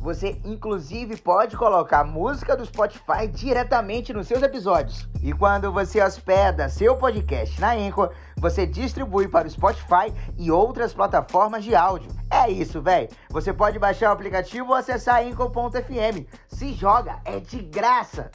Você 0.00 0.40
inclusive 0.44 1.16
pode 1.16 1.56
colocar 1.56 2.04
música 2.04 2.56
do 2.56 2.64
Spotify 2.64 3.26
diretamente 3.30 4.12
nos 4.12 4.28
seus 4.28 4.42
episódios. 4.42 5.08
E 5.22 5.32
quando 5.32 5.72
você 5.72 6.00
hospeda 6.00 6.68
seu 6.68 6.96
podcast 6.96 7.60
na 7.60 7.72
Anchor, 7.72 8.12
você 8.36 8.64
distribui 8.64 9.26
para 9.26 9.48
o 9.48 9.50
Spotify 9.50 10.12
e 10.38 10.50
outras 10.50 10.94
plataformas 10.94 11.64
de 11.64 11.74
áudio. 11.74 12.10
É 12.30 12.48
isso, 12.48 12.80
velho. 12.80 13.08
Você 13.30 13.52
pode 13.52 13.78
baixar 13.78 14.10
o 14.10 14.12
aplicativo 14.12 14.68
ou 14.68 14.74
acessar 14.74 15.22
anchor.fm. 15.22 16.26
Se 16.46 16.72
joga, 16.72 17.20
é 17.24 17.40
de 17.40 17.58
graça. 17.58 18.30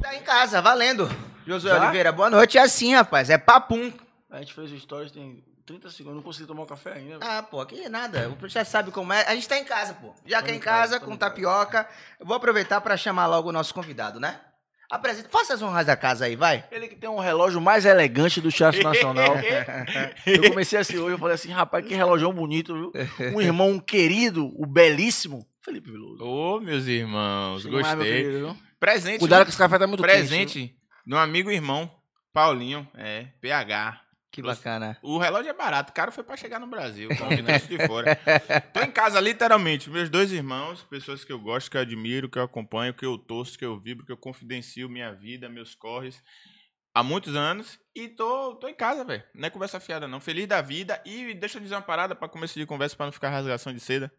Tá 0.00 0.14
em 0.14 0.22
casa, 0.22 0.62
valendo. 0.62 1.08
Josué 1.46 1.72
Já? 1.72 1.82
Oliveira, 1.82 2.10
boa 2.10 2.30
noite. 2.30 2.56
É 2.56 2.62
assim, 2.62 2.94
rapaz. 2.94 3.28
É 3.28 3.36
papum. 3.36 3.92
A 4.30 4.38
gente 4.38 4.54
fez 4.54 4.72
o 4.72 4.78
stories 4.78 5.12
tem 5.12 5.44
30 5.66 5.90
segundos, 5.90 6.16
não 6.16 6.22
consegui 6.22 6.46
tomar 6.46 6.62
um 6.62 6.66
café 6.66 6.92
ainda. 6.92 7.18
Ah, 7.20 7.42
pô, 7.42 7.60
aqui 7.60 7.88
nada. 7.88 8.30
O 8.30 8.48
já 8.48 8.64
sabe 8.64 8.90
como 8.90 9.12
é. 9.12 9.24
A 9.26 9.34
gente 9.34 9.48
tá 9.48 9.58
em 9.58 9.64
casa, 9.64 9.94
pô. 9.94 10.14
Já 10.26 10.42
que 10.42 10.50
é 10.50 10.54
em 10.54 10.58
casa, 10.58 11.00
com 11.00 11.16
tapioca. 11.16 11.88
Eu 12.20 12.26
vou 12.26 12.36
aproveitar 12.36 12.80
pra 12.80 12.96
chamar 12.96 13.26
logo 13.26 13.48
o 13.48 13.52
nosso 13.52 13.72
convidado, 13.72 14.20
né? 14.20 14.40
Apresenta. 14.90 15.28
Faça 15.28 15.54
as 15.54 15.62
honras 15.62 15.86
da 15.86 15.96
casa 15.96 16.26
aí, 16.26 16.36
vai. 16.36 16.64
Ele 16.70 16.88
que 16.88 16.96
tem 16.96 17.08
um 17.08 17.18
relógio 17.18 17.60
mais 17.60 17.86
elegante 17.86 18.40
do 18.40 18.52
Teatro 18.52 18.82
Nacional. 18.82 19.34
eu 20.26 20.50
comecei 20.50 20.78
assim 20.78 20.98
hoje, 20.98 21.14
eu 21.14 21.18
falei 21.18 21.34
assim, 21.34 21.50
rapaz, 21.50 21.84
que 21.86 21.94
relógio 21.94 22.30
bonito, 22.32 22.74
viu? 22.74 22.92
Um 23.34 23.40
irmão 23.40 23.70
um 23.70 23.80
querido, 23.80 24.52
o 24.60 24.66
belíssimo 24.66 25.46
Felipe 25.64 25.90
Veloso. 25.90 26.22
Ô, 26.22 26.60
meus 26.60 26.86
irmãos, 26.86 27.64
mais, 27.64 27.74
meu 27.74 27.96
gostei. 27.96 28.12
querido, 28.22 28.38
viu? 28.38 28.56
Presente. 28.78 29.18
Cuidado 29.18 29.44
que 29.44 29.48
esse 29.48 29.58
café 29.58 29.78
tá 29.78 29.86
muito 29.86 30.02
quente? 30.02 30.12
Presente 30.12 30.76
do 31.06 31.16
amigo 31.16 31.50
e 31.50 31.54
irmão, 31.54 31.90
Paulinho, 32.32 32.86
é, 32.94 33.28
PH. 33.40 34.03
Que 34.34 34.42
bacana. 34.42 34.98
O 35.02 35.18
relógio 35.18 35.50
é 35.50 35.54
barato, 35.54 35.92
caro 35.92 36.10
foi 36.10 36.24
pra 36.24 36.36
chegar 36.36 36.58
no 36.58 36.66
Brasil, 36.66 37.08
combinando 37.16 37.66
de 37.66 37.86
fora. 37.86 38.18
Tô 38.72 38.80
em 38.80 38.90
casa, 38.90 39.20
literalmente, 39.20 39.88
meus 39.88 40.10
dois 40.10 40.32
irmãos, 40.32 40.82
pessoas 40.82 41.24
que 41.24 41.32
eu 41.32 41.38
gosto, 41.38 41.70
que 41.70 41.76
eu 41.76 41.80
admiro, 41.80 42.28
que 42.28 42.38
eu 42.38 42.42
acompanho, 42.42 42.92
que 42.92 43.06
eu 43.06 43.16
torço, 43.16 43.58
que 43.58 43.64
eu 43.64 43.78
vibro, 43.78 44.04
que 44.04 44.12
eu 44.12 44.16
confidencio 44.16 44.88
minha 44.88 45.12
vida, 45.12 45.48
meus 45.48 45.74
corres 45.74 46.22
há 46.94 47.02
muitos 47.02 47.34
anos 47.34 47.78
e 47.94 48.08
tô, 48.08 48.54
tô 48.54 48.68
em 48.68 48.74
casa, 48.74 49.04
velho. 49.04 49.24
Não 49.34 49.46
é 49.46 49.50
conversa 49.50 49.80
fiada 49.80 50.06
não, 50.06 50.20
feliz 50.20 50.46
da 50.46 50.62
vida 50.62 51.02
e 51.04 51.34
deixa 51.34 51.58
eu 51.58 51.62
dizer 51.62 51.74
uma 51.74 51.82
parada 51.82 52.14
pra 52.14 52.28
começo 52.28 52.58
de 52.58 52.64
conversa 52.64 52.96
pra 52.96 53.06
não 53.06 53.12
ficar 53.12 53.30
rasgação 53.30 53.72
de 53.72 53.80
seda. 53.80 54.12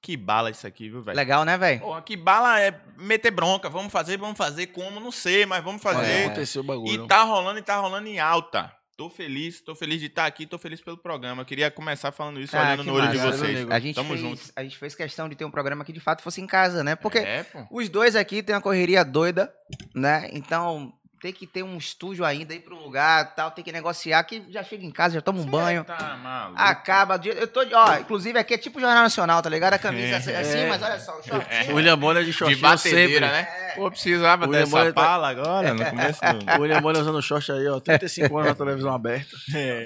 Que 0.00 0.16
bala 0.16 0.50
isso 0.50 0.66
aqui, 0.66 0.88
viu, 0.88 1.02
velho? 1.02 1.16
Legal, 1.16 1.44
né, 1.44 1.58
velho? 1.58 1.80
Porra, 1.80 2.02
que 2.02 2.16
bala 2.16 2.60
é 2.60 2.80
meter 2.96 3.32
bronca. 3.32 3.68
Vamos 3.68 3.92
fazer, 3.92 4.16
vamos 4.16 4.38
fazer 4.38 4.68
como? 4.68 5.00
Não 5.00 5.10
sei, 5.10 5.44
mas 5.44 5.62
vamos 5.62 5.82
fazer. 5.82 6.26
acontecer 6.26 6.60
o 6.60 6.62
bagulho. 6.62 7.04
E 7.04 7.08
tá 7.08 7.22
rolando 7.24 7.58
e 7.58 7.62
tá 7.62 7.76
rolando 7.76 8.06
em 8.06 8.20
alta. 8.20 8.72
Tô 8.98 9.08
feliz, 9.08 9.60
tô 9.60 9.76
feliz 9.76 10.00
de 10.00 10.06
estar 10.06 10.26
aqui, 10.26 10.44
tô 10.44 10.58
feliz 10.58 10.80
pelo 10.80 10.98
programa. 10.98 11.42
Eu 11.42 11.46
queria 11.46 11.70
começar 11.70 12.10
falando 12.10 12.40
isso, 12.40 12.56
Ah, 12.56 12.62
olhando 12.62 12.82
no 12.82 12.94
olho 12.94 13.08
de 13.12 13.18
vocês. 13.18 13.70
A 13.70 13.78
gente, 13.78 13.94
Tamo 13.94 14.08
fez, 14.08 14.20
junto. 14.20 14.42
a 14.56 14.62
gente 14.64 14.76
fez 14.76 14.92
questão 14.96 15.28
de 15.28 15.36
ter 15.36 15.44
um 15.44 15.52
programa 15.52 15.84
que 15.84 15.92
de 15.92 16.00
fato 16.00 16.20
fosse 16.20 16.40
em 16.40 16.48
casa, 16.48 16.82
né? 16.82 16.96
Porque 16.96 17.18
É, 17.18 17.46
os 17.70 17.88
dois 17.88 18.16
aqui 18.16 18.42
têm 18.42 18.56
uma 18.56 18.60
correria 18.60 19.04
doida, 19.04 19.54
né? 19.94 20.28
Então 20.32 20.92
tem 21.20 21.32
que 21.32 21.46
ter 21.46 21.62
um 21.62 21.76
estúdio 21.76 22.24
ainda 22.24 22.52
aí 22.54 22.60
pro 22.60 22.76
lugar 22.76 23.34
tal, 23.34 23.50
tem 23.50 23.64
que 23.64 23.72
negociar, 23.72 24.22
que 24.24 24.44
já 24.50 24.62
chega 24.62 24.84
em 24.84 24.90
casa, 24.90 25.14
já 25.14 25.20
toma 25.20 25.40
um 25.40 25.44
banho. 25.46 25.84
Tá 25.84 26.16
maluco. 26.22 26.60
Acaba 26.60 27.18
o. 27.18 27.26
Eu 27.28 27.46
tô. 27.48 27.64
de- 27.64 27.74
Ó, 27.74 27.94
inclusive 27.98 28.38
aqui 28.38 28.54
é 28.54 28.58
tipo 28.58 28.80
Jornal 28.80 29.02
Nacional, 29.02 29.42
tá 29.42 29.48
ligado? 29.50 29.74
A 29.74 29.78
camisa 29.78 30.16
assim, 30.18 30.32
assim, 30.34 30.66
mas 30.68 30.82
olha 30.82 30.98
só, 31.00 31.18
o 31.18 31.22
shortinho. 31.22 31.72
O 31.72 31.76
William 31.76 31.98
Bonner 31.98 32.22
de 32.22 32.30
De 32.30 32.36
shortinho 32.36 32.60
batedeira, 32.60 33.26
sempre. 33.28 33.42
né? 33.42 33.72
Pô, 33.74 33.90
precisava 33.90 34.46
O 34.46 34.50
dessa 34.50 34.86
tá- 34.86 34.92
pala 34.92 35.28
agora, 35.28 35.74
no 35.74 35.84
começo 35.84 36.20
do... 36.20 36.58
O 36.58 36.60
William 36.62 36.80
Bonner 36.82 37.00
usando 37.02 37.20
short 37.22 37.50
aí, 37.52 37.66
ó. 37.68 37.78
35 37.80 38.36
anos 38.38 38.48
na 38.50 38.54
televisão 38.56 38.92
aberta. 38.94 39.36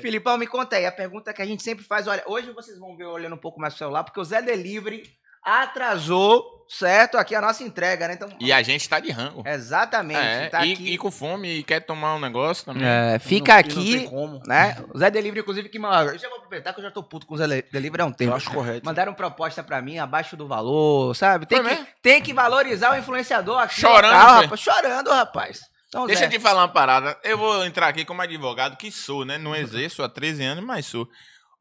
Filipão, 0.00 0.38
me 0.38 0.46
conta 0.46 0.76
aí, 0.76 0.86
a 0.86 0.92
pergunta 0.92 1.32
que 1.32 1.42
a 1.42 1.46
gente 1.46 1.62
sempre 1.62 1.84
faz, 1.84 2.06
olha, 2.06 2.22
hoje 2.26 2.50
vocês 2.52 2.78
vão 2.78 2.96
ver 2.96 3.04
olhando 3.04 3.34
um 3.34 3.38
pouco 3.38 3.60
mais 3.60 3.74
pro 3.74 3.78
celular, 3.80 4.04
porque 4.04 4.20
o 4.20 4.24
Zé 4.24 4.40
Delivery 4.40 5.02
atrasou, 5.42 6.44
certo? 6.68 7.16
Aqui 7.18 7.34
a 7.34 7.40
nossa 7.40 7.62
entrega, 7.62 8.08
né? 8.08 8.14
Então, 8.14 8.28
E 8.40 8.52
a 8.52 8.62
gente 8.62 8.88
tá 8.88 8.98
de 9.00 9.10
rango. 9.10 9.42
exatamente, 9.46 10.18
É, 10.20 10.48
tá 10.48 10.64
e, 10.64 10.72
aqui. 10.72 10.92
e 10.94 10.98
com 10.98 11.10
fome 11.10 11.58
e 11.58 11.62
quer 11.62 11.80
tomar 11.80 12.14
um 12.14 12.20
negócio 12.20 12.64
também. 12.64 12.82
É, 12.86 13.18
fica 13.18 13.52
Não- 13.52 13.60
aqui, 13.60 13.74
Não 13.74 13.98
tem 14.00 14.08
como. 14.08 14.42
né? 14.46 14.76
O 14.94 14.98
Zé 14.98 15.10
Delivery, 15.10 15.40
inclusive, 15.40 15.68
que 15.68 15.78
mano, 15.78 16.10
eu 16.10 16.18
já 16.18 16.28
vou 16.28 16.38
aproveitar 16.38 16.72
que 16.72 16.80
eu 16.80 16.84
já 16.84 16.90
tô 16.90 17.02
puto 17.02 17.26
com 17.26 17.34
o 17.34 17.38
Zé 17.38 17.62
Delivery 17.70 18.02
há 18.02 18.06
um 18.06 18.12
tempo. 18.12 18.30
Eu 18.32 18.36
acho 18.36 18.50
correto. 18.50 18.84
Mandaram 18.86 19.12
proposta 19.14 19.62
pra 19.62 19.82
mim 19.82 19.98
abaixo 19.98 20.36
do 20.36 20.46
valor, 20.46 21.14
sabe? 21.14 21.46
Tem, 21.46 21.58
Foi 21.58 21.68
que, 21.68 21.74
mesmo? 21.74 21.88
tem 22.02 22.22
que 22.22 22.32
valorizar 22.32 22.92
o 22.94 22.98
influenciador 22.98 23.58
aqui. 23.58 23.80
Chorando, 23.80 24.12
local, 24.14 24.40
rapaz, 24.42 24.60
chorando, 24.60 25.10
rapaz. 25.10 25.60
Então, 25.88 26.06
Deixa 26.06 26.20
Zé, 26.20 26.26
eu 26.26 26.30
te 26.30 26.38
falar 26.40 26.62
uma 26.62 26.68
parada. 26.68 27.18
Eu 27.22 27.36
vou 27.36 27.66
entrar 27.66 27.88
aqui 27.88 28.02
como 28.02 28.22
advogado, 28.22 28.78
que 28.78 28.90
sou, 28.90 29.26
né? 29.26 29.36
Não 29.36 29.54
exerço 29.54 30.02
há 30.02 30.08
13 30.08 30.42
anos, 30.42 30.64
mas 30.64 30.86
sou. 30.86 31.06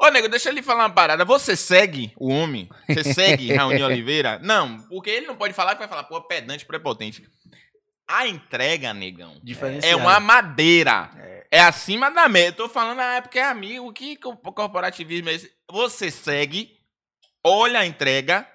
Ô, 0.02 0.10
nego, 0.10 0.28
deixa 0.28 0.50
eu 0.50 0.54
lhe 0.54 0.64
falar 0.64 0.86
uma 0.86 0.90
parada. 0.94 1.24
Você 1.24 1.56
segue 1.56 2.12
o 2.18 2.30
homem? 2.32 2.68
Você 2.90 3.04
segue 3.14 3.54
Raoni 3.54 3.84
Oliveira? 3.84 4.40
Não, 4.42 4.80
porque 4.90 5.10
ele 5.12 5.28
não 5.28 5.36
pode 5.36 5.54
falar 5.54 5.74
que 5.76 5.80
vai 5.80 5.88
falar, 5.88 6.06
pô, 6.06 6.20
pedante, 6.22 6.66
prepotente. 6.66 7.24
A 8.08 8.28
entrega, 8.28 8.94
negão, 8.94 9.40
é 9.86 9.96
uma 9.96 10.20
madeira. 10.20 11.10
É, 11.52 11.62
acima 11.62 12.10
da 12.10 12.28
média. 12.28 12.50
Eu 12.50 12.54
tô 12.54 12.68
falando, 12.70 13.00
ah, 13.00 13.16
é 13.16 13.22
porque 13.22 13.40
é 13.40 13.46
amigo. 13.46 13.94
Que 13.94 14.16
co- 14.18 14.36
corporativismo 14.36 15.30
é 15.30 15.34
esse? 15.34 15.52
Você 15.72 16.10
segue, 16.10 16.72
olha 17.44 17.80
a 17.80 17.86
entrega, 17.86 18.46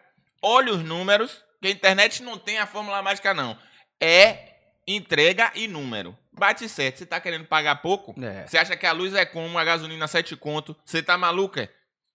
olha 0.43 0.73
os 0.75 0.83
números, 0.83 1.43
que 1.63 1.69
a 1.69 1.71
internet 1.71 2.23
não 2.23 2.37
tem 2.39 2.59
a 2.59 2.67
fórmula 2.67 3.01
mágica, 3.03 3.33
não. 3.33 3.57
É 4.01 4.57
entrega 4.87 5.51
e 5.55 5.67
número. 5.69 6.17
Bate 6.39 6.69
certo. 6.69 6.99
Você 6.99 7.07
tá 7.07 7.19
querendo 7.21 7.47
pagar 7.47 7.77
pouco? 7.77 8.15
É. 8.23 8.47
Você 8.47 8.59
acha 8.59 8.77
que 8.77 8.87
a 8.87 8.93
luz 8.93 9.15
é 9.15 9.25
como, 9.25 9.59
a 9.59 9.65
gasolina 9.65 10.07
7 10.07 10.37
conto? 10.37 10.77
Você 10.85 11.03
tá 11.03 11.17
maluco, 11.17 11.59
é? 11.59 11.69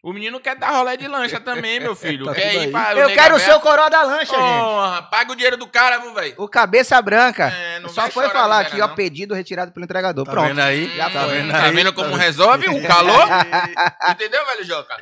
O 0.03 0.11
menino 0.13 0.39
quer 0.39 0.55
dar 0.55 0.71
rolé 0.71 0.97
de 0.97 1.07
lancha 1.07 1.39
também, 1.39 1.79
meu 1.79 1.93
filho. 1.95 2.25
Tá 2.25 2.33
quer 2.33 2.55
ir 2.55 2.71
pra 2.71 2.93
Eu 2.95 3.09
quero 3.09 3.35
o 3.35 3.39
seu 3.39 3.59
coroa 3.59 3.87
da 3.87 4.01
lancha, 4.01 4.33
gente. 4.33 4.59
Porra, 4.59 5.03
paga 5.03 5.31
o 5.31 5.35
dinheiro 5.35 5.57
do 5.57 5.67
cara, 5.67 5.99
viu, 5.99 6.11
velho? 6.11 6.33
O 6.39 6.47
cabeça 6.47 6.99
branca. 7.03 7.49
É, 7.49 7.79
não 7.79 7.87
Só 7.89 8.09
foi 8.09 8.27
falar 8.29 8.61
aqui, 8.61 8.81
ó, 8.81 8.87
pedido 8.87 9.35
retirado 9.35 9.71
pelo 9.71 9.83
entregador. 9.83 10.25
Tá 10.25 10.31
Pronto. 10.31 10.47
vendo 10.47 10.59
aí? 10.61 10.88
Já 10.97 11.07
tá 11.11 11.23
foi. 11.25 11.33
vendo 11.35 11.51
Tá 11.51 11.63
aí? 11.65 11.71
vendo 11.75 11.93
Tá 11.93 12.03
como 12.03 12.15
resolve 12.15 12.67
o 12.67 12.88
calor? 12.88 13.27
Entendeu, 14.09 14.43
velho 14.43 14.63
Joca? 14.63 14.97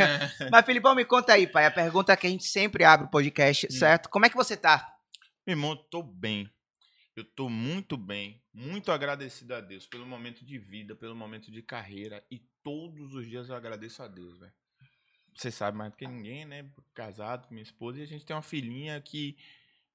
Mas, 0.52 0.66
Filipão, 0.66 0.94
me 0.94 1.06
conta 1.06 1.32
aí, 1.32 1.46
pai. 1.46 1.64
A 1.64 1.70
pergunta 1.70 2.14
que 2.14 2.26
a 2.26 2.30
gente 2.30 2.44
sempre 2.44 2.84
abre 2.84 3.06
o 3.06 3.10
podcast, 3.10 3.66
Hum. 3.66 3.70
certo? 3.70 4.10
Como 4.10 4.26
é 4.26 4.28
que 4.28 4.36
você 4.36 4.54
tá? 4.54 4.86
Meu 5.46 5.54
irmão, 5.56 5.70
eu 5.70 5.76
tô 5.76 6.02
bem. 6.02 6.46
Eu 7.16 7.24
tô 7.24 7.48
muito 7.48 7.96
bem. 7.96 8.38
Muito 8.54 8.92
agradecido 8.92 9.54
a 9.54 9.60
Deus 9.60 9.86
pelo 9.86 10.06
momento 10.06 10.44
de 10.44 10.58
vida, 10.58 10.94
pelo 10.94 11.14
momento 11.16 11.50
de 11.50 11.62
carreira. 11.62 12.22
E 12.30 12.38
todos 12.62 13.14
os 13.14 13.26
dias 13.26 13.48
eu 13.48 13.56
agradeço 13.56 14.02
a 14.02 14.08
Deus, 14.08 14.38
velho. 14.38 14.52
Você 15.34 15.50
sabe 15.50 15.78
mais 15.78 15.90
do 15.90 15.96
que 15.96 16.06
ninguém, 16.06 16.44
né? 16.44 16.66
Casado 16.94 17.46
com 17.48 17.54
minha 17.54 17.62
esposa. 17.62 17.98
E 17.98 18.02
a 18.02 18.06
gente 18.06 18.24
tem 18.26 18.36
uma 18.36 18.42
filhinha 18.42 19.00
que. 19.00 19.36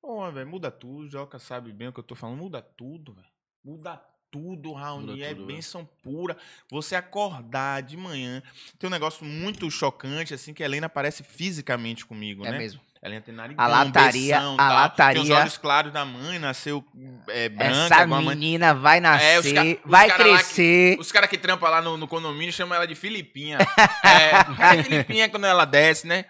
Pô, 0.02 0.30
velho, 0.32 0.50
muda 0.50 0.72
tudo. 0.72 1.08
Joca 1.08 1.38
sabe 1.38 1.72
bem 1.72 1.90
o 1.90 1.94
que 1.94 2.00
eu 2.00 2.04
tô 2.04 2.16
falando. 2.16 2.40
Muda 2.40 2.62
tudo, 2.62 3.14
velho. 3.14 3.28
Muda 3.64 3.98
tudo, 4.32 4.74
Raoni. 4.74 5.22
É 5.22 5.36
bênção 5.36 5.86
pura. 6.02 6.36
Você 6.72 6.96
acordar 6.96 7.84
de 7.84 7.96
manhã. 7.96 8.42
Tem 8.80 8.88
um 8.88 8.92
negócio 8.92 9.24
muito 9.24 9.70
chocante, 9.70 10.34
assim, 10.34 10.54
que 10.54 10.64
a 10.64 10.66
Helena 10.66 10.88
aparece 10.88 11.24
fisicamente 11.24 12.06
comigo, 12.06 12.46
É 12.46 12.52
né? 12.52 12.58
mesmo. 12.58 12.82
Ela 13.02 13.22
tem 13.22 13.34
narigão, 13.34 13.64
A 13.64 13.68
lataria- 13.68 14.38
a 14.38 14.42
tal. 14.42 14.56
lataria- 14.58 15.22
Tem 15.22 15.32
os 15.32 15.38
olhos 15.38 15.58
claros 15.58 15.94
da 15.94 16.04
mãe, 16.04 16.40
nasceu 16.40 16.84
é, 17.30 17.48
branca. 17.48 17.94
Essa 17.96 18.04
igual 18.04 18.20
a 18.20 18.24
mãe. 18.24 18.36
menina 18.36 18.74
vai 18.74 19.00
nascer, 19.00 19.26
É, 19.26 19.40
os 19.40 19.46
os 19.46 19.52
vai 19.86 20.08
lá 20.08 20.16
que- 20.18 20.24
crescer. 20.24 21.00
Os 21.00 21.12
caras 21.12 21.30
que 21.30 21.38
trampam 21.38 21.70
lá 21.70 21.82
no, 21.82 21.96
no 21.96 22.08
condomínio 22.08 22.52
chamam 22.52 22.76
ela 22.76 22.88
de 22.88 22.96
Filipinha. 22.96 23.58
é, 24.04 24.78
é 24.80 24.84
Filipinha 24.84 25.30
quando 25.30 25.46
ela 25.46 25.64
desce, 25.66 26.08
né? 26.08 26.26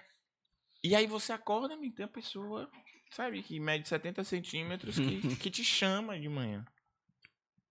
E 0.83 0.95
aí 0.95 1.07
você 1.07 1.31
acorda 1.33 1.73
e 1.81 1.89
tem 1.91 2.05
a 2.05 2.09
pessoa, 2.09 2.69
sabe, 3.11 3.41
que 3.43 3.59
mede 3.59 3.87
70 3.87 4.23
centímetros, 4.23 4.95
que, 4.95 5.35
que 5.37 5.49
te 5.49 5.63
chama 5.63 6.19
de 6.19 6.27
manhã. 6.29 6.65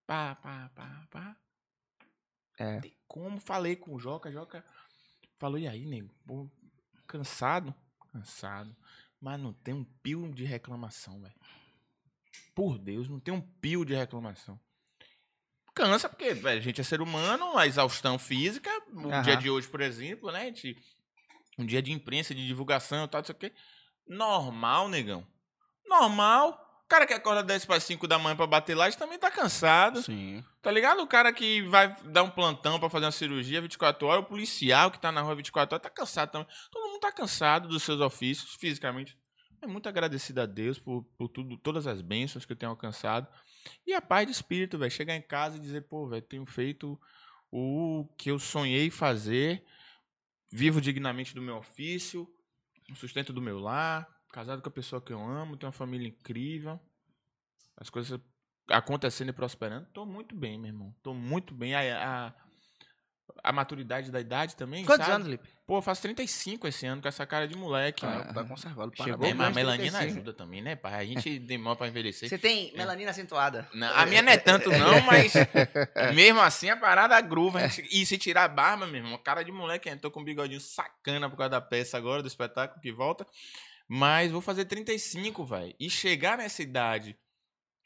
Pá, 0.07 0.35
pá, 0.37 0.71
pá, 0.75 1.03
pá. 1.11 1.37
É. 2.59 2.81
Tem 2.81 2.97
Como 3.07 3.39
falei 3.41 3.77
com 3.77 3.95
o 3.95 3.99
Joca, 3.99 4.33
Joca 4.33 4.65
falou, 5.39 5.59
e 5.59 5.69
aí, 5.69 5.85
nego? 5.85 6.09
Pô, 6.27 6.51
cansado? 7.07 7.75
Cansado. 8.13 8.75
Mas 9.21 9.41
não 9.41 9.53
tem 9.53 9.75
um 9.75 9.85
pio 10.03 10.33
de 10.35 10.45
reclamação, 10.45 11.21
velho. 11.21 11.35
Por 12.55 12.79
Deus, 12.79 13.09
não 13.09 13.19
tem 13.21 13.33
um 13.33 13.41
pio 13.41 13.85
de 13.85 13.95
reclamação. 13.95 14.59
Cansa, 15.75 16.09
porque 16.09 16.33
velho, 16.33 16.59
a 16.59 16.63
gente 16.63 16.81
é 16.81 16.85
ser 16.85 17.01
humano, 17.03 17.57
a 17.59 17.67
exaustão 17.67 18.19
física. 18.19 18.71
O 18.93 19.09
Aham. 19.11 19.23
dia 19.23 19.37
de 19.37 19.51
hoje, 19.51 19.69
por 19.69 19.81
exemplo, 19.81 20.31
né? 20.33 20.47
gente- 20.47 20.77
um 21.59 21.67
dia 21.67 21.83
de 21.83 21.93
imprensa, 21.93 22.35
de 22.35 22.47
divulgação 22.47 23.05
e 23.05 23.09
tal, 23.09 23.21
não 23.21 23.27
sei 23.27 23.35
o 23.35 23.39
quê. 23.39 23.53
Normal, 24.07 24.89
negão. 24.89 25.27
Normal. 25.87 26.66
O 26.87 26.89
cara 26.89 27.05
que 27.05 27.13
acorda 27.13 27.43
10 27.43 27.65
para 27.65 27.81
5 27.81 28.07
da 28.07 28.17
manhã 28.17 28.37
pra 28.37 28.47
bater 28.47 28.77
laje 28.77 28.97
também 28.97 29.19
tá 29.19 29.29
cansado. 29.29 30.03
Sim. 30.03 30.45
Tá 30.63 30.71
ligado? 30.71 31.03
O 31.03 31.07
cara 31.07 31.33
que 31.33 31.63
vai 31.63 31.95
dar 32.05 32.23
um 32.23 32.31
plantão 32.31 32.79
pra 32.79 32.89
fazer 32.89 33.07
uma 33.07 33.11
cirurgia 33.11 33.61
24 33.61 34.07
horas, 34.07 34.25
o 34.25 34.29
policial 34.29 34.89
que 34.89 35.01
tá 35.01 35.11
na 35.11 35.21
rua 35.21 35.35
24 35.35 35.75
horas, 35.75 35.83
tá 35.83 35.91
cansado 35.91 36.31
também. 36.31 36.47
Todo 36.71 36.89
mundo 36.89 37.01
tá 37.01 37.11
cansado 37.11 37.67
dos 37.67 37.83
seus 37.83 38.01
ofícios, 38.01 38.55
fisicamente. 38.55 39.19
É 39.61 39.67
muito 39.67 39.89
agradecido 39.89 40.41
a 40.41 40.47
Deus 40.47 40.79
por, 40.79 41.03
por 41.19 41.29
tudo, 41.29 41.57
todas 41.57 41.89
as 41.89 42.01
bênçãos 42.01 42.45
que 42.45 42.53
eu 42.53 42.57
tenho 42.57 42.71
alcançado. 42.71 43.27
E 43.85 43.93
a 43.93 44.01
paz 44.01 44.25
de 44.25 44.33
espírito, 44.33 44.79
velho. 44.79 44.91
Chegar 44.91 45.17
em 45.17 45.23
casa 45.23 45.57
e 45.57 45.61
dizer, 45.61 45.89
pô, 45.89 46.09
velho, 46.09 46.23
tenho 46.23 46.47
feito 46.47 46.97
o 47.51 48.09
que 48.17 48.31
eu 48.31 48.39
sonhei 48.39 48.91
fazer, 48.91 49.65
vivo 50.53 50.81
dignamente 50.81 51.35
do 51.35 51.43
meu 51.43 51.57
ofício, 51.57 52.29
sustento 52.95 53.33
do 53.33 53.43
meu 53.43 53.59
lar, 53.59 54.07
casado 54.37 54.61
com 54.61 54.69
a 54.69 54.73
pessoa 54.73 55.01
que 55.01 55.15
eu 55.15 55.19
amo, 55.19 55.57
tenho 55.57 55.69
uma 55.69 55.73
família 55.73 56.09
incrível. 56.09 56.79
As 57.75 57.89
coisas 57.89 58.21
acontecendo 58.69 59.31
e 59.31 59.33
prosperando. 59.33 59.87
Tô 59.95 60.05
muito 60.05 60.35
bem, 60.35 60.59
meu 60.59 60.69
irmão. 60.69 60.95
Tô 61.03 61.15
muito 61.15 61.55
bem. 61.55 61.75
A, 61.75 61.81
a, 62.27 62.33
a 63.43 63.51
maturidade 63.51 64.11
da 64.11 64.21
idade 64.21 64.55
também. 64.55 64.85
Quantos 64.85 65.07
sabe? 65.07 65.17
anos, 65.17 65.29
Lipe? 65.29 65.49
Pô, 65.67 65.79
eu 65.79 65.83
faço 65.83 66.03
35 66.03 66.69
esse 66.69 66.85
ano 66.85 67.01
com 67.01 67.09
essa 67.09 67.25
cara 67.25 67.49
de 67.49 67.57
moleque. 67.57 68.03
Tá, 68.03 68.11
né? 68.11 68.33
tá 68.35 68.45
conservado. 68.45 68.93
Chegou. 68.95 69.27
É, 69.27 69.33
mas 69.33 69.49
a 69.49 69.55
melanina 69.55 69.99
35. 69.99 70.13
ajuda 70.13 70.33
também, 70.35 70.61
né, 70.61 70.77
pai? 70.77 70.95
A 70.95 71.07
gente 71.07 71.39
demora 71.41 71.77
pra 71.77 71.89
envelhecer. 71.89 72.29
Você 72.29 72.37
tem 72.37 72.75
melanina 72.77 73.13
acentuada. 73.13 73.67
Não, 73.73 73.91
a 73.97 74.05
minha 74.05 74.21
não 74.21 74.33
é 74.33 74.37
tanto, 74.37 74.71
não, 74.71 75.01
mas 75.09 75.33
mesmo 76.15 76.43
assim 76.43 76.69
a 76.69 76.77
parada 76.77 77.19
gruva. 77.23 77.61
E 77.91 78.05
se 78.05 78.19
tirar 78.19 78.45
a 78.45 78.49
barba, 78.49 78.87
meu 78.87 78.97
irmão, 78.97 79.17
cara 79.17 79.43
de 79.43 79.51
moleque, 79.51 79.89
eu 79.89 79.99
tô 79.99 80.11
com 80.11 80.21
um 80.21 80.25
bigodinho 80.25 80.61
sacana 80.61 81.31
por 81.31 81.39
causa 81.39 81.51
da 81.51 81.61
peça 81.63 81.97
agora, 81.97 82.21
do 82.21 82.29
espetáculo 82.29 82.83
que 82.83 82.93
volta. 82.93 83.27
Mas 83.89 84.31
vou 84.33 84.41
fazer 84.41 84.65
35, 84.65 85.45
velho. 85.45 85.75
E 85.79 85.89
chegar 85.89 86.39
nessa 86.39 86.63
idade, 86.63 87.17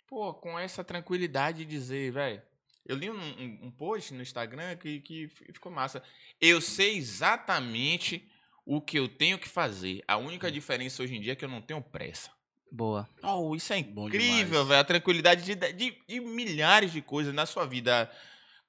pô, 0.06 0.32
com 0.34 0.58
essa 0.58 0.82
tranquilidade 0.82 1.58
de 1.58 1.70
dizer, 1.70 2.12
velho. 2.12 2.42
Eu 2.86 2.96
li 2.96 3.10
um, 3.10 3.14
um- 3.20 3.58
um 3.66 3.70
post 3.70 4.12
no 4.14 4.22
Instagram 4.22 4.74
que, 4.76 5.00
que 5.00 5.28
ficou 5.28 5.70
massa. 5.70 6.02
Eu 6.40 6.60
sei 6.60 6.96
exatamente 6.96 8.26
o 8.64 8.80
que 8.80 8.98
eu 8.98 9.08
tenho 9.08 9.38
que 9.38 9.48
fazer. 9.48 10.02
A 10.08 10.16
única 10.16 10.50
diferença 10.50 11.02
hoje 11.02 11.16
em 11.16 11.20
dia 11.20 11.32
é 11.32 11.36
que 11.36 11.44
eu 11.44 11.48
não 11.48 11.60
tenho 11.60 11.82
pressa. 11.82 12.30
Boa. 12.72 13.08
Oh, 13.22 13.54
isso 13.54 13.72
é 13.72 13.78
incrível, 13.78 14.64
velho. 14.64 14.80
A 14.80 14.84
tranquilidade 14.84 15.44
de, 15.44 15.54
de- 15.72 15.98
de 16.08 16.20
milhares 16.20 16.92
de 16.92 17.02
coisas 17.02 17.34
na 17.34 17.44
sua 17.44 17.66
vida 17.66 18.10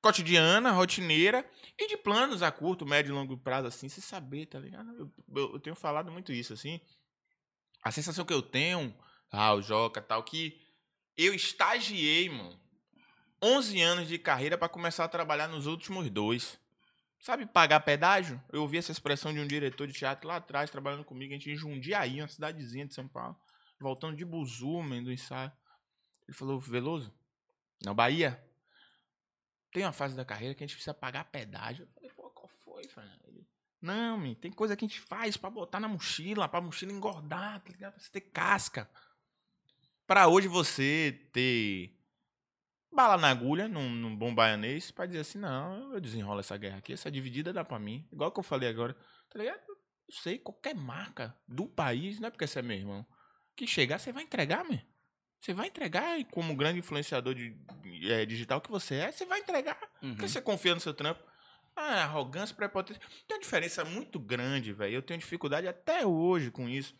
cotidiana, 0.02 0.72
rotineira 0.72 1.46
e 1.78 1.88
de 1.88 1.96
planos 1.98 2.42
a 2.42 2.52
curto, 2.52 2.86
médio 2.86 3.12
e 3.12 3.14
longo 3.14 3.38
prazo, 3.38 3.68
assim, 3.68 3.88
você 3.88 4.02
saber, 4.02 4.48
tá 4.48 4.60
ligado? 4.60 4.90
Eu, 4.98 5.12
eu- 5.36 5.54
eu 5.54 5.60
tenho 5.60 5.76
falado 5.76 6.12
muito 6.12 6.34
isso, 6.34 6.54
assim. 6.54 6.82
A 7.84 7.92
sensação 7.92 8.26
que 8.26 8.34
eu 8.34 8.42
tenho, 8.42 8.96
ah, 9.32 9.54
o 9.54 9.62
Joca 9.62 10.02
tal, 10.02 10.24
que 10.24 10.60
eu 11.18 11.34
estagiei, 11.34 12.30
mano, 12.30 12.60
11 13.42 13.82
anos 13.82 14.08
de 14.08 14.18
carreira 14.18 14.58
pra 14.58 14.70
começar 14.70 15.06
a 15.06 15.10
trabalhar 15.10 15.48
nos 15.48 15.66
últimos 15.66 16.10
dois. 16.10 16.60
Sabe 17.20 17.46
pagar 17.46 17.80
pedágio? 17.82 18.42
Eu 18.52 18.62
ouvi 18.62 18.78
essa 18.78 18.92
expressão 18.92 19.34
de 19.34 19.40
um 19.40 19.48
diretor 19.48 19.88
de 19.88 19.94
teatro 19.94 20.28
lá 20.28 20.38
atrás, 20.38 20.70
trabalhando 20.70 21.04
comigo, 21.04 21.34
a 21.34 21.38
gente 21.38 21.52
em 21.52 21.56
Jundiaí, 21.56 22.22
uma 22.22 22.28
cidadezinha 22.28 22.86
de 22.86 22.94
São 22.94 23.08
Paulo 23.08 23.38
voltando 23.82 24.16
de 24.16 24.24
Buzu, 24.24 24.82
do 25.04 25.12
ensaio. 25.12 25.52
Ele 26.28 26.38
falou, 26.38 26.60
Veloso, 26.60 27.14
na 27.84 27.94
Bahia, 27.94 28.42
tem 29.74 29.84
uma 29.84 29.92
fase 29.92 30.16
da 30.16 30.24
carreira 30.24 30.54
que 30.54 30.64
a 30.64 30.68
gente 30.68 30.76
precisa 30.76 30.94
pagar 30.94 31.26
pedágio. 31.26 31.84
Eu 31.84 31.92
falei, 31.94 32.10
pô, 32.12 32.30
qual 32.30 32.48
foi, 32.64 32.88
Fernando? 32.88 33.31
Não, 33.82 34.18
man, 34.18 34.34
tem 34.36 34.52
coisa 34.52 34.76
que 34.76 34.86
a 34.86 34.88
gente 34.88 35.00
faz 35.00 35.36
pra 35.36 35.50
botar 35.50 35.80
na 35.80 35.88
mochila, 35.88 36.48
pra 36.48 36.62
mochila 36.62 36.92
engordar, 36.92 37.60
tá 37.62 37.72
ligado? 37.72 37.94
Pra 37.94 38.02
você 38.04 38.12
ter 38.12 38.22
casca. 38.22 38.90
Pra 40.06 40.28
hoje 40.28 40.48
você 40.48 41.28
ter 41.32 41.98
bala 42.92 43.18
na 43.18 43.30
agulha, 43.30 43.68
num, 43.68 43.90
num 43.90 44.16
bom 44.16 44.36
baianês, 44.36 44.92
pra 44.92 45.06
dizer 45.06 45.20
assim, 45.20 45.40
não, 45.40 45.94
eu 45.94 46.00
desenrolo 46.00 46.42
essa 46.42 46.58
guerra 46.58 46.78
aqui, 46.78 46.94
essa 46.94 47.10
dividida 47.10 47.54
dá 47.54 47.64
pra 47.64 47.80
mim. 47.80 48.08
Igual 48.12 48.32
que 48.32 48.40
eu 48.40 48.44
falei 48.44 48.70
agora, 48.70 48.94
tá 49.30 49.40
ligado? 49.40 49.62
Eu 49.68 49.78
sei, 50.12 50.38
qualquer 50.38 50.76
marca 50.76 51.36
do 51.48 51.66
país, 51.66 52.20
não 52.20 52.28
é 52.28 52.32
porque 52.32 52.46
você 52.46 52.60
é 52.60 52.62
meu 52.62 52.78
irmão 52.78 53.06
que 53.56 53.68
chegar, 53.68 54.00
você 54.00 54.12
vai 54.12 54.24
entregar, 54.24 54.64
meu. 54.66 54.80
Você 55.40 55.54
vai 55.54 55.68
entregar, 55.68 56.20
e 56.20 56.26
como 56.26 56.56
grande 56.56 56.80
influenciador 56.80 57.34
de, 57.34 57.56
eh, 58.10 58.26
digital 58.26 58.62
que 58.62 58.70
você 58.70 58.96
é, 58.96 59.12
você 59.12 59.26
vai 59.26 59.40
entregar. 59.40 59.80
Uhum. 60.02 60.12
Porque 60.12 60.28
você 60.28 60.42
confia 60.42 60.76
no 60.76 60.82
seu 60.82 60.94
trampo. 60.94 61.24
Ah, 61.76 62.04
arrogância, 62.04 62.56
prepotência. 62.56 63.02
Tem 63.28 63.38
uma 63.38 63.42
diferença 63.42 63.84
muito 63.84 64.20
grande, 64.20 64.74
velho. 64.74 64.96
Eu 64.96 65.02
tenho 65.02 65.20
dificuldade 65.20 65.68
até 65.68 66.06
hoje 66.06 66.52
com 66.52 66.68
isso. 66.68 66.96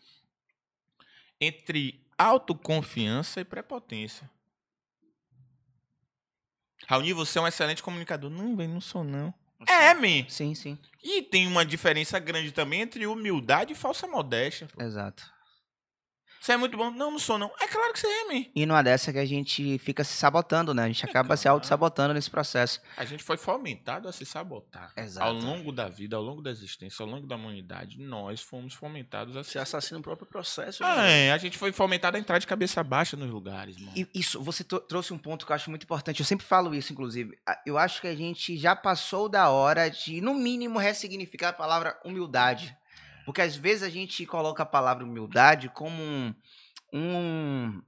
Entre 1.40 2.04
autoconfiança 2.16 3.40
e 3.40 3.44
prepotência. 3.44 4.30
Raoni, 6.86 7.12
você 7.12 7.38
é 7.38 7.42
um 7.42 7.46
excelente 7.46 7.82
comunicador. 7.82 8.30
Não, 8.30 8.56
velho, 8.56 8.72
não 8.72 8.80
sou, 8.80 9.04
não. 9.04 9.32
É, 9.68 9.94
man. 9.94 10.28
Sim, 10.28 10.54
sim. 10.54 10.78
E 11.02 11.22
tem 11.22 11.46
uma 11.46 11.64
diferença 11.64 12.18
grande 12.18 12.52
também 12.52 12.80
entre 12.80 13.06
humildade 13.06 13.72
e 13.72 13.76
falsa 13.76 14.06
modéstia. 14.06 14.66
pô. 14.66 14.82
Exato. 14.82 15.30
Você 16.42 16.52
é 16.52 16.56
muito 16.56 16.76
bom. 16.76 16.90
Não, 16.90 17.12
não 17.12 17.18
sou, 17.20 17.38
não. 17.38 17.52
É 17.60 17.68
claro 17.68 17.92
que 17.92 18.00
você 18.00 18.08
é, 18.08 18.24
man. 18.34 18.44
E 18.52 18.66
numa 18.66 18.82
dessa 18.82 19.12
que 19.12 19.18
a 19.20 19.24
gente 19.24 19.78
fica 19.78 20.02
se 20.02 20.14
sabotando, 20.14 20.74
né? 20.74 20.82
A 20.82 20.88
gente 20.88 21.04
acaba 21.06 21.36
se 21.36 21.46
auto-sabotando 21.46 22.12
nesse 22.12 22.28
processo. 22.28 22.80
A 22.96 23.04
gente 23.04 23.22
foi 23.22 23.36
fomentado 23.36 24.08
a 24.08 24.12
se 24.12 24.26
sabotar. 24.26 24.92
Exato. 24.96 25.24
Ao 25.24 25.32
longo 25.32 25.70
da 25.70 25.88
vida, 25.88 26.16
ao 26.16 26.22
longo 26.22 26.42
da 26.42 26.50
existência, 26.50 27.00
ao 27.04 27.08
longo 27.08 27.28
da 27.28 27.36
humanidade, 27.36 28.00
nós 28.00 28.40
fomos 28.42 28.74
fomentados 28.74 29.36
a 29.36 29.44
se 29.44 29.52
Você 29.52 29.58
assassina 29.60 30.00
o 30.00 30.02
próprio 30.02 30.26
processo. 30.26 30.82
Ah, 30.82 30.96
né? 31.02 31.26
é, 31.28 31.32
a 31.32 31.38
gente 31.38 31.56
foi 31.56 31.70
fomentado 31.70 32.16
a 32.16 32.20
entrar 32.20 32.40
de 32.40 32.46
cabeça 32.48 32.82
baixa 32.82 33.16
nos 33.16 33.30
lugares, 33.30 33.76
mano. 33.78 33.92
E 33.96 34.08
isso, 34.12 34.42
você 34.42 34.64
tro- 34.64 34.80
trouxe 34.80 35.12
um 35.14 35.18
ponto 35.18 35.46
que 35.46 35.52
eu 35.52 35.54
acho 35.56 35.70
muito 35.70 35.84
importante. 35.84 36.18
Eu 36.18 36.26
sempre 36.26 36.44
falo 36.44 36.74
isso, 36.74 36.92
inclusive. 36.92 37.38
Eu 37.64 37.78
acho 37.78 38.00
que 38.00 38.08
a 38.08 38.16
gente 38.16 38.56
já 38.58 38.74
passou 38.74 39.28
da 39.28 39.48
hora 39.48 39.88
de, 39.88 40.20
no 40.20 40.34
mínimo, 40.34 40.80
ressignificar 40.80 41.50
a 41.50 41.52
palavra 41.52 41.96
humildade. 42.04 42.76
Porque 43.24 43.42
às 43.42 43.56
vezes 43.56 43.82
a 43.82 43.90
gente 43.90 44.24
coloca 44.26 44.62
a 44.62 44.66
palavra 44.66 45.04
humildade 45.04 45.68
como 45.68 46.02
um, 46.02 46.34
um, 46.92 47.82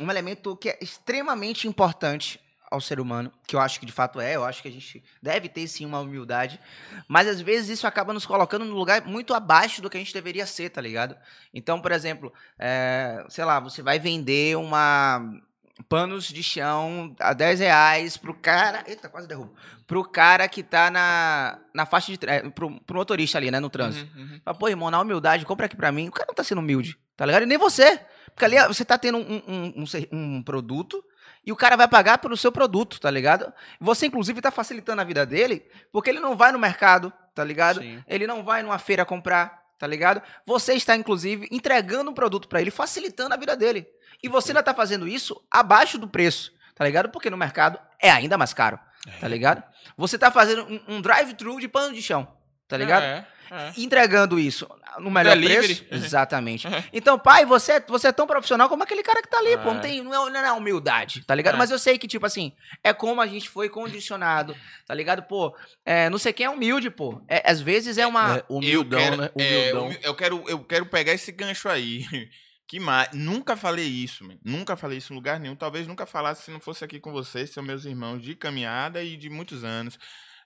um 0.00 0.10
elemento 0.10 0.56
que 0.56 0.70
é 0.70 0.78
extremamente 0.80 1.66
importante 1.66 2.40
ao 2.70 2.80
ser 2.80 3.00
humano, 3.00 3.32
que 3.46 3.56
eu 3.56 3.60
acho 3.60 3.80
que 3.80 3.86
de 3.86 3.92
fato 3.92 4.20
é, 4.20 4.36
eu 4.36 4.44
acho 4.44 4.60
que 4.60 4.68
a 4.68 4.70
gente 4.70 5.02
deve 5.22 5.48
ter 5.48 5.66
sim 5.66 5.86
uma 5.86 6.00
humildade, 6.00 6.60
mas 7.08 7.26
às 7.26 7.40
vezes 7.40 7.70
isso 7.70 7.86
acaba 7.86 8.12
nos 8.12 8.26
colocando 8.26 8.64
num 8.64 8.74
lugar 8.74 9.06
muito 9.06 9.32
abaixo 9.32 9.80
do 9.80 9.88
que 9.88 9.96
a 9.96 10.00
gente 10.00 10.12
deveria 10.12 10.44
ser, 10.44 10.68
tá 10.68 10.80
ligado? 10.80 11.16
Então, 11.52 11.80
por 11.80 11.92
exemplo, 11.92 12.32
é, 12.58 13.24
sei 13.30 13.44
lá, 13.44 13.58
você 13.58 13.82
vai 13.82 13.98
vender 13.98 14.56
uma 14.56 15.40
panos 15.88 16.26
de 16.26 16.42
chão 16.42 17.14
a 17.18 17.32
10 17.32 17.60
reais 17.60 18.16
pro 18.16 18.34
cara. 18.34 18.82
Eita, 18.86 19.08
quase 19.08 19.28
derrubo. 19.28 19.54
Pro 19.86 20.04
cara 20.04 20.48
que 20.48 20.62
tá 20.62 20.90
na, 20.90 21.58
na 21.72 21.86
faixa 21.86 22.12
de. 22.12 22.18
É, 22.26 22.48
pro, 22.50 22.80
pro 22.80 22.96
motorista 22.96 23.38
ali, 23.38 23.50
né, 23.50 23.60
no 23.60 23.70
trânsito. 23.70 24.10
Uhum, 24.16 24.22
uhum. 24.22 24.40
Fala, 24.44 24.58
pô, 24.58 24.68
irmão, 24.68 24.90
na 24.90 25.00
humildade, 25.00 25.44
compra 25.44 25.66
aqui 25.66 25.76
pra 25.76 25.92
mim. 25.92 26.08
O 26.08 26.12
cara 26.12 26.26
não 26.28 26.34
tá 26.34 26.44
sendo 26.44 26.60
humilde, 26.60 26.98
tá 27.16 27.24
ligado? 27.24 27.42
E 27.42 27.46
nem 27.46 27.58
você. 27.58 28.00
Porque 28.34 28.44
ali 28.44 28.56
você 28.68 28.84
tá 28.84 28.96
tendo 28.96 29.18
um, 29.18 29.42
um, 29.48 29.84
um 29.84 29.84
um 30.12 30.42
produto 30.42 31.02
e 31.44 31.52
o 31.52 31.56
cara 31.56 31.76
vai 31.76 31.88
pagar 31.88 32.18
pelo 32.18 32.36
seu 32.36 32.52
produto, 32.52 33.00
tá 33.00 33.10
ligado? 33.10 33.52
Você, 33.80 34.06
inclusive, 34.06 34.40
tá 34.40 34.50
facilitando 34.50 35.00
a 35.00 35.04
vida 35.04 35.24
dele 35.24 35.64
porque 35.90 36.10
ele 36.10 36.20
não 36.20 36.36
vai 36.36 36.52
no 36.52 36.58
mercado, 36.58 37.12
tá 37.34 37.42
ligado? 37.42 37.80
Sim. 37.80 38.02
Ele 38.06 38.26
não 38.26 38.44
vai 38.44 38.62
numa 38.62 38.78
feira 38.78 39.04
comprar, 39.04 39.62
tá 39.78 39.86
ligado? 39.86 40.20
Você 40.44 40.74
está, 40.74 40.96
inclusive, 40.96 41.48
entregando 41.50 42.10
um 42.10 42.14
produto 42.14 42.48
pra 42.48 42.60
ele, 42.60 42.70
facilitando 42.70 43.34
a 43.34 43.36
vida 43.36 43.56
dele. 43.56 43.86
E 44.22 44.28
você 44.28 44.50
ainda 44.50 44.62
tá 44.62 44.74
fazendo 44.74 45.06
isso 45.06 45.40
abaixo 45.50 45.98
do 45.98 46.08
preço, 46.08 46.52
tá 46.74 46.84
ligado? 46.84 47.08
Porque 47.08 47.30
no 47.30 47.36
mercado 47.36 47.78
é 48.00 48.10
ainda 48.10 48.36
mais 48.36 48.52
caro, 48.52 48.78
tá 49.20 49.28
ligado? 49.28 49.62
Você 49.96 50.18
tá 50.18 50.30
fazendo 50.30 50.64
um, 50.64 50.96
um 50.96 51.00
drive-thru 51.00 51.60
de 51.60 51.68
pano 51.68 51.94
de 51.94 52.02
chão, 52.02 52.26
tá 52.66 52.76
ligado? 52.76 53.04
É, 53.04 53.26
é. 53.50 53.72
Entregando 53.76 54.38
isso 54.38 54.68
no 54.98 55.10
melhor 55.10 55.36
Delivery. 55.36 55.74
preço. 55.76 56.04
Exatamente. 56.04 56.66
Uhum. 56.66 56.82
Então, 56.92 57.18
pai, 57.18 57.44
você, 57.46 57.80
você 57.80 58.08
é 58.08 58.12
tão 58.12 58.26
profissional 58.26 58.68
como 58.68 58.82
aquele 58.82 59.02
cara 59.02 59.22
que 59.22 59.28
tá 59.28 59.38
ali, 59.38 59.56
pô. 59.58 59.64
Não, 59.72 59.76
É. 59.76 59.80
tem, 59.80 60.02
não, 60.02 60.28
é, 60.28 60.30
não 60.30 60.40
é 60.40 60.52
humildade, 60.52 61.24
tá 61.24 61.34
ligado? 61.34 61.54
É. 61.54 61.58
Mas 61.58 61.70
eu 61.70 61.78
sei 61.78 61.98
que, 61.98 62.08
tipo 62.08 62.26
assim, 62.26 62.52
é 62.82 62.92
como 62.92 63.20
a 63.20 63.26
gente 63.26 63.48
foi 63.48 63.68
condicionado, 63.68 64.56
tá 64.86 64.94
ligado? 64.94 65.22
Pô, 65.22 65.54
é, 65.84 66.08
não 66.10 66.18
sei 66.18 66.32
quem 66.32 66.46
é 66.46 66.50
humilde, 66.50 66.90
pô. 66.90 67.22
É, 67.28 67.48
às 67.50 67.60
vezes 67.60 67.98
é 67.98 68.06
uma. 68.06 68.38
É, 68.38 68.44
humildão, 68.48 68.98
eu 69.00 69.04
quero, 69.06 69.16
né? 69.22 69.30
é, 69.38 69.58
Humildão. 69.72 69.86
humi- 69.86 69.98
eu, 70.02 70.14
quero, 70.14 70.44
eu 70.48 70.64
quero 70.64 70.86
pegar 70.86 71.12
esse 71.12 71.30
gancho 71.32 71.68
aí. 71.68 72.04
Que 72.70 72.78
mais? 72.78 73.08
Nunca 73.14 73.56
falei 73.56 73.86
isso, 73.86 74.22
man. 74.26 74.36
Nunca 74.44 74.76
falei 74.76 74.98
isso 74.98 75.10
em 75.10 75.16
lugar 75.16 75.40
nenhum. 75.40 75.56
Talvez 75.56 75.86
nunca 75.86 76.04
falasse 76.04 76.42
se 76.42 76.50
não 76.50 76.60
fosse 76.60 76.84
aqui 76.84 77.00
com 77.00 77.10
vocês, 77.10 77.48
são 77.48 77.62
meus 77.62 77.86
irmãos 77.86 78.20
de 78.20 78.34
caminhada 78.34 79.02
e 79.02 79.16
de 79.16 79.30
muitos 79.30 79.64
anos. 79.64 79.98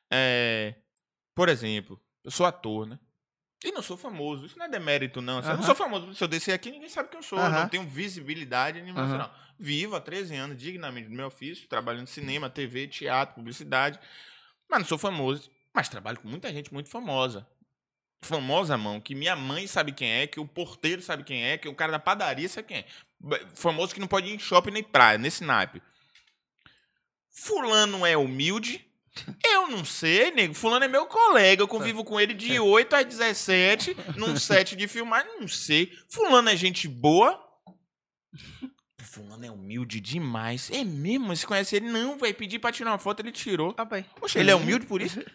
É, 0.08 0.76
por 1.34 1.48
exemplo, 1.48 2.00
eu 2.24 2.30
sou 2.30 2.46
ator, 2.46 2.86
né? 2.86 2.98
E 3.64 3.70
não 3.70 3.80
sou 3.82 3.96
famoso. 3.96 4.44
Isso 4.44 4.58
não 4.58 4.66
é 4.66 4.68
demérito, 4.68 5.20
não. 5.22 5.38
Assim, 5.38 5.50
Eu 5.50 5.56
não 5.56 5.62
sou 5.62 5.74
famoso. 5.74 6.12
Se 6.14 6.24
eu 6.24 6.28
descer 6.28 6.52
aqui, 6.52 6.70
ninguém 6.70 6.88
sabe 6.88 7.08
quem 7.10 7.18
eu 7.18 7.22
sou. 7.22 7.38
Eu 7.38 7.44
Aham. 7.44 7.60
não 7.60 7.68
tenho 7.68 7.84
visibilidade 7.88 8.82
nacional. 8.82 9.32
Vivo 9.58 9.94
há 9.94 10.00
13 10.00 10.34
anos 10.34 10.56
dignamente 10.58 11.08
do 11.08 11.14
meu 11.14 11.26
ofício, 11.26 11.68
trabalhando 11.68 12.02
em 12.04 12.06
cinema, 12.06 12.50
TV, 12.50 12.88
teatro, 12.88 13.36
publicidade. 13.36 14.00
Mas 14.68 14.80
não 14.80 14.86
sou 14.86 14.98
famoso. 14.98 15.48
Mas 15.72 15.88
trabalho 15.88 16.18
com 16.18 16.26
muita 16.26 16.52
gente 16.52 16.72
muito 16.72 16.88
famosa. 16.90 17.46
famosa, 18.20 18.76
mão, 18.76 19.00
que 19.00 19.14
minha 19.14 19.36
mãe 19.36 19.66
sabe 19.68 19.92
quem 19.92 20.10
é, 20.10 20.26
que 20.26 20.40
o 20.40 20.46
porteiro 20.46 21.00
sabe 21.00 21.22
quem 21.22 21.44
é, 21.44 21.56
que 21.56 21.68
o 21.68 21.74
cara 21.74 21.92
da 21.92 21.98
padaria 22.00 22.48
sabe 22.48 22.66
quem 22.68 22.78
é. 22.78 22.86
Famoso 23.54 23.94
que 23.94 24.00
não 24.00 24.08
pode 24.08 24.28
ir 24.28 24.34
em 24.34 24.38
shopping 24.40 24.72
nem 24.72 24.82
praia, 24.82 25.18
nesse 25.18 25.44
naipe. 25.44 25.80
Fulano 27.30 28.04
é 28.04 28.16
humilde? 28.16 28.84
Eu 29.44 29.68
não 29.68 29.84
sei, 29.84 30.30
nego. 30.30 30.54
Fulano 30.54 30.84
é 30.84 30.88
meu 30.88 31.06
colega. 31.06 31.62
Eu 31.62 31.68
convivo 31.68 32.02
com 32.04 32.18
ele 32.20 32.32
de 32.32 32.58
8 32.58 32.96
às 32.96 33.04
17, 33.04 33.96
num 34.16 34.36
set 34.36 34.74
de 34.74 34.88
filmagem. 34.88 35.40
Não 35.40 35.48
sei. 35.48 35.92
Fulano 36.08 36.48
é 36.48 36.56
gente 36.56 36.88
boa? 36.88 37.38
Fulano 39.02 39.44
é 39.44 39.50
humilde 39.50 40.00
demais. 40.00 40.70
É 40.72 40.82
mesmo? 40.82 41.36
Você 41.36 41.46
conhece 41.46 41.76
ele? 41.76 41.90
Não, 41.90 42.16
vai 42.16 42.32
pedir 42.32 42.58
pra 42.58 42.72
tirar 42.72 42.92
uma 42.92 42.98
foto, 42.98 43.20
ele 43.20 43.30
tirou. 43.30 43.74
Ah, 43.76 43.84
pai. 43.84 44.06
Poxa, 44.18 44.38
ele 44.38 44.50
é 44.50 44.54
humilde 44.54 44.86
por 44.86 45.02
isso? 45.02 45.20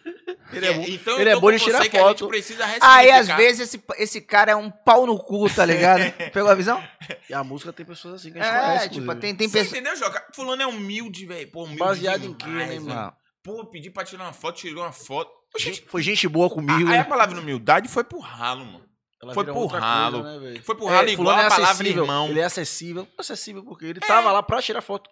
Ele 0.50 0.64
é, 0.64 0.72
bom. 0.72 0.84
então 0.88 1.20
ele 1.20 1.28
é 1.28 1.38
bom 1.38 1.52
de 1.52 1.58
tirar 1.58 1.84
foto. 1.84 2.20
gente 2.20 2.28
precisa 2.30 2.64
Aí, 2.80 3.10
às 3.10 3.28
vezes, 3.28 3.60
esse, 3.68 3.82
esse 3.98 4.18
cara 4.18 4.52
é 4.52 4.56
um 4.56 4.70
pau 4.70 5.06
no 5.06 5.18
cu, 5.18 5.46
tá 5.50 5.62
ligado? 5.62 6.00
Pegou 6.32 6.50
a 6.50 6.54
visão? 6.54 6.82
E 7.28 7.34
a 7.34 7.44
música 7.44 7.70
tem 7.70 7.84
pessoas 7.84 8.14
assim 8.14 8.32
que 8.32 8.38
a 8.38 8.42
gente 8.42 8.54
É, 8.54 8.60
conhece. 8.66 8.88
tipo, 8.88 9.14
tem, 9.16 9.34
tem 9.34 9.46
Você 9.46 9.58
pessoas. 9.58 9.72
entendeu, 9.78 9.96
Joca? 9.96 10.26
Fulano 10.34 10.62
é 10.62 10.66
humilde, 10.66 11.26
velho. 11.26 11.50
Pô, 11.50 11.64
humilde 11.64 11.78
Baseado 11.80 12.24
em 12.24 12.32
quê, 12.32 12.46
demais, 12.46 12.82
né, 12.82 12.94
mano? 12.94 13.12
Pô, 13.42 13.64
pedi 13.66 13.90
pra 13.90 14.04
tirar 14.04 14.24
uma 14.24 14.32
foto, 14.32 14.56
tirou 14.58 14.82
uma 14.84 14.92
foto. 14.92 15.30
Gente- 15.58 15.82
Foi 15.88 16.02
gente 16.02 16.28
boa 16.28 16.50
comigo. 16.50 16.72
Aí 16.72 16.84
né? 16.84 16.98
a 17.00 17.04
palavra 17.04 17.40
humildade 17.40 17.88
foi 17.88 18.04
pro 18.04 18.18
ralo, 18.18 18.64
mano. 18.66 18.88
Ela 19.22 19.34
foi 19.34 19.44
pro 19.44 19.66
ralo. 19.66 20.22
coisa, 20.22 20.38
né, 20.40 20.46
velho? 20.46 20.62
Foi 20.64 20.74
pro 20.76 20.86
ralo 20.86 21.08
É, 21.08 21.12
igual 21.12 21.38
é 21.38 21.46
a 21.46 21.48
palavra 21.48 21.88
irmão. 21.88 22.28
Ele 22.28 22.40
é 22.40 22.44
acessível. 22.44 23.08
Acessível 23.18 23.64
porque 23.64 23.86
ele 23.86 24.00
tava 24.00 24.30
lá 24.30 24.42
pra 24.42 24.60
tirar 24.62 24.80
foto. 24.82 25.10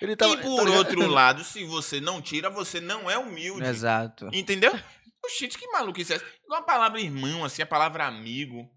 Ele 0.00 0.14
tava, 0.16 0.34
e 0.34 0.36
por 0.36 0.66
tá 0.66 0.76
outro 0.76 1.06
lado, 1.08 1.42
se 1.44 1.64
você 1.64 2.00
não 2.00 2.20
tira, 2.20 2.50
você 2.50 2.80
não 2.80 3.10
é 3.10 3.16
humilde. 3.18 3.66
Exato. 3.66 4.28
Entendeu? 4.32 4.72
Oxi, 5.24 5.48
que 5.48 5.66
maluquice 5.72 6.12
é 6.12 6.16
essa? 6.16 6.24
Igual 6.44 6.60
a 6.60 6.64
palavra 6.64 7.00
irmão, 7.00 7.44
assim, 7.44 7.62
a 7.62 7.66
palavra 7.66 8.06
amigo. 8.06 8.68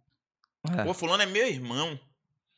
É. 0.77 0.83
Pô, 0.83 0.93
fulano 0.93 1.21
é 1.21 1.25
meu 1.25 1.47
irmão. 1.47 1.99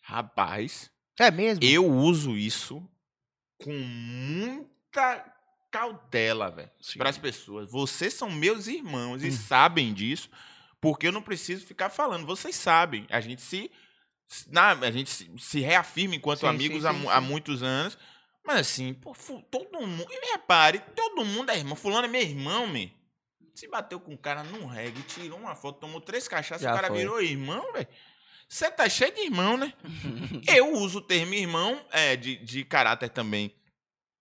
Rapaz, 0.02 0.90
É 1.20 1.32
mesmo? 1.32 1.64
eu 1.64 1.86
uso 1.90 2.38
isso 2.38 2.86
com 3.62 3.74
muita 3.74 5.33
cautela, 5.74 6.52
velho. 6.52 6.70
Para 6.98 7.10
as 7.10 7.18
pessoas. 7.18 7.70
Vocês 7.72 8.14
são 8.14 8.30
meus 8.30 8.68
irmãos 8.68 9.24
e 9.24 9.28
Hum. 9.28 9.32
sabem 9.32 9.94
disso, 9.94 10.30
porque 10.80 11.08
eu 11.08 11.12
não 11.12 11.22
preciso 11.22 11.66
ficar 11.66 11.90
falando. 11.90 12.26
Vocês 12.28 12.56
sabem. 12.56 13.08
A 13.10 13.20
gente 13.20 13.42
se. 13.42 13.72
na- 14.48 14.72
a 14.72 14.92
gente 14.92 15.10
se, 15.10 15.32
se 15.38 15.60
reafirma 15.60 16.16
enquanto 16.16 16.42
Sim, 16.42 16.48
amigos 16.48 16.82
sim, 16.84 16.88
há, 16.88 16.94
sim, 16.94 17.08
há 17.10 17.20
sim. 17.22 17.28
muitos 17.28 17.64
anos. 17.64 17.98
Mas 18.46 18.60
assim, 18.60 18.94
pô, 18.94 19.14
todo 19.50 19.88
mundo. 19.88 20.06
E 20.12 20.32
repare, 20.34 20.80
todo 20.96 21.26
mundo 21.26 21.50
é 21.50 21.58
irmão. 21.58 21.76
Fulano 21.76 22.06
é 22.06 22.10
meu 22.10 22.22
irmão, 22.22 22.68
me. 22.68 22.94
Se 23.56 23.68
bateu 23.68 24.00
com 24.00 24.14
o 24.14 24.18
cara 24.18 24.44
num 24.44 24.66
reggae, 24.66 25.02
tirou 25.04 25.38
uma 25.40 25.56
foto, 25.56 25.80
tomou 25.80 26.02
três 26.02 26.28
cachaças, 26.28 26.64
Já 26.64 26.72
o 26.72 26.76
cara 26.76 26.88
foi. 26.88 26.98
virou 26.98 27.22
irmão, 27.22 27.72
velho. 27.74 27.88
Você 28.50 28.70
tá 28.70 28.88
cheio 28.90 29.14
de 29.14 29.22
irmão, 29.22 29.58
né? 29.58 29.74
Eu 30.48 30.74
uso 30.74 30.98
o 31.00 31.02
termo 31.02 31.34
irmão 31.34 31.84
é, 31.92 32.16
de, 32.16 32.36
de 32.38 32.64
caráter 32.66 33.10
também 33.10 33.56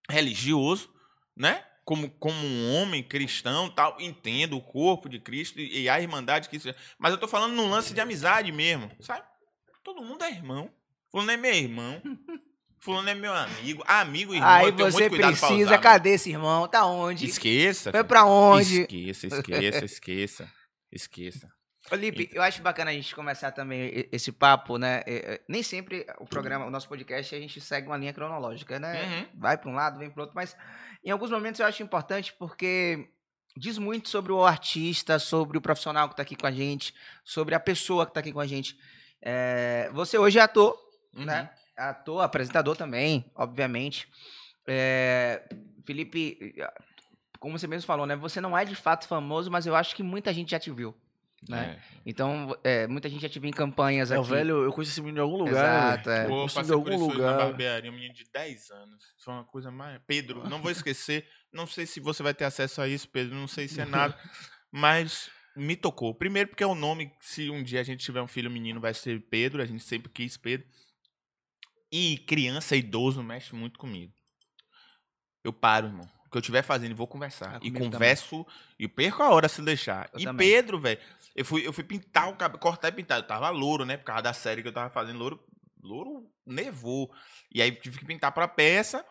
religioso, 0.09 0.91
né? 1.37 1.65
Como, 1.85 2.09
como 2.11 2.37
um 2.37 2.75
homem 2.75 3.03
cristão 3.03 3.69
tal, 3.69 3.97
entendo 4.01 4.57
o 4.57 4.63
corpo 4.63 5.09
de 5.09 5.19
Cristo 5.19 5.59
e, 5.59 5.89
a 5.89 6.01
irmandade 6.01 6.49
que 6.49 6.57
isso. 6.57 6.73
Mas 6.99 7.13
eu 7.13 7.19
tô 7.19 7.27
falando 7.27 7.55
num 7.55 7.69
lance 7.69 7.93
de 7.93 8.01
amizade 8.01 8.53
mesmo, 8.53 8.91
sabe? 9.01 9.25
Todo 9.83 10.03
mundo 10.03 10.23
é 10.23 10.31
irmão. 10.31 10.71
Fulano 11.11 11.33
é 11.33 11.37
meu 11.37 11.55
irmão. 11.55 12.01
Fulano 12.79 13.09
é 13.09 13.15
meu 13.15 13.33
amigo. 13.33 13.83
Amigo 13.87 14.33
e 14.33 14.37
irmão, 14.39 14.51
Aí 14.51 14.71
você 14.73 15.09
precisa, 15.09 15.67
usar, 15.67 15.79
cadê 15.79 16.15
esse 16.15 16.31
irmão? 16.31 16.67
Tá 16.67 16.85
onde? 16.85 17.27
Esqueça. 17.27 17.93
Foi 17.93 18.03
pra 18.05 18.25
onde? 18.25 18.83
Esqueça, 18.83 19.27
esqueça, 19.27 19.85
esqueça. 19.85 20.53
Esqueça. 20.93 21.49
Ô, 21.91 21.95
Lipe, 21.97 22.31
eu 22.33 22.43
acho 22.43 22.63
bacana 22.63 22.91
a 22.91 22.95
gente 22.95 23.15
começar 23.15 23.51
também 23.53 24.09
esse 24.13 24.31
papo, 24.31 24.79
né? 24.79 25.03
Nem 25.49 25.63
sempre 25.63 26.07
o 26.19 26.25
programa, 26.25 26.65
o 26.67 26.71
nosso 26.71 26.89
podcast, 26.89 27.35
a 27.35 27.41
gente 27.41 27.61
segue 27.61 27.87
uma 27.89 27.97
linha 27.97 28.13
cronológica, 28.13 28.79
né? 28.79 29.03
Uhum. 29.03 29.27
Vai 29.41 29.59
para 29.59 29.71
um 29.71 29.75
lado, 29.75 29.99
vem 29.99 30.09
para 30.09 30.23
outro, 30.23 30.35
mas 30.37 30.57
em 31.05 31.11
alguns 31.11 31.31
momentos 31.31 31.61
eu 31.61 31.67
acho 31.67 31.83
importante 31.83 32.33
porque 32.39 33.09
diz 33.57 33.77
muito 33.79 34.09
sobre 34.09 34.33
o 34.33 34.45
artista, 34.45 35.19
sobre 35.19 35.59
o 35.59 35.61
profissional 35.61 36.09
que 36.09 36.15
está 36.15 36.23
aqui 36.23 36.37
com 36.37 36.47
a 36.47 36.53
gente, 36.53 36.95
sobre 37.25 37.55
a 37.55 37.61
pessoa 37.61 38.07
que 38.07 38.11
está 38.11 38.21
aqui 38.21 38.33
com 38.33 38.41
a 38.41 38.47
gente. 38.47 38.79
É, 39.21 39.91
você 39.93 40.17
hoje 40.17 40.39
é 40.39 40.43
ator, 40.43 40.79
Uhum. 41.15 41.25
né? 41.27 41.51
Ator, 41.77 42.23
apresentador 42.23 42.77
também, 42.77 43.31
obviamente. 43.35 44.09
É, 44.67 45.43
Felipe, 45.85 46.55
como 47.41 47.59
você 47.59 47.67
mesmo 47.67 47.87
falou, 47.87 48.07
né? 48.07 48.15
Você 48.17 48.41
não 48.41 48.57
é 48.57 48.65
de 48.65 48.75
fato 48.77 49.07
famoso, 49.07 49.51
mas 49.51 49.67
eu 49.67 49.75
acho 49.75 49.95
que 49.97 50.03
muita 50.03 50.33
gente 50.33 50.53
já 50.53 50.61
te 50.61 50.71
viu. 50.71 50.95
Né? 51.49 51.77
É. 51.77 52.01
Então, 52.07 52.57
é, 52.63 52.87
muita 52.87 53.09
gente 53.09 53.39
viu 53.39 53.51
em 53.51 53.53
campanhas 53.53 54.11
É 54.13 54.19
o 54.19 54.21
aqui. 54.21 54.31
velho, 54.31 54.63
eu 54.65 54.73
conheci 54.73 54.93
esse 54.93 55.01
menino 55.01 55.19
em 55.19 55.23
algum 55.23 55.37
lugar. 55.39 55.95
Exato, 55.99 56.11
é. 56.11 56.25
Pô, 56.29 56.37
Conheci 56.37 56.55
passei 56.55 56.75
em 56.77 56.83
por 56.83 56.93
algum 56.93 57.05
isso 57.05 57.11
hoje 57.11 57.21
na 57.23 57.31
lugar. 57.33 57.47
barbearia, 57.47 57.91
um 57.91 57.95
menino 57.95 58.15
de 58.15 58.25
10 58.33 58.71
anos. 58.71 59.03
Isso 59.05 59.25
foi 59.25 59.35
uma 59.35 59.45
coisa 59.45 59.71
mais. 59.71 60.01
Pedro, 60.07 60.49
não 60.49 60.63
vou 60.63 60.71
esquecer. 60.71 61.27
Não 61.53 61.67
sei 61.67 61.85
se 61.87 61.99
você 62.01 62.23
vai 62.23 62.33
ter 62.33 62.45
acesso 62.45 62.81
a 62.81 62.87
isso, 62.89 63.09
Pedro. 63.09 63.35
Não 63.35 63.49
sei 63.49 63.67
se 63.67 63.81
é 63.81 63.85
nada. 63.85 64.17
mas 64.71 65.31
me 65.57 65.75
tocou. 65.77 66.15
Primeiro, 66.15 66.49
porque 66.49 66.63
é 66.63 66.67
o 66.67 66.75
nome. 66.77 67.13
Se 67.21 67.51
um 67.51 67.63
dia 67.63 67.81
a 67.81 67.85
gente 67.85 68.05
tiver 68.05 68.23
um 68.23 68.29
filho 68.29 68.51
menino, 68.51 68.81
vai 68.81 68.95
ser 68.95 69.21
Pedro. 69.29 69.61
A 69.61 69.67
gente 69.67 69.83
sempre 69.83 70.11
quis 70.11 70.37
Pedro. 70.37 70.67
E 71.91 72.19
criança 72.19 72.75
e 72.75 72.79
idoso 72.79 73.23
mexe 73.23 73.55
muito 73.55 73.79
comigo. 73.79 74.13
Eu 75.45 75.53
paro, 75.53 75.89
irmão. 75.89 76.09
O 76.27 76.31
que 76.31 76.39
eu 76.39 76.41
estiver 76.41 76.63
fazendo, 76.63 76.93
eu 76.93 76.97
vou 76.97 77.07
conversar. 77.07 77.57
Ah, 77.57 77.61
e 77.63 77.71
converso 77.71 78.47
e 78.79 78.89
perco 78.89 79.23
a 79.23 79.29
hora 79.29 79.49
se 79.49 79.61
deixar. 79.61 80.09
Eu 80.15 80.21
e 80.21 80.25
também. 80.25 80.49
Pedro, 80.49 80.81
velho, 80.81 80.99
eu 81.35 81.45
fui, 81.45 81.67
eu 81.67 81.73
fui 81.73 81.85
pintar 81.85 82.29
o 82.29 82.37
cabelo, 82.37 82.61
cortar 82.61 82.89
e 82.89 82.93
pintar. 82.93 83.19
Eu 83.19 83.27
tava 83.27 83.49
louro, 83.51 83.85
né? 83.85 83.97
Por 83.97 84.05
causa 84.05 84.23
da 84.23 84.33
série 84.33 84.63
que 84.63 84.69
eu 84.69 84.73
tava 84.73 84.91
fazendo. 84.91 85.19
Louro, 85.19 85.45
louro 85.83 86.31
nevou. 86.47 87.13
E 87.51 87.63
aí 87.63 87.73
tive 87.73 87.99
que 87.99 88.05
pintar 88.05 88.33
pra 88.33 88.49
peça. 88.49 89.05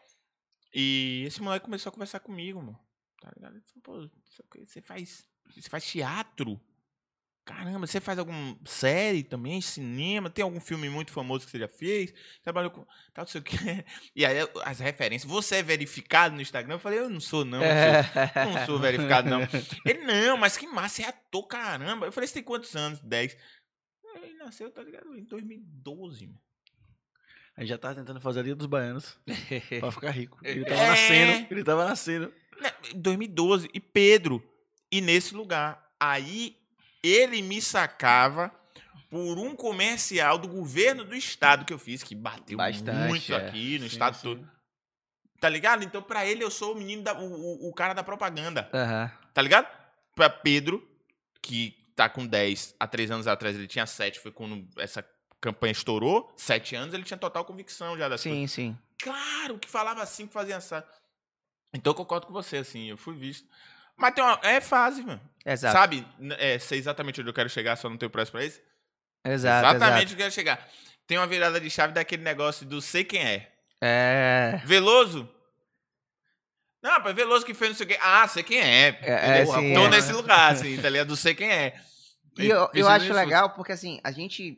E 0.73 1.23
esse 1.25 1.41
moleque 1.41 1.65
começou 1.65 1.89
a 1.89 1.93
conversar 1.93 2.19
comigo, 2.19 2.61
mano. 2.61 2.79
Tá 3.19 3.31
ligado? 3.35 3.55
Ele 3.55 3.63
falou, 3.83 4.09
Pô, 4.09 4.17
aqui, 4.45 4.65
você 4.65 4.81
faz. 4.81 5.27
Você 5.55 5.69
faz 5.69 5.85
teatro? 5.85 6.59
Caramba, 7.43 7.87
você 7.87 7.99
faz 7.99 8.19
alguma 8.19 8.55
série 8.65 9.23
também, 9.23 9.59
cinema? 9.61 10.29
Tem 10.29 10.43
algum 10.43 10.59
filme 10.59 10.87
muito 10.89 11.11
famoso 11.11 11.43
que 11.45 11.51
você 11.51 11.57
já 11.59 11.67
fez? 11.67 12.13
Trabalhou 12.43 12.69
com. 12.69 12.85
Tal, 13.13 13.23
não 13.23 13.27
sei 13.27 13.41
o 13.41 13.43
quê. 13.43 13.57
E 14.15 14.23
aí 14.25 14.37
as 14.63 14.79
referências. 14.79 15.29
Você 15.29 15.55
é 15.57 15.63
verificado 15.63 16.35
no 16.35 16.41
Instagram? 16.41 16.75
Eu 16.75 16.79
falei, 16.79 16.99
eu 16.99 17.09
não 17.09 17.19
sou, 17.19 17.43
não. 17.43 17.59
eu 17.63 18.03
sou- 18.03 18.45
não 18.53 18.65
sou 18.67 18.79
verificado, 18.79 19.27
não. 19.29 19.41
Ele, 19.85 19.99
não, 20.05 20.37
mas 20.37 20.55
que 20.55 20.67
massa, 20.67 21.01
é 21.01 21.05
ator, 21.07 21.47
caramba. 21.47 22.05
Eu 22.05 22.11
falei, 22.11 22.27
você 22.27 22.35
tem 22.35 22.43
quantos 22.43 22.75
anos? 22.75 22.99
10. 22.99 23.35
Ele 24.21 24.35
nasceu, 24.35 24.69
tá 24.71 24.83
ligado? 24.83 25.17
Em 25.17 25.23
2012. 25.23 26.27
mano. 26.27 26.39
A 27.57 27.61
gente 27.61 27.69
já 27.69 27.77
tava 27.77 27.95
tentando 27.95 28.21
fazer 28.21 28.39
a 28.39 28.43
Liga 28.43 28.55
dos 28.55 28.67
Baianos 28.67 29.17
pra 29.79 29.91
ficar 29.91 30.11
rico. 30.11 30.37
Ele 30.43 30.63
tava 30.63 30.81
É. 30.81 30.87
nascendo. 30.89 31.47
Ele 31.51 31.63
tava 31.63 31.85
nascendo. 31.85 32.33
Né, 32.61 32.71
2012. 32.95 33.67
E 33.73 33.79
Pedro. 33.79 34.41
E 34.91 35.01
nesse 35.01 35.33
lugar. 35.35 35.91
Aí 35.99 36.55
ele 37.03 37.41
me 37.41 37.61
sacava 37.61 38.51
por 39.09 39.37
um 39.37 39.55
comercial 39.55 40.37
do 40.37 40.47
governo 40.47 41.03
do 41.03 41.15
estado 41.15 41.65
que 41.65 41.73
eu 41.73 41.79
fiz, 41.79 42.01
que 42.03 42.15
bateu 42.15 42.57
Bastante, 42.57 42.91
muito 43.07 43.33
é. 43.33 43.47
aqui 43.47 43.77
no 43.77 43.85
Sim, 43.85 43.91
estado 43.91 44.15
sim. 44.15 44.21
todo. 44.23 44.51
Tá 45.39 45.49
ligado? 45.49 45.83
Então, 45.83 46.01
pra 46.01 46.25
ele, 46.25 46.43
eu 46.43 46.51
sou 46.51 46.73
o 46.73 46.77
menino, 46.77 47.01
da, 47.03 47.19
o, 47.19 47.69
o- 47.69 47.73
cara 47.73 47.93
da 47.93 48.03
propaganda. 48.03 48.69
Aham. 48.73 49.11
Tá 49.33 49.41
ligado? 49.41 49.67
Pra 50.13 50.29
Pedro, 50.29 50.87
que 51.41 51.71
tá 51.95 52.07
com 52.07 52.25
10, 52.27 52.75
há 52.79 52.85
3 52.87 53.09
anos 53.09 53.27
atrás 53.27 53.55
ele 53.55 53.67
tinha 53.67 53.85
7, 53.87 54.19
foi 54.19 54.31
quando 54.31 54.67
essa 54.77 55.03
campanha 55.41 55.71
estourou. 55.71 56.31
7 56.37 56.75
anos 56.75 56.93
ele 56.93 57.03
tinha 57.03 57.17
total 57.17 57.43
convicção 57.43 57.97
já 57.97 58.07
das 58.07 58.21
coisas. 58.21 58.39
Sim, 58.39 58.47
sim. 58.47 58.77
Claro, 59.01 59.57
que 59.57 59.67
falava 59.67 60.03
assim, 60.03 60.27
que 60.27 60.33
fazia 60.33 60.57
assado. 60.57 60.85
Então 61.73 61.91
eu 61.91 61.95
concordo 61.95 62.27
com 62.27 62.33
você, 62.33 62.57
assim, 62.57 62.89
eu 62.89 62.97
fui 62.97 63.15
visto. 63.15 63.47
Mas 64.01 64.13
tem 64.15 64.23
uma. 64.23 64.39
É 64.41 64.59
fase, 64.59 65.03
mano. 65.03 65.21
Exato. 65.45 65.77
Sabe? 65.77 66.07
É, 66.39 66.57
sei 66.59 66.79
exatamente 66.79 67.21
onde 67.21 67.29
eu 67.29 67.33
quero 67.33 67.49
chegar, 67.49 67.75
só 67.75 67.87
não 67.87 67.97
tenho 67.97 68.09
pressa 68.09 68.31
pra 68.31 68.43
isso. 68.43 68.59
Exato, 69.23 69.67
exatamente 69.67 69.79
exato. 69.79 70.01
onde 70.01 70.13
eu 70.13 70.17
quero 70.17 70.31
chegar. 70.31 70.69
Tem 71.05 71.17
uma 71.17 71.27
virada 71.27 71.59
de 71.59 71.69
chave 71.69 71.93
daquele 71.93 72.23
negócio 72.23 72.65
do 72.65 72.81
sei 72.81 73.03
quem 73.03 73.21
é. 73.21 73.51
É. 73.79 74.61
Veloso? 74.65 75.29
Não, 76.81 76.91
rapaz, 76.91 77.15
Veloso 77.15 77.45
que 77.45 77.53
fez 77.53 77.71
não 77.71 77.77
sei 77.77 77.85
o 77.85 77.89
quê. 77.89 77.99
Ah, 78.01 78.27
sei 78.27 78.43
quem 78.43 78.59
é. 78.59 78.99
É, 79.01 79.41
é, 79.41 79.45
sim, 79.45 79.73
Tô 79.73 79.85
é. 79.85 79.89
nesse 79.89 80.11
lugar, 80.11 80.51
assim, 80.51 80.77
tá 80.81 80.89
ligado? 80.89 81.09
Do 81.09 81.15
sei 81.15 81.35
quem 81.35 81.51
é. 81.51 81.79
E 82.37 82.47
eu, 82.47 82.57
eu 82.57 82.69
Precisa 82.69 82.91
acho 82.91 83.13
legal 83.13 83.51
porque, 83.51 83.71
assim, 83.71 83.99
a 84.03 84.11
gente 84.11 84.57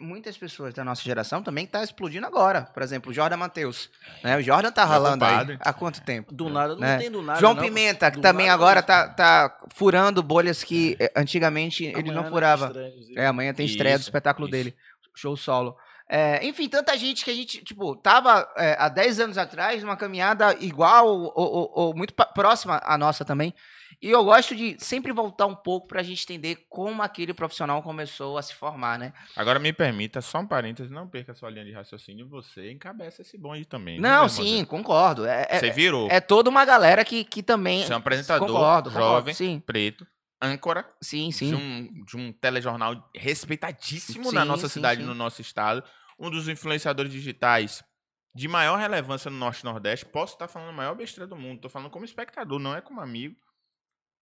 muitas 0.00 0.36
pessoas 0.36 0.74
da 0.74 0.84
nossa 0.84 1.02
geração 1.02 1.42
também 1.42 1.66
que 1.66 1.72
tá 1.72 1.82
explodindo 1.82 2.26
agora. 2.26 2.62
Por 2.62 2.82
exemplo, 2.82 3.10
o 3.10 3.14
Jordan 3.14 3.36
Matheus. 3.36 3.90
Né? 4.24 4.36
O 4.36 4.42
Jordan 4.42 4.72
tá 4.72 4.82
Meu 4.84 4.90
ralando 4.92 5.24
aí 5.24 5.58
há 5.60 5.72
quanto 5.72 6.00
tempo? 6.02 6.34
Do 6.34 6.48
nada, 6.48 6.74
não 6.74 6.80
Né? 6.80 6.98
tem 6.98 7.10
do 7.10 7.22
nada. 7.22 7.38
João 7.40 7.54
não. 7.54 7.62
Pimenta, 7.62 8.10
que 8.10 8.16
Do 8.16 8.22
também 8.22 8.46
nada, 8.46 8.54
agora 8.54 8.80
não. 8.80 8.86
tá, 8.86 9.08
tá 9.08 9.58
furando 9.74 10.22
bolhas 10.22 10.64
que 10.64 10.96
eh, 10.98 11.12
antigamente 11.14 11.84
ele 11.84 11.94
Amanhã 12.00 12.14
não 12.14 12.22
tem 12.22 12.32
furava. 12.32 12.72
É, 13.16 13.26
amanhã 13.26 13.54
tem 13.54 13.66
estreia 13.66 13.96
do 13.96 14.00
Isso, 14.00 14.08
espetáculo 14.08 14.46
isso. 14.48 14.52
dele, 14.52 14.74
show 15.14 15.36
solo. 15.36 15.76
É, 16.10 16.44
enfim, 16.46 16.68
tanta 16.70 16.96
gente 16.96 17.22
que 17.22 17.30
a 17.30 17.34
gente, 17.34 17.62
tipo, 17.62 17.94
tava 17.94 18.50
é, 18.56 18.74
há 18.78 18.88
10 18.88 19.20
anos 19.20 19.36
atrás 19.38 19.82
numa 19.82 19.96
caminhada 19.96 20.56
igual 20.58 21.06
ou, 21.06 21.32
ou- 21.36 21.70
ou 21.74 21.94
muito 21.94 22.14
próxima 22.14 22.80
à 22.82 22.96
nossa 22.96 23.24
também. 23.26 23.52
E 24.00 24.10
eu 24.10 24.24
gosto 24.24 24.54
de 24.54 24.76
sempre 24.78 25.12
voltar 25.12 25.46
um 25.46 25.56
pouco 25.56 25.88
pra 25.88 26.04
gente 26.04 26.22
entender 26.22 26.66
como 26.68 27.02
aquele 27.02 27.34
profissional 27.34 27.82
começou 27.82 28.38
a 28.38 28.42
se 28.42 28.54
formar, 28.54 28.96
né? 28.96 29.12
Agora 29.34 29.58
me 29.58 29.72
permita, 29.72 30.20
só 30.20 30.38
um 30.38 30.46
parênteses, 30.46 30.88
não 30.90 31.08
perca 31.08 31.34
sua 31.34 31.50
linha 31.50 31.64
de 31.64 31.72
raciocínio, 31.72 32.28
você 32.28 32.70
encabeça 32.70 33.22
esse 33.22 33.36
bonde 33.36 33.64
também. 33.64 33.98
Não, 34.00 34.20
meu 34.20 34.28
sim, 34.28 34.64
concordo. 34.64 35.26
É, 35.26 35.46
é- 35.50 35.58
Você 35.58 35.70
virou. 35.70 36.08
é 36.10 36.20
toda 36.20 36.48
uma 36.48 36.64
galera 36.64 37.04
que, 37.04 37.24
que 37.24 37.42
também. 37.42 37.82
Você 37.84 37.92
é 37.92 37.96
um 37.96 37.98
apresentador 37.98 38.46
concordo, 38.46 38.90
jovem, 38.90 39.34
Sim, 39.34 39.58
preto, 39.58 40.06
âncora 40.40 40.88
sim, 41.02 41.30
de 41.30 41.34
sim. 41.34 41.54
um, 41.54 42.04
de 42.04 42.16
um 42.16 42.32
telejornal 42.32 43.10
respeitadíssimo 43.16 44.26
Sim, 44.28 44.34
na 44.34 44.44
nossa 44.44 44.68
sim, 44.68 44.74
cidade, 44.74 45.00
sim. 45.00 45.06
no 45.06 45.14
nosso 45.14 45.40
estado. 45.40 45.82
Um 46.16 46.30
dos 46.30 46.48
influenciadores 46.48 47.10
digitais 47.10 47.82
de 48.32 48.46
maior 48.46 48.76
relevância 48.78 49.28
no 49.28 49.36
Norte 49.36 49.62
e 49.62 49.64
Nordeste. 49.64 50.06
Posso 50.06 50.34
estar 50.34 50.46
falando 50.46 50.68
a 50.70 50.72
maior 50.72 50.94
besteira 50.94 51.26
do 51.26 51.34
mundo. 51.34 51.62
Tô 51.62 51.68
falando 51.68 51.90
como 51.90 52.04
espectador, 52.04 52.60
não 52.60 52.76
é 52.76 52.80
como 52.80 53.00
amigo. 53.00 53.34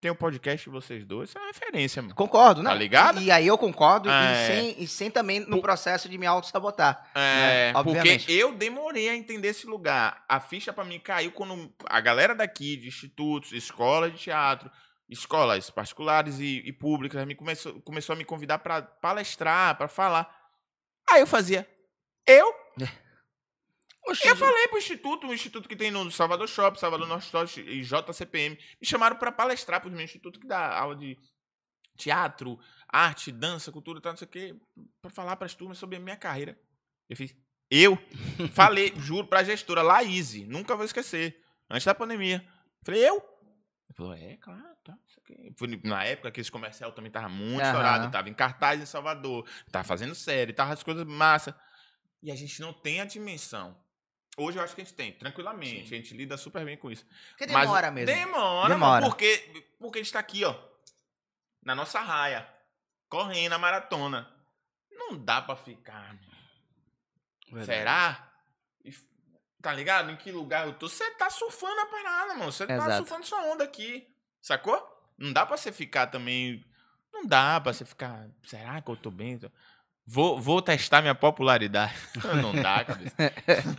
Tem 0.01 0.11
o 0.11 0.15
podcast 0.15 0.65
de 0.65 0.71
vocês 0.71 1.05
dois, 1.07 1.31
isso 1.31 1.39
é 1.39 1.41
uma 1.41 1.47
referência, 1.49 2.03
mano. 2.03 2.15
Concordo, 2.15 2.63
né? 2.63 2.69
Tá 2.71 2.77
ligado? 2.77 3.21
E, 3.21 3.25
e 3.25 3.31
aí 3.31 3.47
eu 3.47 3.57
concordo, 3.57 4.11
É. 4.11 4.13
e, 4.13 4.47
sem, 4.47 4.83
e 4.83 4.87
sem 4.87 5.11
também 5.11 5.41
no 5.41 5.57
Pu- 5.57 5.63
processo 5.63 6.09
de 6.09 6.19
me 6.19 6.27
auto-sabotar. 6.27 7.11
É, 7.15 7.73
né? 7.73 7.83
porque 7.83 8.33
eu 8.33 8.53
demorei 8.55 9.09
a 9.09 9.17
entender 9.17 9.49
esse 9.49 9.67
lugar. 9.67 10.23
A 10.29 10.39
ficha 10.39 10.71
pra 10.73 10.85
mim 10.85 11.01
caiu 11.01 11.33
quando 11.33 11.73
a 11.87 12.01
galera 12.01 12.35
daqui, 12.35 12.77
de 12.77 12.89
institutos, 12.89 13.53
escola 13.53 14.11
de 14.11 14.19
teatro, 14.19 14.71
escolas 15.09 15.71
particulares 15.71 16.41
e, 16.41 16.63
e 16.67 16.73
públicas, 16.75 17.25
me 17.27 17.35
começou, 17.35 17.81
começou 17.81 18.13
a 18.13 18.17
me 18.17 18.25
convidar 18.25 18.59
pra 18.59 18.83
palestrar, 18.83 19.77
pra 19.79 19.89
falar. 19.89 20.31
Aí 21.11 21.21
eu 21.21 21.27
fazia. 21.27 21.67
Eu? 22.27 22.53
Oxi, 24.09 24.29
Eu 24.29 24.37
falei 24.37 24.69
pro 24.69 24.79
instituto, 24.79 25.27
um 25.27 25.35
instituto 25.35 25.69
que 25.69 25.77
tem 25.77 25.91
no 25.91 26.11
Salvador 26.13 26.49
Shop, 26.49 26.79
Salvador 26.79 27.09
Norte 27.09 27.29
Shop 27.29 27.61
e 27.61 27.83
JCPM. 27.83 28.57
Me 28.81 28.87
chamaram 28.87 29.17
pra 29.17 29.33
palestrar 29.33 29.81
pro 29.81 29.91
meu 29.91 30.01
instituto 30.01 30.39
que 30.39 30.47
dá 30.47 30.79
aula 30.79 30.95
de 30.95 31.19
teatro, 31.97 32.59
arte, 32.89 33.33
dança, 33.33 33.73
cultura, 33.73 34.01
tal, 34.01 34.13
não 34.13 34.17
sei 34.17 34.27
o 34.27 34.31
quê, 34.31 34.57
pra 35.03 35.11
falar 35.11 35.37
pras 35.37 35.55
turmas 35.55 35.79
sobre 35.79 35.97
a 35.97 36.01
minha 36.01 36.17
carreira. 36.17 36.59
Eu 37.09 37.17
fiz. 37.17 37.35
Eu 37.71 37.99
falei, 38.55 38.93
juro, 38.97 39.27
pra 39.27 39.43
gestora 39.43 39.83
Laís, 39.83 40.35
nunca 40.47 40.77
vou 40.77 40.85
esquecer, 40.85 41.43
antes 41.69 41.85
da 41.85 41.95
pandemia. 41.95 42.47
Falei, 42.85 43.09
eu? 43.09 43.17
Ele 43.17 43.97
falou, 43.97 44.15
é, 44.15 44.37
claro, 44.37 44.77
tá. 44.85 44.97
Foi 45.57 45.81
na 45.83 46.05
época 46.05 46.31
que 46.31 46.41
esse 46.41 46.53
comercial 46.53 46.93
também 46.93 47.11
tava 47.11 47.29
muito 47.29 47.61
Aham. 47.61 47.67
estourado, 47.67 48.13
tava 48.13 48.29
em 48.29 48.35
cartaz 48.35 48.81
em 48.81 48.87
Salvador, 48.87 49.49
tava 49.73 49.83
fazendo 49.85 50.15
série, 50.15 50.53
tava 50.53 50.73
as 50.73 50.83
coisas 50.83 51.05
massa. 51.05 51.59
E 52.23 52.31
a 52.31 52.37
gente 52.37 52.61
não 52.61 52.73
tem 52.73 53.01
a 53.01 53.05
dimensão. 53.05 53.77
Hoje 54.37 54.59
eu 54.59 54.63
acho 54.63 54.75
que 54.75 54.83
a 54.83 54.85
gente 54.85 54.95
tem, 54.95 55.13
tranquilamente. 55.13 55.95
A 55.95 55.97
gente 55.97 56.15
lida 56.15 56.37
super 56.37 56.65
bem 56.65 56.77
com 56.77 56.91
isso. 56.91 57.07
Porque 57.31 57.47
Mas 57.47 57.63
demora 57.67 57.91
mesmo. 57.91 58.15
Demora, 58.15 58.75
Demora. 58.75 59.07
porque, 59.07 59.65
porque 59.79 59.99
a 59.99 60.03
gente 60.03 60.13
tá 60.13 60.19
aqui, 60.19 60.45
ó. 60.45 60.55
Na 61.63 61.75
nossa 61.75 62.01
raia. 62.01 62.47
Correndo 63.09 63.55
a 63.55 63.59
maratona. 63.59 64.31
Não 64.91 65.17
dá 65.17 65.41
pra 65.41 65.57
ficar. 65.57 66.15
mano. 66.15 67.65
Será? 67.65 68.31
Tá 69.63 69.73
ligado? 69.73 70.11
Em 70.11 70.17
que 70.17 70.31
lugar 70.31 70.67
eu 70.67 70.75
tô? 70.75 70.89
Você 70.89 71.11
tá 71.13 71.31
surfando 71.31 71.81
a 71.81 71.87
parada, 71.87 72.35
mano. 72.35 72.53
Você 72.53 72.67
tá 72.67 72.97
surfando 72.99 73.27
sua 73.27 73.43
onda 73.45 73.65
aqui. 73.65 74.07
Sacou? 74.43 74.79
Não 75.17 75.33
dá 75.33 75.47
pra 75.47 75.57
você 75.57 75.73
ficar 75.73 76.09
também. 76.09 76.65
Não 77.13 77.25
dá 77.27 77.61
pra 77.61 77.73
você 77.73 77.85
ficar. 77.85 78.29
Será 78.45 78.83
que 78.83 78.91
eu 78.91 78.97
tô 78.97 79.11
bem? 79.11 79.41
Vou, 80.07 80.41
vou 80.41 80.63
testar 80.63 81.03
minha 81.03 81.15
popularidade. 81.17 81.93
Não 82.41 82.55
dá, 82.55 82.85
cabeça. 82.85 83.15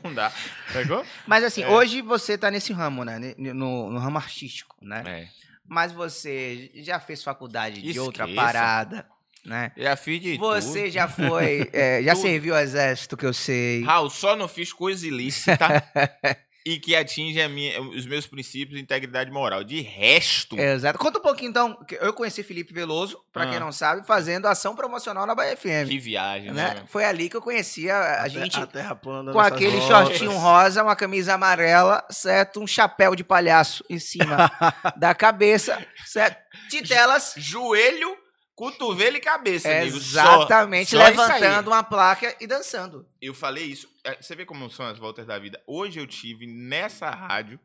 Não 0.03 0.13
dá. 0.13 0.31
Sacou? 0.73 1.05
Mas 1.25 1.43
assim, 1.43 1.63
É. 1.63 1.69
hoje 1.69 2.01
você 2.01 2.37
tá 2.37 2.51
nesse 2.51 2.73
ramo, 2.73 3.05
né? 3.05 3.33
No, 3.37 3.89
no 3.89 3.97
ramo 3.99 4.17
artístico, 4.17 4.75
né? 4.81 5.03
É. 5.05 5.27
Mas 5.65 5.91
você 5.91 6.69
já 6.75 6.99
fez 6.99 7.23
faculdade 7.23 7.81
de 7.81 7.99
outra 7.99 8.25
Esqueça. 8.25 8.41
parada, 8.41 9.07
né? 9.45 9.71
Já 9.77 9.95
fiz 9.95 10.21
de 10.21 10.37
Você 10.37 10.83
tudo. 10.83 10.91
já 10.91 11.07
foi, 11.07 11.69
é, 11.73 12.01
já 12.03 12.15
serviu 12.15 12.55
ao 12.55 12.61
exército, 12.61 13.15
que 13.17 13.25
eu 13.25 13.33
sei. 13.33 13.83
Raul, 13.83 14.09
só 14.09 14.35
não 14.35 14.47
fiz 14.49 14.71
coisa 14.73 15.05
ilícita 15.07 15.57
e 16.67 16.79
que 16.79 16.95
atinge 16.95 17.41
a 17.41 17.47
minha, 17.47 17.81
os 17.81 18.05
meus 18.05 18.27
princípios 18.27 18.75
de 18.77 18.83
integridade 18.83 19.31
moral. 19.31 19.63
De 19.63 19.79
resto, 19.81 20.59
Exato. 20.59 20.99
Conta 20.99 21.19
um 21.19 21.21
pouquinho, 21.21 21.49
então. 21.49 21.73
que 21.87 21.95
Eu 21.95 22.11
conheci 22.13 22.43
Felipe 22.43 22.73
Veloso, 22.73 23.17
pra 23.31 23.45
quem 23.47 23.55
Ah. 23.55 23.59
não 23.61 23.71
sabe, 23.71 24.05
fazendo 24.05 24.47
ação 24.47 24.75
promocional 24.75 25.25
na 25.25 25.33
Bahia 25.33 25.55
FM. 25.55 25.87
que 25.87 25.97
viagem, 25.97 26.51
né? 26.51 26.73
né? 26.75 26.83
Foi 26.87 27.05
ali 27.05 27.29
que 27.29 27.37
eu 27.37 27.41
conhecia 27.41 27.95
a 28.21 28.27
gente 28.27 28.59
A 28.59 28.67
terra 28.67 28.95
plana 28.95 29.31
com 29.31 29.39
aquele 29.39 29.79
shortinho 29.81 30.31
rosa, 30.31 30.83
uma 30.83 30.95
camisa 30.95 31.35
amarela, 31.35 32.03
certo? 32.09 32.59
Um 32.59 32.67
chapéu 32.67 33.15
de 33.15 33.23
palhaço 33.23 33.83
em 33.89 33.99
cima 33.99 34.51
da 34.97 35.15
cabeça, 35.15 35.81
certo? 36.05 36.37
Titelas. 36.69 37.33
Joelho, 37.37 38.15
cotovelo 38.57 39.15
e 39.17 39.19
cabeça, 39.21 39.69
amigo. 39.71 39.99
Só- 39.99 40.41
Exatamente, 40.41 40.89
só 40.89 40.97
aí. 41.01 41.11
levantando 41.11 41.69
uma 41.69 41.83
placa 41.83 42.35
e 42.41 42.47
dançando. 42.47 43.07
Eu 43.21 43.35
falei 43.35 43.65
isso. 43.65 43.87
É, 44.03 44.19
Você 44.19 44.35
vê 44.35 44.45
como 44.47 44.67
são 44.71 44.87
as 44.87 44.97
voltas 44.97 45.27
da 45.27 45.37
vida. 45.37 45.61
Hoje 45.67 45.99
eu 45.99 46.07
tive 46.07 46.47
nessa 46.47 47.07
rádio 47.11 47.59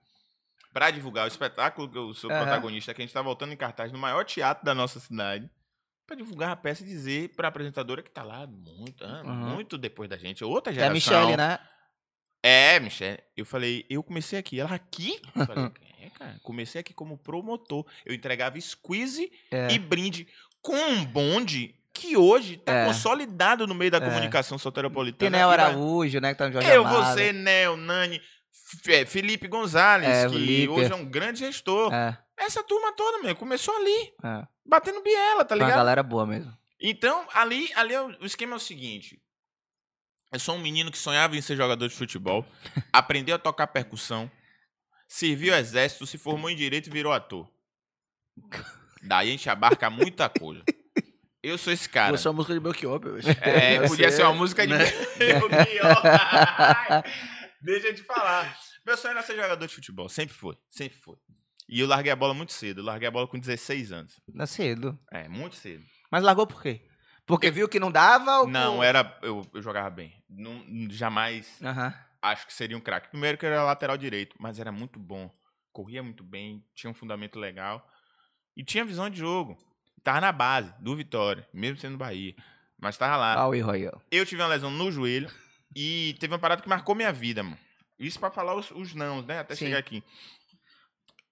pra 0.71 0.91
divulgar 0.91 1.25
o 1.25 1.29
espetáculo 1.29 1.89
que 1.91 1.97
eu 1.97 2.13
sou 2.13 2.31
Aham. 2.31 2.43
protagonista, 2.43 2.93
que 2.93 3.01
a 3.01 3.05
gente 3.05 3.15
tá 3.15 3.23
voltando 3.23 3.55
em 3.55 3.57
cartaz 3.57 3.91
no 3.91 3.99
maior 3.99 4.23
teatro 4.25 4.65
da 4.67 4.75
nossa 4.75 5.01
cidade. 5.01 5.49
Pra 6.07 6.15
divulgar 6.15 6.51
a 6.51 6.57
peça 6.57 6.83
e 6.83 6.87
dizer 6.87 7.31
pra 7.31 7.49
apresentadora 7.49 8.03
que 8.03 8.11
tá 8.11 8.23
lá 8.23 8.47
muito, 8.47 9.03
ah, 9.03 9.23
Uhum. 9.25 9.55
muito 9.55 9.79
depois 9.79 10.11
da 10.11 10.19
gente. 10.19 10.45
Outra 10.45 10.73
É 10.73 10.75
geração. 10.75 10.91
a 10.91 10.95
Michelle, 10.95 11.37
né? 11.39 11.59
É, 12.43 12.79
Michelle. 12.81 13.19
Eu 13.35 13.47
falei, 13.47 13.87
eu 13.89 14.03
comecei 14.03 14.39
aqui. 14.39 14.61
Ela 14.61 14.75
aqui? 14.75 15.19
Eu 15.35 15.47
falei, 15.47 15.71
é, 16.03 16.11
cara. 16.11 16.39
Comecei 16.43 16.81
aqui 16.83 16.93
como 16.93 17.17
promotor. 17.17 17.87
Eu 18.05 18.13
entregava 18.15 18.61
squeeze 18.61 19.31
É. 19.51 19.73
e 19.73 19.79
brinde 19.79 20.27
com 20.63 20.75
um 20.77 21.05
bonde 21.05 21.75
que 21.93 22.17
hoje 22.17 22.57
tá 22.57 22.73
É. 22.73 22.87
consolidado 22.87 23.67
no 23.67 23.75
meio 23.75 23.91
da 23.91 23.99
É. 23.99 24.01
comunicação 24.01 24.57
Tem 24.57 24.63
soteropolitana. 24.63 25.31
Nel 25.37 25.53
E 25.53 25.57
vai- 25.57 25.67
Araújo, 25.67 26.21
né? 26.21 26.33
Que 26.33 26.39
tá 26.39 26.47
no 26.47 26.53
Jorge 26.53 26.69
Eu, 26.71 26.87
Amado. 26.87 27.15
você, 27.15 27.33
Nel, 27.33 27.77
Nani, 27.77 28.23
é, 28.89 29.05
Felipe 29.05 29.47
Gonzalez, 29.49 30.09
É, 30.09 30.27
que 30.27 30.33
Felipe. 30.33 30.69
hoje 30.69 30.91
é 30.91 30.95
um 30.95 31.05
grande 31.05 31.41
gestor. 31.41 31.93
É, 31.93 32.17
Essa 32.37 32.63
turma 32.65 32.93
toda, 32.97 33.19
meu, 33.23 33.37
começou 33.37 33.77
ali, 33.77 34.13
é. 34.25 34.47
batendo 34.65 35.03
biela, 35.03 35.45
tá 35.45 35.49
Foi 35.55 35.59
uma 35.59 35.67
ligado? 35.67 35.79
galera 35.79 36.03
boa 36.03 36.27
mesmo. 36.27 36.53
Então, 36.81 37.27
ali, 37.35 37.71
ali 37.77 37.95
é 37.95 38.01
o 38.01 38.07
o 38.21 38.25
esquema 38.25 38.55
é 38.55 38.57
o 38.57 38.61
seguinte. 38.61 39.23
Eu 40.33 40.41
sou 40.41 40.57
um 40.57 40.59
menino 40.59 40.91
que 40.91 40.99
sonhava 40.99 41.37
em 41.37 41.43
ser 41.43 41.57
jogador 41.57 41.87
de 41.87 41.95
futebol, 41.95 42.45
aprendeu 42.93 43.37
a 43.37 43.39
tocar 43.39 43.67
percussão, 43.69 44.29
serviu 45.07 45.53
ao 45.53 45.61
exército, 45.61 46.07
se 46.07 46.17
formou 46.19 46.49
em 46.51 46.57
direito 46.57 46.89
e 46.89 46.91
virou 46.93 47.13
ator. 47.13 47.49
Daí 49.03 49.29
a 49.29 49.33
gente 49.33 49.49
abarca 49.51 49.91
muita 49.91 50.29
coisa. 50.29 50.63
Eu 51.43 51.59
sou 51.59 51.73
esse 51.73 51.89
cara. 51.89 52.17
Você 52.17 52.29
é 52.29 52.31
uma 52.31 52.37
música 52.37 52.55
de 52.55 52.61
Belchior. 52.61 53.01
É, 53.43 53.79
Você- 53.81 53.89
podia 53.89 54.13
ser 54.13 54.23
uma 54.23 54.35
música 54.35 54.65
de 54.67 54.73
né? 54.75 54.85
Deus. 55.19 55.43
Deixa 57.61 57.89
eu 57.89 57.95
te 57.95 58.03
falar. 58.03 58.57
Meu 58.87 58.97
sonho 58.97 59.13
era 59.13 59.23
ser 59.23 59.37
jogador 59.37 59.67
de 59.67 59.75
futebol. 59.75 60.09
Sempre 60.09 60.35
foi. 60.35 60.57
Sempre 60.69 60.99
foi. 60.99 61.17
E 61.69 61.81
eu 61.81 61.87
larguei 61.87 62.13
a 62.13 62.17
bola 62.17 62.35
muito 62.35 62.53
cedo. 62.53 62.81
Eu 62.81 62.85
larguei 62.85 63.09
a 63.09 63.11
bola 63.11 63.27
com 63.27 63.39
16 63.39 63.93
anos. 63.93 64.21
Não 64.33 64.45
é 64.45 64.47
cedo. 64.47 64.99
É, 65.11 65.29
muito 65.29 65.57
cedo. 65.57 65.85
Mas 66.11 66.23
largou 66.23 66.47
por 66.47 66.63
quê? 66.63 66.87
Porque 67.25 67.51
viu 67.51 67.69
que 67.69 67.81
não 67.81 67.91
dava 67.91 68.41
ou 68.41 68.49
Não, 68.49 68.77
por... 68.77 68.85
era. 68.85 69.19
Eu, 69.23 69.47
eu 69.55 69.63
jogava 69.63 69.89
bem. 69.91 70.13
Não, 70.29 70.65
jamais 70.91 71.59
acho 72.21 72.47
que 72.47 72.55
seria 72.55 72.77
um 72.77 72.81
craque. 72.81 73.09
Primeiro 73.11 73.37
que 73.37 73.45
eu 73.45 73.51
era 73.51 73.65
lateral 73.65 73.97
direito, 73.97 74.37
mas 74.39 74.59
era 74.59 74.71
muito 74.71 74.99
bom. 74.99 75.31
Corria 75.73 76.03
muito 76.03 76.23
bem, 76.23 76.65
tinha 76.75 76.91
um 76.91 76.95
fundamento 76.95 77.39
legal. 77.39 77.85
E 78.57 78.65
tinha 78.65 78.85
visão 78.85 79.09
de 79.09 79.19
jogo. 79.19 79.57
Tava 80.03 80.21
na 80.21 80.33
base 80.33 80.73
do 80.81 80.97
Vitória, 80.97 81.47
mesmo 81.53 81.79
sendo 81.79 81.97
Bahia. 81.97 82.35
Mas 82.81 82.97
tava 82.97 83.17
lá. 83.17 83.35
Ah, 83.35 83.47
o 83.47 83.63
Royal. 83.63 84.03
Eu 84.11 84.27
tive 84.27 84.43
uma 84.43 84.49
lesão 84.49 84.71
no 84.71 84.91
joelho 84.91 85.31
e 85.75 86.17
teve 86.19 86.33
uma 86.33 86.39
parada 86.39 86.61
que 86.61 86.69
marcou 86.69 86.95
minha 86.95 87.13
vida, 87.13 87.43
mano. 87.43 87.59
Isso 87.99 88.19
pra 88.19 88.31
falar 88.31 88.57
os, 88.57 88.71
os 88.73 88.95
nãos, 88.95 89.25
né? 89.25 89.39
Até 89.39 89.55
Sim. 89.55 89.67
chegar 89.67 89.79
aqui. 89.79 90.03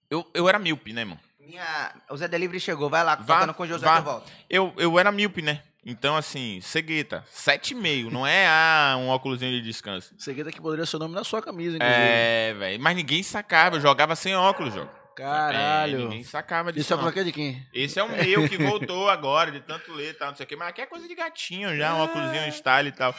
Eu, 0.09 0.25
eu 0.33 0.47
era 0.47 0.57
míope, 0.57 0.93
né, 0.93 1.03
mano? 1.03 1.19
Minha... 1.39 1.93
O 2.09 2.15
Zé 2.15 2.27
Delivery 2.27 2.59
chegou, 2.59 2.89
vai 2.89 3.03
lá, 3.03 3.15
Vá, 3.15 3.39
tocando 3.39 3.53
com 3.53 3.63
o 3.63 3.67
José 3.67 3.85
vá. 3.85 3.99
de 3.99 4.05
volta. 4.05 4.31
Eu, 4.49 4.73
eu 4.77 4.97
era 4.97 5.11
míope, 5.11 5.41
né? 5.41 5.61
Então, 5.85 6.15
assim, 6.15 6.61
cegueta, 6.61 7.25
7,5. 7.33 8.09
Não 8.11 8.25
é 8.25 8.47
ah, 8.47 8.95
um 8.99 9.09
óculosinho 9.09 9.51
de 9.51 9.61
descanso. 9.61 10.13
Seguida 10.17 10.51
que 10.51 10.61
poderia 10.61 10.85
ser 10.85 10.97
o 10.97 10.99
nome 10.99 11.15
na 11.15 11.23
sua 11.23 11.41
camisa, 11.41 11.75
inclusive. 11.75 11.99
É, 11.99 12.53
velho. 12.53 12.81
Mas 12.81 12.95
ninguém 12.95 13.23
sacava. 13.23 13.77
Eu 13.77 13.81
jogava 13.81 14.15
sem 14.15 14.35
óculos, 14.35 14.73
jogo. 14.73 15.00
É, 15.17 15.23
Caralho. 15.23 15.99
ninguém 15.99 16.23
sacava 16.23 16.71
disso. 16.71 16.93
Isso 16.93 17.07
é 17.07 17.11
quê 17.11 17.23
de 17.23 17.31
quem? 17.31 17.67
Esse 17.73 17.99
é 17.99 18.03
o 18.03 18.09
meu 18.09 18.47
que 18.47 18.57
voltou 18.57 19.09
agora, 19.09 19.51
de 19.51 19.59
tanto 19.61 19.91
ler 19.91 20.11
e 20.11 20.13
tal, 20.13 20.29
não 20.29 20.35
sei 20.35 20.45
o 20.45 20.47
quê. 20.47 20.55
Mas 20.55 20.69
aqui 20.69 20.81
é 20.81 20.85
coisa 20.85 21.07
de 21.07 21.15
gatinho 21.15 21.75
já, 21.77 21.95
um 21.95 21.99
óculosinho 21.99 22.51
style 22.51 22.89
e 22.89 22.91
tal. 22.91 23.13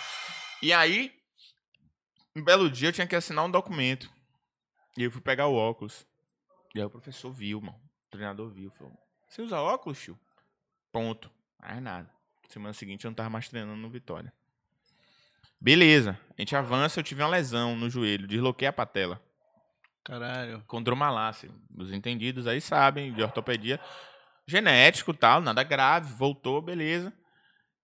E 0.62 0.72
aí, 0.72 1.12
um 2.34 2.42
belo 2.42 2.70
dia 2.70 2.88
eu 2.88 2.92
tinha 2.92 3.06
que 3.06 3.16
assinar 3.16 3.44
um 3.44 3.50
documento. 3.50 4.10
E 4.96 5.04
eu 5.04 5.10
fui 5.10 5.20
pegar 5.20 5.46
o 5.46 5.54
óculos. 5.54 6.06
E 6.74 6.80
aí 6.80 6.84
o 6.84 6.90
professor 6.90 7.30
viu, 7.32 7.60
mano. 7.60 7.80
O 8.08 8.10
treinador 8.10 8.48
viu. 8.50 8.70
Falou, 8.70 8.92
você 9.28 9.42
usa 9.42 9.60
óculos, 9.60 10.00
tio? 10.00 10.18
Ponto. 10.90 11.30
Mais 11.60 11.82
nada. 11.82 12.10
Semana 12.48 12.74
seguinte 12.74 13.04
eu 13.04 13.10
não 13.10 13.14
tava 13.14 13.30
mais 13.30 13.48
treinando 13.48 13.80
no 13.80 13.88
Vitória. 13.88 14.32
Beleza. 15.60 16.18
A 16.36 16.40
gente 16.40 16.54
avança, 16.56 17.00
eu 17.00 17.04
tive 17.04 17.22
uma 17.22 17.28
lesão 17.28 17.76
no 17.76 17.88
joelho. 17.88 18.26
Desloquei 18.26 18.68
a 18.68 18.72
patela. 18.72 19.22
Caralho. 20.04 20.62
condromalace. 20.66 21.50
Os 21.76 21.92
entendidos 21.92 22.46
aí 22.46 22.60
sabem 22.60 23.12
de 23.12 23.22
ortopedia. 23.22 23.80
Genético 24.46 25.14
tal, 25.14 25.40
nada 25.40 25.62
grave, 25.62 26.12
voltou, 26.12 26.60
beleza. 26.60 27.12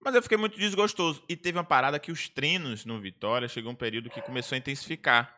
Mas 0.00 0.14
eu 0.14 0.22
fiquei 0.22 0.38
muito 0.38 0.58
desgostoso. 0.58 1.22
E 1.28 1.36
teve 1.36 1.58
uma 1.58 1.64
parada 1.64 1.98
que 1.98 2.12
os 2.12 2.28
treinos 2.28 2.84
no 2.84 3.00
Vitória 3.00 3.48
chegou 3.48 3.72
um 3.72 3.76
período 3.76 4.10
que 4.10 4.22
começou 4.22 4.56
a 4.56 4.58
intensificar. 4.58 5.36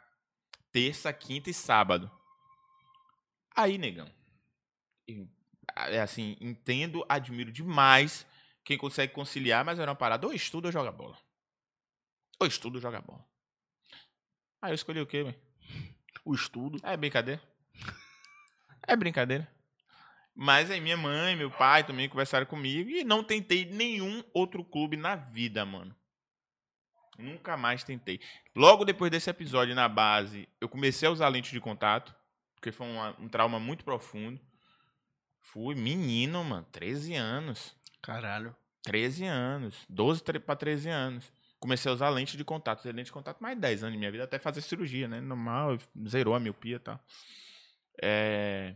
Terça, 0.73 1.12
quinta 1.12 1.51
e 1.51 1.55
sábado. 1.55 2.11
Aí, 3.55 3.79
negão. 3.79 4.11
eu, 5.07 5.29
É 5.77 6.01
assim, 6.01 6.37
entendo, 6.40 7.05
admiro 7.09 7.51
demais 7.51 8.27
quem 8.64 8.79
consegue 8.79 9.12
conciliar, 9.12 9.64
mas 9.64 9.79
era 9.79 9.90
uma 9.90 9.97
parada. 9.97 10.27
Ou 10.27 10.33
estuda 10.33 10.69
ou 10.69 10.73
joga 10.73 10.93
bola. 10.93 11.19
Ou 12.38 12.47
estuda 12.47 12.77
ou 12.77 12.83
joga 12.83 13.01
bola. 13.01 13.25
Aí 14.62 14.71
eu 14.71 14.75
escolhi 14.75 15.01
o 15.01 15.07
quê, 15.07 15.25
velho? 15.25 15.40
O 16.25 16.35
estudo. 16.35 16.79
É 16.83 16.97
brincadeira. 16.97 17.41
É 18.87 18.97
brincadeira. 18.97 19.49
Mas 20.35 20.71
aí 20.71 20.81
minha 20.81 20.97
mãe, 20.97 21.37
meu 21.37 21.51
pai 21.51 21.85
também 21.85 22.09
conversaram 22.09 22.47
comigo 22.47 22.89
e 22.91 23.05
não 23.05 23.23
tentei 23.23 23.65
nenhum 23.65 24.23
outro 24.33 24.65
clube 24.65 24.97
na 24.97 25.17
vida, 25.17 25.65
mano. 25.67 25.95
Nunca 27.19 27.57
mais 27.57 27.85
tentei. 27.85 28.21
Logo 28.57 28.85
depois 28.85 29.11
desse 29.11 29.29
episódio 29.29 29.75
na 29.75 29.89
base, 29.89 30.49
eu 30.61 30.69
comecei 30.69 31.07
a 31.07 31.11
usar 31.11 31.29
lente 31.29 31.53
de 31.53 31.61
contato, 31.61 32.15
porque 32.55 32.73
foi 32.73 32.87
uma- 32.87 33.15
um 33.21 33.29
trauma 33.29 33.61
muito 33.61 33.85
profundo. 33.85 34.41
Fui 35.41 35.75
menino, 35.75 36.43
mano, 36.45 36.67
13 36.73 37.15
anos. 37.15 37.77
Caralho. 38.01 38.57
13 38.83 39.27
anos. 39.27 39.85
12 39.89 40.23
para 40.23 40.57
13 40.57 40.89
anos. 40.89 41.31
Comecei 41.61 41.90
a 41.90 41.94
usar 41.94 42.09
lente 42.09 42.38
de 42.38 42.44
contato. 42.44 42.81
Usei 42.81 42.92
lente 42.92 43.07
de 43.07 43.12
contato 43.12 43.40
mais 43.40 43.55
de 43.55 43.61
10 43.61 43.83
anos 43.83 43.92
de 43.92 43.99
minha 43.99 44.11
vida, 44.11 44.25
até 44.25 44.38
fazer 44.38 44.62
cirurgia, 44.62 45.07
né? 45.07 45.20
Normal, 45.20 45.79
zerou 46.09 46.35
a 46.35 46.40
miopia 46.40 46.77
e 46.77 46.79
tal. 46.81 46.99
É... 48.03 48.75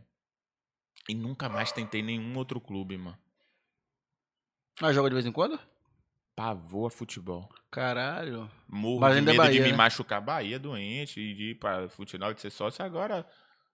E 1.09 1.15
nunca 1.15 1.49
mais 1.49 1.73
tentei 1.73 2.03
nenhum 2.03 2.37
outro 2.37 2.61
clube, 2.61 2.99
mano. 2.99 3.19
Mas 4.81 4.95
joga 4.95 5.09
de 5.09 5.15
vez 5.15 5.25
em 5.25 5.33
quando? 5.33 5.59
Pavor 6.37 6.89
a 6.89 6.91
futebol. 6.91 7.49
Caralho. 7.71 8.51
Morro 8.69 9.01
Mas 9.01 9.13
de 9.15 9.19
é 9.19 9.23
medo 9.23 9.33
de 9.33 9.39
Bahia, 9.39 9.63
me 9.63 9.71
né? 9.71 9.77
machucar. 9.77 10.21
Bahia, 10.21 10.59
doente, 10.59 11.21
e 11.21 11.35
de 11.35 11.43
ir 11.51 11.55
pra 11.55 11.89
futebol, 11.89 12.35
de 12.35 12.41
ser 12.41 12.51
sócio. 12.51 12.85
Agora, 12.85 13.27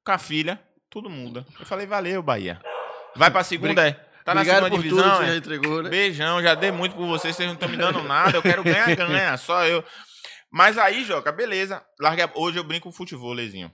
com 0.05 0.12
a 0.12 0.18
filha, 0.18 0.62
tudo 0.88 1.11
muda. 1.11 1.44
Eu 1.59 1.66
falei, 1.66 1.87
valeu, 1.87 2.23
Bahia. 2.23 2.61
Vai 3.16 3.31
pra 3.31 3.42
segunda, 3.42 3.88
é? 3.88 4.10
Tá 4.25 4.35
na 4.35 4.41
Obrigado 4.43 4.65
segunda 4.65 4.77
por 4.77 4.83
divisão, 4.83 5.03
tudo 5.11 5.23
é? 5.23 5.27
você 5.27 5.31
já 5.33 5.37
entregou, 5.37 5.83
né? 5.83 5.91
Beijão, 5.91 6.43
já 6.43 6.55
dei 6.55 6.71
muito 6.71 6.95
por 6.95 7.07
vocês, 7.07 7.35
vocês 7.35 7.47
não 7.49 7.55
estão 7.55 7.69
me 7.69 7.77
dando 7.77 8.03
nada, 8.03 8.37
eu 8.37 8.43
quero 8.43 8.63
ganhar, 8.63 8.95
ganha, 8.95 9.37
só 9.37 9.65
eu. 9.67 9.83
Mas 10.53 10.77
aí, 10.79 11.05
Joca, 11.05 11.31
beleza. 11.33 11.83
Larguei 12.01 12.25
a- 12.25 12.31
Hoje 12.35 12.59
eu 12.59 12.65
brinco 12.65 12.89
com 12.89 12.93
futebolizinho. 12.93 13.73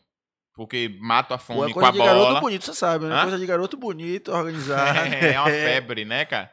Porque 0.54 0.96
mato 1.00 1.34
a 1.34 1.38
fome 1.38 1.70
é 1.70 1.74
com 1.74 1.74
coisa 1.74 1.88
a 1.88 1.92
de 1.92 1.98
garoto 1.98 2.24
bola. 2.26 2.40
bonito, 2.40 2.64
você 2.64 2.74
sabe, 2.74 3.04
né? 3.06 3.14
Hã? 3.14 3.22
Coisa 3.22 3.38
de 3.38 3.44
garoto 3.46 3.76
bonito, 3.76 4.32
organizado. 4.32 4.98
É 5.34 5.38
uma 5.38 5.50
febre, 5.50 6.04
né, 6.06 6.24
cara? 6.24 6.50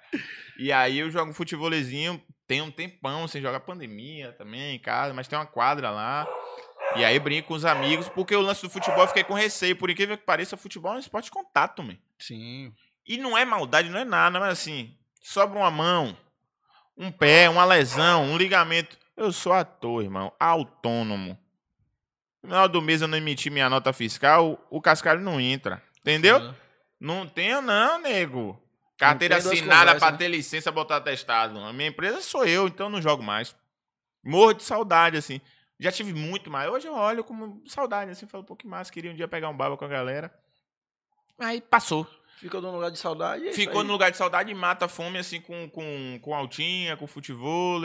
E 0.60 0.72
aí 0.74 1.00
eu 1.00 1.10
jogo 1.10 1.32
futebolizinho, 1.34 2.22
tem 2.48 2.62
um 2.62 2.70
tempão, 2.72 3.28
sem 3.30 3.42
jogar 3.42 3.62
pandemia 3.62 4.34
também 4.34 4.76
em 4.76 4.80
casa, 4.80 5.14
mas 5.14 5.28
tem 5.28 5.40
uma 5.40 5.46
quadra 5.46 5.90
lá. 5.90 6.28
E 6.98 7.06
aí 7.06 7.18
brinco 7.18 7.48
com 7.50 7.54
os 7.54 7.64
amigos, 7.64 8.10
porque 8.10 8.36
o 8.36 8.42
lance 8.42 8.62
do 8.62 8.70
futebol 8.70 9.02
eu 9.04 9.08
fiquei 9.08 9.24
com 9.24 9.34
receio. 9.34 9.76
Por 9.78 9.90
incrível 9.90 10.18
que 10.18 10.26
pareça, 10.26 10.58
futebol 10.58 10.92
é 10.94 10.96
um 10.98 11.00
esporte 11.00 11.26
de 11.26 11.32
contato, 11.32 11.82
man. 11.82 11.96
Sim. 12.20 12.74
E 13.06 13.18
não 13.18 13.38
é 13.38 13.44
maldade, 13.44 13.90
não 13.90 14.00
é 14.00 14.06
nada, 14.06 14.40
mas 14.40 14.50
assim, 14.50 14.96
sobra 15.22 15.60
uma 15.60 15.72
mão, 15.72 16.18
um 16.98 17.12
pé, 17.12 17.50
uma 17.50 17.66
lesão, 17.66 18.24
um 18.24 18.38
ligamento. 18.38 18.98
Eu 19.16 19.32
sou 19.32 19.54
ator, 19.54 20.04
irmão, 20.04 20.32
autônomo. 20.40 21.38
No 22.42 22.50
final 22.50 22.68
do 22.68 22.82
mês 22.82 23.02
eu 23.02 23.08
não 23.08 23.18
emiti 23.18 23.50
minha 23.50 23.70
nota 23.70 23.94
fiscal, 23.94 24.66
o 24.70 24.82
cascalho 24.82 25.22
não 25.22 25.40
entra. 25.40 25.82
Entendeu? 26.00 26.40
Foda. 26.40 26.64
Não 27.00 27.28
tenho, 27.28 27.62
não, 27.62 28.00
nego. 28.00 28.62
Carteira 28.98 29.38
assinada 29.38 29.96
pra 29.96 30.12
né? 30.12 30.18
ter 30.18 30.28
licença 30.28 30.72
botar 30.72 30.98
atestado. 30.98 31.60
A 31.60 31.74
minha 31.74 31.90
empresa 31.90 32.22
sou 32.22 32.46
eu, 32.46 32.68
então 32.68 32.88
eu 32.88 32.92
não 32.92 33.02
jogo 33.02 33.22
mais. 33.22 33.56
Morro 34.24 34.54
de 34.54 34.64
saudade, 34.64 35.18
assim. 35.18 35.42
Já 35.80 35.92
tive 35.92 36.14
muito 36.14 36.50
mais. 36.50 36.70
Hoje 36.70 36.88
eu 36.88 36.94
olho 36.94 37.24
como 37.24 37.62
saudade, 37.68 38.12
assim. 38.12 38.26
Falo, 38.26 38.44
pô, 38.44 38.56
que 38.56 38.66
massa, 38.66 38.92
queria 38.92 39.12
um 39.12 39.16
dia 39.16 39.28
pegar 39.28 39.50
um 39.50 39.58
baba 39.58 39.76
com 39.76 39.84
a 39.84 39.90
galera. 39.90 40.34
Aí 41.40 41.60
passou. 41.60 42.08
Ficou 42.44 42.62
num 42.62 42.72
lugar 42.72 42.92
de 42.92 43.00
saudade. 43.00 43.48
é 43.48 43.54
Ficou 43.54 43.84
no 43.84 43.92
lugar 43.94 44.12
de 44.12 44.18
saudade 44.18 44.52
e 44.52 44.54
mata 44.54 44.86
a 44.86 44.90
fome, 44.90 45.18
assim, 45.18 45.40
com, 45.42 45.70
com, 45.70 46.20
com 46.22 46.36
altinha, 46.36 46.98
com 46.98 47.08
futebol. 47.08 47.82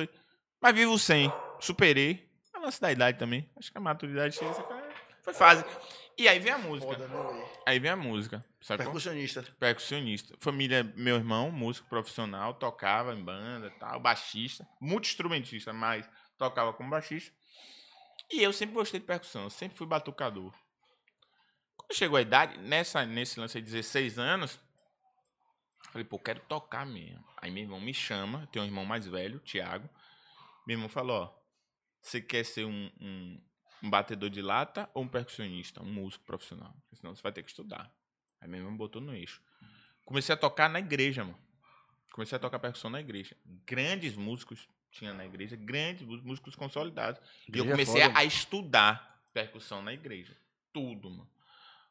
Mas 0.61 0.75
vivo 0.75 0.99
sem. 0.99 1.33
Superei. 1.61 2.29
É 2.55 2.59
lance 2.59 2.81
da 2.81 2.91
idade 2.91 3.19
também. 3.19 3.49
Acho 3.57 3.71
que 3.71 3.79
a 3.79 3.81
maturidade 3.81 4.35
chega. 4.35 4.51
essa 4.51 4.63
cara- 4.65 4.89
Foi 5.23 5.33
fase. 5.33 5.65
E 6.19 6.27
aí 6.27 6.41
vem 6.41 6.53
a 6.53 6.59
música. 6.59 6.93
Foda, 6.93 7.07
né? 7.07 7.45
Aí 7.65 7.79
vem 7.79 7.93
a 7.93 7.97
música. 7.97 8.45
Qual? 8.67 8.77
Percussionista. 8.77 9.43
Percussionista. 9.61 10.35
Família, 10.41 10.83
meu 10.97 11.15
irmão, 11.15 11.53
músico 11.53 11.89
profissional, 11.89 12.55
tocava 12.55 13.15
em 13.15 13.23
banda 13.23 13.69
e 13.69 13.79
tal, 13.79 14.01
baixista, 14.01 14.67
multi-instrumentista, 14.81 15.73
mas 15.73 16.05
tocava 16.37 16.73
como 16.73 16.91
baixista. 16.91 17.33
E 18.33 18.43
eu 18.43 18.53
sempre 18.53 18.75
gostei 18.75 18.99
de 18.99 19.07
percussão, 19.07 19.45
eu 19.45 19.51
sempre 19.51 19.79
fui 19.79 19.87
batucador. 19.87 20.53
Chegou 21.93 22.19
a 22.19 22.23
idade, 22.23 22.59
nessa, 22.59 23.05
nesse 23.07 23.41
lance 23.41 23.57
aí, 23.57 23.63
16 23.63 24.19
anos, 24.19 24.61
falei, 25.91 26.05
pô, 26.05 26.19
quero 26.19 26.41
tocar 26.41 26.85
mesmo. 26.85 27.25
Aí 27.39 27.51
meu 27.51 27.63
irmão 27.63 27.81
me 27.81 27.95
chama, 27.95 28.47
tenho 28.53 28.65
um 28.65 28.69
irmão 28.69 28.85
mais 28.85 29.07
velho, 29.07 29.41
Thiago. 29.41 29.89
Meu 30.67 30.77
irmão 30.77 30.89
falou, 30.89 31.23
ó, 31.23 31.39
você 32.03 32.21
quer 32.21 32.45
ser 32.45 32.67
um, 32.67 32.91
um, 33.01 33.41
um 33.83 33.91
batedor 33.91 34.29
de 34.29 34.43
lata 34.43 34.89
ou 34.93 35.05
um 35.05 35.09
percussionista, 35.09 35.83
um 35.83 35.91
músico 35.91 36.25
profissional? 36.25 36.75
Senão 36.93 37.15
você 37.15 37.23
vai 37.23 37.33
ter 37.33 37.43
que 37.43 37.51
estudar. 37.51 37.91
Aí 38.41 38.49
meu 38.49 38.61
irmão 38.61 38.77
botou 38.77 39.01
no 39.01 39.15
eixo. 39.15 39.43
Comecei 40.05 40.35
a 40.35 40.39
tocar 40.39 40.69
na 40.69 40.79
igreja, 40.79 41.25
mano. 41.25 41.39
Comecei 42.13 42.37
a 42.37 42.39
tocar 42.39 42.59
percussão 42.59 42.91
na 42.91 43.01
igreja. 43.01 43.37
Grandes 43.65 44.17
músicos 44.17 44.69
tinha 44.91 45.13
na 45.13 45.25
igreja, 45.25 45.57
grandes 45.57 46.07
músicos, 46.07 46.55
consolidados. 46.55 47.21
E 47.53 47.59
eu 47.59 47.65
é 47.65 47.71
comecei 47.71 48.03
a 48.03 48.25
estudar 48.25 49.23
percussão 49.33 49.83
na 49.83 49.93
igreja. 49.93 50.37
Tudo, 50.73 51.11
mano. 51.11 51.31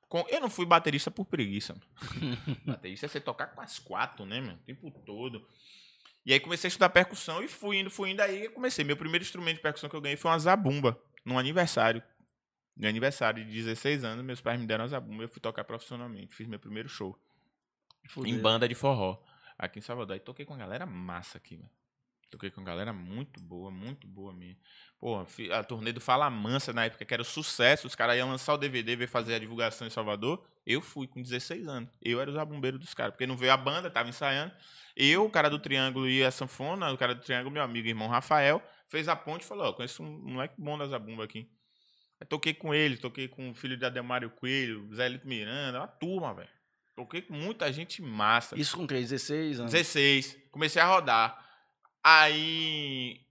Com- 0.08 0.26
eu 0.30 0.40
não 0.40 0.50
fui 0.50 0.66
baterista 0.66 1.12
por 1.12 1.26
preguiça. 1.26 1.76
Baterista 2.66 3.06
é 3.06 3.10
você 3.10 3.20
tocar 3.20 3.48
com 3.48 3.62
as 3.62 3.78
quatro, 3.80 4.26
né, 4.26 4.40
mano? 4.40 4.54
O 4.62 4.66
tempo 4.66 4.90
todo. 5.06 5.46
E 6.26 6.34
aí 6.34 6.40
comecei 6.40 6.68
a 6.68 6.70
estudar 6.70 6.90
percussão 6.90 7.44
e 7.44 7.48
fui 7.48 7.80
indo, 7.80 7.90
fui 7.90 8.12
indo. 8.12 8.22
Aí 8.22 8.50
comecei. 8.50 8.84
Meu 8.86 8.98
primeiro 8.98 9.24
instrumento 9.24 9.58
de 9.58 9.62
percussão 9.62 9.90
que 9.90 9.96
eu 9.96 10.02
ganhei 10.02 10.18
foi 10.18 10.32
uma 10.32 10.40
zabumba, 10.40 11.02
num 11.26 11.38
aniversário. 11.38 12.02
No 12.76 12.88
aniversário 12.88 13.44
de 13.44 13.52
16 13.52 14.04
anos, 14.04 14.24
meus 14.24 14.40
pais 14.40 14.60
me 14.60 14.68
deram 14.68 14.84
uma 14.84 14.88
zabumba 14.90 15.24
e 15.24 15.26
eu 15.26 15.30
fui 15.30 15.42
tocar 15.42 15.64
profissionalmente. 15.64 16.36
Fiz 16.36 16.48
meu 16.48 16.60
primeiro 16.60 16.88
show 16.88 17.18
Fudeu. 18.08 18.32
em 18.34 18.40
banda 18.40 18.68
de 18.68 18.76
forró 18.76 19.22
aqui 19.58 19.80
em 19.80 19.82
Salvador. 19.82 20.14
Aí 20.14 20.20
toquei 20.20 20.46
com 20.46 20.54
uma 20.54 20.60
galera 20.60 20.86
massa 20.86 21.38
aqui, 21.38 21.58
mano. 21.58 21.70
Toquei 22.30 22.52
com 22.52 22.60
uma 22.60 22.68
galera 22.68 22.92
muito 22.92 23.40
boa, 23.40 23.72
muito 23.72 24.06
boa 24.06 24.34
mesmo. 24.34 24.58
Pô, 25.00 25.26
fi- 25.26 25.52
a 25.52 25.64
turnê 25.64 25.94
do 25.94 26.02
Fala 26.02 26.30
Mansa 26.30 26.74
na 26.74 26.86
época 26.86 27.06
que 27.06 27.14
era 27.14 27.22
o 27.22 27.26
sucesso, 27.26 27.88
os 27.88 27.96
caras 27.96 28.18
iam 28.18 28.30
lançar 28.30 28.54
o 28.54 28.58
DVD, 28.58 28.96
veio 28.98 29.08
fazer 29.10 29.36
a 29.36 29.40
divulgação 29.40 29.88
em 29.88 29.90
Salvador. 29.90 30.46
Eu 30.66 30.82
fui 30.82 31.08
com 31.08 31.22
16 31.22 31.68
anos. 31.68 31.90
Eu 32.02 32.20
era 32.20 32.30
o 32.30 32.34
zabumbeiro 32.34 32.78
dos 32.78 32.94
caras, 32.94 33.14
porque 33.14 33.26
não 33.26 33.38
veio 33.38 33.54
a 33.54 33.58
banda, 33.58 33.90
tava 33.90 34.10
ensaiando. 34.10 34.52
Eu, 34.96 35.24
o 35.26 35.30
cara 35.30 35.50
do 35.50 35.58
Triângulo 35.60 36.10
e 36.10 36.24
a 36.24 36.32
sanfona, 36.32 36.92
o 36.92 36.98
cara 36.98 37.16
do 37.16 37.22
Triângulo, 37.22 37.52
meu 37.54 37.62
amigo, 37.64 37.88
irmão 37.88 38.08
Rafael, 38.10 38.62
fez 38.90 39.08
a 39.08 39.16
ponte 39.16 39.44
e 39.44 39.46
falou: 39.48 39.68
Ó, 39.68 39.74
conheço 39.74 40.04
um 40.04 40.32
moleque 40.34 40.56
bom 40.58 40.78
da 40.78 40.86
zabumba 40.88 41.24
aqui. 41.24 41.48
Aí 42.20 42.28
toquei 42.28 42.54
com 42.54 42.74
ele, 42.74 42.98
toquei 42.98 43.28
com 43.28 43.52
o 43.52 43.54
filho 43.54 43.78
de 43.78 43.86
Ademário 43.86 44.30
Coelho, 44.32 44.90
Zé 44.94 45.08
Lito 45.08 45.28
Miranda, 45.28 45.80
uma 45.80 45.88
turma, 45.88 46.34
velho. 46.34 46.50
Toquei 46.96 47.22
com 47.22 47.34
muita 47.36 47.72
gente 47.72 48.02
massa. 48.02 48.60
Isso 48.60 48.76
com 48.76 48.88
quê? 48.88 48.96
16 48.96 49.60
anos? 49.60 49.72
16. 49.72 50.36
Comecei 50.52 50.82
a 50.82 50.86
rodar. 50.86 51.47
Aí. 52.04 53.22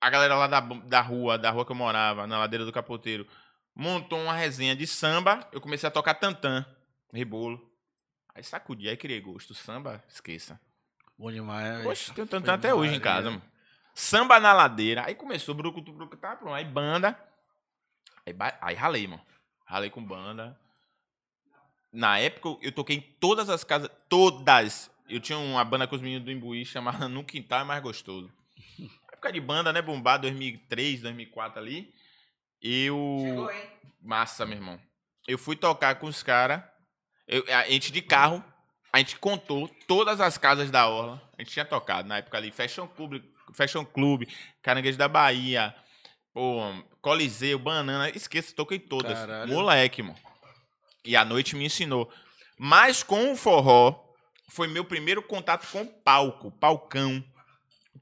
A 0.00 0.10
galera 0.10 0.34
lá 0.36 0.46
da, 0.46 0.60
da 0.60 1.00
rua, 1.00 1.38
da 1.38 1.50
rua 1.50 1.64
que 1.64 1.72
eu 1.72 1.76
morava, 1.76 2.26
na 2.26 2.38
ladeira 2.38 2.64
do 2.64 2.72
Capoteiro, 2.72 3.26
montou 3.74 4.20
uma 4.20 4.34
resenha 4.34 4.76
de 4.76 4.86
samba. 4.86 5.48
Eu 5.50 5.60
comecei 5.60 5.86
a 5.88 5.92
tocar 5.92 6.14
tantã, 6.14 6.64
rebolo. 7.12 7.70
Aí 8.34 8.42
sacudi, 8.44 8.88
aí 8.88 8.96
criei 8.96 9.20
gosto. 9.20 9.54
Samba, 9.54 10.02
esqueça. 10.08 10.60
Bom 11.16 11.30
demais. 11.30 11.82
Poxa, 11.84 12.12
tem 12.12 12.24
um 12.24 12.26
tantã 12.26 12.54
até 12.54 12.74
hoje 12.74 12.94
em 12.96 13.00
casa, 13.00 13.30
mano. 13.30 13.42
Samba 13.94 14.40
na 14.40 14.52
ladeira. 14.52 15.04
Aí 15.06 15.14
começou, 15.14 15.54
brucutu, 15.54 15.92
brucutu, 15.92 16.20
tá 16.20 16.34
pronto. 16.36 16.52
Aí 16.54 16.64
banda. 16.64 17.18
Aí, 18.26 18.34
aí 18.60 18.74
ralei, 18.74 19.06
mano. 19.06 19.22
Ralei 19.64 19.88
com 19.88 20.04
banda. 20.04 20.58
Na 21.92 22.18
época, 22.18 22.48
eu- 22.48 22.58
eu 22.60 22.72
toquei 22.72 22.96
em 22.96 23.00
todas 23.00 23.48
as 23.48 23.62
casas. 23.64 23.88
Todas. 24.08 24.90
Eu 25.08 25.20
tinha 25.20 25.38
uma 25.38 25.64
banda 25.64 25.86
com 25.86 25.94
os 25.96 26.02
meninos 26.02 26.24
do 26.24 26.32
Imbuí 26.32 26.64
chamada 26.64 27.06
No 27.08 27.24
Quintal 27.24 27.60
é 27.60 27.64
Mais 27.64 27.82
Gostoso. 27.82 28.32
época 29.12 29.32
de 29.32 29.40
banda, 29.40 29.72
né? 29.72 29.80
Bombar 29.82 30.20
2003, 30.20 31.02
2004 31.02 31.60
ali. 31.60 31.92
Eu. 32.60 33.18
Chegou, 33.22 33.50
hein? 33.50 33.70
Massa, 34.00 34.44
meu 34.44 34.56
irmão. 34.56 34.80
Eu 35.26 35.38
fui 35.38 35.56
tocar 35.56 35.94
com 35.96 36.06
os 36.06 36.22
caras. 36.22 36.62
A 37.48 37.70
gente 37.70 37.90
de 37.90 38.02
carro. 38.02 38.44
A 38.92 38.98
gente 38.98 39.18
contou 39.18 39.68
todas 39.88 40.20
as 40.20 40.38
casas 40.38 40.70
da 40.70 40.86
Orla. 40.88 41.20
A 41.36 41.42
gente 41.42 41.52
tinha 41.52 41.64
tocado 41.64 42.06
na 42.06 42.18
época 42.18 42.36
ali. 42.38 42.52
Fashion 42.52 42.86
Club, 42.86 43.20
Fashion 43.52 43.84
Club 43.84 44.28
Caranguejo 44.62 44.96
da 44.96 45.08
Bahia. 45.08 45.74
Pô, 46.32 46.60
Coliseu, 47.00 47.58
Banana, 47.58 48.08
esqueça, 48.10 48.54
toquei 48.54 48.78
todas. 48.78 49.18
Caralho. 49.18 49.52
Moleque, 49.52 50.02
mano. 50.02 50.16
E 51.04 51.16
a 51.16 51.24
noite 51.24 51.56
me 51.56 51.64
ensinou. 51.64 52.10
Mas 52.58 53.02
com 53.02 53.32
o 53.32 53.36
forró, 53.36 54.03
foi 54.48 54.66
meu 54.68 54.84
primeiro 54.84 55.22
contato 55.22 55.66
com 55.70 55.86
palco, 55.86 56.50
palcão. 56.50 57.24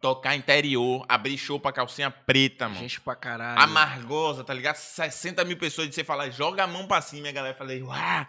Tocar 0.00 0.34
interior, 0.34 1.04
abrir 1.08 1.38
show 1.38 1.60
pra 1.60 1.72
calcinha 1.72 2.10
preta, 2.10 2.68
mano. 2.68 2.80
Gente 2.80 3.00
pra 3.00 3.14
caralho. 3.14 3.60
Amargosa, 3.60 4.42
tá 4.42 4.52
ligado? 4.52 4.76
60 4.76 5.44
mil 5.44 5.56
pessoas 5.56 5.88
de 5.88 5.94
você 5.94 6.02
falar, 6.02 6.30
joga 6.30 6.64
a 6.64 6.66
mão 6.66 6.88
pra 6.88 7.00
cima, 7.00 7.28
e 7.28 7.30
a 7.30 7.32
galera 7.32 7.56
falei, 7.56 7.82
uau! 7.82 8.26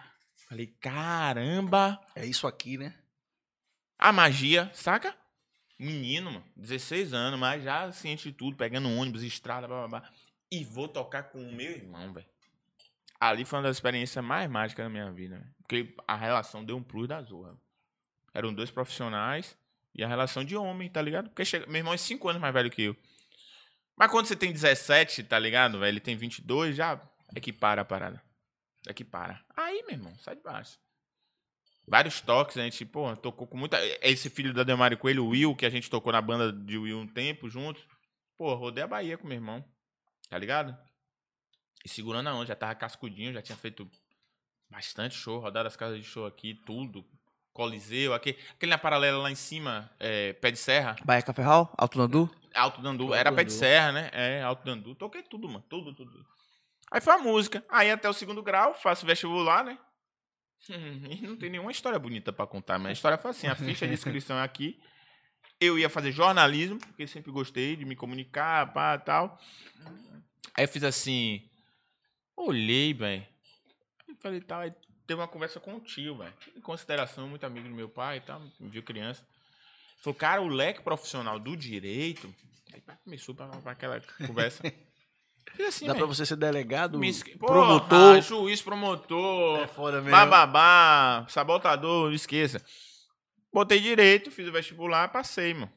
Falei, 0.47 0.67
caramba! 0.67 1.99
É 2.15 2.25
isso 2.25 2.45
aqui, 2.45 2.77
né? 2.77 2.93
A 3.97 4.11
magia, 4.11 4.69
saca? 4.73 5.15
Menino, 5.79 6.31
mano, 6.31 6.45
16 6.55 7.13
anos, 7.13 7.39
mas 7.39 7.63
já 7.63 7.91
ciente 7.91 8.29
de 8.29 8.37
tudo, 8.37 8.55
pegando 8.55 8.89
ônibus, 8.89 9.23
estrada, 9.23 9.67
blá, 9.67 9.87
blá, 9.87 9.99
blá. 9.99 10.09
E 10.51 10.63
vou 10.63 10.87
tocar 10.87 11.23
com 11.23 11.39
o 11.39 11.51
meu 11.51 11.71
irmão, 11.71 12.13
velho. 12.13 12.27
Ali 13.19 13.45
foi 13.45 13.57
uma 13.57 13.63
das 13.63 13.77
experiências 13.77 14.23
mais 14.23 14.49
mágicas 14.49 14.85
da 14.85 14.89
minha 14.89 15.11
vida, 15.11 15.39
velho. 15.39 15.55
Porque 15.59 15.95
a 16.07 16.15
relação 16.15 16.63
deu 16.63 16.77
um 16.77 16.83
plus 16.83 17.07
da 17.07 17.21
zorra. 17.21 17.57
Eram 18.33 18.53
dois 18.53 18.71
profissionais 18.71 19.57
e 19.93 20.03
a 20.03 20.07
relação 20.07 20.43
de 20.43 20.55
homem, 20.55 20.89
tá 20.89 21.01
ligado? 21.01 21.29
Porque 21.29 21.45
chega... 21.45 21.67
meu 21.67 21.77
irmão 21.77 21.93
é 21.93 21.97
5 21.97 22.27
anos 22.29 22.41
mais 22.41 22.53
velho 22.53 22.71
que 22.71 22.83
eu. 22.83 22.95
Mas 23.95 24.09
quando 24.09 24.25
você 24.25 24.35
tem 24.35 24.51
17, 24.51 25.23
tá 25.23 25.37
ligado, 25.37 25.79
velho? 25.79 25.93
Ele 25.93 25.99
tem 25.99 26.15
22, 26.15 26.75
já 26.75 26.99
é 27.35 27.39
que 27.39 27.53
para 27.53 27.81
a 27.81 27.85
parada. 27.85 28.21
É 28.87 28.93
que 28.93 29.03
para. 29.03 29.43
Aí, 29.55 29.83
meu 29.83 29.91
irmão, 29.91 30.15
sai 30.19 30.35
de 30.35 30.41
baixo. 30.41 30.77
Vários 31.87 32.21
toques, 32.21 32.57
a 32.57 32.63
gente, 32.63 32.85
pô, 32.85 33.15
tocou 33.15 33.45
com 33.45 33.57
muita. 33.57 33.77
Esse 34.01 34.29
filho 34.29 34.53
da 34.53 34.63
Demário 34.63 34.97
Coelho, 34.97 35.25
o 35.25 35.29
Will, 35.29 35.55
que 35.55 35.65
a 35.65 35.69
gente 35.69 35.89
tocou 35.89 36.11
na 36.11 36.21
banda 36.21 36.51
de 36.51 36.77
Will 36.77 36.97
um 36.97 37.07
tempo 37.07 37.49
juntos. 37.49 37.85
Pô, 38.37 38.53
rodei 38.55 38.83
a 38.83 38.87
Bahia 38.87 39.17
com 39.17 39.27
meu 39.27 39.35
irmão. 39.35 39.63
Tá 40.29 40.37
ligado? 40.37 40.77
E 41.85 41.89
segurando 41.89 42.29
a 42.29 42.33
onda, 42.33 42.45
já 42.45 42.55
tava 42.55 42.73
cascudinho, 42.75 43.33
já 43.33 43.41
tinha 43.41 43.57
feito 43.57 43.89
bastante 44.69 45.15
show, 45.15 45.39
rodado 45.39 45.67
as 45.67 45.75
casas 45.75 45.99
de 45.99 46.05
show 46.05 46.25
aqui, 46.25 46.55
tudo. 46.65 47.05
Coliseu, 47.53 48.13
aqui, 48.13 48.35
aquele 48.55 48.71
na 48.71 48.77
paralela 48.77 49.19
lá 49.19 49.31
em 49.31 49.35
cima, 49.35 49.89
é, 49.99 50.33
Pé 50.33 50.51
de 50.51 50.57
Serra, 50.57 50.95
Bahia 51.05 51.21
Café 51.21 51.43
Hall, 51.43 51.71
Alto 51.77 51.97
Nandu. 51.97 52.29
Alto 52.53 52.81
Dandu, 52.81 53.03
Alto 53.03 53.15
era 53.15 53.31
Pé 53.31 53.43
de 53.43 53.51
Dandu. 53.51 53.59
Serra, 53.59 53.91
né? 53.91 54.09
É, 54.11 54.41
Alto 54.41 54.65
Dandu, 54.65 54.95
toquei 54.95 55.21
tudo, 55.21 55.47
mano, 55.47 55.63
tudo, 55.69 55.93
tudo. 55.93 56.25
Aí 56.91 56.99
foi 56.99 57.13
a 57.13 57.17
música, 57.19 57.63
aí 57.69 57.91
até 57.91 58.09
o 58.09 58.13
segundo 58.13 58.41
grau, 58.41 58.73
faço 58.73 59.05
vestibular, 59.05 59.63
né? 59.63 59.77
E 60.69 61.27
não 61.27 61.35
tem 61.35 61.49
nenhuma 61.49 61.71
história 61.71 61.99
bonita 61.99 62.31
pra 62.33 62.47
contar, 62.47 62.79
mas 62.79 62.89
a 62.89 62.93
história 62.93 63.17
foi 63.17 63.31
assim, 63.31 63.47
a 63.47 63.55
ficha 63.55 63.85
de 63.85 63.93
inscrição 63.93 64.37
é 64.37 64.43
aqui, 64.43 64.79
eu 65.59 65.77
ia 65.77 65.89
fazer 65.89 66.11
jornalismo, 66.11 66.79
porque 66.79 67.05
sempre 67.05 67.31
gostei 67.31 67.75
de 67.75 67.85
me 67.85 67.95
comunicar, 67.95 68.73
pá, 68.73 68.97
tal. 68.97 69.39
Aí 70.55 70.63
eu 70.63 70.67
fiz 70.67 70.83
assim, 70.83 71.47
olhei, 72.35 72.93
velho. 72.93 73.25
Falei, 74.21 74.41
tal, 74.41 74.61
aí 74.61 74.73
teve 75.07 75.19
uma 75.19 75.27
conversa 75.27 75.59
com 75.59 75.75
o 75.75 75.79
tio, 75.79 76.17
velho. 76.17 76.33
Em 76.55 76.61
consideração, 76.61 77.27
muito 77.27 77.45
amigo 77.45 77.67
do 77.67 77.75
meu 77.75 77.89
pai 77.89 78.17
e 78.17 78.21
tal, 78.21 78.41
me 78.59 78.69
viu 78.69 78.83
criança. 78.83 79.25
Falou, 80.01 80.15
cara, 80.15 80.41
o 80.41 80.47
leque 80.47 80.81
profissional 80.81 81.39
do 81.39 81.55
direito. 81.55 82.33
Aí 82.73 82.81
começou 83.03 83.33
pra, 83.35 83.47
pra 83.47 83.71
aquela 83.71 84.01
conversa. 84.25 84.61
Fiz 85.55 85.67
assim, 85.67 85.85
Dá 85.85 85.93
pra 85.93 86.03
velho. 86.05 86.15
você 86.15 86.25
ser 86.25 86.35
delegado, 86.37 87.03
esque- 87.03 87.37
Porra, 87.37 87.53
promotor. 87.53 88.21
juiz, 88.21 88.61
promotor. 88.61 89.59
É 89.59 89.67
foda 89.67 89.97
mesmo. 90.01 90.11
Bababá, 90.11 91.25
sabotador, 91.29 92.11
esqueça. 92.13 92.63
Botei 93.53 93.79
direito, 93.79 94.31
fiz 94.31 94.47
o 94.47 94.51
vestibular, 94.51 95.09
passei, 95.09 95.53
mano. 95.53 95.71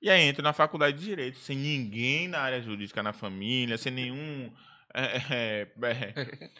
E 0.00 0.08
aí 0.08 0.22
entro 0.22 0.42
na 0.42 0.54
faculdade 0.54 0.96
de 0.98 1.04
direito, 1.04 1.38
sem 1.38 1.58
ninguém 1.58 2.26
na 2.26 2.38
área 2.40 2.62
jurídica 2.62 3.02
na 3.02 3.12
família, 3.12 3.76
sem 3.76 3.92
nenhum. 3.92 4.50
é, 4.94 5.02
é, 5.04 5.72
é, 5.82 6.12
é, 6.16 6.50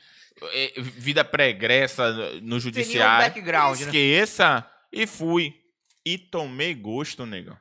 vida 0.81 1.24
pregressa 1.24 2.40
no 2.40 2.59
judiciário. 2.59 3.26
background, 3.26 3.79
né? 3.81 3.87
Esqueça. 3.87 4.70
E 4.92 5.07
fui. 5.07 5.55
E 6.05 6.18
tomei 6.18 6.74
gosto, 6.74 7.26
negão. 7.26 7.57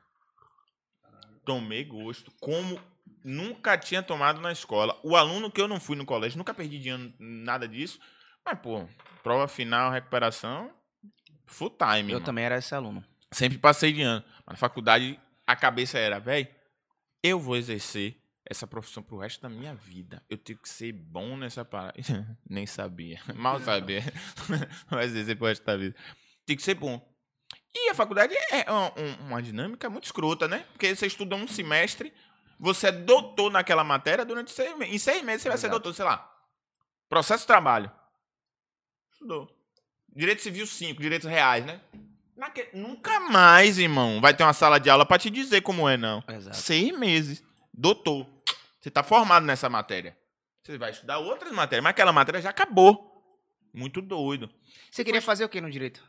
Tomei 1.45 1.83
gosto. 1.83 2.31
Como 2.39 2.79
nunca 3.23 3.77
tinha 3.77 4.01
tomado 4.01 4.41
na 4.41 4.51
escola. 4.51 4.99
O 5.03 5.15
aluno 5.15 5.51
que 5.51 5.61
eu 5.61 5.67
não 5.67 5.79
fui 5.79 5.95
no 5.95 6.05
colégio, 6.05 6.37
nunca 6.37 6.53
perdi 6.53 6.79
de 6.79 6.89
ano, 6.89 7.13
nada 7.19 7.67
disso. 7.67 7.99
Mas, 8.45 8.59
pô, 8.59 8.87
prova 9.21 9.47
final, 9.47 9.91
recuperação, 9.91 10.71
full 11.45 11.71
time. 11.71 12.11
Eu 12.11 12.15
mano. 12.15 12.25
também 12.25 12.45
era 12.45 12.57
esse 12.57 12.73
aluno. 12.73 13.03
Sempre 13.31 13.57
passei 13.57 13.91
de 13.91 14.01
ano. 14.01 14.23
Mas 14.45 14.53
na 14.53 14.57
faculdade, 14.57 15.19
a 15.45 15.55
cabeça 15.55 15.97
era, 15.97 16.19
velho, 16.19 16.47
eu 17.21 17.39
vou 17.39 17.57
exercer 17.57 18.17
essa 18.49 18.65
profissão 18.67 19.03
pro 19.03 19.17
resto 19.19 19.41
da 19.41 19.49
minha 19.49 19.75
vida. 19.75 20.23
Eu 20.29 20.38
tenho 20.38 20.57
que 20.59 20.67
ser 20.67 20.91
bom 20.91 21.38
nessa 21.38 21.63
parada. 21.63 21.93
Nem 22.49 22.65
sabia. 22.65 23.21
Mal 23.35 23.59
sabia. 23.62 24.01
Vai 24.89 25.05
exercer 25.05 25.38
pro 25.38 25.47
resto 25.47 25.63
da 25.65 25.77
vida. 25.77 25.95
Tem 26.45 26.55
que 26.55 26.63
ser 26.63 26.73
bom. 26.75 26.99
E 27.73 27.89
a 27.91 27.93
faculdade 27.95 28.33
é 28.51 28.69
uma, 28.69 28.88
um- 28.99 29.27
uma 29.27 29.41
dinâmica 29.41 29.89
muito 29.89 30.05
escrota, 30.05 30.47
né? 30.47 30.65
Porque 30.71 30.95
você 30.95 31.05
estuda 31.05 31.35
um 31.35 31.47
semestre, 31.47 32.12
você 32.59 32.88
é 32.88 32.91
doutor 32.91 33.51
naquela 33.51 33.83
matéria 33.83 34.25
durante 34.25 34.51
seis 34.51 34.75
meses. 34.77 34.95
Em 34.95 34.97
seis 34.97 35.23
meses 35.23 35.43
você 35.43 35.49
vai 35.49 35.57
ser 35.57 35.67
Exato. 35.67 35.79
doutor, 35.81 35.95
sei 35.95 36.05
lá. 36.05 36.27
Processo 37.07 37.43
de 37.43 37.47
trabalho. 37.47 37.91
Estudou. 39.13 39.47
Direito 40.15 40.41
civil 40.41 40.65
5, 40.65 41.01
direitos 41.01 41.29
reais, 41.29 41.65
né? 41.65 41.79
Naque- 42.35 42.69
Nunca 42.73 43.19
mais, 43.19 43.77
irmão, 43.77 44.19
vai 44.21 44.33
ter 44.33 44.43
uma 44.43 44.53
sala 44.53 44.79
de 44.79 44.89
aula 44.89 45.05
pra 45.05 45.19
te 45.19 45.29
dizer 45.29 45.62
como 45.62 45.88
é, 45.88 45.97
não. 45.97 46.23
Exato. 46.27 46.57
Seis 46.57 46.97
meses. 46.97 47.43
Doutor. 47.73 48.25
Você 48.79 48.89
tá 48.89 49.03
formado 49.03 49.45
nessa 49.45 49.69
matéria. 49.69 50.17
Você 50.63 50.77
vai 50.77 50.91
estudar 50.91 51.19
outras 51.19 51.51
matérias, 51.51 51.83
mas 51.83 51.91
aquela 51.91 52.13
matéria 52.13 52.41
já 52.41 52.49
acabou. 52.49 53.09
Muito 53.73 54.01
doido. 54.01 54.49
Você 54.91 55.03
queria 55.03 55.21
fazer 55.21 55.45
o 55.45 55.49
que 55.49 55.61
no 55.61 55.69
direito? 55.69 56.03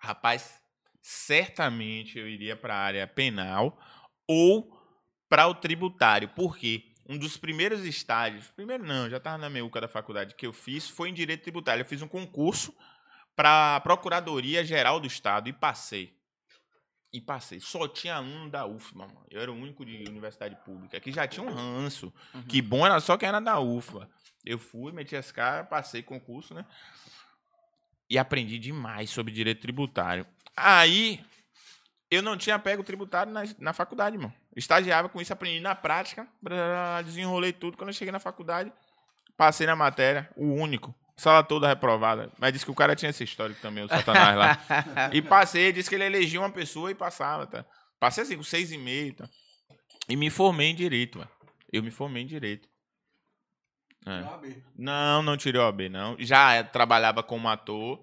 Rapaz, 0.00 0.60
certamente 1.02 2.18
eu 2.18 2.28
iria 2.28 2.56
para 2.56 2.74
a 2.74 2.78
área 2.78 3.06
penal 3.06 3.78
ou 4.26 4.76
para 5.28 5.46
o 5.46 5.54
tributário. 5.54 6.28
Por 6.28 6.56
quê? 6.56 6.92
Um 7.08 7.16
dos 7.16 7.36
primeiros 7.36 7.84
estágios, 7.84 8.50
primeiro 8.50 8.84
não, 8.84 9.08
já 9.08 9.18
estava 9.18 9.38
na 9.38 9.48
meiuca 9.48 9.80
da 9.80 9.86
faculdade 9.86 10.34
que 10.34 10.46
eu 10.46 10.52
fiz, 10.52 10.88
foi 10.88 11.10
em 11.10 11.14
direito 11.14 11.42
tributário. 11.42 11.82
Eu 11.82 11.86
fiz 11.86 12.02
um 12.02 12.08
concurso 12.08 12.74
para 13.36 13.76
a 13.76 13.80
Procuradoria 13.80 14.64
Geral 14.64 14.98
do 14.98 15.06
Estado 15.06 15.48
e 15.48 15.52
passei. 15.52 16.15
E 17.12 17.20
passei. 17.20 17.60
Só 17.60 17.88
tinha 17.88 18.16
aluno 18.16 18.50
da 18.50 18.66
UFMA, 18.66 19.06
mano. 19.06 19.26
Eu 19.30 19.40
era 19.40 19.50
o 19.50 19.54
único 19.54 19.84
de 19.84 20.04
universidade 20.08 20.56
pública 20.64 21.00
que 21.00 21.12
já 21.12 21.26
tinha 21.26 21.46
um 21.46 21.52
ranço. 21.52 22.12
Que 22.48 22.60
bom 22.60 22.84
era 22.84 23.00
só 23.00 23.16
quem 23.16 23.28
era 23.28 23.40
da 23.40 23.58
UFA. 23.58 24.08
Eu 24.44 24.58
fui, 24.58 24.92
meti 24.92 25.16
as 25.16 25.32
caras, 25.32 25.68
passei 25.68 26.02
concurso, 26.02 26.54
né? 26.54 26.64
E 28.08 28.18
aprendi 28.18 28.58
demais 28.58 29.10
sobre 29.10 29.32
direito 29.32 29.62
tributário. 29.62 30.26
Aí, 30.56 31.24
eu 32.10 32.22
não 32.22 32.36
tinha 32.36 32.58
pego 32.58 32.84
tributário 32.84 33.32
na, 33.32 33.42
na 33.58 33.72
faculdade, 33.72 34.16
mano. 34.16 34.32
Estagiava 34.54 35.08
com 35.08 35.20
isso, 35.20 35.32
aprendi 35.32 35.60
na 35.60 35.74
prática, 35.74 36.26
desenrolei 37.04 37.52
tudo. 37.52 37.76
Quando 37.76 37.88
eu 37.88 37.94
cheguei 37.94 38.12
na 38.12 38.20
faculdade, 38.20 38.72
passei 39.36 39.66
na 39.66 39.76
matéria, 39.76 40.30
o 40.36 40.46
único. 40.46 40.94
Sala 41.16 41.42
toda 41.42 41.66
reprovada. 41.66 42.30
Mas 42.38 42.52
disse 42.52 42.64
que 42.64 42.70
o 42.70 42.74
cara 42.74 42.94
tinha 42.94 43.10
esse 43.10 43.24
histórico 43.24 43.60
também, 43.60 43.84
o 43.84 43.88
Satanás 43.88 44.36
lá. 44.36 44.58
E 45.12 45.22
passei, 45.22 45.72
disse 45.72 45.88
que 45.88 45.94
ele 45.94 46.04
elegia 46.04 46.40
uma 46.40 46.50
pessoa 46.50 46.90
e 46.90 46.94
passava, 46.94 47.46
tá? 47.46 47.64
Passei 47.98 48.22
assim, 48.24 48.36
com 48.36 48.42
seis 48.42 48.70
e 48.70 48.76
meio, 48.78 49.14
tá? 49.14 49.28
E 50.08 50.14
me 50.16 50.28
formei 50.30 50.68
em 50.68 50.74
direito, 50.74 51.18
mano. 51.18 51.30
Eu 51.72 51.82
me 51.82 51.90
formei 51.90 52.22
em 52.22 52.26
direito. 52.26 52.68
É. 54.06 54.22
Não, 54.76 55.22
não 55.22 55.36
tirei 55.36 55.60
o 55.60 55.64
AB, 55.66 55.88
não. 55.88 56.16
Já 56.18 56.52
eh, 56.54 56.62
trabalhava 56.62 57.22
como 57.22 57.48
ator. 57.48 57.98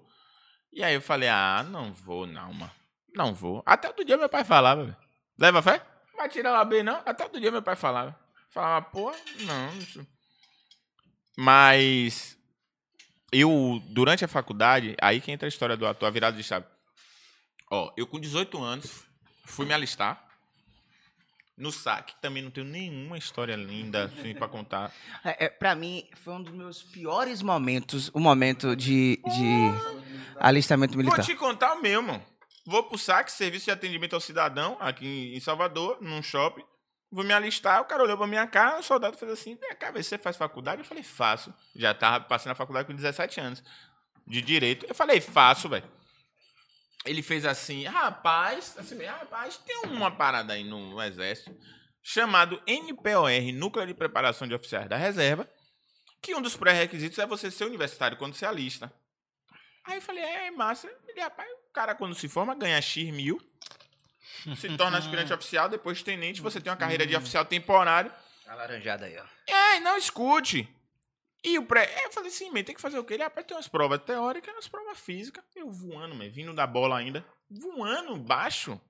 E 0.72 0.82
aí 0.82 0.92
eu 0.94 1.00
falei, 1.00 1.28
ah, 1.28 1.64
não 1.66 1.92
vou 1.94 2.26
não, 2.26 2.52
mano. 2.52 2.72
Não 3.14 3.32
vou. 3.32 3.62
Até 3.64 3.88
outro 3.88 4.04
dia 4.04 4.16
meu 4.16 4.28
pai 4.28 4.44
falava, 4.44 4.84
velho. 4.84 4.96
Leva 5.38 5.62
fé? 5.62 5.80
Não 6.10 6.16
vai 6.18 6.28
tirar 6.28 6.52
o 6.52 6.56
AB, 6.56 6.82
não? 6.82 7.00
Até 7.06 7.22
outro 7.24 7.40
dia 7.40 7.50
meu 7.52 7.62
pai 7.62 7.76
falava. 7.76 8.18
Falava, 8.50 8.84
pô, 8.86 9.12
não. 9.40 9.78
isso- 9.78 10.06
Mas 11.36 12.36
eu, 13.34 13.82
durante 13.86 14.24
a 14.24 14.28
faculdade, 14.28 14.94
aí 15.00 15.20
que 15.20 15.32
entra 15.32 15.46
a 15.46 15.48
história 15.48 15.76
do 15.76 15.86
ator, 15.86 16.06
a 16.06 16.10
virada 16.10 16.36
de 16.36 16.42
chave. 16.42 16.66
Ó, 17.70 17.92
eu 17.96 18.06
com 18.06 18.20
18 18.20 18.62
anos, 18.62 19.04
fui 19.44 19.66
me 19.66 19.74
alistar. 19.74 20.22
No 21.56 21.70
saque, 21.70 22.14
também 22.20 22.42
não 22.42 22.50
tenho 22.50 22.66
nenhuma 22.66 23.16
história 23.16 23.54
linda 23.54 24.06
assim 24.06 24.34
pra 24.34 24.48
contar. 24.48 24.92
É, 25.24 25.44
é, 25.44 25.48
pra 25.48 25.74
mim, 25.76 26.04
foi 26.24 26.34
um 26.34 26.42
dos 26.42 26.52
meus 26.52 26.82
piores 26.82 27.42
momentos, 27.42 28.10
o 28.12 28.18
momento 28.18 28.74
de, 28.74 29.20
de 29.24 29.70
alistamento 30.36 30.94
Vou 30.94 31.04
militar. 31.04 31.24
te 31.24 31.34
contar 31.36 31.74
o 31.74 31.82
meu, 31.82 32.02
mano. 32.02 32.24
Vou 32.66 32.82
pro 32.82 32.98
saque, 32.98 33.30
serviço 33.30 33.66
de 33.66 33.70
atendimento 33.70 34.14
ao 34.14 34.20
cidadão, 34.20 34.76
aqui 34.80 35.32
em 35.34 35.38
Salvador, 35.38 35.98
num 36.00 36.22
shopping. 36.22 36.64
Vou 37.14 37.22
me 37.22 37.32
alistar, 37.32 37.80
o 37.80 37.84
cara 37.84 38.02
olhou 38.02 38.18
pra 38.18 38.26
minha 38.26 38.44
cara, 38.44 38.80
o 38.80 38.82
soldado 38.82 39.16
fez 39.16 39.30
assim, 39.30 39.54
vem 39.54 39.72
cá, 39.76 39.92
você 39.92 40.18
faz 40.18 40.36
faculdade? 40.36 40.82
Eu 40.82 40.84
falei, 40.84 41.04
faço. 41.04 41.54
Já 41.76 41.94
tava 41.94 42.24
passando 42.24 42.48
na 42.48 42.54
faculdade 42.56 42.88
com 42.88 42.92
17 42.92 43.38
anos. 43.38 43.62
De 44.26 44.42
direito. 44.42 44.84
Eu 44.88 44.96
falei, 44.96 45.20
faço, 45.20 45.68
velho. 45.68 45.88
Ele 47.06 47.22
fez 47.22 47.44
assim, 47.44 47.84
rapaz, 47.84 48.74
assim, 48.76 49.00
rapaz, 49.04 49.58
tem 49.58 49.82
uma 49.84 50.10
parada 50.10 50.54
aí 50.54 50.64
no, 50.64 51.00
exército. 51.00 51.56
chamado 52.02 52.60
NPOR, 52.66 53.30
Núcleo 53.54 53.86
de 53.86 53.94
Preparação 53.94 54.48
de 54.48 54.54
Oficiais 54.54 54.88
da 54.88 54.96
Reserva, 54.96 55.48
que 56.20 56.34
um 56.34 56.42
dos 56.42 56.56
pré-requisitos 56.56 57.20
é 57.20 57.26
você 57.26 57.48
ser 57.48 57.64
universitário 57.64 58.16
quando 58.16 58.34
você 58.34 58.44
alista. 58.44 58.92
Aí 59.84 59.98
eu 59.98 60.02
falei, 60.02 60.24
é, 60.24 60.50
massa. 60.50 60.90
Ele, 61.06 61.20
rapaz, 61.20 61.48
o 61.48 61.72
cara 61.72 61.94
quando 61.94 62.16
se 62.16 62.28
forma 62.28 62.56
ganha 62.56 62.82
X 62.82 63.08
mil, 63.12 63.40
se 64.56 64.76
torna 64.76 64.98
aspirante 64.98 65.32
oficial, 65.34 65.68
depois 65.68 66.02
tenente, 66.02 66.40
você 66.40 66.60
tem 66.60 66.70
uma 66.70 66.76
carreira 66.76 67.06
de 67.06 67.16
oficial 67.16 67.44
temporário. 67.44 68.12
Alaranjada 68.46 69.06
aí, 69.06 69.16
ó. 69.18 69.52
É, 69.52 69.80
não 69.80 69.96
escute. 69.96 70.68
E 71.42 71.58
o 71.58 71.66
pré. 71.66 71.84
É, 71.84 72.06
eu 72.06 72.12
falei 72.12 72.30
assim, 72.30 72.50
man, 72.50 72.62
tem 72.62 72.74
que 72.74 72.80
fazer 72.80 72.98
o 72.98 73.04
quê? 73.04 73.14
Ele, 73.14 73.22
rapaz, 73.22 73.46
tem 73.46 73.56
umas 73.56 73.68
provas 73.68 74.00
teóricas 74.02 74.48
e 74.48 74.56
umas 74.56 74.68
provas 74.68 74.98
físicas. 74.98 75.44
Eu 75.54 75.70
voando, 75.70 76.14
man, 76.14 76.28
vindo 76.30 76.54
da 76.54 76.66
bola 76.66 76.96
ainda. 76.96 77.24
Voando 77.50 78.16
baixo. 78.16 78.80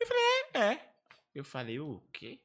Eu 0.00 0.06
falei, 0.06 0.22
é, 0.54 0.58
é. 0.58 0.90
Eu 1.34 1.44
falei, 1.44 1.78
o 1.78 2.02
quê? 2.12 2.40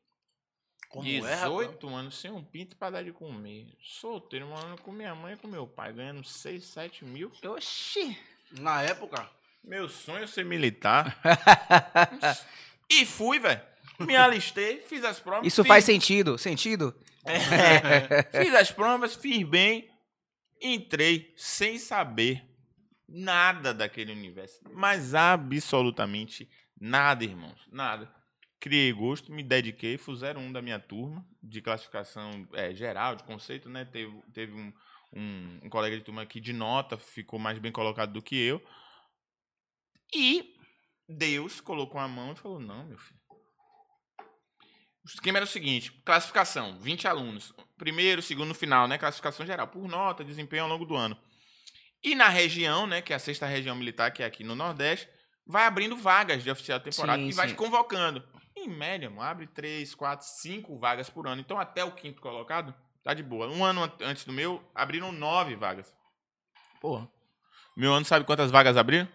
Como 0.89 1.07
é, 1.07 1.33
rapaz? 1.33 1.67
18 1.67 1.89
anos 1.89 2.21
sem 2.21 2.31
um 2.31 2.43
pinto 2.43 2.77
pra 2.77 2.91
dar 2.91 3.03
de 3.03 3.11
comer. 3.11 3.75
Solteiro, 3.81 4.47
morando 4.47 4.81
com 4.81 4.91
minha 4.91 5.15
mãe 5.15 5.33
e 5.33 5.37
com 5.37 5.47
meu 5.47 5.67
pai, 5.67 5.91
ganhando 5.91 6.23
6, 6.23 6.63
7 6.63 7.03
mil. 7.03 7.31
Oxi. 7.43 8.17
Na 8.51 8.83
época. 8.83 9.29
Meu 9.65 9.89
sonho 9.89 10.23
é 10.23 10.27
ser 10.27 10.45
militar. 10.45 11.19
e 12.89 13.05
fui, 13.05 13.39
velho. 13.39 13.61
Me 13.99 14.15
alistei, 14.15 14.81
fiz 14.81 15.03
as 15.03 15.19
provas. 15.19 15.47
Isso 15.47 15.63
fiz- 15.63 15.67
faz 15.67 15.85
sentido? 15.85 16.37
Sentido? 16.37 16.93
É, 17.25 18.23
fiz 18.43 18.53
as 18.53 18.71
provas, 18.71 19.15
fiz 19.15 19.43
bem, 19.47 19.89
entrei 20.61 21.33
sem 21.35 21.79
saber 21.79 22.43
nada 23.07 23.73
daquele 23.73 24.11
universo. 24.11 24.59
Mas 24.71 25.15
absolutamente 25.15 26.47
nada, 26.79 27.23
irmãos. 27.23 27.59
Nada. 27.71 28.13
Criei 28.59 28.91
gosto, 28.91 29.31
me 29.31 29.43
dediquei, 29.43 29.97
fui 29.97 30.15
01 30.15 30.51
da 30.51 30.61
minha 30.61 30.79
turma, 30.79 31.25
de 31.41 31.61
classificação 31.61 32.47
é, 32.53 32.73
geral, 32.73 33.15
de 33.15 33.23
conceito, 33.23 33.69
né? 33.69 33.85
Teve, 33.85 34.13
teve 34.33 34.53
um, 34.53 34.73
um, 35.13 35.59
um 35.63 35.69
colega 35.69 35.97
de 35.97 36.03
turma 36.03 36.21
aqui 36.21 36.39
de 36.39 36.51
nota, 36.51 36.97
ficou 36.97 37.39
mais 37.39 37.59
bem 37.59 37.71
colocado 37.71 38.11
do 38.11 38.21
que 38.21 38.35
eu. 38.35 38.61
E 40.15 40.55
Deus 41.09 41.59
colocou 41.59 41.99
a 41.99 42.07
mão 42.07 42.31
e 42.31 42.35
falou: 42.35 42.59
Não, 42.59 42.85
meu 42.85 42.97
filho. 42.97 43.19
O 45.03 45.07
esquema 45.07 45.37
era 45.39 45.45
o 45.45 45.47
seguinte: 45.49 45.91
classificação, 46.05 46.79
20 46.79 47.07
alunos. 47.07 47.53
Primeiro, 47.77 48.21
segundo, 48.21 48.53
final, 48.55 48.87
né? 48.87 48.97
Classificação 48.97 49.45
geral, 49.45 49.67
por 49.67 49.87
nota, 49.87 50.23
desempenho 50.23 50.63
ao 50.63 50.69
longo 50.69 50.85
do 50.85 50.95
ano. 50.95 51.17
E 52.01 52.15
na 52.15 52.29
região, 52.29 52.87
né? 52.87 53.01
Que 53.01 53.11
é 53.13 53.15
a 53.17 53.19
sexta 53.19 53.45
região 53.45 53.75
militar, 53.75 54.11
que 54.11 54.23
é 54.23 54.25
aqui 54.25 54.43
no 54.43 54.55
Nordeste, 54.55 55.09
vai 55.45 55.65
abrindo 55.65 55.97
vagas 55.97 56.43
de 56.43 56.49
oficial 56.49 56.79
temporário 56.79 57.23
Sim, 57.25 57.29
e 57.29 57.33
vai 57.33 57.47
sim. 57.49 57.53
te 57.53 57.57
convocando. 57.57 58.23
Em 58.55 58.69
média, 58.69 59.09
mano, 59.09 59.21
abre 59.21 59.47
três, 59.47 59.93
quatro, 59.93 60.25
cinco 60.25 60.79
vagas 60.79 61.09
por 61.09 61.27
ano. 61.27 61.41
Então, 61.41 61.59
até 61.59 61.83
o 61.83 61.91
quinto 61.91 62.21
colocado, 62.21 62.73
tá 63.03 63.13
de 63.13 63.21
boa. 63.21 63.47
Um 63.49 63.65
ano 63.65 63.83
an- 63.83 63.91
antes 64.01 64.23
do 64.23 64.31
meu, 64.31 64.63
abriram 64.73 65.11
nove 65.11 65.55
vagas. 65.55 65.93
Porra. 66.79 67.07
Meu 67.75 67.93
ano, 67.93 68.05
sabe 68.05 68.25
quantas 68.25 68.49
vagas 68.49 68.77
abriram? 68.77 69.07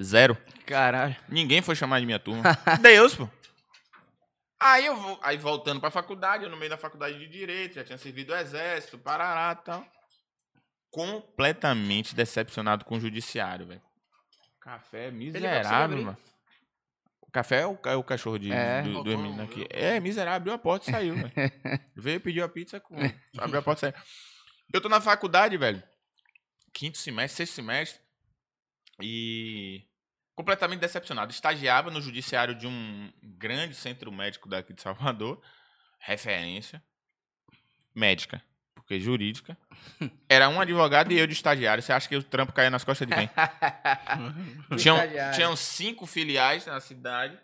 Zero. 0.00 0.36
Caralho. 0.64 1.16
Ninguém 1.28 1.60
foi 1.60 1.74
chamar 1.74 2.00
de 2.00 2.06
minha 2.06 2.18
turma. 2.18 2.42
Deus, 2.80 3.14
pô. 3.14 3.28
Aí 4.60 4.86
eu 4.86 4.96
vou, 4.96 5.18
aí 5.22 5.36
voltando 5.36 5.80
pra 5.80 5.90
faculdade, 5.90 6.44
eu 6.44 6.50
no 6.50 6.56
meio 6.56 6.70
da 6.70 6.76
faculdade 6.76 7.18
de 7.18 7.28
direito, 7.28 7.76
já 7.76 7.84
tinha 7.84 7.98
servido 7.98 8.32
o 8.32 8.36
exército, 8.36 8.98
parará, 8.98 9.54
tal. 9.54 9.86
Completamente 10.90 12.14
decepcionado 12.14 12.84
com 12.84 12.96
o 12.96 13.00
judiciário, 13.00 13.66
velho. 13.66 13.82
Café 14.60 15.06
é 15.06 15.10
miserável, 15.10 15.98
mano. 15.98 16.16
O 17.20 17.30
café 17.30 17.60
é 17.60 17.66
o, 17.66 17.78
é 17.84 17.94
o 17.94 18.02
cachorro 18.02 18.38
de, 18.38 18.50
É. 18.50 18.82
do, 18.82 19.04
do 19.04 19.42
aqui. 19.42 19.66
É, 19.70 20.00
miserável, 20.00 20.36
abriu 20.36 20.54
a 20.54 20.58
porta 20.58 20.88
e 20.88 20.92
saiu, 20.92 21.14
velho. 21.14 21.32
Veio, 21.94 22.20
pediu 22.20 22.44
a 22.44 22.48
pizza, 22.48 22.80
com... 22.80 22.96
abriu 23.36 23.60
a 23.60 23.62
porta 23.62 23.88
e 23.88 23.92
saiu. 23.92 24.04
Eu 24.72 24.80
tô 24.80 24.88
na 24.88 25.00
faculdade, 25.00 25.56
velho. 25.56 25.82
Quinto 26.72 26.98
semestre, 26.98 27.36
sexto 27.36 27.54
semestre. 27.54 28.00
E 29.00 29.87
completamente 30.38 30.78
decepcionado. 30.78 31.32
Estagiava 31.32 31.90
no 31.90 32.00
judiciário 32.00 32.54
de 32.54 32.64
um 32.64 33.12
grande 33.20 33.74
centro 33.74 34.12
médico 34.12 34.48
daqui 34.48 34.72
de 34.72 34.80
Salvador, 34.80 35.42
referência 35.98 36.80
médica, 37.92 38.40
porque 38.72 39.00
jurídica. 39.00 39.58
Era 40.30 40.48
um 40.48 40.60
advogado 40.60 41.10
e 41.10 41.18
eu 41.18 41.26
de 41.26 41.32
estagiário. 41.32 41.82
Você 41.82 41.92
acha 41.92 42.08
que 42.08 42.14
o 42.14 42.22
trampo 42.22 42.52
caía 42.52 42.70
nas 42.70 42.84
costas 42.84 43.08
de 43.08 43.16
quem? 43.16 43.28
tinham, 44.78 44.96
Estagiário. 44.98 45.34
tinham 45.34 45.56
cinco 45.56 46.06
filiais 46.06 46.66
na 46.66 46.78
cidade. 46.78 47.36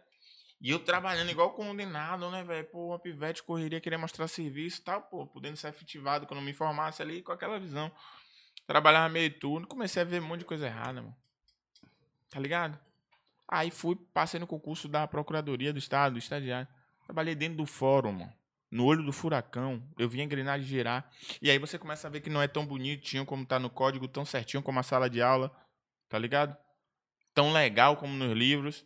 E 0.61 0.71
eu 0.71 0.79
trabalhando 0.79 1.33
igual 1.33 1.51
condenado, 1.53 2.31
né, 2.31 2.45
velho? 2.45 2.65
Pô, 2.67 2.91
uma 2.91 2.99
pivete 3.01 3.43
correria, 3.43 3.81
queria 3.81 3.99
mostrar 3.99 4.29
serviço 4.29 4.81
e 4.81 4.85
tal, 4.85 5.03
pô, 5.03 5.27
podendo 5.27 5.57
ser 5.57 5.67
efetivado 5.67 6.29
quando 6.29 6.41
me 6.41 6.55
formasse 6.55 7.03
ali 7.03 7.23
com 7.23 7.33
aquela 7.33 7.59
visão. 7.59 7.91
Trabalhava 8.69 9.09
meio 9.09 9.37
turno, 9.37 9.67
comecei 9.67 10.01
a 10.01 10.05
ver 10.05 10.23
um 10.23 10.27
monte 10.27 10.39
de 10.39 10.45
coisa 10.45 10.67
errada, 10.67 11.03
mano. 11.03 11.24
Tá 12.35 12.41
ligado? 12.41 12.77
Aí 13.47 13.71
fui, 13.71 13.95
passei 14.13 14.41
no 14.41 14.47
concurso 14.47 14.89
da 14.89 15.07
Procuradoria 15.07 15.73
do 15.73 15.79
Estado, 15.79 16.15
do 16.15 16.19
estagiário. 16.19 16.67
Trabalhei 17.05 17.37
dentro 17.37 17.59
do 17.59 17.65
fórum, 17.65 18.11
mano. 18.11 18.33
No 18.73 18.87
olho 18.87 19.05
do 19.05 19.13
furacão. 19.13 19.81
Eu 19.97 20.09
vi 20.09 20.21
a 20.21 20.25
engrenagem 20.25 20.67
girar. 20.67 21.09
E 21.41 21.49
aí 21.49 21.59
você 21.61 21.79
começa 21.79 22.09
a 22.09 22.11
ver 22.11 22.23
que 22.23 22.29
não 22.29 22.43
é 22.43 22.49
tão 22.49 22.67
bonitinho 22.67 23.25
como 23.25 23.47
tá 23.47 23.61
no 23.61 23.71
código, 23.71 24.09
tão 24.09 24.25
certinho 24.25 24.65
como 24.65 24.81
a 24.81 24.83
sala 24.83 25.09
de 25.09 25.23
aula. 25.23 25.57
Tá 26.09 26.19
ligado? 26.19 26.57
Tão 27.33 27.53
legal 27.53 27.97
como 27.97 28.13
nos 28.13 28.37
livros. 28.37 28.85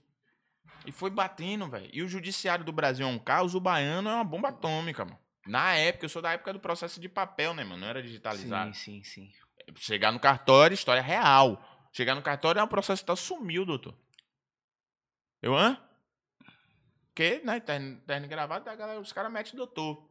E 0.84 0.92
foi 0.92 1.08
batendo, 1.08 1.70
velho. 1.70 1.88
E 1.90 2.02
o 2.02 2.08
judiciário 2.08 2.66
do 2.66 2.72
Brasil 2.72 3.06
é 3.06 3.10
um 3.10 3.18
caos, 3.18 3.54
o 3.54 3.60
baiano 3.60 4.10
é 4.10 4.14
uma 4.14 4.24
bomba 4.24 4.48
atômica, 4.48 5.06
mano. 5.06 5.18
Na 5.46 5.74
época, 5.74 6.04
eu 6.04 6.10
sou 6.10 6.20
da 6.20 6.32
época 6.32 6.52
do 6.52 6.60
processo 6.60 7.00
de 7.00 7.08
papel, 7.08 7.54
né, 7.54 7.64
mano? 7.64 7.80
Não 7.80 7.88
era 7.88 8.02
digitalizado. 8.02 8.74
Sim, 8.74 9.02
sim, 9.02 9.30
sim. 9.30 9.30
Chegar 9.76 10.12
no 10.12 10.20
cartório, 10.20 10.74
história 10.74 11.00
real. 11.00 11.77
Chegar 11.92 12.14
no 12.14 12.22
cartório 12.22 12.60
é 12.60 12.62
um 12.62 12.68
processo 12.68 13.02
que 13.02 13.06
tá 13.06 13.16
sumiu, 13.16 13.64
doutor. 13.64 13.94
Eu, 15.42 15.56
hã? 15.56 15.78
Porque, 17.08 17.40
né, 17.44 17.58
terno, 17.60 17.96
terno 18.06 18.26
e 18.26 18.28
gravata, 18.28 18.74
galera, 18.76 19.00
os 19.00 19.12
caras 19.12 19.32
metem 19.32 19.54
doutor. 19.56 20.06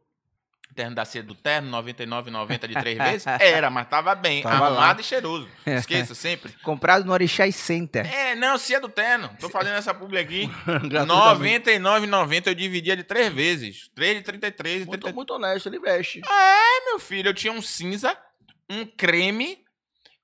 Terno 0.75 0.95
da 0.95 1.05
cedo 1.05 1.27
do 1.27 1.35
terno, 1.35 1.71
99,90 1.81 2.67
de 2.67 2.73
três 2.73 2.97
vezes? 2.97 3.25
Era, 3.39 3.69
mas 3.69 3.87
tava 3.87 4.13
bem, 4.13 4.43
Tava 4.43 4.65
arrumado 4.65 4.97
lá. 4.97 5.01
e 5.01 5.03
cheiroso. 5.03 5.49
Esqueça 5.65 6.13
sempre. 6.15 6.51
Comprado 6.61 7.05
no 7.05 7.13
Orixá 7.13 7.49
Center. 7.53 8.05
É, 8.13 8.35
não, 8.35 8.57
se 8.57 8.75
é 8.75 8.79
do 8.79 8.89
terno. 8.89 9.29
Tô 9.39 9.49
fazendo 9.49 9.75
essa 9.77 9.93
publi 9.93 10.17
aqui. 10.19 10.47
Gratuitamente. 10.89 11.69
99,90 11.79 12.47
eu 12.47 12.53
dividia 12.53 12.97
de 12.97 13.03
três 13.03 13.31
vezes. 13.33 13.89
3 13.95 14.17
de 14.17 14.23
33 14.23 14.73
e 14.73 14.77
Muito, 14.79 14.89
33. 15.03 15.15
muito 15.15 15.33
honesto, 15.33 15.67
ele 15.69 15.79
veste. 15.79 16.19
É, 16.29 16.85
meu 16.85 16.99
filho, 16.99 17.29
eu 17.29 17.33
tinha 17.33 17.53
um 17.53 17.61
cinza, 17.61 18.15
um 18.69 18.85
creme 18.85 19.63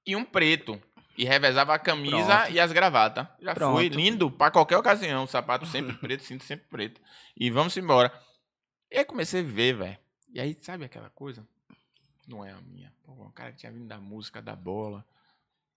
e 0.06 0.14
um 0.14 0.26
preto. 0.26 0.78
E 1.18 1.26
revezava 1.26 1.76
a 1.76 1.80
camisa 1.80 2.38
Pronto. 2.38 2.52
e 2.54 2.60
as 2.60 2.72
gravatas. 2.72 3.28
Já 3.40 3.54
Pronto. 3.54 3.74
foi 3.76 3.88
lindo 3.88 4.32
pra 4.32 4.50
qualquer 4.50 4.78
ocasião. 4.78 5.28
Sapato 5.28 5.66
sempre 5.66 5.94
preto, 5.98 6.24
cinto 6.24 6.44
sempre 6.44 6.66
preto. 6.68 7.00
E 7.38 7.50
vamos 7.52 7.76
embora. 7.78 8.12
E 8.92 8.98
aí 8.98 9.06
comecei 9.06 9.42
a 9.42 9.44
ver, 9.44 9.76
velho. 9.76 9.98
E 10.32 10.40
aí, 10.40 10.58
sabe 10.62 10.86
aquela 10.86 11.10
coisa? 11.12 11.48
Não 12.28 12.44
é 12.44 12.52
a 12.52 12.62
minha. 12.62 12.92
Pô, 13.04 13.12
o 13.12 13.32
cara 13.32 13.52
que 13.52 13.60
tinha 13.60 13.72
vindo 13.72 13.88
da 13.88 14.00
música, 14.00 14.42
da 14.42 14.56
bola. 14.56 15.06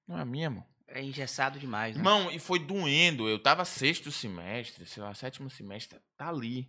Não 0.06 0.16
é 0.18 0.22
a 0.22 0.24
minha, 0.24 0.48
mano. 0.48 0.66
É 0.88 1.02
engessado 1.02 1.58
demais, 1.58 1.94
né? 1.96 2.00
Irmão, 2.00 2.30
e 2.30 2.38
foi 2.38 2.58
doendo. 2.58 3.28
Eu 3.28 3.38
tava 3.42 3.64
sexto 3.64 4.10
semestre, 4.12 4.86
sei 4.86 5.02
lá, 5.02 5.12
sétimo 5.14 5.50
semestre, 5.50 5.98
tá 6.16 6.28
ali. 6.28 6.68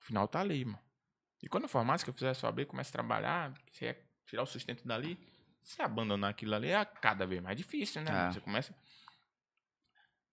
O 0.00 0.04
final 0.04 0.28
tá 0.28 0.40
ali, 0.40 0.64
mano. 0.64 0.78
E 1.42 1.48
quando 1.48 1.64
eu 1.64 1.68
formasse, 1.68 2.04
que 2.04 2.10
eu 2.10 2.14
fizesse 2.14 2.44
OAB, 2.46 2.64
comece 2.66 2.90
a 2.90 2.92
trabalhar, 2.92 3.52
você 3.72 3.86
ia 3.86 4.00
tirar 4.26 4.42
o 4.42 4.46
sustento 4.46 4.86
dali, 4.86 5.18
você 5.62 5.82
abandonar 5.82 6.30
aquilo 6.30 6.54
ali 6.54 6.68
é 6.68 6.84
cada 6.84 7.26
vez 7.26 7.42
mais 7.42 7.56
difícil, 7.56 8.02
né? 8.02 8.10
Ah. 8.10 8.30
Você 8.30 8.40
começa. 8.40 8.74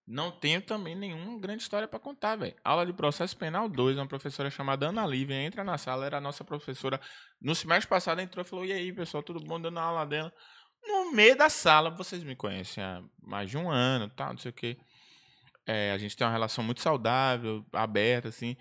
Não 0.08 0.32
tenho 0.32 0.62
também 0.62 0.96
nenhuma 0.96 1.38
grande 1.38 1.64
história 1.64 1.86
pra 1.86 2.00
contar, 2.00 2.38
velho. 2.38 2.56
Aula 2.64 2.86
de 2.86 2.94
processo 2.94 3.36
penal 3.36 3.68
2, 3.68 3.98
uma 3.98 4.08
professora 4.08 4.50
chamada 4.50 4.88
Ana 4.88 5.06
Lívia 5.06 5.36
entra 5.36 5.66
na 5.66 5.78
sala, 5.78 6.06
era 6.06 6.18
a 6.18 6.22
nossa 6.22 6.46
professora. 6.46 7.00
No 7.42 7.54
semestre 7.54 7.90
passado 7.90 8.22
entrou 8.22 8.44
e 8.46 8.48
falou: 8.48 8.66
E 8.66 8.72
aí, 8.72 8.94
pessoal, 8.94 9.22
tudo 9.22 9.42
bom? 9.42 9.60
Dando 9.60 9.80
aula 9.80 10.06
dela. 10.06 10.34
No 10.82 11.12
meio 11.12 11.36
da 11.36 11.50
sala, 11.50 11.90
vocês 11.90 12.24
me 12.24 12.38
conhecem 12.38 12.82
há 12.82 13.04
mais 13.22 13.50
de 13.50 13.58
um 13.58 13.70
ano, 13.70 14.10
tal, 14.10 14.32
não 14.32 14.38
sei 14.38 14.52
o 14.52 14.54
quê. 14.54 14.78
É, 15.66 15.92
a 15.92 15.98
gente 15.98 16.16
tem 16.16 16.26
uma 16.26 16.32
relação 16.32 16.64
muito 16.64 16.80
saudável, 16.80 17.66
aberta, 17.74 18.30
assim. 18.30 18.56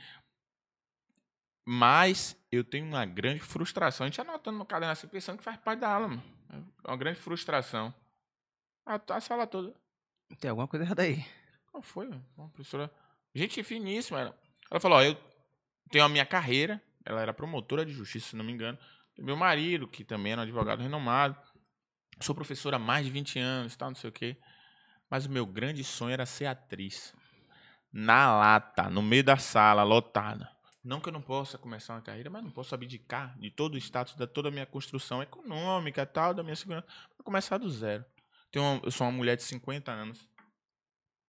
Mas 1.65 2.37
eu 2.51 2.65
tenho 2.65 2.87
uma 2.87 3.07
grande 3.07 3.41
frustração. 3.41 4.05
A 4.05 4.09
gente 4.09 4.21
anotando 4.21 4.59
no 4.59 4.67
caderno 4.67 4.93
assim, 4.93 5.07
pensando 5.07 5.39
que 5.39 5.45
faz 5.45 5.57
parte 5.59 5.79
da 5.79 5.91
aula, 5.91 6.09
mano. 6.09 6.36
É 6.51 6.89
uma 6.89 6.97
grande 6.97 7.19
frustração. 7.19 7.95
A, 8.85 9.01
a 9.09 9.21
sala 9.21 9.47
toda. 9.47 9.75
Tem 10.41 10.51
alguma 10.51 10.69
coisa 10.69 10.85
errada 10.85 11.03
aí. 11.03 11.25
Qual 11.71 11.83
foi? 11.83 12.09
Uma 12.37 12.49
professora. 12.49 12.91
Gente 13.35 13.63
finíssima. 13.63 14.21
Ela, 14.21 14.39
ela 14.71 14.81
falou: 14.81 14.99
Ó, 14.99 15.03
eu 15.03 15.17
tenho 15.91 16.05
a 16.05 16.09
minha 16.09 16.27
carreira. 16.27 16.83
Ela 17.05 17.21
era 17.21 17.33
promotora 17.33 17.87
de 17.87 17.93
justiça, 17.93 18.31
se 18.31 18.37
não 18.37 18.45
me 18.45 18.53
engano. 18.53 18.79
Meu 19.19 19.37
marido, 19.37 19.87
que 19.87 20.05
também 20.05 20.33
era 20.33 20.41
um 20.41 20.45
advogado 20.45 20.83
renomado. 20.83 21.37
Sou 22.21 22.35
professora 22.35 22.77
há 22.77 22.79
mais 22.79 23.05
de 23.07 23.13
20 23.13 23.39
anos, 23.39 23.77
tal, 23.77 23.91
não 23.91 23.95
sei 23.95 24.11
o 24.11 24.13
quê. 24.13 24.37
Mas 25.09 25.27
o 25.27 25.31
meu 25.31 25.47
grande 25.47 25.85
sonho 25.85 26.13
era 26.13 26.27
ser 26.27 26.47
atriz. 26.47 27.15
Na 27.93 28.37
lata, 28.37 28.91
no 28.91 29.03
meio 29.03 29.23
da 29.23 29.37
sala, 29.37 29.83
lotada. 29.85 30.51
Não 30.87 31.01
que 31.01 31.09
eu 31.09 31.13
não 31.13 31.21
possa 31.21 31.59
começar 31.59 31.95
uma 31.95 32.01
carreira, 32.01 32.31
mas 32.31 32.45
não 32.45 32.51
posso 32.53 32.73
abdicar 32.73 33.37
de 33.41 33.51
todo 33.51 33.75
o 33.75 33.77
status, 33.77 34.15
de 34.15 34.25
toda 34.25 34.51
a 34.51 34.53
minha 34.53 34.65
construção 34.65 35.21
econômica 35.21 36.07
tal, 36.07 36.33
da 36.33 36.45
minha 36.45 36.55
segurança, 36.55 36.87
para 37.17 37.25
começar 37.25 37.59
do 37.59 37.69
zero. 37.69 38.05
Tenho 38.53 38.65
uma- 38.65 38.81
eu 38.85 38.93
sou 38.93 39.05
uma 39.05 39.13
mulher 39.13 39.37
de 39.37 39.43
50 39.43 39.91
anos. 39.91 40.29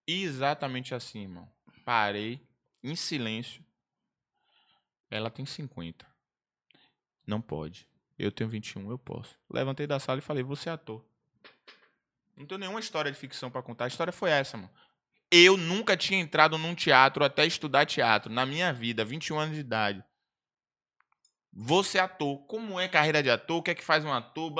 Exatamente 0.05 0.93
assim, 0.93 1.21
irmão. 1.23 1.51
Parei, 1.83 2.47
em 2.83 2.95
silêncio. 2.95 3.65
Ela 5.09 5.31
tem 5.31 5.43
50. 5.43 6.05
Não 7.25 7.41
pode. 7.41 7.89
Eu 8.15 8.31
tenho 8.31 8.51
21, 8.51 8.91
eu 8.91 8.99
posso. 8.99 9.39
Levantei 9.49 9.87
da 9.87 9.99
sala 9.99 10.19
e 10.19 10.21
falei, 10.21 10.43
você 10.43 10.69
é 10.69 10.73
ator. 10.73 11.03
Não 12.35 12.45
tenho 12.45 12.59
nenhuma 12.59 12.79
história 12.79 13.11
de 13.11 13.17
ficção 13.17 13.49
pra 13.49 13.63
contar. 13.63 13.85
A 13.85 13.87
história 13.87 14.13
foi 14.13 14.29
essa, 14.29 14.55
mano. 14.55 14.69
Eu 15.31 15.57
nunca 15.57 15.97
tinha 15.97 16.19
entrado 16.19 16.57
num 16.57 16.73
teatro 16.73 17.23
até 17.23 17.45
estudar 17.45 17.85
teatro 17.85 18.31
na 18.31 18.45
minha 18.45 18.71
vida, 18.71 19.03
21 19.03 19.39
anos 19.39 19.55
de 19.55 19.61
idade. 19.61 20.03
Você 21.59 21.97
ator. 21.97 22.45
Como 22.45 22.79
é 22.79 22.87
carreira 22.87 23.23
de 23.23 23.31
ator? 23.31 23.57
O 23.57 23.63
que 23.63 23.71
é 23.71 23.75
que 23.75 23.83
faz 23.83 24.05
um 24.05 24.13
ator? 24.13 24.53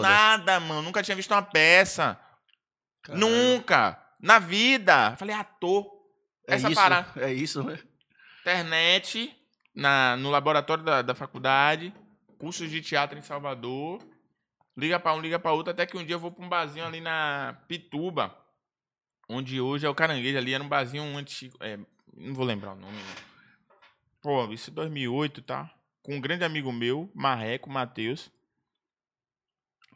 Nada, 0.00 0.60
mano. 0.60 0.82
Nunca 0.82 1.02
tinha 1.02 1.16
visto 1.16 1.32
uma 1.32 1.42
peça. 1.42 2.18
Caralho. 3.02 3.26
Nunca. 3.26 4.00
Na 4.20 4.38
vida. 4.38 5.16
Falei, 5.16 5.34
ator. 5.34 5.84
É 6.46 6.54
Essa 6.54 6.68
isso, 6.68 6.80
parada. 6.80 7.20
É 7.20 7.32
isso, 7.32 7.62
né? 7.64 7.78
Internet, 8.40 9.34
na, 9.74 10.16
no 10.16 10.30
laboratório 10.30 10.84
da, 10.84 11.02
da 11.02 11.14
faculdade, 11.14 11.92
cursos 12.38 12.70
de 12.70 12.80
teatro 12.80 13.18
em 13.18 13.22
Salvador. 13.22 14.00
Liga 14.76 15.00
pra 15.00 15.14
um, 15.14 15.20
liga 15.20 15.38
pra 15.38 15.52
outro, 15.52 15.72
até 15.72 15.86
que 15.86 15.96
um 15.96 16.04
dia 16.04 16.16
eu 16.16 16.20
vou 16.20 16.30
pra 16.30 16.44
um 16.44 16.48
barzinho 16.48 16.84
ali 16.84 17.00
na 17.00 17.58
Pituba, 17.66 18.36
onde 19.28 19.60
hoje 19.60 19.86
é 19.86 19.88
o 19.88 19.94
Caranguejo 19.94 20.38
ali, 20.38 20.54
era 20.54 20.62
um 20.62 20.68
barzinho 20.68 21.02
antigo, 21.16 21.56
é, 21.60 21.78
não 22.16 22.34
vou 22.34 22.44
lembrar 22.44 22.72
o 22.72 22.76
nome. 22.76 22.98
Pô, 24.20 24.50
isso 24.52 24.70
é 24.70 24.72
2008, 24.72 25.42
tá? 25.42 25.72
Com 26.02 26.16
um 26.16 26.20
grande 26.20 26.44
amigo 26.44 26.72
meu, 26.72 27.10
Marreco, 27.14 27.68
Matheus. 27.68 28.30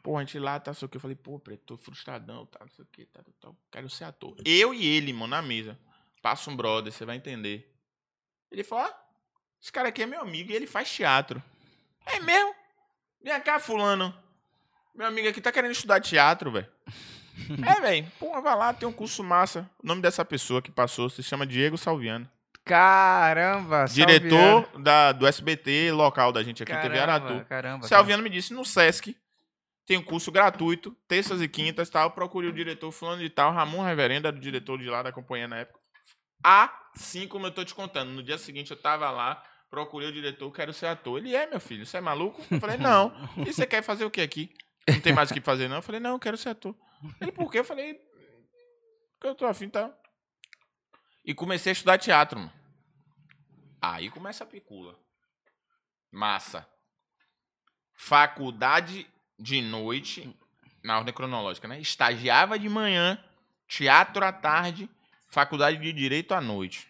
Pô, 0.03 0.17
a 0.17 0.21
gente 0.21 0.39
lá, 0.39 0.59
tá, 0.59 0.73
sei 0.73 0.85
o 0.85 0.89
que, 0.89 0.97
eu 0.97 1.01
falei, 1.01 1.15
pô, 1.15 1.39
preto, 1.39 1.63
tô 1.65 1.77
frustradão, 1.77 2.45
tá, 2.45 2.59
não 2.61 2.69
sei 2.69 2.83
o 2.83 2.87
que, 2.87 3.05
tá, 3.05 3.21
tá, 3.23 3.31
tá, 3.39 3.51
quero 3.71 3.89
ser 3.89 4.05
ator. 4.05 4.35
Eu 4.45 4.73
e 4.73 4.85
ele, 4.85 5.11
mano, 5.11 5.27
na 5.27 5.41
mesa. 5.41 5.77
Passa 6.21 6.49
um 6.49 6.55
brother, 6.55 6.91
você 6.91 7.05
vai 7.05 7.15
entender. 7.15 7.73
Ele 8.51 8.63
falou, 8.63 8.85
ah, 8.85 9.05
esse 9.61 9.71
cara 9.71 9.89
aqui 9.89 10.03
é 10.03 10.05
meu 10.05 10.21
amigo 10.21 10.51
e 10.51 10.55
ele 10.55 10.67
faz 10.67 10.91
teatro. 10.91 11.41
É 12.05 12.19
mesmo? 12.19 12.55
Vem 13.21 13.39
cá, 13.41 13.59
fulano. 13.59 14.15
Meu 14.95 15.07
amigo 15.07 15.27
aqui 15.27 15.41
tá 15.41 15.51
querendo 15.51 15.71
estudar 15.71 16.01
teatro, 16.01 16.51
velho. 16.51 16.71
É, 17.65 17.81
velho. 17.81 18.07
Pô, 18.19 18.41
vai 18.41 18.55
lá, 18.55 18.73
tem 18.73 18.87
um 18.87 18.93
curso 18.93 19.23
massa. 19.23 19.69
O 19.83 19.87
nome 19.87 20.01
dessa 20.01 20.23
pessoa 20.25 20.61
que 20.61 20.71
passou 20.71 21.09
se 21.09 21.23
chama 21.23 21.45
Diego 21.45 21.77
Salviano. 21.77 22.29
Caramba, 22.65 23.85
Diretor 23.85 24.69
da, 24.79 25.11
do 25.11 25.25
SBT 25.25 25.91
local 25.91 26.31
da 26.31 26.43
gente 26.43 26.61
aqui, 26.61 26.71
TV 26.71 26.99
Caramba, 26.99 27.27
Aratu. 27.27 27.45
caramba. 27.47 27.87
Salviano 27.87 28.21
me 28.21 28.29
disse, 28.29 28.53
no 28.53 28.63
Sesc, 28.63 29.17
tem 29.87 29.97
um 29.97 30.03
curso 30.03 30.31
gratuito, 30.31 30.95
terças 31.07 31.41
e 31.41 31.47
quintas, 31.47 31.89
tal. 31.89 32.03
Eu 32.05 32.11
procurei 32.11 32.47
o 32.47 32.53
diretor 32.53 32.91
fulano 32.91 33.23
de 33.23 33.29
tal, 33.29 33.51
Ramon 33.51 33.81
Reverendo, 33.81 34.27
era 34.27 34.37
o 34.37 34.39
diretor 34.39 34.77
de 34.77 34.85
lá 34.85 35.01
da 35.01 35.11
companhia 35.11 35.47
na 35.47 35.57
época. 35.57 35.79
Assim 36.43 37.27
como 37.27 37.47
eu 37.47 37.51
tô 37.51 37.65
te 37.65 37.73
contando. 37.73 38.11
No 38.11 38.21
dia 38.21 38.37
seguinte 38.37 38.69
eu 38.69 38.77
tava 38.77 39.09
lá, 39.09 39.43
procurei 39.69 40.09
o 40.09 40.13
diretor, 40.13 40.51
quero 40.51 40.71
ser 40.71 40.85
ator. 40.85 41.17
Ele 41.17 41.35
é, 41.35 41.47
meu 41.49 41.59
filho, 41.59 41.87
você 41.87 41.97
é 41.97 42.01
maluco? 42.01 42.39
Eu 42.51 42.59
falei, 42.59 42.77
não. 42.77 43.11
E 43.37 43.51
você 43.51 43.65
quer 43.65 43.81
fazer 43.81 44.05
o 44.05 44.11
que 44.11 44.21
aqui? 44.21 44.53
Não 44.87 44.99
tem 45.01 45.11
mais 45.13 45.31
o 45.31 45.33
que 45.33 45.41
fazer, 45.41 45.67
não? 45.67 45.77
Eu 45.77 45.81
falei, 45.81 45.99
não, 45.99 46.11
eu 46.11 46.19
quero 46.19 46.37
ser 46.37 46.49
ator. 46.49 46.75
Ele, 47.21 47.31
por 47.31 47.51
quê? 47.51 47.59
Eu 47.59 47.65
falei, 47.65 47.95
porque 49.13 49.27
eu 49.27 49.35
tô 49.35 49.45
afim, 49.45 49.69
tá? 49.69 49.93
E 51.23 51.33
comecei 51.33 51.71
a 51.71 51.73
estudar 51.73 51.97
teatro, 51.97 52.39
mano. 52.39 52.53
Aí 53.81 54.09
começa 54.09 54.43
a 54.43 54.47
picula. 54.47 54.97
Massa. 56.11 56.67
Faculdade 57.95 59.07
de 59.37 59.61
noite, 59.61 60.35
na 60.83 60.97
ordem 60.97 61.13
cronológica, 61.13 61.67
né? 61.67 61.79
Estagiava 61.79 62.57
de 62.57 62.67
manhã, 62.67 63.23
teatro 63.67 64.23
à 64.25 64.31
tarde, 64.31 64.89
faculdade 65.27 65.77
de 65.77 65.93
direito 65.93 66.33
à 66.33 66.41
noite. 66.41 66.87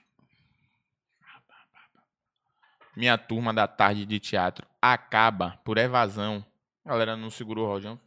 Minha 2.96 3.18
turma 3.18 3.54
da 3.54 3.68
tarde 3.68 4.06
de 4.06 4.20
teatro 4.20 4.68
acaba 4.82 5.60
por 5.64 5.78
evasão. 5.78 6.46
A 6.84 6.90
galera 6.90 7.16
não 7.16 7.30
segurou 7.30 7.66
o 7.66 7.70
rojão. 7.70 8.00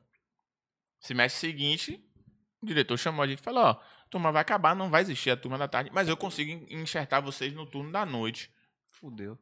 Semestre 1.03 1.41
seguinte, 1.41 2.01
o 2.63 2.67
diretor 2.67 2.97
chamou 2.97 3.23
a 3.23 3.27
gente 3.27 3.41
e 3.41 3.43
falou: 3.43 3.65
Ó, 3.65 3.71
a 3.71 4.07
turma 4.09 4.31
vai 4.33 4.41
acabar, 4.41 4.75
não 4.75 4.89
vai 4.89 5.03
existir 5.03 5.31
a 5.31 5.37
turma 5.37 5.59
da 5.59 5.67
tarde, 5.69 5.91
mas 5.93 6.09
eu 6.09 6.17
consigo 6.17 6.51
en- 6.51 6.81
enxertar 6.81 7.21
vocês 7.21 7.53
no 7.53 7.67
turno 7.67 7.91
da 7.93 8.07
noite. 8.07 8.51
Fudeu. 8.89 9.37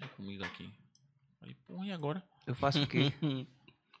Olha 0.00 0.08
comigo 0.08 0.42
aqui. 0.42 0.72
Falei, 1.38 1.54
porra, 1.66 1.86
e 1.86 1.92
agora? 1.92 2.22
Eu 2.46 2.54
faço 2.54 2.82
o 2.82 2.86
quê? 2.86 3.12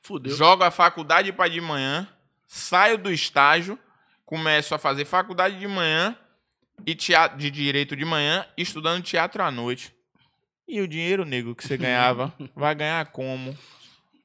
Fudeu. 0.00 0.34
Jogo 0.34 0.64
a 0.64 0.70
faculdade 0.70 1.30
para 1.30 1.50
de 1.50 1.60
manhã, 1.60 2.08
saio 2.46 2.96
do 2.96 3.12
estágio, 3.12 3.78
começo 4.24 4.74
a 4.74 4.78
fazer 4.78 5.04
faculdade 5.04 5.58
de 5.58 5.68
manhã 5.68 6.16
e 6.86 6.94
teatro 6.94 7.36
de 7.36 7.50
direito 7.50 7.94
de 7.94 8.04
manhã, 8.06 8.46
estudando 8.56 9.02
teatro 9.04 9.42
à 9.42 9.50
noite. 9.50 9.94
E 10.66 10.80
o 10.80 10.88
dinheiro, 10.88 11.26
nego, 11.26 11.54
que 11.54 11.66
você 11.66 11.76
ganhava, 11.78 12.32
vai 12.54 12.74
ganhar 12.74 13.04
como? 13.12 13.54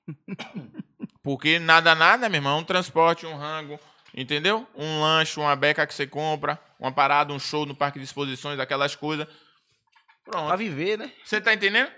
Porque 1.25 1.57
nada, 1.57 1.95
nada, 1.95 2.29
meu 2.29 2.37
irmão, 2.37 2.59
um 2.59 2.63
transporte, 2.63 3.25
um 3.25 3.35
rango, 3.35 3.79
entendeu? 4.13 4.67
Um 4.75 5.01
lanche, 5.01 5.39
uma 5.39 5.55
beca 5.55 5.87
que 5.87 5.93
você 5.95 6.05
compra, 6.05 6.59
uma 6.79 6.91
parada, 6.91 7.33
um 7.33 7.39
show 7.39 7.65
no 7.65 7.73
parque 7.75 7.97
de 7.97 8.05
exposições, 8.05 8.59
aquelas 8.59 8.95
coisas. 8.95 9.27
Pronto. 10.23 10.45
Pra 10.45 10.55
viver, 10.55 10.99
né? 10.99 11.11
Você 11.23 11.41
tá 11.41 11.51
entendendo? 11.51 11.91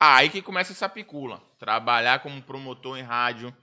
Aí 0.00 0.30
que 0.30 0.40
começa 0.40 0.72
essa 0.72 0.88
picula. 0.88 1.42
Trabalhar 1.58 2.20
como 2.20 2.40
promotor 2.40 2.96
em 2.96 3.02
rádio. 3.02 3.54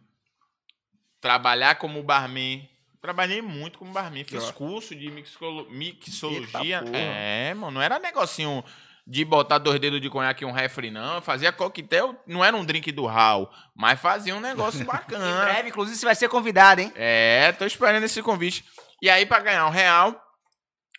Trabalhar 1.19 1.75
como 1.79 2.03
barman. 2.03 2.69
Trabalhei 3.01 3.41
muito 3.41 3.79
como 3.79 3.91
barman. 3.91 4.23
Fiz 4.23 4.51
curso 4.51 4.95
de 4.95 5.09
mixolo- 5.09 5.67
mixologia. 5.71 6.83
Eita. 6.85 6.97
É, 6.97 7.53
mano. 7.55 7.71
Não 7.71 7.81
era 7.81 7.97
negocinho 7.97 8.63
de 9.05 9.25
botar 9.25 9.57
dois 9.57 9.79
dedos 9.79 9.99
de 9.99 10.09
conhaque 10.09 10.43
e 10.43 10.47
um 10.47 10.51
refri, 10.51 10.89
não. 10.89 11.15
Eu 11.15 11.21
fazia 11.21 11.51
coquetel. 11.51 12.15
Não 12.25 12.43
era 12.43 12.55
um 12.55 12.63
drink 12.63 12.91
do 12.91 13.07
Hal. 13.07 13.53
Mas 13.75 13.99
fazia 13.99 14.35
um 14.35 14.39
negócio 14.39 14.79
Em 14.81 14.85
bacana. 14.85 15.43
breve, 15.43 15.69
inclusive, 15.69 15.97
você 15.97 16.05
vai 16.05 16.15
ser 16.15 16.29
convidado, 16.29 16.81
hein? 16.81 16.91
É, 16.95 17.51
tô 17.51 17.65
esperando 17.65 18.03
esse 18.03 18.21
convite. 18.21 18.63
E 19.01 19.09
aí, 19.09 19.25
pra 19.25 19.41
ganhar 19.41 19.67
um 19.67 19.71
real, 19.71 20.19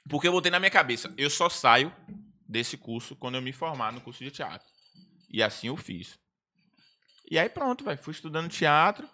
porque 0.08 0.28
eu 0.28 0.32
botei 0.32 0.50
na 0.50 0.60
minha 0.60 0.70
cabeça, 0.70 1.12
eu 1.16 1.30
só 1.30 1.48
saio 1.48 1.90
desse 2.46 2.76
curso 2.76 3.16
quando 3.16 3.36
eu 3.36 3.42
me 3.42 3.52
formar 3.52 3.90
no 3.92 4.00
curso 4.02 4.22
de 4.22 4.30
teatro. 4.30 4.66
E 5.30 5.42
assim 5.42 5.68
eu 5.68 5.76
fiz. 5.76 6.18
E 7.30 7.38
aí 7.38 7.48
pronto, 7.48 7.82
velho. 7.84 7.98
Fui 7.98 8.12
estudando 8.12 8.50
teatro. 8.50 9.08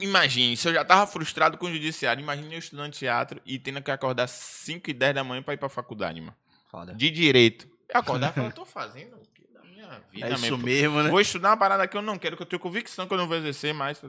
Imagine, 0.00 0.56
se 0.56 0.68
eu 0.68 0.74
já 0.74 0.84
tava 0.84 1.06
frustrado 1.06 1.56
com 1.58 1.66
o 1.66 1.72
judiciário, 1.72 2.22
imagine 2.22 2.54
eu 2.54 2.58
estudando 2.58 2.92
teatro 2.92 3.40
e 3.44 3.58
tendo 3.58 3.80
que 3.82 3.90
acordar 3.90 4.28
5 4.28 4.90
e 4.90 4.92
10 4.92 5.14
da 5.14 5.24
manhã 5.24 5.42
pra 5.42 5.54
ir 5.54 5.56
pra 5.56 5.68
faculdade, 5.68 6.20
mano. 6.20 6.36
Foda. 6.70 6.94
De 6.94 7.10
direito. 7.10 7.68
Eu 7.92 8.00
acordar 8.00 8.30
e 8.32 8.34
falar, 8.34 8.52
tô 8.52 8.64
fazendo 8.64 9.16
o 9.16 9.20
que 9.34 9.46
da 9.52 9.62
minha 9.62 10.02
vida, 10.10 10.26
É 10.26 10.32
isso 10.32 10.56
man? 10.56 10.64
mesmo, 10.64 11.02
né? 11.02 11.10
Vou 11.10 11.20
estudar 11.20 11.50
uma 11.50 11.56
parada 11.56 11.86
que 11.86 11.96
eu 11.96 12.02
não 12.02 12.18
quero, 12.18 12.36
que 12.36 12.42
eu 12.42 12.46
tenho 12.46 12.60
convicção 12.60 13.06
que 13.06 13.14
eu 13.14 13.18
não 13.18 13.28
vou 13.28 13.36
exercer 13.36 13.72
mais. 13.74 14.00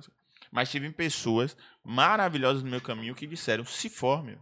Mas 0.52 0.70
tive 0.70 0.90
pessoas 0.92 1.58
maravilhosas 1.84 2.64
no 2.64 2.70
meu 2.70 2.82
caminho 2.82 3.16
que 3.16 3.26
disseram, 3.26 3.66
se 3.66 3.90
forme. 3.90 4.38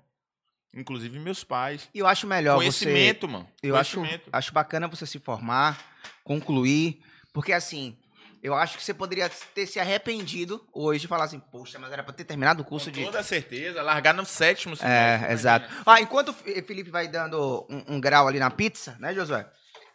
Inclusive 0.74 1.20
meus 1.20 1.44
pais. 1.44 1.89
E 1.94 2.00
eu 2.00 2.08
acho 2.08 2.26
melhor 2.26 2.56
você... 2.56 2.86
Conhecimento, 2.86 3.28
mano. 3.28 3.48
Eu 3.62 3.76
acho, 3.76 3.98
Conhecimento. 3.98 4.30
acho 4.32 4.54
bacana 4.54 4.88
você 4.88 5.06
se 5.06 5.20
formar, 5.20 5.78
concluir, 6.24 7.02
porque 7.34 7.52
assim, 7.52 7.98
eu 8.42 8.56
acho 8.56 8.78
que 8.78 8.84
você 8.84 8.94
poderia 8.94 9.30
ter 9.54 9.66
se 9.68 9.80
arrependido 9.80 10.66
hoje 10.74 11.02
de 11.02 11.08
falar 11.08 11.26
assim, 11.26 11.39
poxa, 11.39 11.78
mas 11.78 11.92
era 11.92 12.04
pra 12.04 12.14
ter 12.14 12.24
terminado 12.24 12.62
o 12.64 12.66
curso 12.66 12.88
Com 12.89 12.92
de. 12.92 13.06
toda 13.06 13.22
certeza, 13.24 13.82
largar 13.82 14.14
no 14.14 14.26
sétimo 14.26 14.76
semestre. 14.76 15.28
É, 15.28 15.34
exato. 15.34 15.70
Ah, 15.86 16.02
enquanto 16.02 16.30
o 16.30 16.34
Felipe 16.34 16.89
vai 16.89 17.08
dando 17.08 17.66
um, 17.70 17.96
um 17.96 18.02
grau 18.02 18.28
ali 18.28 18.39
na 18.39 18.50
pizza, 18.50 18.96
né, 19.00 19.14
Josué? 19.14 19.46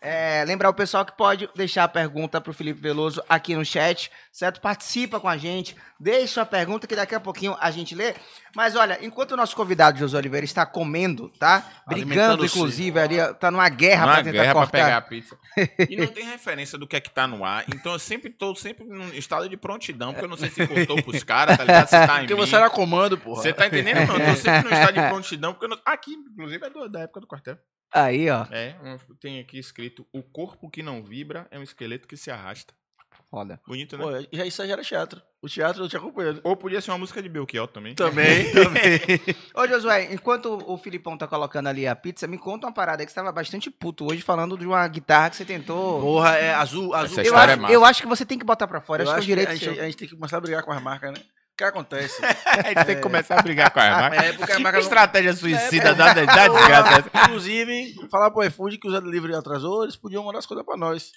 É, 0.00 0.44
lembrar 0.46 0.68
o 0.68 0.74
pessoal 0.74 1.04
que 1.04 1.16
pode 1.16 1.48
deixar 1.56 1.84
a 1.84 1.88
pergunta 1.88 2.40
pro 2.40 2.52
Felipe 2.52 2.80
Veloso 2.80 3.22
aqui 3.28 3.54
no 3.56 3.64
chat, 3.64 4.10
certo? 4.30 4.60
Participa 4.60 5.18
com 5.18 5.28
a 5.28 5.36
gente, 5.36 5.74
deixa 5.98 6.34
sua 6.34 6.46
pergunta 6.46 6.86
que 6.86 6.94
daqui 6.94 7.14
a 7.14 7.20
pouquinho 7.20 7.56
a 7.60 7.70
gente 7.70 7.94
lê. 7.94 8.14
Mas 8.54 8.76
olha, 8.76 8.98
enquanto 9.04 9.32
o 9.32 9.36
nosso 9.36 9.56
convidado 9.56 9.98
Josué 9.98 10.18
Oliveira 10.20 10.44
está 10.44 10.64
comendo, 10.64 11.28
tá? 11.38 11.64
Brigando, 11.86 12.44
inclusive, 12.44 12.98
ali, 13.00 13.16
tá 13.40 13.50
numa 13.50 13.68
guerra 13.68 14.04
Uma 14.06 14.14
pra 14.14 14.22
tentar 14.24 14.32
guerra 14.32 14.52
pra 14.54 14.62
cortar. 14.62 14.78
pegar 14.84 14.96
a 14.96 15.02
pizza. 15.02 15.36
E 15.90 15.96
não 15.96 16.06
tem 16.06 16.24
referência 16.24 16.78
do 16.78 16.86
que 16.86 16.96
é 16.96 17.00
que 17.00 17.10
tá 17.10 17.26
no 17.26 17.44
ar. 17.44 17.64
Então 17.68 17.92
eu 17.92 17.98
sempre 17.98 18.30
tô 18.30 18.54
sempre 18.54 18.84
num 18.84 19.08
estado 19.08 19.48
de 19.48 19.56
prontidão, 19.56 20.12
porque 20.12 20.24
eu 20.24 20.28
não 20.30 20.36
sei 20.36 20.50
se 20.50 20.66
cortou 20.66 21.02
pros 21.02 21.22
caras, 21.24 21.56
tá 21.56 21.64
ligado? 21.64 21.86
Se 21.88 22.06
tá 22.06 22.16
em 22.16 22.20
Porque 22.26 22.34
mim. 22.34 22.40
você 22.40 22.56
era 22.56 22.70
comando, 22.70 23.16
porra. 23.18 23.42
Você 23.42 23.52
tá 23.52 23.66
entendendo? 23.66 24.06
Não, 24.06 24.16
eu 24.18 24.26
tô 24.26 24.36
sempre 24.36 24.62
no 24.70 24.74
estado 24.76 24.94
de 24.94 25.00
prontidão, 25.08 25.52
porque 25.52 25.64
eu 25.64 25.70
não... 25.70 25.78
Aqui, 25.84 26.12
inclusive, 26.12 26.64
é 26.66 26.70
do- 26.70 26.88
da 26.88 27.00
época 27.00 27.20
do 27.20 27.26
quartel. 27.26 27.56
Aí, 27.92 28.28
ó. 28.30 28.46
É, 28.50 28.76
um- 28.82 29.14
tem 29.16 29.40
aqui 29.40 29.58
escrito: 29.58 30.06
o 30.12 30.22
corpo 30.22 30.70
que 30.70 30.82
não 30.82 31.02
vibra 31.02 31.46
é 31.50 31.58
um 31.58 31.62
esqueleto 31.62 32.06
que 32.08 32.16
se 32.16 32.30
arrasta. 32.30 32.74
Foda. 33.28 33.60
Bonito, 33.66 33.98
né? 33.98 34.04
Pô, 34.04 34.36
já 34.36 34.46
isso 34.46 34.62
aí 34.62 34.68
já 34.68 34.74
era 34.74 34.82
teatro. 34.84 35.20
O 35.42 35.48
teatro 35.48 35.82
eu 35.82 35.88
te 35.88 35.96
acompanhando. 35.96 36.40
Ou 36.44 36.56
podia 36.56 36.80
ser 36.80 36.92
uma 36.92 36.98
música 36.98 37.20
de 37.20 37.28
Belchior 37.28 37.66
também. 37.66 37.94
Também, 37.94 38.50
também. 38.54 39.00
Ô, 39.52 39.66
Josué, 39.66 40.12
enquanto 40.12 40.62
o 40.64 40.78
Filipão 40.78 41.18
tá 41.18 41.26
colocando 41.26 41.66
ali 41.66 41.88
a 41.88 41.96
pizza, 41.96 42.26
me 42.28 42.38
conta 42.38 42.68
uma 42.68 42.72
parada 42.72 43.02
aí 43.02 43.06
que 43.06 43.10
você 43.10 43.16
tava 43.16 43.32
bastante 43.32 43.68
puto 43.68 44.06
hoje 44.08 44.22
falando 44.22 44.56
de 44.56 44.64
uma 44.64 44.86
guitarra 44.86 45.30
que 45.30 45.36
você 45.36 45.44
tentou. 45.44 46.00
Porra, 46.00 46.36
é 46.36 46.54
azul, 46.54 46.94
azul. 46.94 47.18
Essa 47.18 47.20
eu, 47.20 47.24
história 47.24 47.52
acho, 47.54 47.58
é 47.58 47.62
massa. 47.62 47.74
eu 47.74 47.84
acho 47.84 48.02
que 48.02 48.08
você 48.08 48.24
tem 48.24 48.38
que 48.38 48.44
botar 48.44 48.68
pra 48.68 48.80
fora. 48.80 49.02
Eu 49.02 49.08
acho, 49.08 49.18
acho 49.18 49.26
que 49.26 49.32
é 49.32 49.36
direito 49.36 49.50
a 49.50 49.54
gente, 49.56 49.80
a 49.80 49.84
gente 49.84 49.96
tem 49.96 50.08
que 50.08 50.14
começar 50.14 50.36
a 50.36 50.40
brigar 50.40 50.62
com 50.62 50.70
as 50.72 50.82
marcas, 50.82 51.12
né? 51.12 51.20
O 51.56 51.58
que 51.58 51.64
acontece? 51.64 52.20
a 52.44 52.68
gente 52.68 52.84
tem 52.84 52.96
que 52.96 53.00
começar 53.02 53.38
a 53.38 53.42
brigar 53.42 53.70
com 53.70 53.80
a 53.80 53.88
marca. 53.90 54.16
É, 54.16 54.32
porque 54.34 54.52
a 54.52 54.58
marca 54.58 54.76
não- 54.78 54.84
estratégia 54.84 55.32
suicida 55.34 55.88
É, 55.88 55.94
da, 55.94 56.12
da 56.12 56.48
desgraça. 56.48 57.10
Inclusive, 57.24 57.94
falar 58.10 58.30
pro 58.30 58.44
iFood 58.44 58.76
que 58.76 58.86
o 58.86 58.90
Zé 58.92 59.00
Delivery 59.00 59.34
atrasou, 59.34 59.82
eles 59.84 59.96
podiam 59.96 60.22
mandar 60.22 60.40
as 60.40 60.46
coisas 60.46 60.64
pra 60.66 60.76
nós. 60.76 61.12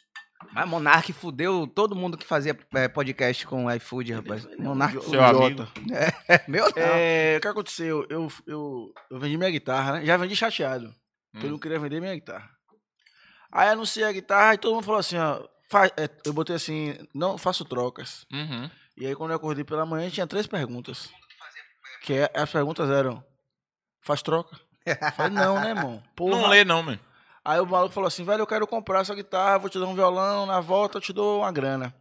Mas 0.53 0.65
Monark 0.69 1.11
fudeu 1.11 1.67
todo 1.67 1.93
mundo 1.93 2.17
que 2.17 2.25
fazia 2.25 2.57
é, 2.73 2.87
podcast 2.87 3.45
com 3.45 3.65
o 3.65 3.71
iFood, 3.73 4.13
rapaz. 4.13 4.47
Monark 4.57 5.03
Seu 5.03 5.21
amigo. 5.21 5.67
É, 6.29 6.41
meu 6.47 6.63
não. 6.67 6.71
É, 6.77 7.35
o 7.37 7.41
que 7.41 7.47
aconteceu? 7.49 8.05
Eu, 8.09 8.31
eu, 8.47 8.93
eu 9.11 9.19
vendi 9.19 9.37
minha 9.37 9.51
guitarra, 9.51 9.93
né? 9.99 10.05
Já 10.05 10.15
vendi 10.15 10.37
chateado. 10.37 10.95
Porque 11.33 11.45
eu 11.45 11.49
Hum. 11.49 11.51
não 11.53 11.59
queria 11.59 11.77
vender 11.79 11.99
minha 11.99 12.15
guitarra. 12.15 12.49
Aí 13.51 13.67
anunciei 13.67 14.05
a 14.05 14.11
guitarra 14.13 14.53
e 14.53 14.57
todo 14.57 14.73
mundo 14.75 14.85
falou 14.85 14.99
assim, 15.01 15.17
ó. 15.17 15.41
fa- 15.69 15.87
é, 15.97 16.09
eu 16.25 16.31
botei 16.31 16.55
assim, 16.55 16.95
não 17.13 17.37
faço 17.37 17.65
trocas. 17.65 18.25
Uhum. 18.31 18.69
E 18.99 19.07
aí 19.07 19.15
quando 19.15 19.31
eu 19.31 19.37
acordei 19.37 19.63
pela 19.63 19.85
manhã 19.85 20.09
tinha 20.09 20.27
três 20.27 20.45
perguntas. 20.45 21.09
Que 22.03 22.13
é- 22.13 22.31
as 22.33 22.51
perguntas 22.51 22.89
eram, 22.89 23.23
faz 24.01 24.21
troca? 24.21 24.59
Eu 24.85 25.11
falei, 25.13 25.31
não, 25.31 25.59
né, 25.59 25.69
irmão? 25.69 26.03
Porra. 26.15 26.41
Não 26.41 26.47
lê, 26.49 26.63
não, 26.65 26.83
mano. 26.83 26.99
Aí 27.43 27.59
o 27.59 27.65
maluco 27.65 27.93
falou 27.93 28.07
assim, 28.07 28.23
velho, 28.23 28.41
eu 28.41 28.47
quero 28.47 28.67
comprar 28.67 28.99
essa 29.01 29.15
guitarra, 29.15 29.57
vou 29.57 29.69
te 29.69 29.79
dar 29.79 29.85
um 29.87 29.95
violão, 29.95 30.45
na 30.45 30.59
volta 30.59 30.97
eu 30.97 31.01
te 31.01 31.13
dou 31.13 31.39
uma 31.41 31.51
grana. 31.51 31.93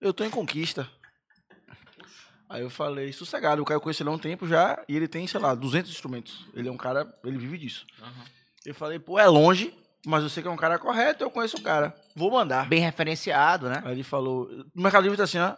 Eu 0.00 0.12
tô 0.14 0.24
em 0.24 0.30
conquista. 0.30 0.88
Aí 2.48 2.62
eu 2.62 2.70
falei, 2.70 3.12
sossegado, 3.12 3.60
o 3.60 3.64
cara 3.64 3.76
eu 3.76 3.80
conheço 3.80 4.02
ele 4.02 4.08
há 4.08 4.12
um 4.12 4.18
tempo 4.18 4.46
já, 4.48 4.82
e 4.88 4.96
ele 4.96 5.06
tem, 5.06 5.26
sei 5.26 5.38
lá, 5.40 5.54
200 5.54 5.90
instrumentos. 5.90 6.46
Ele 6.54 6.68
é 6.68 6.72
um 6.72 6.76
cara, 6.78 7.12
ele 7.24 7.36
vive 7.36 7.58
disso. 7.58 7.86
Eu 8.64 8.74
falei, 8.74 8.98
pô, 8.98 9.18
é 9.18 9.26
longe, 9.26 9.76
mas 10.06 10.22
eu 10.22 10.30
sei 10.30 10.42
que 10.42 10.48
é 10.48 10.52
um 10.52 10.56
cara 10.56 10.78
correto, 10.78 11.22
eu 11.24 11.30
conheço 11.30 11.58
o 11.58 11.62
cara. 11.62 11.94
Vou 12.16 12.30
mandar. 12.30 12.66
Bem 12.66 12.80
referenciado, 12.80 13.68
né? 13.68 13.82
Aí 13.84 13.92
ele 13.92 14.02
falou, 14.02 14.48
no 14.74 14.82
Mercado 14.82 15.02
Livre 15.02 15.18
tá 15.18 15.24
assim, 15.24 15.38
ó, 15.38 15.54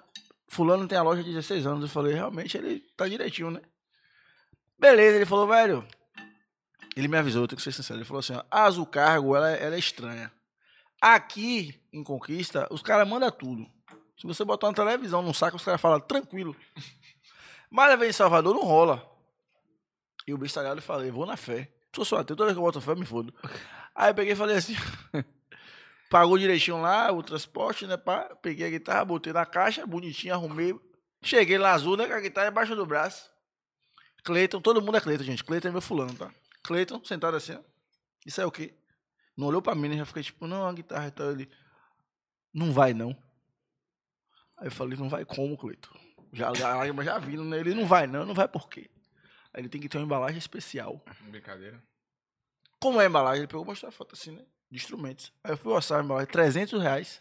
fulano 0.51 0.89
tem 0.89 0.99
a 0.99 1.03
loja 1.03 1.23
de 1.23 1.33
16 1.33 1.65
anos. 1.65 1.83
Eu 1.85 1.89
falei, 1.89 2.13
realmente 2.13 2.59
ele 2.59 2.81
tá 2.97 3.09
direitinho, 3.09 3.53
né? 3.53 3.63
Beleza, 4.79 5.17
ele 5.17 5.27
falou, 5.27 5.47
velho, 5.47 5.87
ele 6.97 7.07
me 7.07 7.17
avisou, 7.17 7.43
eu 7.43 7.49
tenho 7.49 7.57
que 7.57 7.63
ser 7.63 7.73
sincero, 7.73 7.99
ele 7.99 8.05
falou 8.05 8.21
assim, 8.21 8.35
a 8.51 8.65
Azul 8.65 8.87
Cargo, 8.87 9.37
ela, 9.37 9.51
ela 9.51 9.77
é 9.77 9.79
estranha. 9.79 10.33
Aqui, 11.01 11.81
em 11.93 12.03
Conquista, 12.03 12.67
os 12.71 12.83
caras 12.83 13.09
mandam 13.09 13.31
tudo. 13.31 13.67
Se 14.19 14.27
você 14.27 14.45
botar 14.45 14.67
uma 14.67 14.75
televisão 14.75 15.23
num 15.23 15.33
saco, 15.33 15.57
os 15.57 15.65
caras 15.65 15.81
falam, 15.81 16.01
tranquilo. 16.01 16.55
Mas 17.71 17.99
vem 17.99 18.11
em 18.11 18.13
Salvador, 18.13 18.55
não 18.55 18.65
rola. 18.65 19.09
E 20.27 20.35
o 20.35 20.39
bicho 20.39 20.55
talhado 20.55 20.79
eu 20.79 20.83
falei, 20.83 21.11
vou 21.11 21.25
na 21.25 21.37
fé. 21.37 21.71
Sou 21.95 22.05
só 22.05 22.17
ateu, 22.19 22.37
toda 22.37 22.47
vez 22.47 22.55
que 22.55 22.61
eu 22.61 22.65
boto 22.65 22.81
fé, 22.81 22.95
me 22.95 23.07
fodo. 23.07 23.33
Aí 23.95 24.11
eu 24.11 24.15
peguei 24.15 24.33
e 24.33 24.37
falei 24.37 24.57
assim, 24.57 24.77
pagou 26.11 26.37
direitinho 26.37 26.83
lá, 26.83 27.11
o 27.13 27.23
transporte, 27.23 27.87
né, 27.87 27.97
pá. 27.97 28.35
Peguei 28.43 28.67
a 28.67 28.71
guitarra, 28.71 29.05
botei 29.05 29.33
na 29.33 29.47
caixa, 29.47 29.87
bonitinho, 29.87 30.35
arrumei. 30.35 30.79
Cheguei 31.23 31.57
lá 31.57 31.73
azul, 31.73 31.97
né, 31.97 32.07
com 32.07 32.13
a 32.13 32.21
guitarra 32.21 32.49
embaixo 32.49 32.75
do 32.75 32.85
braço. 32.85 33.31
Cleiton, 34.25 34.61
todo 34.61 34.83
mundo 34.83 34.99
é 34.99 35.01
Cleiton, 35.01 35.25
gente. 35.25 35.45
Cleiton 35.45 35.69
é 35.69 35.71
meu 35.71 35.81
fulano, 35.81 36.13
tá? 36.15 36.31
Cleiton, 36.63 37.03
sentado 37.05 37.37
assim, 37.37 37.55
ó. 37.55 37.61
Isso 38.27 38.41
é 38.41 38.45
o 38.45 38.51
quê? 38.51 38.75
Não 39.37 39.47
olhou 39.47 39.63
pra 39.63 39.75
mim, 39.75 39.89
né? 39.89 39.97
Já 39.97 40.05
fiquei 40.05 40.23
tipo, 40.23 40.47
não, 40.47 40.67
a 40.67 40.73
guitarra 40.73 41.07
e 41.07 41.11
tal. 41.11 41.31
Ele, 41.31 41.49
não 42.53 42.73
vai 42.73 42.93
não. 42.93 43.11
Aí 44.59 44.67
eu 44.67 44.71
falei, 44.71 44.99
não 44.99 45.09
vai 45.09 45.25
como, 45.25 45.57
Cleiton? 45.57 45.97
Já, 46.33 46.51
lágrima 46.51 47.05
já 47.05 47.19
vindo, 47.19 47.45
né? 47.45 47.59
Ele 47.61 47.75
não 47.75 47.87
vai 47.87 48.07
não, 48.07 48.27
não 48.27 48.35
vai 48.35 48.47
por 48.47 48.69
quê? 48.69 48.91
Aí 49.55 49.63
ele 49.63 49.69
tem 49.69 49.81
que 49.81 49.89
ter 49.89 49.99
uma 49.99 50.05
embalagem 50.05 50.39
especial. 50.39 51.03
Brincadeira. 51.23 51.83
Como 52.79 53.01
é 53.01 53.05
a 53.05 53.09
embalagem? 53.09 53.41
Ele 53.41 53.49
pegou 53.49 53.65
e 53.65 53.67
mostrou 53.67 53.89
a 53.89 53.93
foto 53.93 54.15
assim, 54.15 54.33
né? 54.33 54.45
De 54.71 54.77
instrumentos. 54.79 55.33
Aí 55.43 55.53
eu 55.53 55.57
fui 55.57 55.73
orçar 55.73 56.03
embalagem, 56.03 56.31
300 56.31 56.81
reais. 56.81 57.21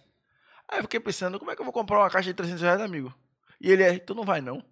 Aí 0.67 0.79
eu 0.79 0.83
fiquei 0.83 0.99
pensando, 0.99 1.39
como 1.39 1.49
é 1.49 1.55
que 1.55 1.61
eu 1.61 1.65
vou 1.65 1.73
comprar 1.73 1.97
uma 1.99 2.09
caixa 2.09 2.29
de 2.29 2.33
300 2.35 2.61
reais, 2.61 2.79
amigo? 2.81 3.13
E 3.59 3.71
ele 3.71 3.83
é, 3.83 3.93
então 3.93 4.15
não 4.15 4.23
vai 4.23 4.39
não. 4.39 4.63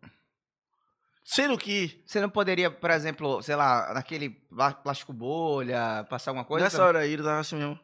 Sendo 1.23 1.57
que, 1.57 2.01
Você 2.05 2.21
não 2.21 2.29
poderia, 2.29 2.71
por 2.71 2.89
exemplo, 2.91 3.41
sei 3.41 3.55
lá, 3.55 3.93
naquele 3.93 4.29
plá- 4.29 4.73
plástico 4.73 5.11
bolha, 5.11 6.05
passar 6.09 6.31
alguma 6.31 6.45
coisa? 6.45 6.63
nessa 6.65 6.83
hora 6.85 6.99
aí, 6.99 7.11
ele 7.13 7.23
tava 7.23 7.39
assim 7.39 7.57
mesmo. 7.57 7.77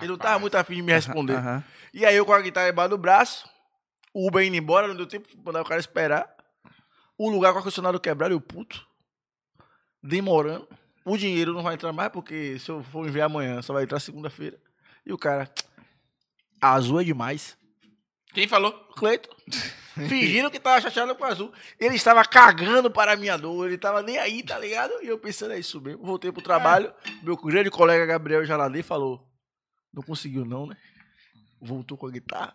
Ele 0.00 0.08
não 0.12 0.18
tava 0.18 0.38
muito 0.38 0.54
afim 0.56 0.76
de 0.76 0.82
me 0.82 0.92
responder. 0.92 1.34
Aham. 1.38 1.64
E 1.92 2.06
aí 2.06 2.14
eu 2.14 2.24
com 2.24 2.32
a 2.32 2.40
guitarra 2.40 2.68
embaixo 2.68 2.90
do 2.90 2.98
braço, 2.98 3.50
o 4.14 4.28
Uber 4.28 4.44
indo 4.44 4.56
embora, 4.56 4.86
não 4.86 4.94
deu 4.94 5.06
tempo 5.06 5.26
de 5.28 5.36
mandar 5.38 5.62
o 5.62 5.64
cara 5.64 5.80
esperar. 5.80 6.32
O 7.18 7.28
lugar 7.28 7.50
com 7.50 7.56
o 7.56 7.58
ar-condicionado 7.58 7.98
quebrado, 7.98 8.32
eu 8.32 8.40
puto. 8.40 8.86
Demorando. 10.02 10.68
O 11.10 11.18
dinheiro 11.18 11.52
não 11.52 11.60
vai 11.60 11.74
entrar 11.74 11.92
mais, 11.92 12.08
porque 12.12 12.56
se 12.60 12.70
eu 12.70 12.84
for 12.84 13.04
enviar 13.04 13.26
amanhã, 13.26 13.60
só 13.62 13.72
vai 13.72 13.82
entrar 13.82 13.98
segunda-feira. 13.98 14.56
E 15.04 15.12
o 15.12 15.18
cara, 15.18 15.52
azul 16.62 17.00
é 17.00 17.04
demais. 17.04 17.58
Quem 18.32 18.46
falou? 18.46 18.72
Cleiton, 18.94 19.28
fingindo 20.08 20.48
que 20.52 20.60
tava 20.60 20.80
chateado 20.80 21.16
com 21.16 21.24
o 21.24 21.26
azul. 21.26 21.52
Ele 21.80 21.96
estava 21.96 22.24
cagando 22.24 22.92
para 22.92 23.14
a 23.14 23.16
minha 23.16 23.36
dor, 23.36 23.66
ele 23.66 23.76
tava 23.76 24.02
nem 24.02 24.18
aí, 24.18 24.40
tá 24.44 24.56
ligado? 24.56 24.92
E 25.02 25.08
eu 25.08 25.18
pensando, 25.18 25.52
é 25.52 25.58
isso 25.58 25.80
mesmo. 25.80 26.04
Voltei 26.04 26.30
pro 26.30 26.40
trabalho, 26.40 26.94
meu 27.24 27.36
grande 27.36 27.70
colega 27.70 28.06
Gabriel 28.06 28.44
Jaladei 28.44 28.84
falou, 28.84 29.28
não 29.92 30.04
conseguiu 30.04 30.44
não, 30.44 30.64
né? 30.64 30.76
Voltou 31.60 31.98
com 31.98 32.06
a 32.06 32.10
guitarra. 32.12 32.54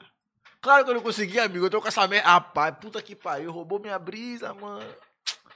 Claro 0.61 0.85
que 0.85 0.91
eu 0.91 0.95
não 0.95 1.01
consegui, 1.01 1.39
amigo, 1.39 1.65
eu 1.65 1.69
tô 1.69 1.81
com 1.81 1.89
essa 1.89 2.07
merda. 2.07 2.29
Rapaz, 2.29 2.73
puta 2.79 3.01
que 3.01 3.17
pariu, 3.17 3.51
roubou 3.51 3.81
minha 3.81 3.99
brisa, 3.99 4.53
mano. 4.53 4.95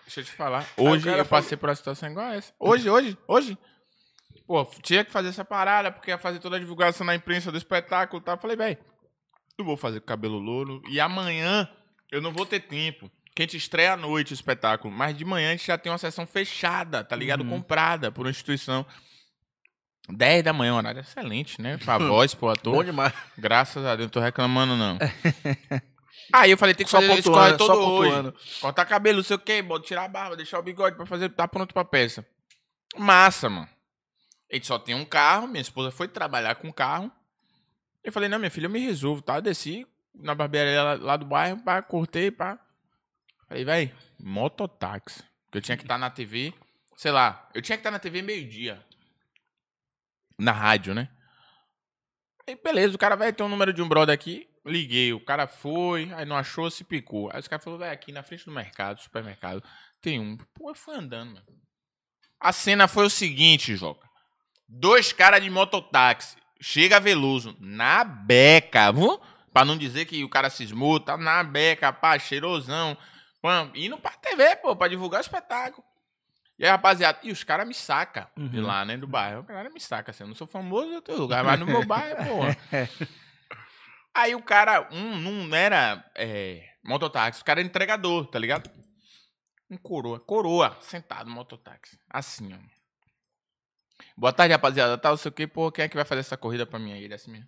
Deixa 0.09 0.21
eu 0.21 0.25
te 0.25 0.31
falar. 0.31 0.67
Hoje 0.75 1.07
eu 1.07 1.23
passei 1.23 1.55
por 1.55 1.69
uma 1.69 1.75
situação 1.75 2.09
igual 2.09 2.25
a 2.25 2.35
essa. 2.35 2.51
Hoje, 2.59 2.89
hoje, 2.89 3.15
hoje. 3.27 3.55
Pô, 4.47 4.65
tinha 4.81 5.05
que 5.05 5.11
fazer 5.11 5.29
essa 5.29 5.45
parada, 5.45 5.91
porque 5.91 6.09
ia 6.09 6.17
fazer 6.17 6.39
toda 6.39 6.55
a 6.55 6.59
divulgação 6.59 7.05
na 7.05 7.13
imprensa 7.13 7.51
do 7.51 7.59
espetáculo 7.59 8.19
e 8.19 8.25
tal. 8.25 8.35
Falei, 8.39 8.57
velho, 8.57 8.77
não 9.55 9.63
vou 9.63 9.77
fazer 9.77 9.99
com 9.99 10.07
cabelo 10.07 10.39
louro. 10.39 10.81
E 10.89 10.99
amanhã 10.99 11.69
eu 12.11 12.23
não 12.23 12.33
vou 12.33 12.43
ter 12.43 12.61
tempo. 12.61 13.09
Que 13.35 13.43
a 13.43 13.45
gente 13.45 13.57
estreia 13.57 13.93
à 13.93 13.97
noite 13.97 14.33
o 14.33 14.33
espetáculo. 14.33 14.91
Mas 14.91 15.15
de 15.15 15.23
manhã 15.23 15.49
a 15.49 15.51
gente 15.51 15.67
já 15.67 15.77
tem 15.77 15.91
uma 15.91 15.99
sessão 15.99 16.25
fechada, 16.25 17.03
tá 17.03 17.15
ligado? 17.15 17.41
Uhum. 17.41 17.49
Comprada 17.51 18.11
por 18.11 18.25
uma 18.25 18.31
instituição. 18.31 18.83
10 20.11 20.43
da 20.43 20.51
manhã, 20.51 20.73
um 20.73 20.77
horário 20.77 21.01
excelente, 21.01 21.61
né? 21.61 21.77
Pra 21.77 21.99
voz, 22.01 22.33
pro 22.33 22.49
ator. 22.49 22.73
Bom 22.73 22.83
demais. 22.83 23.13
Graças 23.37 23.85
a 23.85 23.95
Deus, 23.95 24.07
não 24.07 24.09
tô 24.09 24.19
reclamando, 24.19 24.75
não. 24.75 24.97
Aí 26.31 26.51
eu 26.51 26.57
falei, 26.57 26.75
tem 26.75 26.85
que 26.85 26.91
Só 26.91 26.99
fazer 27.01 27.13
esse 27.13 27.23
pontuando, 27.23 27.57
corre 27.57 27.67
só 27.67 27.73
todo 27.73 27.91
hoje. 27.91 28.09
pontuando. 28.11 28.35
Cortar 28.61 28.85
cabelo, 28.85 29.17
não 29.17 29.23
sei 29.23 29.35
o 29.35 29.39
quê, 29.39 29.61
bota, 29.61 29.85
tirar 29.85 30.05
a 30.05 30.07
barba, 30.07 30.35
deixar 30.35 30.59
o 30.59 30.63
bigode 30.63 30.95
pra 30.95 31.05
fazer, 31.05 31.29
tá 31.29 31.47
pronto 31.47 31.73
pra 31.73 31.83
peça. 31.83 32.25
Massa, 32.97 33.49
mano. 33.49 33.69
A 34.51 34.55
gente 34.55 34.67
só 34.67 34.79
tem 34.79 34.95
um 34.95 35.05
carro, 35.05 35.47
minha 35.47 35.61
esposa 35.61 35.91
foi 35.91 36.07
trabalhar 36.07 36.55
com 36.55 36.69
o 36.69 36.73
carro. 36.73 37.11
Eu 38.03 38.11
falei, 38.11 38.29
não, 38.29 38.39
minha 38.39 38.51
filha, 38.51 38.65
eu 38.65 38.69
me 38.69 38.79
resolvo, 38.79 39.21
tá? 39.21 39.35
Eu 39.35 39.41
desci 39.41 39.85
na 40.13 40.33
barbearia 40.33 40.81
lá, 40.81 40.93
lá 40.95 41.17
do 41.17 41.25
bairro, 41.25 41.63
pá, 41.63 41.81
cortei, 41.81 42.31
pá. 42.31 42.59
Falei, 43.47 43.63
véi, 43.63 43.93
mototáxi. 44.19 45.23
Porque 45.45 45.57
eu 45.57 45.61
tinha 45.61 45.77
que 45.77 45.83
estar 45.83 45.97
na 45.97 46.09
TV, 46.09 46.53
sei 46.95 47.11
lá, 47.11 47.47
eu 47.53 47.61
tinha 47.61 47.77
que 47.77 47.81
estar 47.81 47.91
na 47.91 47.99
TV 47.99 48.21
meio-dia. 48.21 48.83
Na 50.37 50.51
rádio, 50.51 50.93
né? 50.93 51.09
Aí, 52.47 52.55
beleza, 52.63 52.95
o 52.95 52.99
cara 52.99 53.15
vai 53.15 53.31
ter 53.33 53.43
um 53.43 53.49
número 53.49 53.71
de 53.73 53.81
um 53.81 53.87
brother 53.87 54.13
aqui. 54.13 54.48
Liguei, 54.65 55.13
o 55.13 55.19
cara 55.23 55.47
foi, 55.47 56.11
aí 56.13 56.25
não 56.25 56.35
achou, 56.35 56.69
se 56.69 56.83
picou. 56.83 57.29
Aí 57.33 57.39
os 57.39 57.47
caras 57.47 57.63
falaram, 57.63 57.79
vai 57.79 57.89
aqui 57.91 58.11
na 58.11 58.23
frente 58.23 58.45
do 58.45 58.51
mercado, 58.51 58.99
supermercado, 59.01 59.63
tem 60.01 60.19
um. 60.19 60.37
Pô, 60.53 60.69
eu 60.69 60.75
fui 60.75 60.95
andando, 60.95 61.33
mano. 61.33 61.45
A 62.39 62.51
cena 62.51 62.87
foi 62.87 63.05
o 63.05 63.09
seguinte, 63.09 63.75
Joca. 63.75 64.07
Dois 64.67 65.11
caras 65.11 65.41
de 65.41 65.49
mototáxi. 65.49 66.37
Chega 66.61 66.99
Veloso 66.99 67.55
na 67.59 68.03
beca, 68.03 68.91
viu? 68.91 69.19
Pra 69.53 69.65
não 69.65 69.77
dizer 69.77 70.05
que 70.05 70.23
o 70.23 70.29
cara 70.29 70.49
cismou, 70.49 70.99
tá 70.99 71.17
na 71.17 71.43
beca, 71.43 71.91
pá, 71.91 72.19
cheirosão. 72.19 72.97
Pam, 73.41 73.71
indo 73.73 73.97
pra 73.97 74.11
TV, 74.11 74.57
pô, 74.57 74.75
pra 74.75 74.87
divulgar 74.89 75.19
o 75.19 75.23
espetáculo. 75.23 75.83
E 76.57 76.65
aí, 76.65 76.69
rapaziada, 76.71 77.19
e 77.23 77.31
os 77.31 77.41
caras 77.43 77.65
me 77.65 77.73
sacam 77.73 78.27
de 78.35 78.59
Uhum. 78.59 78.65
lá, 78.65 78.83
né, 78.83 78.97
do 78.97 79.07
bairro. 79.07 79.39
O 79.41 79.43
cara 79.45 79.69
me 79.69 79.79
saca, 79.79 80.11
assim, 80.11 80.23
eu 80.23 80.27
não 80.27 80.35
sou 80.35 80.45
famoso 80.45 80.89
em 80.91 80.95
outro 80.95 81.15
lugar, 81.15 81.41
mas 81.43 81.57
no 81.57 81.65
meu 81.65 81.85
bairro, 81.85 82.17
pô. 82.25 82.39
Aí 84.13 84.35
o 84.35 84.41
cara, 84.41 84.87
um 84.91 85.17
não 85.17 85.55
era 85.55 86.03
é, 86.15 86.67
mototáxi, 86.83 87.41
o 87.41 87.45
cara 87.45 87.59
era 87.59 87.67
entregador, 87.67 88.27
tá 88.27 88.39
ligado? 88.39 88.69
Um 89.69 89.77
coroa, 89.77 90.19
coroa, 90.19 90.77
sentado 90.81 91.29
no 91.29 91.35
mototáxi. 91.35 91.99
Assim, 92.09 92.53
ó. 92.53 92.79
Boa 94.17 94.33
tarde, 94.33 94.53
rapaziada. 94.53 94.97
Tá, 94.97 95.09
não 95.09 95.17
sei 95.17 95.29
o 95.29 95.33
que, 95.33 95.47
pô, 95.47 95.71
quem 95.71 95.85
é 95.85 95.87
que 95.89 95.95
vai 95.95 96.05
fazer 96.05 96.21
essa 96.21 96.37
corrida 96.37 96.65
pra 96.65 96.79
mim 96.79 96.93
aí? 96.93 97.03
Ele 97.03 97.13
assim 97.13 97.31
mesmo. 97.31 97.47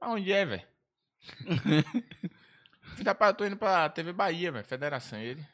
Aonde 0.00 0.32
é, 0.32 0.44
velho? 0.46 0.66
Filho 2.96 3.04
da 3.04 3.16
eu 3.26 3.34
tô 3.34 3.44
indo 3.44 3.56
pra 3.56 3.88
TV 3.90 4.12
Bahia, 4.12 4.50
velho. 4.50 4.64
Federação. 4.64 5.18
Ele. 5.18 5.46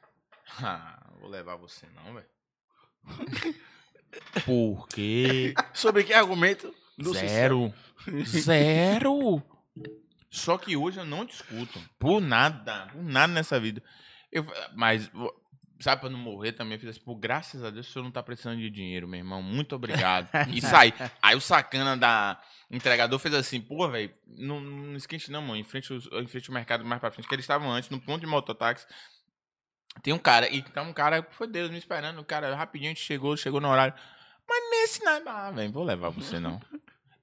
Ah, 0.62 1.12
vou 1.18 1.29
levar 1.29 1.57
você 1.57 1.87
não, 1.89 2.14
velho. 2.14 2.27
Por 4.45 4.89
quê? 4.89 5.55
Sobre 5.74 6.05
que 6.05 6.14
argumento? 6.14 6.74
Se 7.03 7.12
Zero. 7.28 7.74
Zero. 8.24 9.42
Só 10.30 10.59
que 10.59 10.76
hoje 10.76 10.99
eu 11.01 11.05
não 11.05 11.24
discuto. 11.24 11.80
Por 11.99 12.20
nada. 12.20 12.88
Por 12.92 13.03
nada 13.03 13.32
nessa 13.32 13.59
vida. 13.61 13.82
Eu, 14.30 14.47
mas, 14.74 15.11
sabe, 15.80 16.01
pra 16.01 16.11
não 16.11 16.18
morrer 16.18 16.53
também, 16.53 16.74
eu 16.74 16.80
fiz 16.80 16.90
assim, 16.90 17.01
pô, 17.01 17.14
graças 17.14 17.62
a 17.64 17.70
Deus 17.70 17.88
o 17.88 17.92
senhor 17.92 18.05
não 18.05 18.11
tá 18.11 18.22
precisando 18.22 18.59
de 18.59 18.68
dinheiro, 18.68 19.07
meu 19.09 19.18
irmão. 19.18 19.42
Muito 19.42 19.74
obrigado. 19.74 20.28
E 20.53 20.61
saí. 20.61 20.92
Aí 21.22 21.34
o 21.36 21.40
sacana 21.40 21.97
da 21.97 22.40
entregador 22.70 23.18
fez 23.18 23.34
assim, 23.34 23.61
pô, 23.61 23.88
velho, 23.88 24.12
não, 24.26 24.61
não 24.61 24.97
esquente 24.97 25.30
não, 25.30 25.40
mano. 25.40 25.57
Em 25.57 25.64
frente, 25.64 25.92
os- 25.92 26.07
em 26.12 26.26
frente 26.26 26.51
ao 26.51 26.55
mercado 26.55 26.84
mais 26.84 27.01
pra 27.01 27.11
frente, 27.11 27.28
que 27.28 27.34
eles 27.34 27.44
estavam 27.44 27.70
antes, 27.70 27.88
no 27.90 28.01
ponto 28.01 28.20
de 28.20 28.26
mototáxi. 28.26 28.86
Tem 30.03 30.12
um 30.12 30.18
cara, 30.18 30.49
e 30.53 30.61
tá 30.62 30.82
um 30.82 30.92
cara, 30.92 31.26
foi 31.30 31.47
Deus 31.47 31.70
me 31.70 31.78
esperando, 31.78 32.20
o 32.20 32.24
cara 32.24 32.55
rapidinho 32.55 32.90
a 32.90 32.94
gente 32.94 33.03
chegou, 33.05 33.34
chegou 33.36 33.61
no 33.61 33.68
horário. 33.68 33.94
Mas 34.47 34.70
nesse 34.70 35.03
não, 35.05 35.22
ah, 35.26 35.51
velho, 35.51 35.72
vou 35.72 35.82
levar 35.84 36.11
você 36.11 36.38
não. 36.38 36.61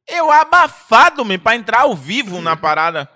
Eu 0.08 0.32
abafado, 0.32 1.24
me 1.24 1.38
pra 1.38 1.56
entrar 1.56 1.82
ao 1.82 1.95
vivo 1.95 2.41
na 2.41 2.56
parada. 2.56 3.10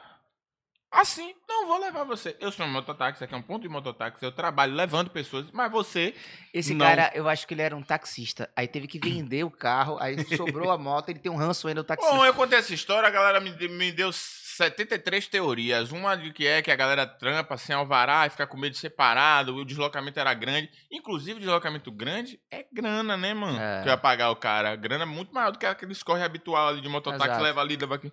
Assim, 0.90 1.34
não 1.48 1.68
vou 1.68 1.80
levar 1.80 2.06
você. 2.06 2.36
Eu 2.40 2.52
sou 2.52 2.66
um 2.66 2.70
mototáxi, 2.70 3.24
aqui 3.24 3.34
é 3.34 3.38
um 3.38 3.42
ponto 3.42 3.62
de 3.62 3.70
mototáxi, 3.70 4.24
eu 4.24 4.32
trabalho 4.32 4.74
levando 4.74 5.10
pessoas, 5.10 5.52
mas 5.52 5.70
você. 5.70 6.16
Esse 6.54 6.74
Não. 6.74 6.86
cara, 6.86 7.12
eu 7.14 7.28
acho 7.28 7.46
que 7.46 7.54
ele 7.54 7.62
era 7.62 7.76
um 7.76 7.84
taxista. 7.84 8.50
Aí 8.56 8.68
teve 8.68 8.88
que 8.88 8.98
vender 8.98 9.44
o 9.44 9.52
carro, 9.52 9.98
aí 10.00 10.18
sobrou 10.36 10.72
a 10.72 10.78
moto, 10.78 11.10
ele 11.10 11.20
tem 11.20 11.32
um 11.32 11.36
ranço 11.36 11.68
ainda 11.68 11.84
do 11.84 11.86
taxista. 11.86 12.16
Bom, 12.16 12.26
eu 12.26 12.34
contei 12.34 12.58
essa 12.58 12.74
história, 12.74 13.06
a 13.06 13.12
galera 13.12 13.42
me, 13.42 13.52
me 13.68 13.92
deu 13.92 14.12
73 14.58 15.28
teorias. 15.28 15.91
Uma 15.91 16.16
de 16.16 16.34
que 16.34 16.47
é 16.47 16.62
que 16.62 16.72
a 16.72 16.76
galera 16.76 17.05
trampa 17.05 17.58
sem 17.58 17.76
alvará 17.76 18.26
e 18.26 18.30
fica 18.30 18.47
com 18.47 18.58
medo 18.58 18.74
de 18.74 18.80
ser 18.80 18.89
parado, 18.89 19.55
o 19.55 19.64
deslocamento 19.64 20.20
era 20.20 20.34
grande. 20.34 20.70
Inclusive, 20.91 21.39
deslocamento 21.39 21.91
grande 21.91 22.39
é 22.49 22.66
grana, 22.74 23.16
né, 23.16 23.34
mano? 23.34 23.60
É. 23.60 23.84
Que 23.84 23.89
ia 23.89 23.97
pagar 23.97 24.32
o 24.32 24.36
cara. 24.36 24.76
Grana 24.76 25.03
é 25.03 25.05
muito 25.08 25.34
maior 25.34 25.51
do 25.51 25.60
que 25.60 25.66
aquele 25.66 25.91
escorre 25.91 26.24
habitual 26.24 26.70
ali 26.70 26.82
de 26.82 26.89
mototáxi, 26.89 27.26
Exato. 27.26 27.43
leva 27.43 27.62
ali, 27.62 27.78
leva 27.78 27.95
aqui. 27.95 28.12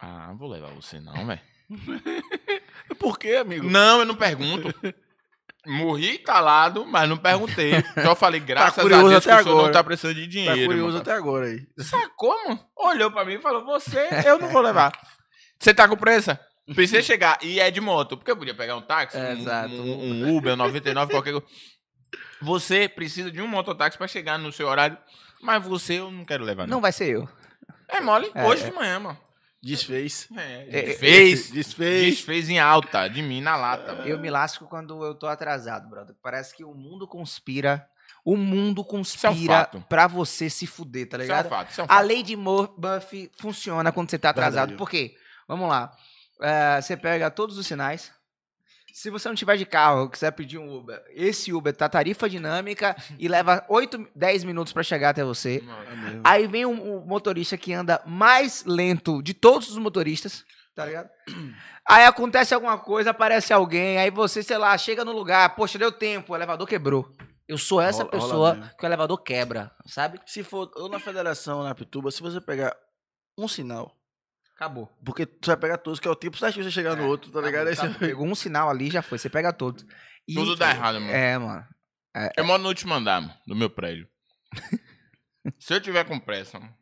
Ah, 0.00 0.28
não 0.28 0.38
vou 0.38 0.48
levar 0.48 0.70
você 0.70 0.98
não, 0.98 1.26
velho. 1.26 1.40
Por 2.98 3.18
quê, 3.18 3.36
amigo? 3.36 3.68
Não, 3.68 4.00
eu 4.00 4.06
não 4.06 4.16
pergunto. 4.16 4.68
Morri 5.66 6.18
calado, 6.18 6.84
mas 6.86 7.08
não 7.08 7.16
perguntei. 7.16 7.72
Só 8.02 8.14
falei, 8.14 8.40
graças 8.40 8.78
a 8.78 8.82
curioso 8.82 9.08
Deus 9.08 9.24
que 9.24 9.30
até 9.30 9.40
o 9.40 9.44
senhor 9.44 9.54
não 9.54 9.60
agora. 9.60 9.72
tá 9.72 9.84
precisando 9.84 10.14
de 10.16 10.22
Tá 10.24 10.28
dinheiro. 10.30 10.66
curioso 10.66 10.92
meu 10.92 11.00
até 11.02 11.12
agora 11.12 11.46
aí. 11.46 11.66
Sacou, 11.78 12.34
mano? 12.48 12.60
Olhou 12.76 13.10
pra 13.10 13.24
mim 13.24 13.34
e 13.34 13.40
falou: 13.40 13.64
Você, 13.64 14.08
eu 14.26 14.38
não 14.38 14.48
vou 14.48 14.60
levar. 14.62 14.92
Você 15.58 15.72
tá 15.72 15.88
com 15.88 15.96
pressa? 15.96 16.38
Precisa 16.74 17.00
chegar. 17.02 17.38
E 17.42 17.60
é 17.60 17.70
de 17.70 17.80
moto. 17.80 18.16
Porque 18.16 18.30
eu 18.30 18.36
podia 18.36 18.54
pegar 18.54 18.76
um 18.76 18.82
táxi, 18.82 19.16
É, 19.16 19.30
um, 19.30 19.32
exato. 19.38 19.74
um- 19.74 20.24
um 20.28 20.36
Uber, 20.36 20.56
99, 20.56 21.12
qualquer 21.12 21.32
coisa. 21.32 21.46
Você 22.42 22.88
precisa 22.88 23.30
de 23.30 23.40
um 23.40 23.46
mototáxi 23.46 23.96
pra 23.96 24.06
chegar 24.06 24.38
no 24.38 24.52
seu 24.52 24.66
horário. 24.68 24.96
Mas 25.42 25.64
você 25.64 25.94
eu 25.94 26.10
não 26.10 26.24
quero 26.24 26.44
levar, 26.44 26.66
não. 26.66 26.76
Não 26.76 26.80
vai 26.80 26.92
ser 26.92 27.08
eu. 27.08 27.28
É 27.88 28.00
mole. 28.00 28.30
É, 28.34 28.44
Hoje 28.46 28.64
é. 28.64 28.70
de 28.70 28.74
manhã, 28.74 28.98
mano. 28.98 29.18
Desfez. 29.64 30.28
É, 30.36 30.66
É, 30.68 30.82
desfez. 30.82 31.50
Desfez. 31.50 32.04
Desfez 32.16 32.48
em 32.50 32.58
alta, 32.58 33.08
de 33.08 33.22
mim 33.22 33.40
na 33.40 33.56
lata. 33.56 33.94
mano. 33.94 34.06
Eu 34.08 34.18
me 34.18 34.30
lasco 34.30 34.66
quando 34.66 35.02
eu 35.04 35.14
tô 35.14 35.26
atrasado, 35.26 35.88
brother. 35.88 36.14
Parece 36.22 36.54
que 36.54 36.62
o 36.64 36.74
mundo 36.74 37.06
conspira. 37.08 37.86
O 38.24 38.36
mundo 38.36 38.80
é 38.80 38.84
um 38.84 38.88
conspira 38.88 39.70
pra 39.88 40.06
você 40.06 40.48
se 40.48 40.66
fuder, 40.66 41.08
tá 41.08 41.16
Isso 41.18 41.22
é 41.22 41.24
um 41.24 41.36
ligado? 41.36 41.48
fato. 41.48 41.70
Isso 41.70 41.80
é 41.80 41.84
um 41.84 41.86
A 41.86 41.96
fato. 41.96 42.06
lei 42.06 42.22
de 42.22 42.36
Mur- 42.36 42.74
Murphy 42.78 43.30
funciona 43.38 43.92
quando 43.92 44.10
você 44.10 44.18
tá 44.18 44.30
atrasado. 44.30 44.68
Verdade. 44.70 44.78
Por 44.78 44.88
quê? 44.88 45.14
Vamos 45.46 45.68
lá. 45.68 45.92
É, 46.40 46.80
você 46.80 46.96
pega 46.96 47.30
todos 47.30 47.58
os 47.58 47.66
sinais. 47.66 48.10
Se 48.96 49.10
você 49.10 49.26
não 49.28 49.34
tiver 49.34 49.56
de 49.56 49.66
carro, 49.66 50.08
quiser 50.08 50.30
pedir 50.30 50.56
um 50.56 50.72
Uber, 50.72 51.02
esse 51.10 51.52
Uber 51.52 51.74
tá 51.74 51.88
tarifa 51.88 52.30
dinâmica 52.30 52.94
e 53.18 53.26
leva 53.26 53.66
8, 53.68 54.06
10 54.14 54.44
minutos 54.44 54.72
pra 54.72 54.84
chegar 54.84 55.10
até 55.10 55.24
você. 55.24 55.56
É. 55.66 56.20
Aí 56.22 56.46
vem 56.46 56.64
um, 56.64 56.98
um 56.98 57.04
motorista 57.04 57.56
que 57.58 57.72
anda 57.72 58.00
mais 58.06 58.64
lento 58.64 59.20
de 59.20 59.34
todos 59.34 59.68
os 59.68 59.78
motoristas, 59.78 60.44
tá 60.76 60.86
ligado? 60.86 61.10
Aí 61.88 62.04
acontece 62.04 62.54
alguma 62.54 62.78
coisa, 62.78 63.10
aparece 63.10 63.52
alguém, 63.52 63.98
aí 63.98 64.10
você, 64.12 64.44
sei 64.44 64.58
lá, 64.58 64.78
chega 64.78 65.04
no 65.04 65.10
lugar, 65.10 65.56
poxa, 65.56 65.76
deu 65.76 65.90
tempo, 65.90 66.32
o 66.32 66.36
elevador 66.36 66.64
quebrou. 66.68 67.10
Eu 67.48 67.58
sou 67.58 67.80
essa 67.80 68.04
Rola- 68.04 68.10
rola 68.16 68.22
pessoa 68.22 68.54
mesmo. 68.54 68.76
que 68.78 68.84
o 68.84 68.86
elevador 68.86 69.18
quebra, 69.24 69.72
sabe? 69.86 70.20
Se 70.24 70.44
for 70.44 70.70
ou 70.76 70.88
na 70.88 71.00
federação 71.00 71.58
ou 71.58 71.64
na 71.64 71.74
Pituba, 71.74 72.12
se 72.12 72.22
você 72.22 72.40
pegar 72.40 72.74
um 73.36 73.48
sinal, 73.48 73.92
Acabou. 74.56 74.86
porque 75.04 75.26
tu 75.26 75.46
vai 75.48 75.56
pegar 75.56 75.78
todos, 75.78 75.98
que 75.98 76.06
é 76.06 76.10
o 76.10 76.14
tempo 76.16 76.36
certinho 76.38 76.64
você 76.64 76.70
chegar 76.70 76.96
no 76.96 77.06
outro, 77.06 77.30
tá 77.30 77.40
ligado? 77.40 77.68
Acabou, 77.68 77.90
acabou. 77.90 78.08
Pegou 78.08 78.26
um 78.26 78.34
sinal 78.34 78.70
ali, 78.70 78.90
já 78.90 79.02
foi, 79.02 79.18
você 79.18 79.28
pega 79.28 79.52
todos. 79.52 79.84
E- 80.28 80.34
Tudo 80.34 80.54
dá 80.56 80.70
errado, 80.70 81.00
mano. 81.00 81.12
É, 81.12 81.36
mano. 81.38 81.66
Eu 82.36 82.44
moro 82.44 82.62
no 82.62 82.68
último 82.68 82.94
andar, 82.94 83.20
mano, 83.20 83.34
do 83.46 83.56
meu 83.56 83.68
prédio. 83.68 84.08
Se 85.58 85.74
eu 85.74 85.80
tiver 85.80 86.04
com 86.04 86.18
pressa, 86.18 86.58
mano, 86.58 86.74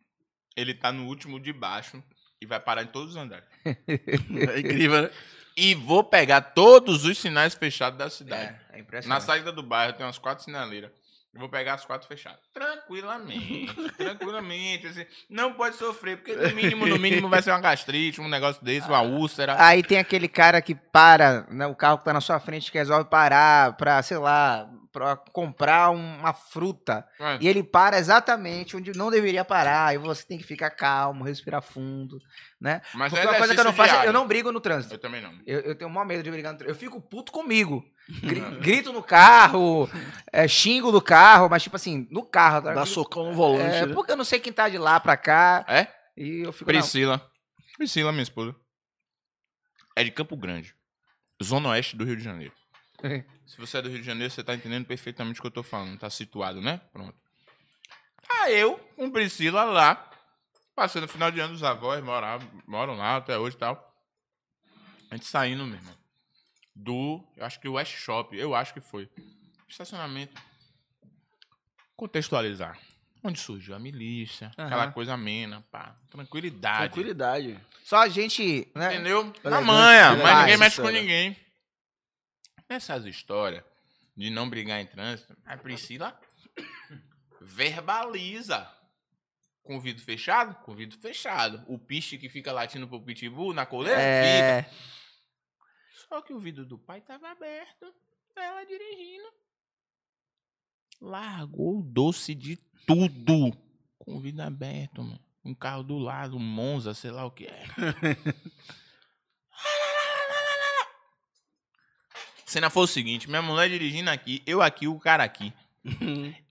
ele 0.57 0.75
tá 0.75 0.93
no 0.93 1.07
último 1.07 1.41
de 1.41 1.53
baixo 1.53 2.03
e 2.41 2.47
vai 2.47 2.61
parar 2.61 2.83
em 2.83 2.87
todos 2.89 3.13
os 3.13 3.17
andares. 3.17 3.47
É 3.65 4.61
incrível, 4.61 5.03
né? 5.03 5.11
E 5.57 5.75
vou 5.75 6.03
pegar 6.05 6.41
todos 6.41 7.05
os 7.05 7.19
sinais 7.19 7.55
fechados 7.55 7.99
da 7.99 8.09
cidade. 8.09 8.59
É, 8.71 8.81
é 8.81 9.07
Na 9.07 9.21
saída 9.21 9.53
do 9.53 9.63
bairro 9.63 9.93
tem 9.95 10.05
umas 10.07 10.19
quatro 10.19 10.45
sinaleiras. 10.45 10.91
Eu 11.35 11.41
vou 11.41 11.49
pegar 11.49 11.75
as 11.75 11.85
quatro 11.85 12.07
fechadas. 12.07 12.41
Tranquilamente. 12.53 13.75
tranquilamente. 13.97 14.87
assim, 14.87 15.07
não 15.31 15.55
pode 15.55 15.77
sofrer, 15.77 16.19
porque 16.19 16.37
no 16.37 16.55
mínimo, 16.55 16.87
no 16.87 16.99
mínimo 16.99 17.29
vai 17.29 17.41
ser 17.41 17.51
uma 17.51 17.61
gastrite, 17.61 18.21
um 18.21 18.29
negócio 18.29 18.63
desse, 18.63 18.87
uma 18.87 19.01
úlcera. 19.01 19.57
Aí 19.59 19.83
tem 19.83 19.99
aquele 19.99 20.29
cara 20.29 20.61
que 20.61 20.75
para, 20.75 21.47
né, 21.49 21.67
o 21.67 21.75
carro 21.75 21.99
que 21.99 22.05
tá 22.05 22.13
na 22.13 22.21
sua 22.21 22.39
frente 22.39 22.71
que 22.71 22.77
resolve 22.77 23.09
parar 23.09 23.77
pra, 23.77 24.03
sei 24.03 24.19
lá, 24.19 24.69
pra 24.93 25.17
comprar 25.17 25.91
uma 25.91 26.35
fruta. 26.35 27.07
Ué, 27.19 27.39
E 27.41 27.49
ele 27.49 27.63
para 27.63 27.99
exatamente 27.99 28.77
onde 28.77 28.93
não 28.97 29.11
deveria 29.11 29.45
parar. 29.45 29.95
E 29.95 29.99
você 29.99 30.25
tem 30.27 30.37
que 30.37 30.45
ficar 30.45 30.71
calmo, 30.71 31.25
respirar 31.25 31.63
fundo, 31.63 32.19
né? 32.61 32.83
Mas 32.95 33.11
Porque 33.11 33.27
é 33.27 33.31
uma 33.31 33.39
coisa 33.39 33.55
que 33.55 33.61
eu 33.61 33.65
não 33.65 33.73
faço, 33.73 33.89
é- 33.91 33.93
eu 33.93 34.01
diário. 34.03 34.13
não 34.13 34.27
brigo 34.29 34.53
no 34.53 34.61
trânsito. 34.61 34.95
Eu 34.95 34.99
também 34.99 35.23
não. 35.23 35.33
Eu, 35.47 35.61
eu 35.61 35.75
tenho 35.75 35.91
o 35.91 35.93
maior 35.93 36.07
medo 36.07 36.23
de 36.23 36.31
brigar 36.31 36.53
no 36.53 36.59
trânsito. 36.59 36.77
Eu 36.77 36.79
fico 36.79 37.01
puto 37.01 37.33
comigo. 37.33 37.83
Gri- 38.23 38.41
grito 38.61 38.93
no 38.93 39.03
carro, 39.03 39.89
é, 40.33 40.47
xingo 40.47 40.93
no 40.93 41.01
carro, 41.01 41.49
mas 41.49 41.63
tipo 41.63 41.77
assim, 41.77 42.07
no 42.11 42.23
carro. 42.25 42.63
tá? 42.63 42.75
Dá 42.75 42.85
socão 42.85 43.25
no 43.31 43.33
volante. 43.33 43.77
É, 43.77 43.87
né? 43.87 43.95
porque 43.95 44.13
eu 44.13 44.17
não 44.17 44.25
sei 44.25 44.39
quem 44.41 44.53
tá 44.53 44.69
de 44.69 44.77
lá 44.77 45.01
pra 45.01 45.17
cá. 45.17 45.65
É? 45.69 45.87
E 46.17 46.41
eu 46.41 46.53
fico. 46.53 46.71
não. 46.71 46.79
Priscila. 46.81 47.27
Priscila, 47.79 48.13
minha 48.13 48.23
esposa. 48.23 48.55
É 49.97 50.05
de 50.05 50.11
Campo 50.11 50.37
Grande. 50.37 50.75
Zona 51.43 51.71
Oeste 51.71 51.97
do 51.97 52.05
Rio 52.05 52.17
de 52.17 52.23
Janeiro. 52.23 52.53
Se 53.47 53.57
você 53.59 53.79
é 53.79 53.83
do 53.83 53.89
Rio 53.89 54.01
de 54.01 54.07
Janeiro, 54.07 54.33
você 54.33 54.43
tá 54.43 54.55
entendendo 54.55 54.87
perfeitamente 54.87 55.41
o 55.41 55.43
que 55.43 55.47
eu 55.47 55.53
tô 55.53 55.63
falando. 55.63 55.99
Tá 55.99 56.09
situado, 56.09 56.61
né? 56.61 56.81
Pronto. 56.93 57.15
Aí 58.41 58.59
eu, 58.59 58.79
com 58.97 59.11
Priscila 59.11 59.65
lá, 59.65 60.11
passando 60.75 61.05
o 61.05 61.09
final 61.09 61.31
de 61.31 61.41
ano 61.41 61.53
dos 61.53 61.63
avós, 61.63 62.03
moram, 62.03 62.41
moram 62.67 62.95
lá 62.97 63.17
até 63.17 63.39
hoje 63.39 63.57
e 63.57 63.59
tal. 63.59 63.93
A 65.11 65.17
gente 65.17 65.27
saindo, 65.27 65.65
meu 65.65 65.77
irmão. 65.77 65.95
Do, 66.75 67.23
eu 67.37 67.45
acho 67.45 67.61
que 67.61 67.69
o 67.69 67.75
West 67.75 67.95
Shop, 67.97 68.35
eu 68.37 68.55
acho 68.55 68.73
que 68.73 68.81
foi. 68.81 69.09
Estacionamento. 69.69 70.41
Contextualizar. 71.95 72.79
Onde 73.23 73.39
surgiu 73.39 73.75
a 73.75 73.79
milícia, 73.79 74.49
aquela 74.57 74.85
Aham. 74.85 74.93
coisa 74.93 75.13
amena, 75.13 75.65
pá. 75.71 75.95
Tranquilidade. 76.11 76.95
Tranquilidade. 76.95 77.61
Só 77.85 77.99
a 77.99 78.09
gente. 78.09 78.67
Né? 78.75 78.95
Entendeu? 78.95 79.25
Na 79.45 79.59
Elegante, 79.59 79.67
manhã, 79.67 80.17
mas 80.17 80.39
ninguém 80.41 80.57
mexe 80.57 80.81
com 80.81 80.89
ninguém. 80.89 81.37
Essas 82.73 83.05
histórias 83.05 83.63
de 84.17 84.31
não 84.31 84.49
brigar 84.49 84.81
em 84.81 84.87
trânsito, 84.87 85.37
a 85.45 85.59
Priscila 85.59 86.19
verbaliza. 87.39 88.67
Com 89.63 89.77
o 89.77 89.81
vidro 89.81 90.03
fechado? 90.03 90.55
Com 90.65 90.73
o 90.73 90.75
vidro 90.75 90.99
fechado. 90.99 91.63
O 91.69 91.79
piche 91.79 92.17
que 92.17 92.31
fica 92.31 92.51
latindo 92.51 92.89
pro 92.89 93.03
pitbull 93.03 93.53
na 93.53 93.67
coleira? 93.67 93.99
Fica. 93.99 94.07
É. 94.07 94.71
Só 96.09 96.23
que 96.23 96.33
o 96.33 96.41
vidro 96.41 96.65
do 96.65 96.79
pai 96.79 97.03
tava 97.03 97.29
aberto. 97.29 97.93
Ela 98.35 98.65
dirigindo. 98.65 99.29
Largou 100.99 101.81
o 101.81 101.83
doce 101.83 102.35
de 102.35 102.57
tudo. 102.87 103.53
Com 103.99 104.17
o 104.17 104.21
vidro 104.21 104.43
aberto, 104.43 105.03
mano. 105.03 105.21
Um 105.45 105.55
carro 105.55 105.83
do 105.83 105.99
lado, 105.99 106.37
um 106.39 106.41
Monza, 106.41 106.95
sei 106.95 107.11
lá 107.11 107.27
o 107.27 107.31
que 107.31 107.45
é. 107.45 107.65
Cena 112.53 112.69
foi 112.69 112.83
o 112.85 112.87
seguinte: 112.87 113.29
minha 113.31 113.41
mulher 113.41 113.71
dirigindo 113.71 114.11
aqui, 114.11 114.43
eu 114.47 114.61
aqui, 114.61 114.87
o 114.87 114.99
cara 115.01 115.25
aqui. 115.25 115.53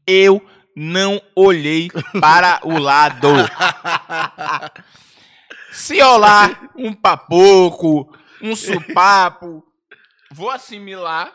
Eu 0.08 0.44
não 0.76 1.22
olhei 1.36 1.90
para 2.20 2.60
o 2.64 2.80
lado. 2.80 3.28
Se 5.72 6.02
rolar 6.02 6.70
um 6.76 6.92
papoco, 6.92 8.18
um 8.42 8.56
supapo, 8.56 9.64
vou 10.32 10.50
assimilar 10.50 11.34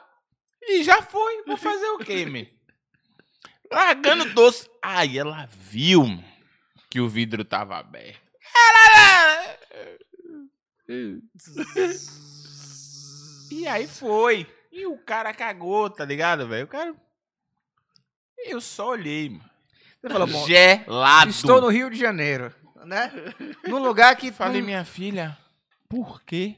e 0.60 0.82
já 0.82 1.00
foi. 1.00 1.44
Vou 1.44 1.56
fazer 1.56 1.86
o 1.90 1.98
quê, 1.98 2.26
meu? 2.26 2.46
Largando 3.70 4.24
doce. 4.34 4.68
Aí 4.82 5.16
ela 5.16 5.48
viu 5.48 6.04
que 6.90 7.00
o 7.00 7.08
vidro 7.08 7.44
tava 7.44 7.76
aberto. 7.78 8.20
Ela- 8.56 9.56
E 13.50 13.66
aí 13.68 13.86
foi. 13.86 14.46
E 14.78 14.86
o 14.86 14.98
cara 14.98 15.32
cagou, 15.32 15.88
tá 15.88 16.04
ligado, 16.04 16.46
velho? 16.46 16.66
O 16.66 16.68
cara. 16.68 16.94
Eu 18.44 18.60
só 18.60 18.90
olhei, 18.90 19.30
mano. 19.30 19.50
Você 20.02 20.08
falou, 20.10 20.26
bom, 20.26 20.46
Gelado. 20.46 21.30
estou 21.30 21.60
no 21.62 21.68
Rio 21.68 21.88
de 21.90 21.98
Janeiro. 21.98 22.54
né? 22.84 23.10
Num 23.66 23.78
lugar 23.78 24.14
que. 24.16 24.30
Falei, 24.30 24.60
não- 24.60 24.66
minha 24.66 24.84
filha, 24.84 25.36
por 25.88 26.22
quê? 26.24 26.56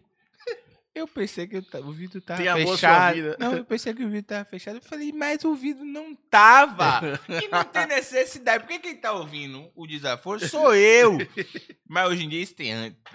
Eu 0.99 1.07
pensei 1.09 1.47
que 1.47 1.63
ta- 1.63 1.79
o 1.81 1.93
vidro 1.93 2.21
tava 2.21 2.43
Tem 2.43 2.67
fechado. 2.67 3.15
vida. 3.15 3.37
Não, 3.39 3.55
eu 3.57 3.65
pensei 3.65 3.95
que 3.95 4.05
o 4.05 4.09
vidro 4.11 4.27
tava 4.27 4.45
fechado. 4.45 4.77
Eu 4.77 4.83
falei, 4.83 5.13
mas 5.13 5.45
o 5.45 5.55
vidro 5.55 5.85
não 5.85 6.15
tava. 6.15 7.21
E 7.29 7.49
não 7.49 7.65
tem 7.65 7.87
necessidade. 7.89 8.65
Porque 8.65 8.79
quem 8.81 8.97
tá 8.97 9.13
ouvindo 9.13 9.71
o 9.75 9.87
desaforo 9.87 10.47
sou 10.49 10.75
eu. 10.75 11.19
Mas 11.91 12.07
hoje 12.11 12.25
em 12.25 12.29
dia, 12.29 12.43
isso 12.43 12.55
tem 12.55 12.73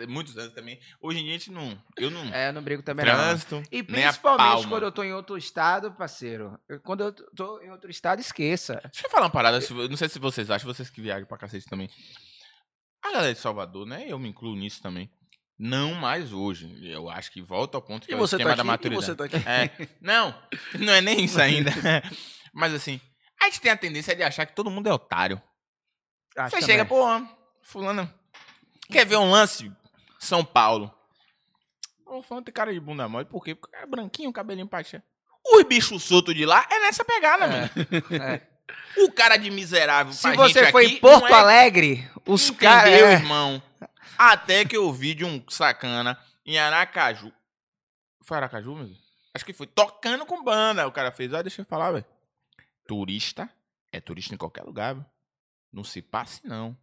muitos 0.08 0.36
anos 0.36 0.52
também. 0.54 0.80
Hoje 1.00 1.20
em 1.20 1.24
dia 1.24 1.36
a 1.36 1.38
gente 1.38 1.52
não. 1.52 1.80
Eu 1.96 2.10
não. 2.10 2.24
É, 2.34 2.50
eu 2.50 2.54
não 2.54 2.62
brigo 2.64 2.82
também 2.82 3.06
não. 3.06 3.14
trânsito. 3.14 3.62
E 3.72 3.84
nem 3.84 4.04
a 4.06 4.08
principalmente 4.08 4.68
quando 4.68 4.84
eu 4.84 4.92
tô 4.92 5.04
em 5.04 5.14
outro 5.14 5.38
estado, 5.38 5.92
parceiro. 5.92 6.60
eu- 6.68 6.80
quando 6.80 7.04
eu 7.04 7.12
tô 7.14 7.62
em 7.62 7.70
outro 7.70 7.92
estado, 7.92 8.20
esqueça. 8.20 8.80
Deixa 8.92 9.06
eu 9.06 9.12
falar 9.12 9.26
uma 9.26 9.32
parada, 9.32 9.60
não 9.90 9.96
sei 9.98 10.10
se 10.10 10.18
vocês 10.18 10.50
acham, 10.50 10.74
vocês 10.74 10.90
que 10.90 11.02
viajam 11.02 11.28
pra 11.28 11.38
cacete 11.38 11.68
também. 11.68 11.88
A 13.04 13.12
galera 13.12 13.34
de 13.34 13.40
Salvador, 13.40 13.86
né? 13.86 14.06
Eu 14.08 14.18
me 14.18 14.30
incluo 14.30 14.56
nisso 14.56 14.82
também. 14.82 15.08
Não 15.66 15.94
mais 15.94 16.34
hoje. 16.34 16.78
Eu 16.84 17.10
acho 17.10 17.32
que 17.32 17.42
volta 17.42 17.78
ao 17.78 17.82
ponto 17.82 18.06
que 18.06 18.12
E 18.12 18.16
é 18.16 18.18
o 18.18 18.20
você 18.20 18.36
esquema 18.36 18.50
tá 18.50 18.56
da 18.58 18.74
aqui? 18.74 18.88
E 18.88 18.92
maturidade. 18.92 19.06
você 19.06 19.16
tá 19.16 19.24
aqui? 19.24 19.38
É, 19.48 19.88
não, 20.02 20.36
não 20.78 20.92
é 20.92 21.00
nem 21.00 21.24
isso 21.24 21.40
ainda. 21.40 21.72
Mas 22.54 22.74
assim, 22.74 23.00
a 23.42 23.46
gente 23.46 23.62
tem 23.62 23.72
a 23.72 23.78
tendência 23.78 24.14
de 24.14 24.24
achar 24.24 24.46
que 24.46 24.54
todo 24.54 24.70
mundo 24.70 24.88
é 24.90 24.94
otário. 24.94 25.42
Acho 26.36 26.50
Você 26.50 26.60
também. 26.60 26.66
chega, 26.66 26.84
pô, 26.86 27.06
fulano, 27.62 28.14
quer 28.92 29.06
ver 29.06 29.16
um 29.16 29.32
lance? 29.32 29.72
São 30.20 30.44
Paulo. 30.44 30.94
Ô, 32.06 32.22
fulano 32.22 32.44
tem 32.44 32.54
cara 32.54 32.74
de 32.74 32.80
bunda 32.82 33.08
mole, 33.08 33.24
por 33.26 33.42
quê? 33.42 33.56
Porque 33.56 33.70
o 33.70 33.72
cara 33.72 33.86
é 33.86 33.88
branquinho, 33.88 34.34
cabelinho 34.34 34.68
paixão. 34.68 35.02
Os 35.56 35.64
bichos 35.64 36.04
soltos 36.04 36.36
de 36.36 36.46
lá 36.46 36.68
é 36.70 36.80
nessa 36.80 37.06
pegada, 37.06 37.48
mano. 37.48 37.70
É. 38.22 38.42
O 38.98 39.12
cara 39.12 39.38
de 39.38 39.50
miserável 39.50 40.12
Se 40.14 40.30
você 40.36 40.72
foi 40.72 40.86
aqui 40.88 40.96
em 40.96 41.00
Porto 41.00 41.28
é 41.28 41.34
Alegre, 41.34 42.10
os 42.26 42.50
Entendeu, 42.50 42.70
caras. 42.70 42.94
é, 42.94 43.14
irmão? 43.14 43.62
Até 44.18 44.66
que 44.66 44.78
eu 44.78 44.92
vi 44.92 45.14
de 45.14 45.26
um 45.26 45.44
sacana 45.50 46.20
em 46.46 46.58
Aracaju. 46.58 47.32
Foi 48.22 48.38
Aracaju, 48.38 48.76
meu? 48.76 48.90
Acho 49.34 49.46
que 49.46 49.54
foi 49.54 49.68
tocando 49.68 50.26
com 50.26 50.44
banda. 50.44 50.88
O 50.88 50.92
cara 50.92 51.12
fez, 51.12 51.34
olha, 51.34 51.44
deixa 51.44 51.62
eu 51.62 51.66
falar, 51.66 51.92
velho. 51.92 52.06
Turista 52.88 53.50
é 53.92 54.00
turista 54.00 54.34
em 54.34 54.38
qualquer 54.38 54.64
lugar, 54.64 54.96
velho. 54.96 55.06
Não 55.72 55.84
se 55.84 56.02
passe, 56.02 56.46
não. 56.46 56.78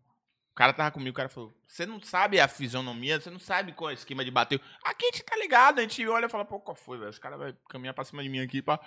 O 0.51 0.55
cara 0.55 0.73
tava 0.73 0.91
comigo, 0.91 1.11
o 1.11 1.17
cara 1.17 1.29
falou: 1.29 1.55
Você 1.67 1.87
não 1.87 2.03
sabe 2.03 2.41
a 2.41 2.49
fisionomia, 2.49 3.21
você 3.21 3.31
não 3.31 3.39
sabe 3.39 3.73
qual 3.73 3.91
é 3.91 3.93
o 3.93 3.95
esquema 3.95 4.25
de 4.25 4.31
bater. 4.31 4.61
Aqui 4.85 5.07
a 5.07 5.13
gente 5.13 5.23
tá 5.23 5.37
ligado, 5.37 5.79
a 5.79 5.83
gente 5.83 6.07
olha 6.07 6.27
e 6.27 6.29
fala: 6.29 6.45
Pô, 6.45 6.59
qual 6.59 6.75
foi, 6.75 6.99
velho? 6.99 7.11
Os 7.11 7.19
caras 7.19 7.39
vão 7.39 7.57
caminhar 7.69 7.95
pra 7.95 8.05
cima 8.05 8.23
de 8.23 8.29
mim 8.29 8.41
aqui, 8.41 8.61
pá. 8.61 8.81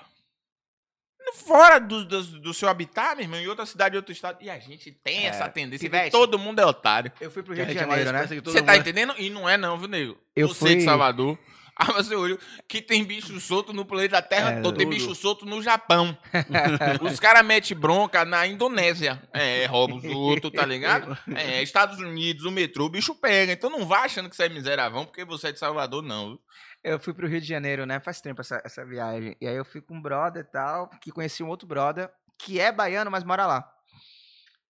Fora 1.34 1.80
do, 1.80 2.06
do, 2.06 2.24
do 2.42 2.54
seu 2.54 2.70
habitat, 2.70 3.16
meu 3.16 3.24
irmão, 3.26 3.40
em 3.40 3.48
outra 3.48 3.66
cidade, 3.66 3.96
em 3.96 3.98
outro 3.98 4.12
estado. 4.12 4.38
E 4.42 4.50
a 4.50 4.60
gente 4.60 4.92
tem 5.04 5.26
É, 5.26 5.28
essa 5.28 5.50
tendência 5.50 5.90
de 5.90 6.10
todo 6.12 6.38
mundo 6.38 6.60
é 6.60 6.66
otário. 6.66 7.12
Eu 7.20 7.32
fui 7.32 7.42
pro 7.44 7.54
Que 7.56 7.64
Rio 7.64 7.74
de 7.74 7.78
é 7.80 7.86
mais 7.86 8.04
Janeiro, 8.04 8.30
né? 8.36 8.42
que 8.42 8.50
Você 8.50 8.62
tá 8.62 8.72
mundo 8.74 8.76
é. 8.76 8.78
entendendo? 8.78 9.14
E 9.18 9.30
não 9.30 9.48
é 9.50 9.58
não, 9.58 9.78
viu, 9.78 9.88
nego? 9.88 10.18
Eu 10.36 10.48
Você 10.50 10.56
fui- 10.60 10.76
de 10.76 10.84
Salvador. 10.84 11.38
Ah, 11.76 11.86
você 11.92 12.14
olhou 12.16 12.38
que 12.68 12.84
tem 12.84 13.04
bicho 13.04 13.40
solto 13.42 13.74
no 13.74 13.84
planeta 13.84 14.22
Terra 14.22 14.52
É, 14.52 14.62
todo. 14.62 14.78
Tem 14.78 14.88
bicho 14.88 15.16
solto 15.16 15.44
no 15.44 15.60
Japão. 15.60 16.16
Os 17.02 17.20
caras 17.20 17.44
metem 17.44 17.76
bronca 17.76 18.24
na 18.24 18.46
Indonésia. 18.46 19.20
É, 19.34 19.66
rouba 19.66 19.96
os 19.96 20.04
outros, 20.06 20.52
tá 20.54 20.68
ligado? 20.68 21.18
É, 21.36 21.64
Estados 21.64 21.98
Unidos, 22.00 22.46
o 22.46 22.52
metrô, 22.52 22.86
o 22.86 22.90
bicho 22.90 23.16
pega. 23.16 23.54
Então 23.54 23.72
não 23.72 23.88
vá 23.88 24.02
achando 24.02 24.30
que 24.30 24.36
você 24.36 24.44
é 24.44 24.50
miseravão 24.50 25.04
porque 25.06 25.26
você 25.26 25.48
é 25.48 25.52
de 25.52 25.58
Salvador, 25.58 26.04
não. 26.04 26.38
Eu 26.84 27.00
fui 27.00 27.14
pro 27.14 27.28
Rio 27.28 27.40
de 27.40 27.48
Janeiro, 27.48 27.86
né? 27.86 28.00
Faz 28.00 28.20
tempo 28.20 28.42
essa, 28.42 28.62
essa 28.66 28.86
viagem. 28.86 29.38
E 29.40 29.48
aí 29.48 29.56
eu 29.56 29.64
fui 29.64 29.82
com 29.82 29.96
um 29.96 30.02
brother 30.02 30.44
e 30.44 30.52
tal, 30.52 30.90
que 31.02 31.12
conheci 31.12 31.42
um 31.42 31.48
outro 31.48 31.66
brother, 31.68 32.12
que 32.38 32.60
é 32.60 32.72
baiano, 32.72 33.10
mas 33.10 33.24
mora 33.24 33.46
lá. 33.48 33.70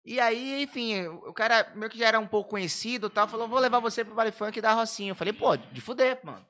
E 0.06 0.22
aí, 0.22 0.64
enfim, 0.64 1.06
o 1.06 1.34
cara 1.34 1.70
meio 1.76 1.92
que 1.92 2.00
já 2.00 2.08
era 2.08 2.18
um 2.18 2.26
pouco 2.28 2.52
conhecido 2.52 3.08
e 3.08 3.10
tal, 3.10 3.28
falou, 3.28 3.46
vou 3.46 3.60
levar 3.60 3.80
você 3.80 4.06
pro 4.06 4.16
baile 4.16 4.32
funk 4.32 4.62
da 4.62 4.72
Rocinha. 4.72 5.12
Eu 5.12 5.16
falei, 5.16 5.34
pô, 5.34 5.58
de 5.58 5.82
fuder, 5.82 6.18
mano. 6.24 6.46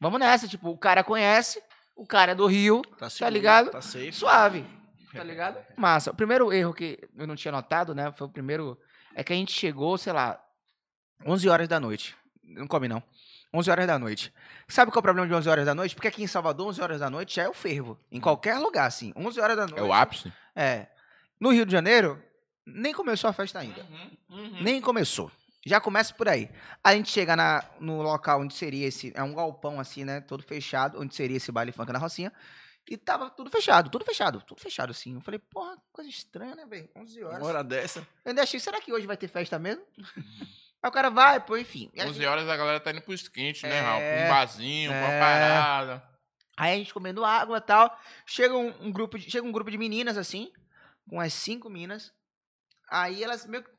Vamos 0.00 0.18
nessa, 0.18 0.48
tipo, 0.48 0.70
o 0.70 0.78
cara 0.78 1.04
conhece, 1.04 1.62
o 1.94 2.06
cara 2.06 2.32
é 2.32 2.34
do 2.34 2.46
Rio, 2.46 2.80
Tá, 2.98 3.10
seguro, 3.10 3.34
ligado? 3.34 3.70
Tá 3.70 3.82
safe. 3.82 4.12
suave, 4.12 4.64
tá 5.12 5.22
ligado? 5.22 5.58
Massa. 5.76 6.10
O 6.10 6.14
primeiro 6.14 6.50
erro 6.54 6.72
que 6.72 6.98
eu 7.14 7.26
não 7.26 7.36
tinha 7.36 7.52
notado, 7.52 7.94
né, 7.94 8.10
foi 8.12 8.26
o 8.26 8.30
primeiro, 8.30 8.78
é 9.14 9.22
que 9.22 9.32
a 9.34 9.36
gente 9.36 9.52
chegou, 9.52 9.98
sei 9.98 10.14
lá, 10.14 10.42
11 11.26 11.48
horas 11.50 11.68
da 11.68 11.78
noite. 11.78 12.16
Não 12.42 12.66
come, 12.66 12.88
não. 12.88 13.02
11 13.54 13.70
horas 13.70 13.86
da 13.86 13.98
noite. 13.98 14.32
Sabe 14.66 14.90
qual 14.90 14.98
é 14.98 15.00
o 15.00 15.02
problema 15.02 15.28
de 15.28 15.34
11 15.34 15.48
horas 15.48 15.66
da 15.66 15.74
noite? 15.74 15.94
Porque 15.94 16.08
aqui 16.08 16.22
em 16.22 16.26
Salvador, 16.26 16.68
11 16.68 16.80
horas 16.80 17.00
da 17.00 17.10
noite 17.10 17.36
já 17.36 17.42
é 17.42 17.48
o 17.48 17.52
fervo. 17.52 17.98
Em 18.10 18.20
qualquer 18.20 18.58
lugar, 18.58 18.86
assim. 18.86 19.12
11 19.14 19.40
horas 19.40 19.56
da 19.56 19.66
noite. 19.66 19.78
É 19.78 19.82
o 19.82 19.92
ápice. 19.92 20.32
É. 20.56 20.86
No 21.38 21.50
Rio 21.50 21.66
de 21.66 21.72
Janeiro, 21.72 22.22
nem 22.64 22.94
começou 22.94 23.28
a 23.28 23.32
festa 23.32 23.58
ainda. 23.58 23.86
Uhum. 24.30 24.62
Nem 24.62 24.80
começou. 24.80 25.30
Já 25.64 25.80
começa 25.80 26.14
por 26.14 26.28
aí. 26.28 26.50
A 26.82 26.94
gente 26.94 27.10
chega 27.10 27.36
na, 27.36 27.64
no 27.78 28.02
local 28.02 28.40
onde 28.40 28.54
seria 28.54 28.86
esse. 28.86 29.12
É 29.14 29.22
um 29.22 29.34
galpão 29.34 29.78
assim, 29.78 30.04
né? 30.04 30.20
Todo 30.20 30.42
fechado, 30.42 31.00
onde 31.00 31.14
seria 31.14 31.36
esse 31.36 31.52
baile 31.52 31.72
funk 31.72 31.92
na 31.92 31.98
Rocinha. 31.98 32.32
E 32.88 32.96
tava 32.96 33.30
tudo 33.30 33.48
fechado, 33.48 33.90
tudo 33.90 34.04
fechado, 34.04 34.40
tudo 34.40 34.60
fechado 34.60 34.90
assim. 34.90 35.14
Eu 35.14 35.20
falei, 35.20 35.38
porra, 35.38 35.76
coisa 35.92 36.10
estranha, 36.10 36.56
né, 36.56 36.66
velho? 36.66 36.88
11 36.96 37.22
horas. 37.22 37.38
Uma 37.38 37.46
hora 37.46 37.62
dessa. 37.62 38.00
Eu 38.24 38.30
ainda 38.30 38.42
achei, 38.42 38.58
será 38.58 38.80
que 38.80 38.92
hoje 38.92 39.06
vai 39.06 39.16
ter 39.16 39.28
festa 39.28 39.58
mesmo? 39.58 39.82
Aí 40.82 40.88
o 40.88 40.92
cara 40.92 41.10
vai, 41.10 41.38
pô, 41.40 41.56
enfim. 41.56 41.90
E 41.94 42.00
a 42.00 42.04
11 42.04 42.14
gente- 42.14 42.26
horas 42.26 42.48
a 42.48 42.56
galera 42.56 42.80
tá 42.80 42.90
indo 42.90 43.02
pro 43.02 43.14
esquente, 43.14 43.64
né, 43.66 43.80
Raul? 43.80 44.00
É. 44.02 44.26
Um 44.26 44.28
barzinho, 44.28 44.90
uma 44.90 45.08
É. 45.08 45.20
parada. 45.20 46.02
Aí 46.56 46.74
a 46.74 46.76
gente 46.76 46.92
comendo 46.92 47.24
água 47.24 47.58
e 47.58 47.60
tal. 47.60 47.96
Chega 48.26 48.56
um, 48.56 48.68
um 48.86 48.92
grupo 48.92 49.18
de, 49.18 49.30
chega 49.30 49.46
um 49.46 49.52
grupo 49.52 49.70
de 49.70 49.78
meninas, 49.78 50.16
assim, 50.18 50.50
com 51.08 51.20
as 51.20 51.32
cinco 51.32 51.70
minas. 51.70 52.12
Aí 52.90 53.22
elas 53.22 53.46
meio 53.46 53.62
que 53.62 53.70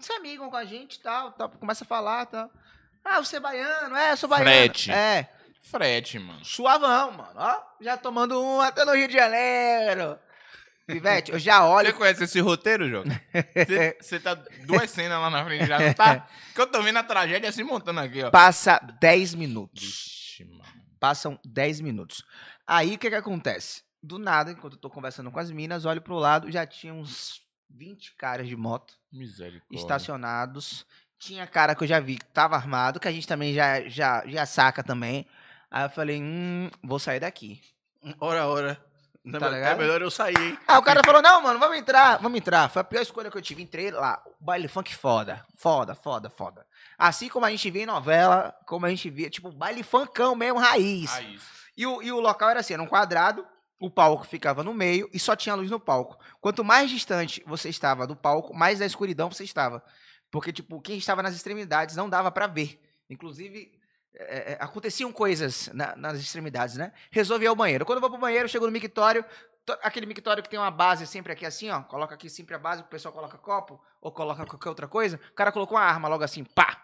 se 0.00 0.12
amigam 0.12 0.50
com 0.50 0.56
a 0.56 0.64
gente 0.64 0.96
e 0.96 1.00
tal, 1.00 1.32
tal, 1.32 1.48
começa 1.50 1.84
a 1.84 1.86
falar 1.86 2.24
e 2.24 2.26
tal. 2.26 2.50
Ah, 3.04 3.22
você 3.22 3.36
é 3.36 3.40
baiano, 3.40 3.96
é, 3.96 4.12
eu 4.12 4.16
sou 4.16 4.28
baiano. 4.28 4.50
Frete. 4.50 4.90
É, 4.92 5.28
Frete, 5.62 6.18
mano. 6.18 6.44
suavão, 6.44 7.12
mano. 7.12 7.32
Ó, 7.36 7.62
já 7.80 7.96
tomando 7.96 8.42
um 8.42 8.60
até 8.60 8.84
no 8.84 8.94
Rio 8.94 9.06
de 9.08 9.14
Janeiro. 9.14 10.18
Pivete, 10.92 11.32
eu 11.32 11.38
já 11.38 11.64
olho. 11.66 11.88
Você 11.88 11.92
conhece 11.92 12.24
esse 12.24 12.40
roteiro, 12.40 12.88
João? 12.88 13.04
Você- 13.04 13.96
Você 14.00 14.18
tá 14.18 14.34
duas 14.66 14.90
cenas 14.90 15.20
lá 15.20 15.28
na 15.30 15.44
frente 15.44 15.66
já, 15.66 15.78
não 15.78 15.92
tá? 15.94 16.26
Que 16.54 16.60
eu 16.60 16.66
tô 16.66 16.82
vendo 16.82 16.96
a 16.98 17.02
tragédia 17.02 17.52
se 17.52 17.62
montando 17.62 18.00
aqui, 18.00 18.22
ó. 18.22 18.30
Passa 18.30 18.78
10 19.00 19.34
minutos. 19.34 19.82
Vixe, 19.82 20.44
mano. 20.44 20.64
Passam 20.98 21.38
10 21.44 21.80
minutos. 21.80 22.24
Aí 22.66 22.94
o 22.94 22.98
que 22.98 23.08
que 23.10 23.14
acontece? 23.16 23.82
Do 24.02 24.18
nada, 24.18 24.50
enquanto 24.50 24.74
eu 24.74 24.80
tô 24.80 24.88
conversando 24.88 25.30
com 25.30 25.38
as 25.38 25.50
minas, 25.50 25.84
olho 25.84 26.00
pro 26.00 26.14
lado, 26.16 26.50
já 26.50 26.66
tinha 26.66 26.94
uns 26.94 27.40
20 27.70 28.14
caras 28.16 28.48
de 28.48 28.56
moto 28.56 28.94
Misericórdia. 29.12 29.76
estacionados. 29.76 30.86
Tinha 31.18 31.46
cara 31.46 31.74
que 31.74 31.82
eu 31.84 31.88
já 31.88 32.00
vi 32.00 32.16
que 32.16 32.24
tava 32.26 32.56
armado, 32.56 32.98
que 33.00 33.08
a 33.08 33.12
gente 33.12 33.26
também 33.26 33.52
já, 33.52 33.86
já, 33.88 34.22
já 34.26 34.46
saca 34.46 34.82
também. 34.82 35.26
Aí 35.70 35.84
eu 35.84 35.90
falei, 35.90 36.22
hum, 36.22 36.70
vou 36.82 36.98
sair 36.98 37.20
daqui. 37.20 37.60
Hora, 38.20 38.46
hora. 38.46 38.80
Não, 39.32 39.40
Tá 39.40 39.46
é 39.48 39.50
ligado? 39.50 39.78
melhor 39.78 40.00
eu 40.02 40.10
sair, 40.10 40.36
hein? 40.38 40.58
Aí 40.66 40.76
o 40.78 40.82
cara 40.82 41.00
falou, 41.04 41.20
não, 41.22 41.42
mano, 41.42 41.58
vamos 41.58 41.76
entrar, 41.78 42.16
vamos 42.18 42.38
entrar. 42.38 42.68
Foi 42.68 42.80
a 42.80 42.84
pior 42.84 43.02
escolha 43.02 43.30
que 43.30 43.36
eu 43.36 43.42
tive. 43.42 43.62
Entrei 43.62 43.90
lá, 43.90 44.22
baile 44.40 44.68
funk 44.68 44.94
foda, 44.94 45.44
foda, 45.56 45.94
foda, 45.94 46.30
foda. 46.30 46.66
Assim 46.96 47.28
como 47.28 47.46
a 47.46 47.50
gente 47.50 47.70
vê 47.70 47.82
em 47.82 47.86
novela, 47.86 48.54
como 48.66 48.86
a 48.86 48.90
gente 48.90 49.08
via, 49.10 49.30
tipo, 49.30 49.50
baile 49.52 49.82
funkão 49.82 50.34
mesmo, 50.34 50.58
raiz. 50.58 51.10
Ah, 51.14 51.22
isso. 51.22 51.46
E 51.76 51.86
o, 51.86 52.02
e 52.02 52.10
o 52.10 52.20
local 52.20 52.50
era 52.50 52.60
assim, 52.60 52.74
era 52.74 52.82
um 52.82 52.86
quadrado, 52.86 53.46
o 53.80 53.88
palco 53.88 54.24
ficava 54.26 54.64
no 54.64 54.74
meio 54.74 55.08
e 55.12 55.18
só 55.20 55.36
tinha 55.36 55.54
luz 55.54 55.70
no 55.70 55.78
palco. 55.78 56.18
Quanto 56.40 56.64
mais 56.64 56.90
distante 56.90 57.42
você 57.46 57.68
estava 57.68 58.06
do 58.06 58.16
palco, 58.16 58.52
mais 58.52 58.80
na 58.80 58.86
escuridão 58.86 59.30
você 59.30 59.44
estava. 59.44 59.82
Porque, 60.30 60.52
tipo, 60.52 60.80
quem 60.80 60.98
estava 60.98 61.22
nas 61.22 61.34
extremidades 61.36 61.94
não 61.94 62.08
dava 62.08 62.30
pra 62.32 62.46
ver. 62.48 62.80
Inclusive, 63.08 63.72
é, 64.18 64.52
é, 64.52 64.58
aconteciam 64.60 65.12
coisas 65.12 65.68
na- 65.72 65.94
nas 65.96 66.18
extremidades, 66.18 66.76
né? 66.76 66.92
Resolvi 67.10 67.44
ir 67.44 67.48
ao 67.48 67.56
banheiro. 67.56 67.84
Quando 67.86 67.98
eu 67.98 68.00
vou 68.00 68.10
pro 68.10 68.18
banheiro, 68.18 68.48
chego 68.48 68.66
no 68.66 68.72
mictório, 68.72 69.24
to- 69.64 69.78
aquele 69.82 70.06
mictório 70.06 70.42
que 70.42 70.48
tem 70.48 70.58
uma 70.58 70.70
base 70.70 71.06
sempre 71.06 71.32
aqui 71.32 71.46
assim, 71.46 71.70
ó. 71.70 71.82
Coloca 71.82 72.14
aqui 72.14 72.28
sempre 72.28 72.54
a 72.54 72.58
base, 72.58 72.82
o 72.82 72.86
pessoal 72.86 73.12
coloca 73.14 73.38
copo 73.38 73.80
ou 74.00 74.10
coloca 74.12 74.44
qualquer 74.44 74.68
outra 74.68 74.88
coisa. 74.88 75.20
O 75.30 75.34
cara 75.34 75.52
colocou 75.52 75.76
uma 75.78 75.84
arma 75.84 76.08
logo 76.08 76.24
assim, 76.24 76.42
pá! 76.44 76.82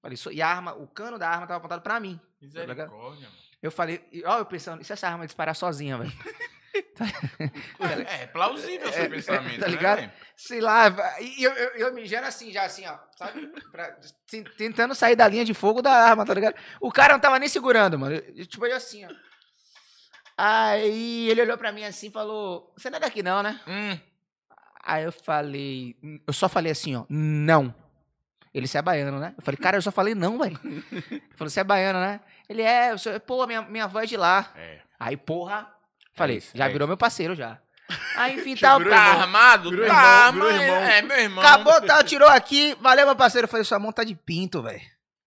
Falei, 0.00 0.14
"Isso- 0.14 0.32
e 0.32 0.42
a 0.42 0.48
arma, 0.48 0.74
o 0.74 0.86
cano 0.88 1.18
da 1.18 1.28
arma 1.28 1.46
tava 1.46 1.58
apontado 1.58 1.82
pra 1.82 2.00
mim. 2.00 2.20
Misericórdia, 2.40 3.28
mano. 3.28 3.42
Eu 3.62 3.70
falei, 3.70 4.04
ó, 4.26 4.38
eu 4.38 4.44
pensando, 4.44 4.82
e 4.82 4.84
se 4.84 4.92
essa 4.92 5.06
arma 5.06 5.24
disparar 5.24 5.54
sozinha, 5.54 5.96
velho? 5.96 6.10
É, 7.80 8.22
é 8.22 8.26
plausível 8.26 8.88
o 8.88 8.92
seu 8.92 9.02
É, 9.04 9.08
pensamento, 9.08 9.60
tá 9.60 9.66
né, 9.66 9.72
ligado? 9.72 9.98
velho? 10.00 10.12
Sei 10.36 10.60
lá, 10.60 10.86
e 11.20 11.42
eu, 11.44 11.52
eu, 11.52 11.68
eu 11.88 11.94
mijando 11.94 12.26
assim, 12.26 12.50
já 12.52 12.64
assim, 12.64 12.86
ó, 12.86 12.96
sabe? 13.16 13.46
Pra- 13.70 13.96
ten- 14.26 14.44
tentando 14.56 14.94
sair 14.94 15.14
da 15.16 15.28
linha 15.28 15.44
de 15.44 15.54
fogo 15.54 15.82
da 15.82 15.92
arma, 15.92 16.24
tá 16.24 16.34
ligado? 16.34 16.54
O 16.80 16.90
cara 16.90 17.12
não 17.12 17.20
tava 17.20 17.38
nem 17.38 17.48
segurando, 17.48 17.98
mano. 17.98 18.16
Eu, 18.16 18.46
tipo, 18.46 18.64
eu 18.66 18.76
assim, 18.76 19.04
ó. 19.04 19.08
Aí 20.36 21.28
ele 21.30 21.42
olhou 21.42 21.58
pra 21.58 21.72
mim 21.72 21.84
assim 21.84 22.08
e 22.08 22.12
falou: 22.12 22.72
Você 22.76 22.88
não 22.90 22.96
é 22.96 23.00
daqui, 23.00 23.22
não, 23.22 23.42
né? 23.42 23.60
Hum, 23.66 23.98
Aí 24.84 25.04
eu 25.04 25.12
falei, 25.12 25.96
eu 26.26 26.32
só 26.32 26.48
falei 26.48 26.72
assim, 26.72 26.96
ó, 26.96 27.04
não. 27.08 27.72
Ele, 28.52 28.66
você 28.66 28.78
é 28.78 28.82
baiano, 28.82 29.20
né? 29.20 29.32
Eu 29.38 29.42
falei, 29.44 29.56
cara, 29.58 29.76
eu 29.76 29.82
só 29.82 29.92
falei 29.92 30.14
não, 30.14 30.38
velho. 30.38 30.58
Ele 30.90 31.22
falou, 31.36 31.48
você 31.48 31.60
é 31.60 31.64
baiano, 31.64 32.00
né? 32.00 32.20
Ele 32.48 32.62
é, 32.62 32.90
eu 32.90 32.98
sou, 32.98 33.18
pô, 33.20 33.46
minha, 33.46 33.62
minha 33.62 33.84
avó 33.84 34.00
é 34.00 34.06
de 34.06 34.16
lá. 34.16 34.52
é. 34.56 34.80
Aí, 34.98 35.16
porra, 35.16 35.72
falei, 36.14 36.38
isso, 36.38 36.50
já 36.54 36.66
é 36.66 36.72
virou 36.72 36.88
meu 36.88 36.96
parceiro 36.96 37.34
já. 37.34 37.58
Aí, 38.16 38.38
enfim, 38.38 38.56
tal. 38.56 38.78
Tá 38.78 38.84
irmão. 38.84 39.20
armado? 39.20 39.70
Virou 39.70 39.86
tá, 39.86 40.28
irmão, 40.28 40.48
mas 40.48 40.60
irmão. 40.60 40.76
É, 40.76 41.02
meu 41.02 41.18
irmão. 41.18 41.44
Acabou, 41.44 41.80
tal, 41.82 42.02
tirou 42.04 42.28
aqui. 42.28 42.76
Valeu, 42.80 43.06
meu 43.06 43.16
parceiro. 43.16 43.44
Eu 43.44 43.48
falei, 43.50 43.64
sua 43.64 43.78
mão 43.78 43.92
tá 43.92 44.04
de 44.04 44.14
pinto, 44.14 44.62
velho. 44.62 44.80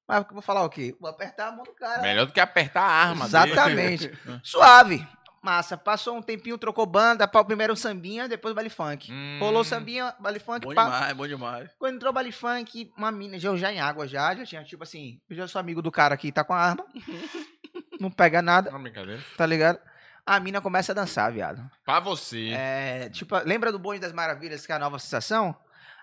Mas 0.08 0.26
vou 0.32 0.42
falar 0.42 0.64
o 0.64 0.70
quê? 0.70 0.96
Vou 1.00 1.10
apertar 1.10 1.48
a 1.48 1.52
mão 1.52 1.64
do 1.64 1.74
cara. 1.74 2.02
Melhor 2.02 2.26
do 2.26 2.32
que 2.32 2.40
apertar 2.40 2.82
a 2.82 2.92
arma. 2.92 3.28
dele. 3.28 3.52
Exatamente. 3.52 4.12
Suave. 4.44 5.08
Massa. 5.42 5.78
Passou 5.78 6.18
um 6.18 6.22
tempinho, 6.22 6.58
trocou 6.58 6.86
banda. 6.86 7.28
Pau, 7.28 7.46
primeiro 7.46 7.74
o 7.74 7.78
sambinha, 7.78 8.28
depois 8.28 8.52
o 8.52 8.56
baile 8.56 8.70
funk. 8.70 9.12
Hum. 9.12 9.38
Rolou 9.40 9.62
o 9.62 9.66
sambinha, 9.66 10.14
baile 10.20 10.40
funk. 10.40 10.66
Bom 10.66 10.74
pá. 10.74 10.86
demais, 10.86 11.14
bom 11.14 11.28
demais. 11.28 11.70
Quando 11.78 11.96
entrou 11.96 12.10
o 12.10 12.14
baile 12.14 12.32
funk, 12.32 12.92
uma 12.98 13.12
mina, 13.12 13.38
já, 13.38 13.50
eu 13.50 13.58
já 13.58 13.72
em 13.72 13.80
água 13.80 14.08
já, 14.08 14.34
já 14.36 14.44
tinha 14.44 14.64
tipo 14.64 14.82
assim, 14.82 15.20
eu 15.30 15.36
já 15.36 15.48
sou 15.48 15.60
amigo 15.60 15.84
do 15.84 15.92
cara 15.92 16.18
que 16.18 16.32
tá 16.32 16.44
com 16.44 16.54
a 16.54 16.60
arma. 16.60 16.84
não 18.00 18.10
pega 18.10 18.42
nada, 18.42 18.72
Não, 18.72 18.82
brincadeira. 18.82 19.22
tá 19.38 19.46
ligado? 19.46 19.80
A 20.26 20.40
mina 20.40 20.60
começa 20.62 20.92
a 20.92 20.96
dançar, 20.96 21.32
viado. 21.32 21.64
Pra 21.84 22.00
você. 22.00 22.52
É, 22.56 23.10
tipo, 23.10 23.36
lembra 23.46 23.72
do 23.72 23.78
Bonde 23.78 24.00
das 24.00 24.12
Maravilhas, 24.12 24.66
que 24.66 24.72
é 24.72 24.76
a 24.76 24.80
nova 24.80 24.98
sensação? 24.98 25.56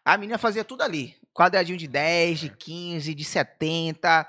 A 0.04 0.16
menina 0.16 0.38
fazia 0.38 0.64
tudo 0.64 0.82
ali. 0.82 1.16
Quadradinho 1.34 1.78
de 1.78 1.88
10, 1.88 2.38
de 2.40 2.50
15, 2.50 3.14
de 3.14 3.24
70. 3.24 4.26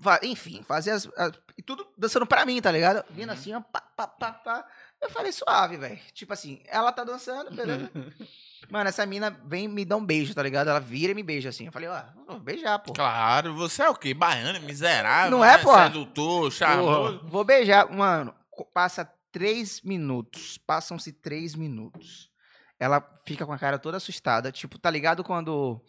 fa- 0.00 0.20
Enfim, 0.22 0.62
fazia 0.62 0.94
as, 0.94 1.08
as- 1.16 1.32
E 1.56 1.62
tudo 1.62 1.86
dançando 1.96 2.26
pra 2.26 2.44
mim, 2.44 2.60
tá 2.60 2.70
ligado? 2.70 3.04
Vindo 3.10 3.30
assim, 3.30 3.54
ó, 3.54 3.60
pá, 3.60 3.80
pá, 3.96 4.06
pá, 4.06 4.32
pá. 4.32 4.64
Eu 5.00 5.08
falei 5.10 5.32
suave, 5.32 5.78
velho. 5.78 5.98
Tipo 6.12 6.32
assim, 6.34 6.62
ela 6.66 6.92
tá 6.92 7.02
dançando, 7.04 7.50
beleza? 7.54 7.90
Mano, 8.70 8.88
essa 8.90 9.04
mina 9.06 9.34
vem 9.46 9.66
me 9.68 9.84
dá 9.86 9.96
um 9.96 10.04
beijo, 10.04 10.34
tá 10.34 10.42
ligado? 10.42 10.68
Ela 10.68 10.80
vira 10.80 11.12
e 11.12 11.14
me 11.14 11.22
beija 11.22 11.48
assim. 11.48 11.66
Eu 11.66 11.72
falei, 11.72 11.88
ó, 11.88 12.02
vou 12.26 12.38
beijar, 12.38 12.78
pô. 12.78 12.92
Claro, 12.92 13.54
você 13.54 13.82
é 13.82 13.88
o 13.88 13.94
quê? 13.94 14.12
Baiano, 14.12 14.60
miserável. 14.60 15.30
Não 15.30 15.42
é, 15.44 15.56
né? 15.56 15.62
porra? 15.62 15.84
Sedutor, 15.84 16.52
charmoso. 16.52 17.20
Vou 17.24 17.42
beijar. 17.42 17.90
Mano, 17.90 18.34
passa 18.74 19.10
três 19.32 19.80
minutos. 19.82 20.58
Passam-se 20.58 21.12
três 21.12 21.54
minutos. 21.54 22.30
Ela 22.78 23.00
fica 23.26 23.44
com 23.44 23.52
a 23.52 23.58
cara 23.58 23.78
toda 23.78 23.96
assustada. 23.96 24.50
Tipo, 24.50 24.78
tá 24.78 24.90
ligado 24.90 25.22
quando 25.22 25.84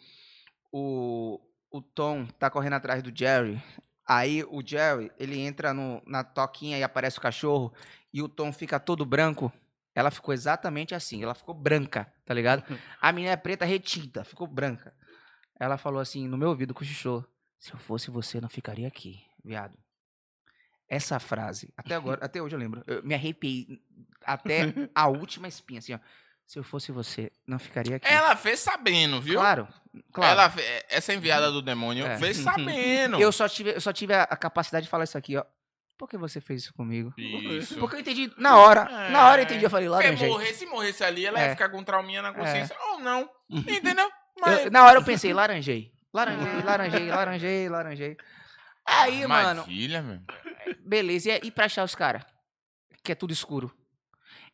o, 0.70 1.40
o 1.70 1.80
Tom 1.80 2.26
tá 2.38 2.50
correndo 2.50 2.74
atrás 2.74 3.02
do 3.02 3.16
Jerry? 3.16 3.62
Aí 4.06 4.44
o 4.44 4.62
Jerry, 4.64 5.10
ele 5.18 5.38
entra 5.40 5.72
no, 5.72 6.02
na 6.06 6.22
toquinha 6.22 6.78
e 6.78 6.82
aparece 6.82 7.18
o 7.18 7.22
cachorro. 7.22 7.72
E 8.12 8.22
o 8.22 8.28
Tom 8.28 8.52
fica 8.52 8.78
todo 8.78 9.06
branco. 9.06 9.52
Ela 9.94 10.10
ficou 10.10 10.34
exatamente 10.34 10.94
assim. 10.94 11.22
Ela 11.22 11.34
ficou 11.34 11.54
branca, 11.54 12.12
tá 12.24 12.34
ligado? 12.34 12.64
A 13.00 13.12
menina 13.12 13.32
é 13.32 13.36
preta 13.36 13.64
retinta, 13.64 14.24
ficou 14.24 14.46
branca. 14.46 14.94
Ela 15.58 15.78
falou 15.78 16.00
assim, 16.00 16.26
no 16.26 16.36
meu 16.36 16.48
ouvido, 16.48 16.74
cochichou. 16.74 17.24
Se 17.58 17.72
eu 17.72 17.78
fosse 17.78 18.10
você, 18.10 18.40
não 18.40 18.48
ficaria 18.48 18.88
aqui, 18.88 19.22
viado. 19.44 19.78
Essa 20.94 21.18
frase, 21.18 21.72
até 21.76 21.94
agora, 21.94 22.18
até 22.24 22.42
hoje 22.42 22.54
eu 22.54 22.58
lembro. 22.58 22.84
Eu 22.86 23.02
me 23.02 23.14
arrepiei 23.14 23.80
até 24.26 24.74
a 24.94 25.08
última 25.08 25.48
espinha, 25.48 25.78
assim, 25.78 25.94
ó. 25.94 25.98
Se 26.46 26.58
eu 26.58 26.62
fosse 26.64 26.92
você, 26.92 27.32
não 27.46 27.58
ficaria 27.58 27.96
aqui. 27.96 28.06
Ela 28.06 28.36
fez 28.36 28.60
sabendo, 28.60 29.18
viu? 29.22 29.36
Claro, 29.40 29.66
claro. 30.12 30.32
Ela, 30.32 30.50
fe- 30.50 30.84
essa 30.90 31.14
enviada 31.14 31.50
do 31.50 31.62
demônio 31.62 32.04
É. 32.06 32.18
fez 32.18 32.36
sabendo. 32.44 33.18
Eu 33.18 33.32
só 33.32 33.48
tive, 33.48 33.70
eu 33.70 33.80
só 33.80 33.90
tive 33.90 34.12
a, 34.12 34.24
a 34.24 34.36
capacidade 34.36 34.84
de 34.84 34.90
falar 34.90 35.04
isso 35.04 35.16
aqui, 35.16 35.34
ó. 35.36 35.44
Por 35.96 36.08
que 36.08 36.18
você 36.18 36.40
fez 36.42 36.62
isso 36.64 36.74
comigo? 36.74 37.14
Isso. 37.16 37.78
Porque 37.78 37.96
eu 37.96 38.00
entendi 38.00 38.30
na 38.36 38.58
hora. 38.58 38.84
Na 39.10 39.28
hora 39.28 39.40
eu 39.40 39.44
entendi, 39.44 39.64
eu 39.64 39.70
falei, 39.70 39.88
laranjei. 39.88 40.28
morrer, 40.28 40.52
se 40.52 40.66
morresse 40.66 41.02
ali, 41.04 41.24
ela 41.24 41.40
É. 41.40 41.44
ia 41.44 41.50
ficar 41.52 41.68
com 41.70 41.82
trauminha 41.82 42.20
na 42.20 42.34
consciência. 42.34 42.76
Ou 42.90 42.98
não. 42.98 43.30
Entendeu? 43.48 44.10
Mas. 44.38 44.64
Eu- 44.66 44.70
na 44.70 44.84
hora 44.84 44.98
eu 44.98 45.04
pensei, 45.04 45.32
laranjei. 45.32 45.90
Laranjei, 46.12 46.62
laranjei, 46.64 47.08
laranjei, 47.08 47.68
laranjei. 47.70 48.16
Aí, 48.84 49.24
mano, 49.26 49.60
Armadilha, 49.60 50.02
meu. 50.02 50.20
Beleza. 50.84 51.30
E, 51.30 51.40
e 51.44 51.50
pra 51.50 51.66
achar 51.66 51.84
os 51.84 51.94
caras? 51.94 52.24
Que 53.02 53.12
é 53.12 53.14
tudo 53.14 53.32
escuro. 53.32 53.74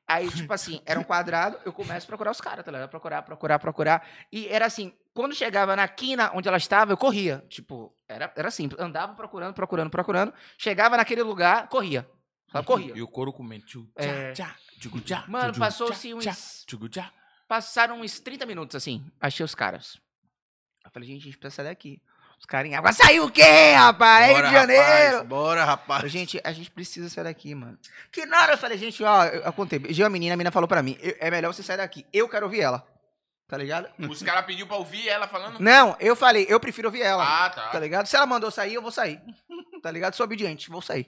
Aí, 0.06 0.30
tipo 0.30 0.50
assim, 0.54 0.80
era 0.86 0.98
um 0.98 1.04
quadrado, 1.04 1.59
eu 1.66 1.72
começo 1.72 2.06
a 2.06 2.09
procurar 2.09 2.30
os 2.30 2.40
caras, 2.40 2.64
tá 2.64 2.70
ligado? 2.72 2.88
Procurar, 2.88 3.20
procurar, 3.22 3.59
procurar. 3.59 4.09
E 4.32 4.48
era 4.48 4.64
assim, 4.64 4.94
quando 5.12 5.34
chegava 5.34 5.76
na 5.76 5.86
quina 5.86 6.30
onde 6.34 6.48
ela 6.48 6.56
estava, 6.56 6.92
eu 6.92 6.96
corria. 6.96 7.44
Tipo, 7.50 7.94
era, 8.09 8.32
era 8.34 8.50
simples. 8.50 8.80
Andava 8.80 9.14
procurando, 9.14 9.52
procurando, 9.52 9.90
procurando. 9.90 10.32
Chegava 10.56 10.96
naquele 10.96 11.22
lugar, 11.22 11.68
corria. 11.68 12.09
Só 12.50 12.62
corria. 12.62 12.94
E 12.96 13.02
o 13.02 13.06
couro 13.09 13.32
comendo. 13.34 13.66
É. 13.96 14.32
Mano, 15.28 15.52
passou-se 15.59 16.14
uns-. 16.14 16.24
Passaram 17.46 18.00
uns 18.00 18.18
30 18.18 18.46
minutos 18.46 18.76
assim, 18.76 19.04
achei 19.20 19.44
os 19.44 19.54
caras. 19.54 20.00
Eu 20.84 20.90
falei, 20.90 21.06
gente, 21.09 21.20
a 21.20 21.24
gente 21.24 21.38
precisa 21.38 21.56
sair 21.62 21.68
daqui. 21.68 22.00
Os 22.39 22.47
caras 22.47 22.70
em 22.70 22.74
água. 22.74 22.93
Saiu 22.93 23.24
o 23.24 23.30
quê, 23.30 23.72
rapaz? 23.72 24.28
Rio 24.36 24.47
de 24.47 24.53
Janeiro. 24.53 24.84
rapaz, 24.84 25.26
bora, 25.28 25.64
rapaz. 25.64 26.11
Gente, 26.11 26.41
a 26.45 26.53
gente 26.53 26.70
precisa 26.70 27.09
sair 27.11 27.24
daqui, 27.24 27.55
mano. 27.55 27.78
Que 28.12 28.24
na 28.26 28.41
hora 28.43 28.53
eu 28.55 28.59
falei, 28.59 28.78
gente, 28.78 29.03
ó, 29.03 29.24
eu, 29.24 29.43
eu 29.43 29.53
contei. 29.53 29.78
Beijei 29.78 30.05
a 30.05 30.09
menina, 30.09 30.34
a 30.34 30.36
menina 30.36 30.51
falou 30.53 30.68
pra 30.68 30.82
mim, 30.82 30.97
"Eu- 31.01 31.16
é 31.18 31.30
melhor 31.30 31.53
você 31.53 31.62
sair 31.62 31.76
daqui. 31.78 32.07
Eu 32.12 32.28
quero 32.28 32.47
ouvir 32.47 32.61
ela. 32.61 32.86
Tá 33.49 33.57
ligado? 33.57 33.89
Os 34.11 34.22
caras 34.22 34.45
pediu 34.45 34.66
pra 34.66 34.76
ouvir 34.76 35.09
ela 35.09 35.26
falando. 35.26 35.59
Não, 35.59 35.97
eu 35.99 36.14
falei, 36.14 36.45
eu 36.51 36.61
prefiro 36.61 36.89
ouvir 36.89 37.01
ela. 37.01 37.47
Ah, 37.47 37.49
tá. 37.51 37.68
Tá 37.70 37.78
ligado? 37.80 38.07
Se 38.07 38.14
ela 38.14 38.26
mandou 38.26 38.51
sair, 38.51 38.74
eu 38.74 38.82
vou 38.82 38.91
sair. 38.93 39.20
Tá 39.82 39.91
ligado? 39.91 40.14
Sou 40.14 40.24
obediente, 40.24 40.68
vou 40.68 40.82
sair. 40.82 41.07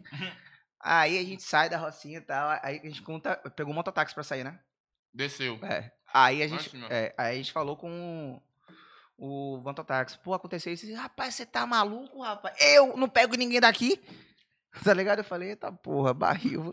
Aí 0.83 1.19
a 1.19 1.23
gente 1.23 1.43
sai 1.43 1.69
da 1.69 1.77
rocinha 1.77 2.17
e 2.19 2.23
tal. 2.23 2.49
Aí 2.63 2.81
a 2.83 2.87
gente 2.87 3.03
conta. 3.03 3.37
Pegou 3.55 3.73
um 3.73 3.77
mototáxi 3.77 4.15
pra 4.15 4.25
sair, 4.25 4.43
né? 4.45 4.59
Desceu. 5.13 5.59
É. 5.63 5.91
Aí 6.15 6.43
a 6.43 6.49
gente, 6.49 6.71
é, 6.89 7.15
aí 7.19 7.35
a 7.35 7.37
gente 7.37 7.53
falou 7.53 7.77
com 7.77 8.41
o, 9.21 9.61
Vantotaxi. 9.63 10.19
Pô, 10.25 10.33
aconteceu 10.35 10.73
isso. 10.73 10.93
Rapaz, 10.95 11.35
você 11.35 11.45
tá 11.47 11.67
maluco, 11.67 12.23
rapaz? 12.23 12.55
Eu 12.61 12.97
não 12.97 13.09
pego 13.09 13.37
ninguém 13.37 13.61
daqui. 13.61 14.01
Tá 14.85 14.95
ligado? 14.95 15.19
Eu 15.19 15.25
falei, 15.25 15.49
eita 15.49 15.73
porra, 15.73 16.15
barril. 16.15 16.73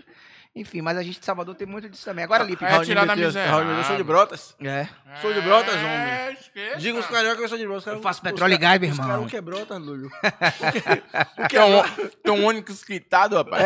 Enfim, 0.56 0.84
mas 0.84 0.96
a 1.00 1.02
gente 1.02 1.20
de 1.20 1.26
Salvador 1.26 1.56
tem 1.56 1.66
muito 1.66 1.90
disso 1.90 2.06
também. 2.06 2.24
Agora, 2.24 2.44
Lipe. 2.44 2.64
É, 2.64 2.80
tirar 2.82 3.08
da 3.08 3.16
miséria. 3.16 3.50
Raul 3.52 3.66
Metias, 3.66 3.88
sou 3.88 3.96
de 3.98 4.04
Brotas. 4.04 4.56
É. 4.62 4.88
Sou 5.20 5.34
de 5.34 5.42
Brotas, 5.42 5.74
É, 5.74 5.78
homem. 6.26 6.34
esqueça. 6.40 6.78
Diga 6.78 7.00
os 7.00 7.08
carioca 7.08 7.38
que 7.38 7.44
eu 7.44 7.50
sou 7.50 7.58
de 7.58 7.66
Brotas. 7.66 7.88
Eu 7.88 8.00
faço 8.00 8.22
petróleo 8.22 8.54
e 8.54 8.58
gás, 8.60 8.80
meu 8.80 8.92
Os 8.92 8.96
irmão. 8.96 9.10
caras, 9.10 9.26
o 9.26 9.30
que 9.30 9.36
é 9.38 9.42
Brotas, 9.42 9.80
Lúlio? 9.82 10.12
Tem 11.50 11.60
um, 11.60 12.10
tem 12.24 12.34
um 12.34 12.46
ônibus 12.46 12.84
quitado, 12.84 13.36
rapaz. 13.36 13.64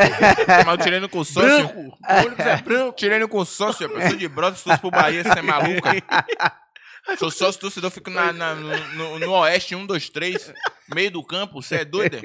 Mas 0.65 0.67
eu 0.67 0.77
tirei 0.77 0.99
no 1.01 1.09
consórcio. 1.09 1.67
Branco. 1.67 1.97
O 2.09 2.13
ônibus 2.25 2.45
é 2.45 2.57
branco. 2.61 2.95
Tirei 2.95 3.19
no 3.19 3.27
consórcio, 3.27 3.88
rapaz. 3.89 4.09
Sou 4.11 4.17
de 4.17 4.27
brother, 4.29 4.57
se 4.57 4.63
fosse 4.63 4.79
pro 4.79 4.91
Bahia, 4.91 5.23
você 5.23 5.39
é 5.39 5.41
maluca. 5.41 5.89
Sou 7.18 7.32
sócio 7.32 7.60
torcedor, 7.62 7.89
fico 7.91 8.10
na, 8.10 8.32
na- 8.32 8.56
no, 8.56 8.78
no- 8.95 9.20
no 9.20 9.32
Oeste, 9.34 9.76
1, 9.76 9.86
2, 9.86 10.10
3, 10.10 10.54
meio 10.93 11.12
do 11.12 11.24
campo. 11.24 11.62
Você 11.62 11.76
é 11.78 11.86
doida? 11.86 12.20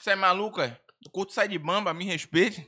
Você 0.00 0.10
é 0.10 0.16
maluca? 0.16 0.78
O 1.06 1.10
curto 1.10 1.32
sai 1.32 1.48
de 1.48 1.58
bamba, 1.58 1.92
me 1.94 2.04
respeite. 2.04 2.66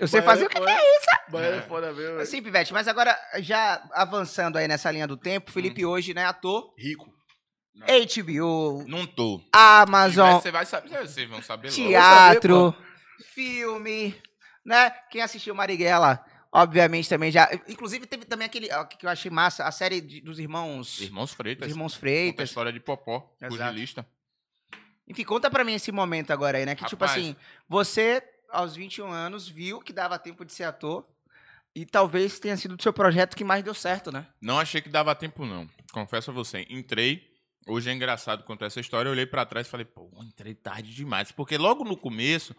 Eu 0.00 0.08
sei 0.08 0.20
fazer 0.22 0.46
o 0.46 0.48
que 0.48 0.58
é 0.58 0.96
isso? 0.98 1.06
Baiano 1.30 1.58
é 1.58 1.62
foda 1.62 1.92
mesmo. 1.92 2.26
Sim, 2.26 2.42
Pivete, 2.42 2.72
mas 2.72 2.88
agora, 2.88 3.16
já 3.38 3.80
avançando 3.92 4.56
aí 4.58 4.66
nessa 4.66 4.90
linha 4.90 5.06
do 5.06 5.16
tempo, 5.16 5.52
Felipe 5.52 5.84
hoje, 5.84 6.12
né, 6.12 6.24
ator, 6.24 6.74
Rico. 6.76 7.08
HBO, 7.86 8.84
Não 8.88 9.06
tô. 9.06 9.40
Amazon, 9.52 10.40
Você 10.40 10.50
vai 10.50 10.66
saber, 10.66 11.06
vocês 11.06 11.28
vão 11.28 11.40
saber 11.40 11.68
logo. 11.70 11.74
teatro, 11.88 12.74
filme, 13.32 14.14
né? 14.66 14.90
Quem 15.10 15.22
assistiu 15.22 15.54
Marighella, 15.54 16.22
obviamente 16.52 17.08
também 17.08 17.30
já. 17.30 17.48
Inclusive 17.68 18.06
teve 18.06 18.24
também 18.24 18.46
aquele 18.46 18.72
ó, 18.72 18.84
que 18.84 19.04
eu 19.06 19.10
achei 19.10 19.30
massa, 19.30 19.64
a 19.64 19.72
série 19.72 20.00
de- 20.00 20.20
dos 20.20 20.38
irmãos, 20.38 21.00
Irmãos 21.00 21.30
dos 21.30 21.34
Freitas. 21.36 21.68
irmãos 21.70 21.92
Conta 21.92 21.96
a 21.98 22.00
Freitas. 22.00 22.48
história 22.48 22.72
de 22.72 22.80
Popó, 22.80 23.20
pugilista. 23.48 24.06
Enfim, 25.08 25.24
conta 25.24 25.50
pra 25.50 25.64
mim 25.64 25.74
esse 25.74 25.90
momento 25.90 26.30
agora 26.32 26.58
aí, 26.58 26.64
né? 26.66 26.74
Que 26.74 26.84
tipo 26.84 27.04
Rapaz. 27.04 27.20
assim, 27.20 27.34
você 27.68 28.22
aos 28.48 28.76
21 28.76 29.10
anos 29.10 29.48
viu 29.48 29.80
que 29.80 29.92
dava 29.92 30.18
tempo 30.18 30.44
de 30.44 30.52
ser 30.52 30.64
ator 30.64 31.06
e 31.74 31.84
talvez 31.86 32.38
tenha 32.38 32.56
sido 32.56 32.76
o 32.78 32.82
seu 32.82 32.92
projeto 32.92 33.36
que 33.36 33.44
mais 33.44 33.62
deu 33.64 33.74
certo, 33.74 34.10
né? 34.12 34.26
Não 34.40 34.58
achei 34.58 34.80
que 34.80 34.88
dava 34.88 35.14
tempo, 35.14 35.44
não. 35.44 35.68
Confesso 35.92 36.30
a 36.30 36.34
você. 36.34 36.66
Entrei. 36.70 37.28
Hoje 37.66 37.90
é 37.90 37.92
engraçado 37.92 38.42
contar 38.44 38.66
essa 38.66 38.80
história. 38.80 39.08
Eu 39.08 39.12
olhei 39.12 39.26
pra 39.26 39.44
trás 39.44 39.66
e 39.66 39.70
falei, 39.70 39.84
pô, 39.84 40.10
entrei 40.22 40.54
tarde 40.54 40.94
demais. 40.94 41.30
Porque 41.30 41.58
logo 41.58 41.84
no 41.84 41.96
começo, 41.96 42.54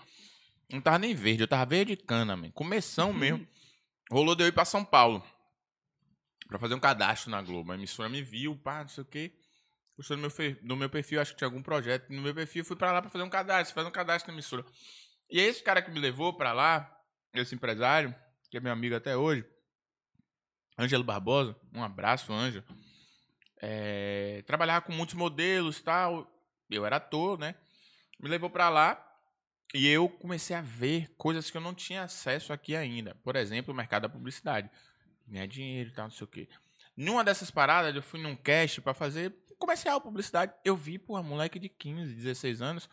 não 0.72 0.80
tava 0.80 1.00
nem 1.00 1.14
verde, 1.16 1.44
eu 1.44 1.48
tava 1.48 1.66
verde 1.66 1.96
cana, 1.98 2.36
man. 2.38 2.52
Começão 2.52 3.12
mesmo. 3.12 3.46
Rolou 4.12 4.36
de 4.36 4.43
eu 4.43 4.47
ir 4.47 4.51
pra 4.51 4.66
São 4.66 4.84
Paulo. 4.84 5.24
Pra 6.49 6.59
fazer 6.59 6.76
um 6.76 6.80
cadastro 6.82 7.32
na 7.32 7.41
Globo. 7.41 7.72
A 7.72 7.76
emissora 7.76 8.09
me 8.09 8.22
viu, 8.22 8.57
pá, 8.57 8.82
não 8.82 8.89
sei 8.89 9.03
o 9.03 9.07
quê. 9.07 9.34
Gostou 9.95 10.18
do 10.18 10.22
meu, 10.22 10.32
do 10.62 10.76
meu 10.76 10.89
perfil, 10.89 11.22
acho 11.22 11.32
que 11.32 11.38
tinha 11.38 11.47
algum 11.47 11.64
projeto. 11.64 12.12
No 12.12 12.22
meu 12.22 12.36
perfil, 12.36 12.66
fui 12.66 12.76
pra 12.76 12.91
lá 12.91 13.01
pra 13.01 13.09
fazer 13.09 13.24
um 13.24 13.30
cadastro, 13.30 13.74
fazer 13.74 13.88
um 13.88 13.91
cadastro 13.91 14.30
na 14.30 14.36
emissora. 14.36 14.66
E 15.30 15.39
esse 15.39 15.64
cara 15.64 15.82
que 15.82 15.89
me 15.89 15.99
levou 15.99 16.34
pra 16.34 16.51
lá, 16.51 16.93
esse 17.34 17.55
empresário, 17.55 18.14
que 18.49 18.57
é 18.57 18.59
meu 18.59 18.74
amigo 18.74 18.93
até 18.93 19.16
hoje, 19.16 19.45
Ângelo 20.78 21.05
Barbosa, 21.05 21.55
um 21.74 21.82
abraço, 21.82 22.34
Ângelo. 22.34 22.66
É, 23.62 24.43
trabalhava 24.45 24.86
com 24.86 24.91
muitos 24.91 25.16
modelos 25.16 25.78
e 25.78 25.84
tal. 25.84 26.30
Eu 26.70 26.86
era 26.86 26.97
ator, 26.97 27.39
né? 27.39 27.55
Me 28.20 28.28
levou 28.28 28.49
pra 28.49 28.68
lá 28.68 29.11
e 29.74 29.88
eu 29.88 30.09
comecei 30.09 30.55
a 30.55 30.61
ver 30.61 31.11
coisas 31.17 31.49
que 31.49 31.57
eu 31.57 31.61
não 31.61 31.74
tinha 31.74 32.03
acesso 32.03 32.51
aqui 32.51 32.76
ainda. 32.76 33.15
Por 33.24 33.36
exemplo, 33.36 33.74
o 33.74 33.78
mercado 33.78 34.03
da 34.03 34.09
publicidade. 34.09 34.69
Ganhar 35.28 35.47
dinheiro 35.47 35.89
e 35.89 35.93
tal, 35.93 36.05
não 36.05 36.11
sei 36.11 36.26
o 36.26 36.28
quê. 36.28 36.47
Numa 36.95 37.24
dessas 37.24 37.49
paradas, 37.49 37.95
eu 37.95 38.01
fui 38.01 38.19
num 38.22 38.36
cast 38.36 38.82
pra 38.82 38.93
fazer 38.93 39.34
comercial, 39.57 40.01
publicidade. 40.01 40.51
Eu 40.65 40.76
vi, 40.76 40.97
pô, 40.97 41.17
um 41.17 41.24
moleque 41.24 41.57
de 41.57 41.69
15, 41.69 42.13
16 42.13 42.61
anos 42.61 42.89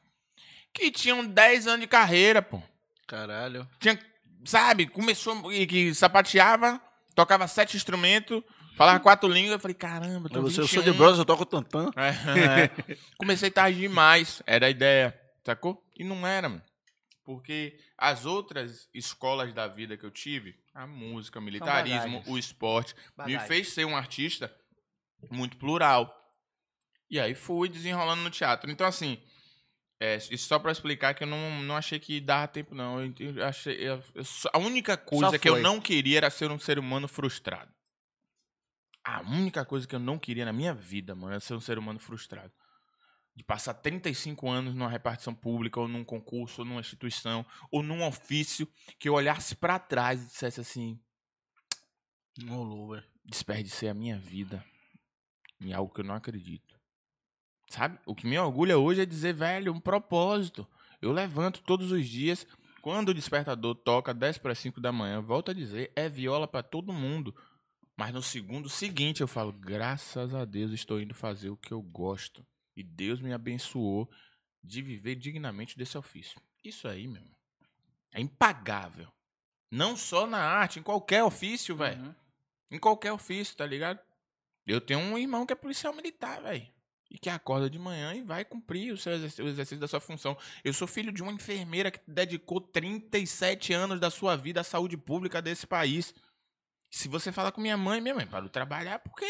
que 0.72 0.90
tinham 0.90 1.26
10 1.26 1.66
anos 1.66 1.80
de 1.80 1.86
carreira, 1.86 2.42
pô 2.42 2.62
Caralho. 3.06 3.66
tinha, 3.80 3.98
sabe, 4.44 4.86
começou 4.86 5.50
e 5.52 5.66
que 5.66 5.94
sapateava, 5.94 6.80
tocava 7.14 7.48
sete 7.48 7.76
instrumentos, 7.76 8.42
falava 8.76 9.00
quatro 9.00 9.28
línguas. 9.28 9.52
Eu 9.52 9.58
falei, 9.58 9.74
caramba, 9.74 10.28
tô 10.28 10.42
Você, 10.42 10.60
eu 10.60 10.66
21. 10.66 10.68
sou 10.68 10.82
de 10.82 10.92
Bros, 10.96 11.18
eu 11.18 11.24
toco 11.24 11.46
tantã. 11.46 11.90
É, 11.96 12.68
é. 12.90 12.96
Comecei 13.16 13.50
tarde 13.50 13.80
demais, 13.80 14.42
era 14.46 14.66
a 14.66 14.70
ideia, 14.70 15.18
sacou? 15.42 15.82
E 15.98 16.04
não 16.04 16.26
era, 16.26 16.48
mano. 16.48 16.62
Porque 17.28 17.78
as 17.98 18.24
outras 18.24 18.88
escolas 18.94 19.52
da 19.52 19.68
vida 19.68 19.98
que 19.98 20.06
eu 20.06 20.10
tive, 20.10 20.58
a 20.72 20.86
música, 20.86 21.38
o 21.38 21.42
militarismo, 21.42 22.22
o 22.32 22.38
esporte, 22.38 22.94
me 23.26 23.34
fez 23.46 23.68
ser 23.68 23.84
um 23.84 23.94
artista 23.94 24.50
muito 25.30 25.58
plural. 25.58 26.10
E 27.10 27.20
aí 27.20 27.34
fui 27.34 27.68
desenrolando 27.68 28.22
no 28.22 28.30
teatro. 28.30 28.70
Então, 28.70 28.86
assim, 28.86 29.22
é, 30.00 30.16
isso 30.16 30.48
só 30.48 30.58
pra 30.58 30.72
explicar 30.72 31.12
que 31.12 31.22
eu 31.22 31.26
não, 31.28 31.62
não 31.64 31.76
achei 31.76 31.98
que 32.00 32.18
dava 32.18 32.48
tempo, 32.48 32.74
não. 32.74 32.98
Eu, 33.02 33.12
eu 33.36 33.44
achei, 33.46 33.74
eu- 33.76 34.02
a 34.50 34.58
única 34.58 34.96
coisa 34.96 35.38
que 35.38 35.50
eu 35.50 35.52
não 35.62 35.82
queria 35.82 36.16
era 36.16 36.30
ser 36.30 36.50
um 36.50 36.58
ser 36.58 36.78
humano 36.78 37.06
frustrado. 37.06 37.70
A 39.04 39.20
única 39.20 39.66
coisa 39.66 39.86
que 39.86 39.94
eu 39.94 40.00
não 40.00 40.18
queria 40.18 40.46
na 40.46 40.52
minha 40.54 40.72
vida, 40.72 41.14
mano, 41.14 41.32
era 41.32 41.40
ser 41.40 41.52
um 41.52 41.60
ser 41.60 41.78
humano 41.78 41.98
frustrado. 41.98 42.54
De 43.38 43.44
passar 43.44 43.72
35 43.72 44.50
anos 44.50 44.74
numa 44.74 44.90
repartição 44.90 45.32
pública, 45.32 45.78
ou 45.78 45.86
num 45.86 46.02
concurso, 46.02 46.62
ou 46.62 46.64
numa 46.66 46.80
instituição, 46.80 47.46
ou 47.70 47.84
num 47.84 48.04
ofício, 48.04 48.66
que 48.98 49.08
eu 49.08 49.14
olhasse 49.14 49.54
pra 49.54 49.78
trás 49.78 50.20
e 50.20 50.26
dissesse 50.26 50.60
assim: 50.60 51.00
rolou, 52.48 52.88
velho. 52.90 53.06
desperdicei 53.24 53.88
a 53.88 53.94
minha 53.94 54.18
vida 54.18 54.64
em 55.60 55.72
algo 55.72 55.94
que 55.94 56.00
eu 56.00 56.04
não 56.04 56.16
acredito. 56.16 56.76
Sabe? 57.70 57.96
O 58.04 58.12
que 58.12 58.26
me 58.26 58.36
orgulha 58.36 58.76
hoje 58.76 59.02
é 59.02 59.06
dizer, 59.06 59.34
velho, 59.34 59.72
um 59.72 59.78
propósito. 59.78 60.66
Eu 61.00 61.12
levanto 61.12 61.62
todos 61.62 61.92
os 61.92 62.08
dias. 62.08 62.44
Quando 62.82 63.10
o 63.10 63.14
despertador 63.14 63.76
toca 63.76 64.12
10 64.12 64.38
para 64.38 64.52
5 64.52 64.80
da 64.80 64.90
manhã, 64.90 65.20
volto 65.20 65.52
a 65.52 65.54
dizer, 65.54 65.92
é 65.94 66.08
viola 66.08 66.48
para 66.48 66.64
todo 66.64 66.92
mundo. 66.92 67.32
Mas 67.96 68.12
no 68.12 68.20
segundo 68.20 68.68
seguinte 68.68 69.20
eu 69.20 69.28
falo, 69.28 69.52
graças 69.52 70.34
a 70.34 70.44
Deus 70.44 70.72
estou 70.72 71.00
indo 71.00 71.14
fazer 71.14 71.50
o 71.50 71.56
que 71.56 71.72
eu 71.72 71.80
gosto. 71.80 72.44
E 72.78 72.82
Deus 72.84 73.20
me 73.20 73.32
abençoou 73.32 74.08
de 74.62 74.80
viver 74.80 75.16
dignamente 75.16 75.76
desse 75.76 75.98
ofício. 75.98 76.40
Isso 76.62 76.86
aí, 76.86 77.08
meu 77.08 77.20
irmão, 77.20 77.36
é 78.12 78.20
impagável. 78.20 79.08
Não 79.68 79.96
só 79.96 80.28
na 80.28 80.38
arte, 80.38 80.78
em 80.78 80.82
qualquer 80.84 81.24
ofício, 81.24 81.74
velho. 81.76 82.00
Uhum. 82.00 82.14
Em 82.70 82.78
qualquer 82.78 83.10
ofício, 83.12 83.56
tá 83.56 83.66
ligado? 83.66 83.98
Eu 84.64 84.80
tenho 84.80 85.00
um 85.00 85.18
irmão 85.18 85.44
que 85.44 85.52
é 85.52 85.56
policial 85.56 85.92
militar, 85.92 86.40
velho. 86.40 86.68
E 87.10 87.18
que 87.18 87.28
acorda 87.28 87.68
de 87.68 87.80
manhã 87.80 88.14
e 88.14 88.22
vai 88.22 88.44
cumprir 88.44 88.92
o, 88.92 88.96
seu 88.96 89.12
exerc- 89.14 89.40
o 89.40 89.48
exercício 89.48 89.80
da 89.80 89.88
sua 89.88 89.98
função. 89.98 90.38
Eu 90.62 90.72
sou 90.72 90.86
filho 90.86 91.10
de 91.10 91.20
uma 91.20 91.32
enfermeira 91.32 91.90
que 91.90 91.98
dedicou 92.06 92.60
37 92.60 93.72
anos 93.72 93.98
da 93.98 94.08
sua 94.08 94.36
vida 94.36 94.60
à 94.60 94.64
saúde 94.64 94.96
pública 94.96 95.42
desse 95.42 95.66
país. 95.66 96.14
Se 96.90 97.06
você 97.06 97.30
falar 97.30 97.52
com 97.52 97.60
minha 97.60 97.76
mãe, 97.76 98.00
minha 98.00 98.14
mãe 98.14 98.26
parou 98.26 98.46
de 98.46 98.52
trabalhar 98.52 98.98
porque 99.00 99.26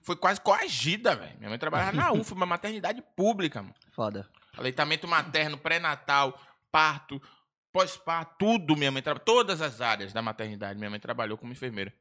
foi 0.00 0.16
quase 0.16 0.40
coagida, 0.40 1.14
velho. 1.14 1.36
Minha 1.38 1.50
mãe 1.50 1.58
trabalhava 1.58 1.92
na 1.92 2.12
UFA, 2.12 2.34
uma 2.34 2.46
maternidade 2.46 3.02
pública, 3.14 3.62
mano. 3.62 3.74
Foda. 3.92 4.28
Aleitamento 4.56 5.06
materno, 5.06 5.58
pré-natal, 5.58 6.40
parto, 6.72 7.20
pós-parto, 7.72 8.36
tudo 8.38 8.76
minha 8.76 8.90
mãe 8.90 9.02
trabalhou. 9.02 9.24
Todas 9.24 9.60
as 9.60 9.80
áreas 9.80 10.12
da 10.12 10.22
maternidade, 10.22 10.78
minha 10.78 10.90
mãe 10.90 10.98
trabalhou 10.98 11.36
como 11.36 11.52
enfermeira. 11.52 11.92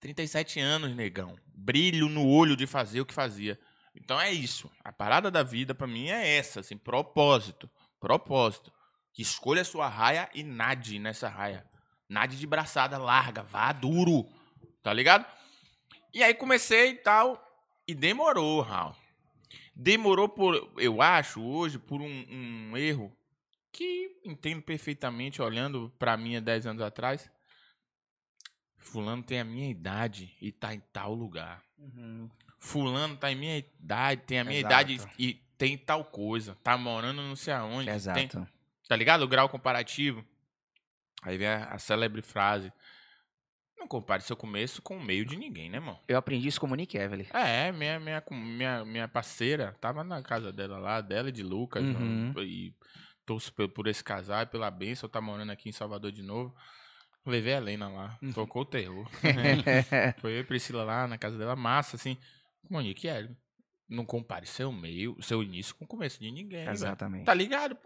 37 0.00 0.60
anos, 0.60 0.94
negão. 0.94 1.36
Brilho 1.46 2.08
no 2.08 2.26
olho 2.28 2.56
de 2.56 2.66
fazer 2.66 3.00
o 3.00 3.06
que 3.06 3.14
fazia. 3.14 3.58
Então 3.94 4.20
é 4.20 4.30
isso. 4.30 4.70
A 4.84 4.92
parada 4.92 5.30
da 5.30 5.42
vida 5.42 5.74
pra 5.74 5.86
mim 5.86 6.08
é 6.08 6.36
essa, 6.36 6.60
assim, 6.60 6.76
propósito. 6.76 7.68
Propósito. 7.98 8.72
Que 9.12 9.22
escolha 9.22 9.62
a 9.62 9.64
sua 9.64 9.88
raia 9.88 10.28
e 10.34 10.42
nade 10.42 10.98
nessa 10.98 11.28
raia. 11.28 11.66
Nade 12.08 12.38
de 12.38 12.46
braçada 12.46 12.98
larga, 12.98 13.42
vá 13.42 13.72
duro. 13.72 14.28
Tá 14.82 14.92
ligado? 14.92 15.26
E 16.14 16.22
aí 16.22 16.34
comecei 16.34 16.90
e 16.90 16.94
tal. 16.96 17.42
E 17.86 17.94
demorou, 17.94 18.60
Raul. 18.60 18.94
Demorou 19.74 20.28
por, 20.28 20.72
eu 20.78 21.02
acho, 21.02 21.42
hoje, 21.42 21.78
por 21.78 22.00
um, 22.00 22.26
um 22.30 22.76
erro 22.76 23.14
que 23.70 24.18
entendo 24.24 24.62
perfeitamente 24.62 25.42
olhando 25.42 25.92
pra 25.98 26.16
mim 26.16 26.36
há 26.36 26.40
10 26.40 26.68
anos 26.68 26.82
atrás. 26.82 27.30
Fulano 28.78 29.22
tem 29.22 29.40
a 29.40 29.44
minha 29.44 29.68
idade 29.68 30.34
e 30.40 30.50
tá 30.50 30.72
em 30.74 30.80
tal 30.92 31.12
lugar. 31.12 31.62
Fulano 32.58 33.16
tá 33.16 33.30
em 33.30 33.34
minha 33.34 33.58
idade, 33.58 34.22
tem 34.22 34.38
a 34.38 34.44
minha 34.44 34.60
Exato. 34.60 34.92
idade 34.92 35.12
e 35.18 35.34
tem 35.58 35.76
tal 35.76 36.04
coisa. 36.04 36.56
Tá 36.62 36.78
morando 36.78 37.20
não 37.20 37.36
sei 37.36 37.52
aonde. 37.52 37.90
Exato. 37.90 38.18
Tem, 38.18 38.28
tá 38.88 38.96
ligado? 38.96 39.22
O 39.22 39.28
grau 39.28 39.48
comparativo. 39.48 40.24
Aí 41.26 41.36
vem 41.36 41.48
a, 41.48 41.64
a 41.64 41.78
célebre 41.78 42.22
frase. 42.22 42.72
Não 43.76 43.86
compare 43.88 44.22
seu 44.22 44.36
começo 44.36 44.80
com 44.80 44.96
o 44.96 45.02
meio 45.02 45.24
de 45.26 45.36
ninguém, 45.36 45.68
né, 45.68 45.76
irmão? 45.78 46.00
Eu 46.08 46.16
aprendi 46.16 46.48
isso 46.48 46.58
com 46.60 46.66
o 46.66 46.70
Monique 46.70 46.96
Evelyn. 46.96 47.26
É, 47.34 47.70
minha, 47.72 48.00
minha, 48.00 48.22
minha, 48.30 48.84
minha 48.84 49.08
parceira 49.08 49.76
tava 49.80 50.02
na 50.02 50.22
casa 50.22 50.50
dela 50.52 50.78
lá, 50.78 51.00
dela 51.00 51.28
e 51.28 51.32
de 51.32 51.42
Lucas. 51.42 51.84
Uhum. 51.84 52.32
E 52.38 52.74
torço 53.26 53.52
por, 53.52 53.68
por 53.68 53.86
esse 53.86 54.02
casal 54.02 54.42
e 54.42 54.46
pela 54.46 54.70
bênção. 54.70 55.08
Tá 55.08 55.20
morando 55.20 55.50
aqui 55.52 55.68
em 55.68 55.72
Salvador 55.72 56.10
de 56.12 56.22
novo. 56.22 56.54
Levei 57.26 57.54
a 57.54 57.56
Helena 57.56 57.88
lá, 57.88 58.18
Uhum. 58.22 58.32
tocou 58.32 58.62
o 58.62 58.66
terror. 58.66 59.06
Foi 60.20 60.32
eu 60.32 60.40
e 60.40 60.44
Priscila 60.44 60.84
lá 60.84 61.08
na 61.08 61.18
casa 61.18 61.36
dela, 61.36 61.56
massa, 61.56 61.96
assim. 61.96 62.16
Monique, 62.70 63.08
é, 63.08 63.28
não 63.88 64.04
compare 64.06 64.46
seu 64.46 64.72
meio, 64.72 65.20
seu 65.20 65.42
início 65.42 65.74
com 65.74 65.84
o 65.84 65.88
começo 65.88 66.20
de 66.20 66.30
ninguém. 66.30 66.66
Exatamente. 66.68 67.24
Tá 67.24 67.34
ligado? 67.34 67.76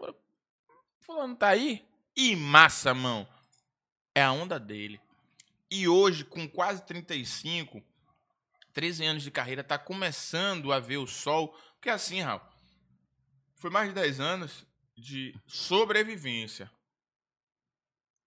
Fulano 1.00 1.34
tá 1.34 1.48
aí. 1.48 1.82
E 2.22 2.36
massa, 2.36 2.92
mão. 2.92 3.26
É 4.14 4.22
a 4.22 4.30
onda 4.32 4.60
dele. 4.60 5.00
E 5.70 5.88
hoje, 5.88 6.22
com 6.24 6.46
quase 6.48 6.82
35, 6.84 7.82
13 8.74 9.04
anos 9.06 9.22
de 9.22 9.30
carreira, 9.30 9.64
tá 9.64 9.78
começando 9.78 10.70
a 10.72 10.78
ver 10.80 10.98
o 10.98 11.06
sol. 11.06 11.56
Porque 11.74 11.88
assim, 11.88 12.20
Raul, 12.20 12.40
foi 13.56 13.70
mais 13.70 13.88
de 13.88 13.94
10 13.94 14.20
anos 14.20 14.66
de 14.96 15.34
sobrevivência. 15.46 16.70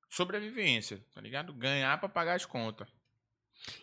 Sobrevivência, 0.10 1.04
tá 1.14 1.20
ligado? 1.22 1.54
Ganhar 1.54 2.00
pra 2.00 2.08
pagar 2.10 2.36
as 2.36 2.46
contas. 2.46 2.88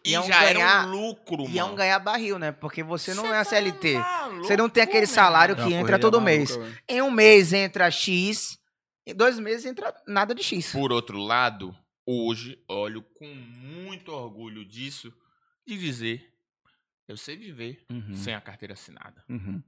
E, 0.05 0.11
E 0.11 0.15
é 0.15 0.21
um 0.21 0.27
já 0.27 0.41
ganhar- 0.41 0.51
era 0.81 0.87
um 0.87 0.91
lucro, 0.91 1.45
E 1.49 1.59
é 1.59 1.63
um 1.63 1.67
mano. 1.67 1.77
ganhar 1.79 1.99
barril, 1.99 2.39
né? 2.39 2.53
Porque 2.53 2.83
você 2.83 3.15
não 3.15 3.25
Cê 3.25 3.29
é 3.31 3.37
a 3.39 3.45
tá 3.45 3.51
CLT. 3.51 3.95
maluco, 3.99 4.45
Você 4.45 4.57
não 4.57 4.69
tem 4.69 4.83
aquele 4.83 5.07
salário 5.07 5.55
irmão. 5.55 5.69
que 5.69 5.75
É 5.75 5.79
entra 5.79 5.99
todo 5.99 6.21
maluca, 6.21 6.31
mês. 6.37 6.57
velho. 6.57 6.79
Em 6.89 7.03
um 7.03 7.11
mês 7.11 7.53
entra 7.53 7.91
X, 7.91 8.60
em 9.07 9.14
dois 9.14 9.38
meses 9.38 9.66
entra 9.66 9.94
nada 10.07 10.34
de 10.34 10.42
X. 10.42 10.72
Por 10.72 10.92
outro 10.92 11.18
lado, 11.18 11.76
hoje 12.07 12.62
olho 12.68 13.03
com 13.03 13.26
muito 13.34 14.12
orgulho 14.12 14.64
disso 14.64 15.12
de 15.66 15.78
dizer 15.78 16.26
eu 17.09 17.16
sei 17.16 17.36
viver 17.36 17.84
Uhum. 17.90 18.14
sem 18.14 18.34
a 18.34 18.40
carteira 18.40 18.74
assinada. 18.74 19.24
Uhum. 19.28 19.61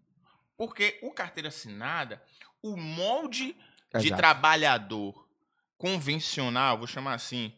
Porque 0.57 0.99
o 1.03 1.11
carteira 1.11 1.49
assinada, 1.49 2.23
o 2.63 2.77
molde 2.77 3.57
de 3.99 4.07
Exato. 4.07 4.17
trabalhador 4.17 5.29
convencional, 5.77 6.79
vou 6.79 6.87
chamar 6.87 7.15
assim, 7.15 7.53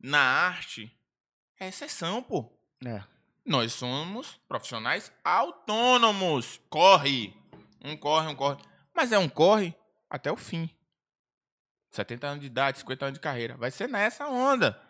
na 0.00 0.18
arte, 0.20 0.92
é 1.60 1.68
exceção, 1.68 2.20
pô. 2.20 2.52
É. 2.84 3.04
Nós 3.46 3.72
somos 3.72 4.40
profissionais 4.48 5.12
autônomos. 5.24 6.60
Corre. 6.68 7.32
Um 7.84 7.96
corre, 7.96 8.26
um 8.28 8.34
corre. 8.34 8.60
Mas 8.94 9.12
é 9.12 9.18
um 9.18 9.28
corre 9.28 9.72
até 10.10 10.30
o 10.32 10.36
fim. 10.36 10.68
70 11.92 12.26
anos 12.26 12.40
de 12.40 12.46
idade, 12.46 12.78
50 12.78 13.04
anos 13.04 13.18
de 13.18 13.22
carreira. 13.22 13.56
Vai 13.56 13.70
ser 13.70 13.88
nessa 13.88 14.26
onda. 14.26 14.80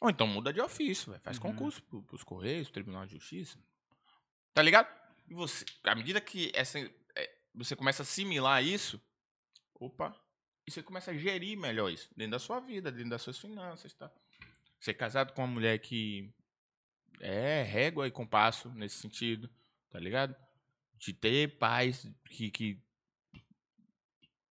Ou 0.00 0.10
então 0.10 0.26
muda 0.26 0.52
de 0.52 0.60
ofício, 0.60 1.10
véio. 1.10 1.22
faz 1.22 1.38
Uhum. 1.38 1.42
concurso 1.44 1.82
pro, 1.84 2.02
pros 2.02 2.22
Correios, 2.22 2.70
Tribunal 2.70 3.06
de 3.06 3.12
Justiça. 3.12 3.58
Tá 4.52 4.62
ligado? 4.62 4.88
E 5.26 5.34
você, 5.34 5.64
à 5.84 5.94
medida 5.94 6.20
que 6.20 6.52
essa, 6.54 6.78
é, 6.78 7.34
você 7.54 7.74
começa 7.74 8.02
a 8.02 8.04
assimilar 8.04 8.62
isso, 8.62 9.00
opa, 9.74 10.14
e 10.66 10.70
você 10.70 10.82
começa 10.82 11.10
a 11.10 11.16
gerir 11.16 11.56
melhor 11.56 11.90
isso 11.90 12.08
dentro 12.16 12.32
da 12.32 12.38
sua 12.38 12.60
vida, 12.60 12.92
dentro 12.92 13.10
das 13.10 13.22
suas 13.22 13.38
finanças, 13.38 13.94
tá? 13.94 14.12
Ser 14.78 14.94
casado 14.94 15.32
com 15.32 15.42
uma 15.42 15.48
mulher 15.48 15.78
que 15.78 16.30
é 17.20 17.62
régua 17.62 18.06
e 18.06 18.10
compasso 18.10 18.68
nesse 18.70 18.96
sentido, 18.96 19.48
tá 19.88 19.98
ligado? 19.98 20.36
De 20.94 21.12
ter 21.14 21.58
pais 21.58 22.06
que, 22.28 22.50
que 22.50 22.82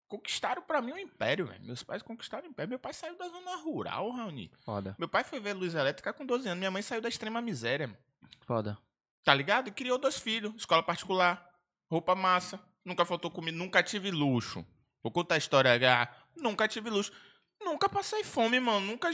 conquistaram 0.08 0.62
pra 0.62 0.80
mim 0.80 0.92
o 0.92 0.98
império, 0.98 1.46
velho. 1.46 1.64
Meus 1.64 1.82
pais 1.82 2.02
conquistaram 2.02 2.46
o 2.46 2.50
império. 2.50 2.70
Meu 2.70 2.78
pai 2.78 2.92
saiu 2.92 3.16
da 3.16 3.28
zona 3.28 3.56
rural, 3.56 4.10
Raoni. 4.10 4.50
Foda. 4.64 4.96
Meu 4.98 5.08
pai 5.08 5.22
foi 5.24 5.38
ver 5.38 5.52
luz 5.52 5.74
elétrica 5.74 6.12
com 6.12 6.24
12 6.24 6.48
anos. 6.48 6.58
Minha 6.58 6.70
mãe 6.70 6.82
saiu 6.82 7.00
da 7.00 7.08
extrema 7.08 7.40
miséria, 7.40 7.86
mano. 7.86 7.98
Foda. 8.46 8.78
tá 9.24 9.34
ligado? 9.34 9.68
E 9.68 9.70
criou 9.70 9.98
dois 9.98 10.18
filhos, 10.18 10.54
escola 10.56 10.82
particular, 10.82 11.46
roupa 11.90 12.14
massa, 12.14 12.58
nunca 12.82 13.04
faltou 13.04 13.30
comida, 13.30 13.56
nunca 13.56 13.82
tive 13.82 14.10
luxo. 14.10 14.64
Vou 15.02 15.12
contar 15.12 15.34
a 15.34 15.38
história, 15.38 15.70
ah, 16.02 16.08
nunca 16.36 16.66
tive 16.66 16.88
luxo. 16.88 17.12
Nunca 17.60 17.88
passei 17.88 18.24
fome, 18.24 18.58
mano. 18.58 18.86
Nunca 18.86 19.10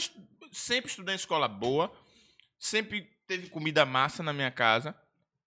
sempre 0.53 0.89
estudei 0.91 1.15
em 1.15 1.17
escola 1.17 1.49
boa, 1.49 1.93
sempre 2.59 3.11
teve 3.27 3.49
comida 3.49 3.85
massa 3.85 4.23
na 4.23 4.33
minha 4.33 4.51
casa 4.53 4.95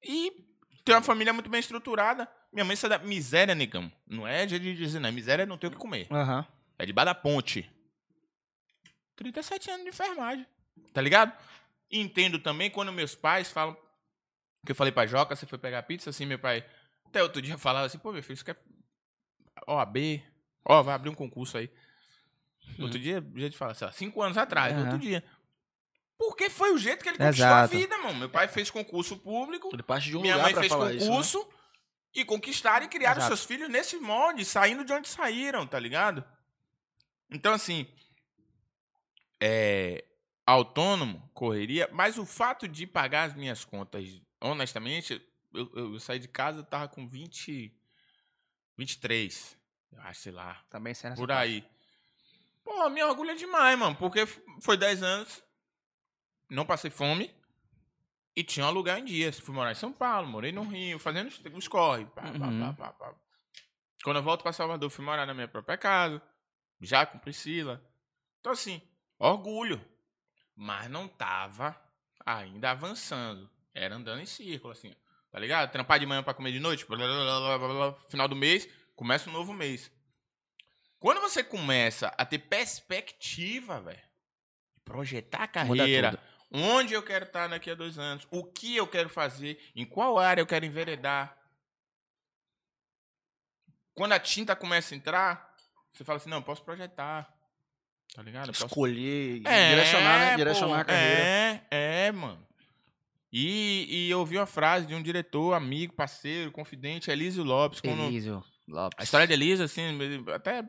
e 0.04 0.47
tenho 0.88 0.98
uma 0.98 1.04
família 1.04 1.34
muito 1.34 1.50
bem 1.50 1.60
estruturada. 1.60 2.28
Minha 2.52 2.64
mãe 2.64 2.76
saiu 2.76 2.90
da 2.90 2.98
miséria, 3.00 3.54
negão. 3.54 3.92
Não 4.08 4.26
é 4.26 4.46
de 4.46 4.58
dizer, 4.58 5.00
não. 5.00 5.10
é 5.10 5.12
Miséria 5.12 5.46
não 5.46 5.58
tem 5.58 5.68
o 5.68 5.72
que 5.72 5.78
comer. 5.78 6.08
Aham. 6.10 6.48
É 6.80 6.86
de 6.86 6.94
da 6.94 7.14
ponte. 7.14 7.70
37 9.18 9.70
anos 9.70 9.84
de 9.84 9.90
enfermagem. 9.90 10.46
Tá 10.94 11.02
ligado? 11.02 11.34
Entendo 11.92 12.40
também 12.40 12.70
quando 12.70 12.94
meus 12.94 13.16
pais 13.16 13.52
falam. 13.52 13.76
Que 14.66 14.72
eu 14.72 14.76
falei 14.76 14.92
pra 14.92 15.06
Joca, 15.06 15.36
você 15.36 15.46
foi 15.46 15.58
pegar 15.58 15.84
pizza, 15.84 16.10
assim, 16.10 16.26
meu 16.26 16.40
pai. 16.40 16.66
Até 17.06 17.22
outro 17.22 17.42
dia 17.42 17.58
falava 17.58 17.86
assim, 17.86 17.98
pô, 17.98 18.12
meu 18.12 18.24
filho, 18.24 18.38
você 18.38 18.46
quer. 18.46 18.58
OAB. 19.68 20.22
Ó, 20.64 20.84
vai 20.84 20.96
abrir 20.96 21.10
um 21.10 21.16
concurso 21.16 21.58
aí. 21.58 21.70
Outro 22.80 23.00
dia, 23.00 23.22
dia 23.22 23.50
de 23.50 23.58
falar, 23.58 23.74
sei 23.74 23.88
lá, 23.88 23.94
cinco 23.94 24.22
anos 24.22 24.38
atrás, 24.38 24.74
Aham. 24.74 24.84
outro 24.84 25.00
dia. 25.00 25.24
Porque 26.18 26.50
foi 26.50 26.72
o 26.74 26.78
jeito 26.78 27.04
que 27.04 27.10
ele 27.10 27.18
conquistou 27.18 27.46
a 27.46 27.60
Exato. 27.66 27.78
vida, 27.78 27.98
mano. 28.00 28.18
Meu 28.20 28.30
pai 28.30 28.48
fez 28.48 28.72
concurso 28.72 29.18
público, 29.18 29.70
Tudo 29.70 29.84
parte 29.84 30.10
de 30.10 30.18
um 30.18 30.22
minha 30.22 30.36
lugar 30.36 30.46
mãe 30.52 30.56
fez 30.60 30.72
falar 30.72 30.94
isso. 30.94 31.06
né? 31.06 31.10
concurso 31.12 31.48
e 32.16 32.26
conquistaram 32.26 32.86
e 32.86 32.90
criaram 32.90 33.18
Exato. 33.20 33.36
seus 33.36 33.46
filhos 33.46 33.70
nesse 33.70 33.98
molde, 33.98 34.44
saindo 34.44 34.84
de 34.84 34.92
onde 34.92 35.08
saíram, 35.08 35.68
tá 35.68 35.80
ligado? 35.80 36.26
Então, 37.30 37.54
assim, 37.54 37.86
é 39.42 40.04
autônomo, 40.46 41.30
correria, 41.34 41.90
mas 41.92 42.18
o 42.18 42.26
fato 42.26 42.68
de 42.68 42.88
pagar 42.88 43.24
as 43.30 43.36
minhas 43.36 43.64
contas, 43.66 44.22
honestamente, 44.42 45.22
eu, 45.54 45.70
eu- 45.76 45.94
eu 45.94 46.00
saí 46.00 46.20
de 46.20 46.28
casa, 46.28 46.60
eu 46.60 46.64
tava 46.64 46.88
com 46.88 47.06
20, 47.08 47.72
23, 48.78 49.58
eu 49.92 50.02
acho, 50.02 50.22
sei 50.22 50.32
lá, 50.32 50.64
Também 50.70 50.94
sendo 50.94 51.14
essa 51.14 51.22
por 51.22 51.28
parte. 51.28 51.42
aí. 51.42 51.66
Pô, 52.64 52.90
me 52.90 53.04
orgulha 53.04 53.36
demais, 53.36 53.78
mano, 53.78 53.96
porque 53.96 54.26
foi 54.62 54.78
10 54.78 55.04
anos, 55.04 55.44
não 56.50 56.66
passei 56.66 56.90
fome 56.92 57.34
e 58.36 58.44
tinha 58.44 58.66
um 58.66 58.72
lugar 58.72 59.00
em 59.00 59.06
dias. 59.06 59.40
Fui 59.40 59.54
morar 59.54 59.72
em 59.72 59.76
São 59.76 59.92
Paulo, 59.92 60.28
morei 60.28 60.52
no 60.52 60.64
Rio, 60.64 61.00
fazendo 61.00 61.28
os- 61.28 61.42
os 61.54 61.68
corre. 61.68 62.06
pá, 62.08 62.24
Uhum. 62.30 62.74
pá, 62.76 62.92
pá. 62.94 63.14
Quando 64.04 64.18
eu 64.18 64.24
volto 64.24 64.44
pra 64.44 64.54
Salvador, 64.54 64.90
fui 64.90 65.04
morar 65.04 65.26
na 65.26 65.34
minha 65.34 65.48
própria 65.48 65.78
casa, 65.78 66.22
já 66.80 67.06
com 67.06 67.18
Priscila. 67.20 67.84
Então, 68.40 68.52
assim, 68.52 68.82
orgulho. 69.20 69.84
Mas 70.56 70.90
não 70.90 71.08
tava 71.08 71.80
ainda 72.26 72.72
avançando. 72.72 73.50
Era 73.74 73.96
andando 73.96 74.22
em 74.22 74.26
círculo, 74.26 74.72
assim, 74.74 74.96
tá 75.32 75.40
ligado? 75.40 75.72
Trampar 75.72 76.00
de 76.00 76.06
manhã 76.06 76.24
pra 76.24 76.34
comer 76.34 76.52
de 76.52 76.60
noite, 76.60 76.86
blá, 76.86 76.98
blá, 76.98 77.58
blá, 77.60 77.94
final 78.08 78.28
do 78.28 78.36
mês, 78.36 78.68
começa 78.96 79.30
um 79.30 79.34
novo 79.34 79.54
mês. 79.54 79.92
Quando 81.00 81.22
você 81.22 81.44
começa 81.44 82.08
a 82.18 82.26
ter 82.26 82.40
perspectiva, 82.40 83.80
velho, 83.82 84.02
projetar 84.84 85.44
a 85.44 85.48
carreira. 85.48 86.20
Onde 86.52 86.94
eu 86.94 87.04
quero 87.04 87.26
estar 87.26 87.48
daqui 87.48 87.70
a 87.70 87.76
dois 87.76 87.98
anos, 87.98 88.28
o 88.32 88.44
que 88.44 88.76
eu 88.76 88.88
quero 88.88 89.10
fazer, 89.10 89.60
em 89.76 89.86
qual 89.86 90.18
área 90.18 90.42
eu 90.42 90.48
quero 90.48 90.66
enveredar. 90.66 91.38
Quando 93.94 94.14
a 94.14 94.20
tinta 94.20 94.56
começa 94.56 94.94
a 94.94 94.98
entrar, 94.98 95.54
você 95.92 96.04
fala 96.04 96.18
assim, 96.18 96.30
não, 96.30 96.38
eu 96.38 96.44
posso 96.44 96.64
projetar. 96.64 97.34
Tá 98.14 98.22
ligado? 98.22 98.48
Posso 98.48 98.66
Escolher, 98.66 99.42
é, 99.46 99.70
direcionar, 99.70 100.20
né? 100.20 100.32
pô, 100.32 100.38
Direcionar 100.38 100.80
a 100.80 100.86
carreira. 100.86 101.22
É, 101.22 101.68
é, 101.72 102.12
mano. 102.12 102.48
E, 103.32 103.86
e 103.90 104.10
eu 104.10 104.20
ouvi 104.20 104.38
uma 104.38 104.46
frase 104.46 104.86
de 104.86 104.96
um 104.96 105.02
diretor, 105.02 105.54
amigo, 105.54 105.94
parceiro, 105.94 106.52
confidente, 106.52 107.12
Elísio 107.12 107.44
Lopes. 107.44 107.82
Quando, 107.82 108.04
Elísio 108.04 108.44
Lopes. 108.68 108.98
a 108.98 109.04
história 109.04 109.28
de 109.28 109.34
Elisa, 109.34 109.66
assim, 109.66 110.00
até 110.34 110.64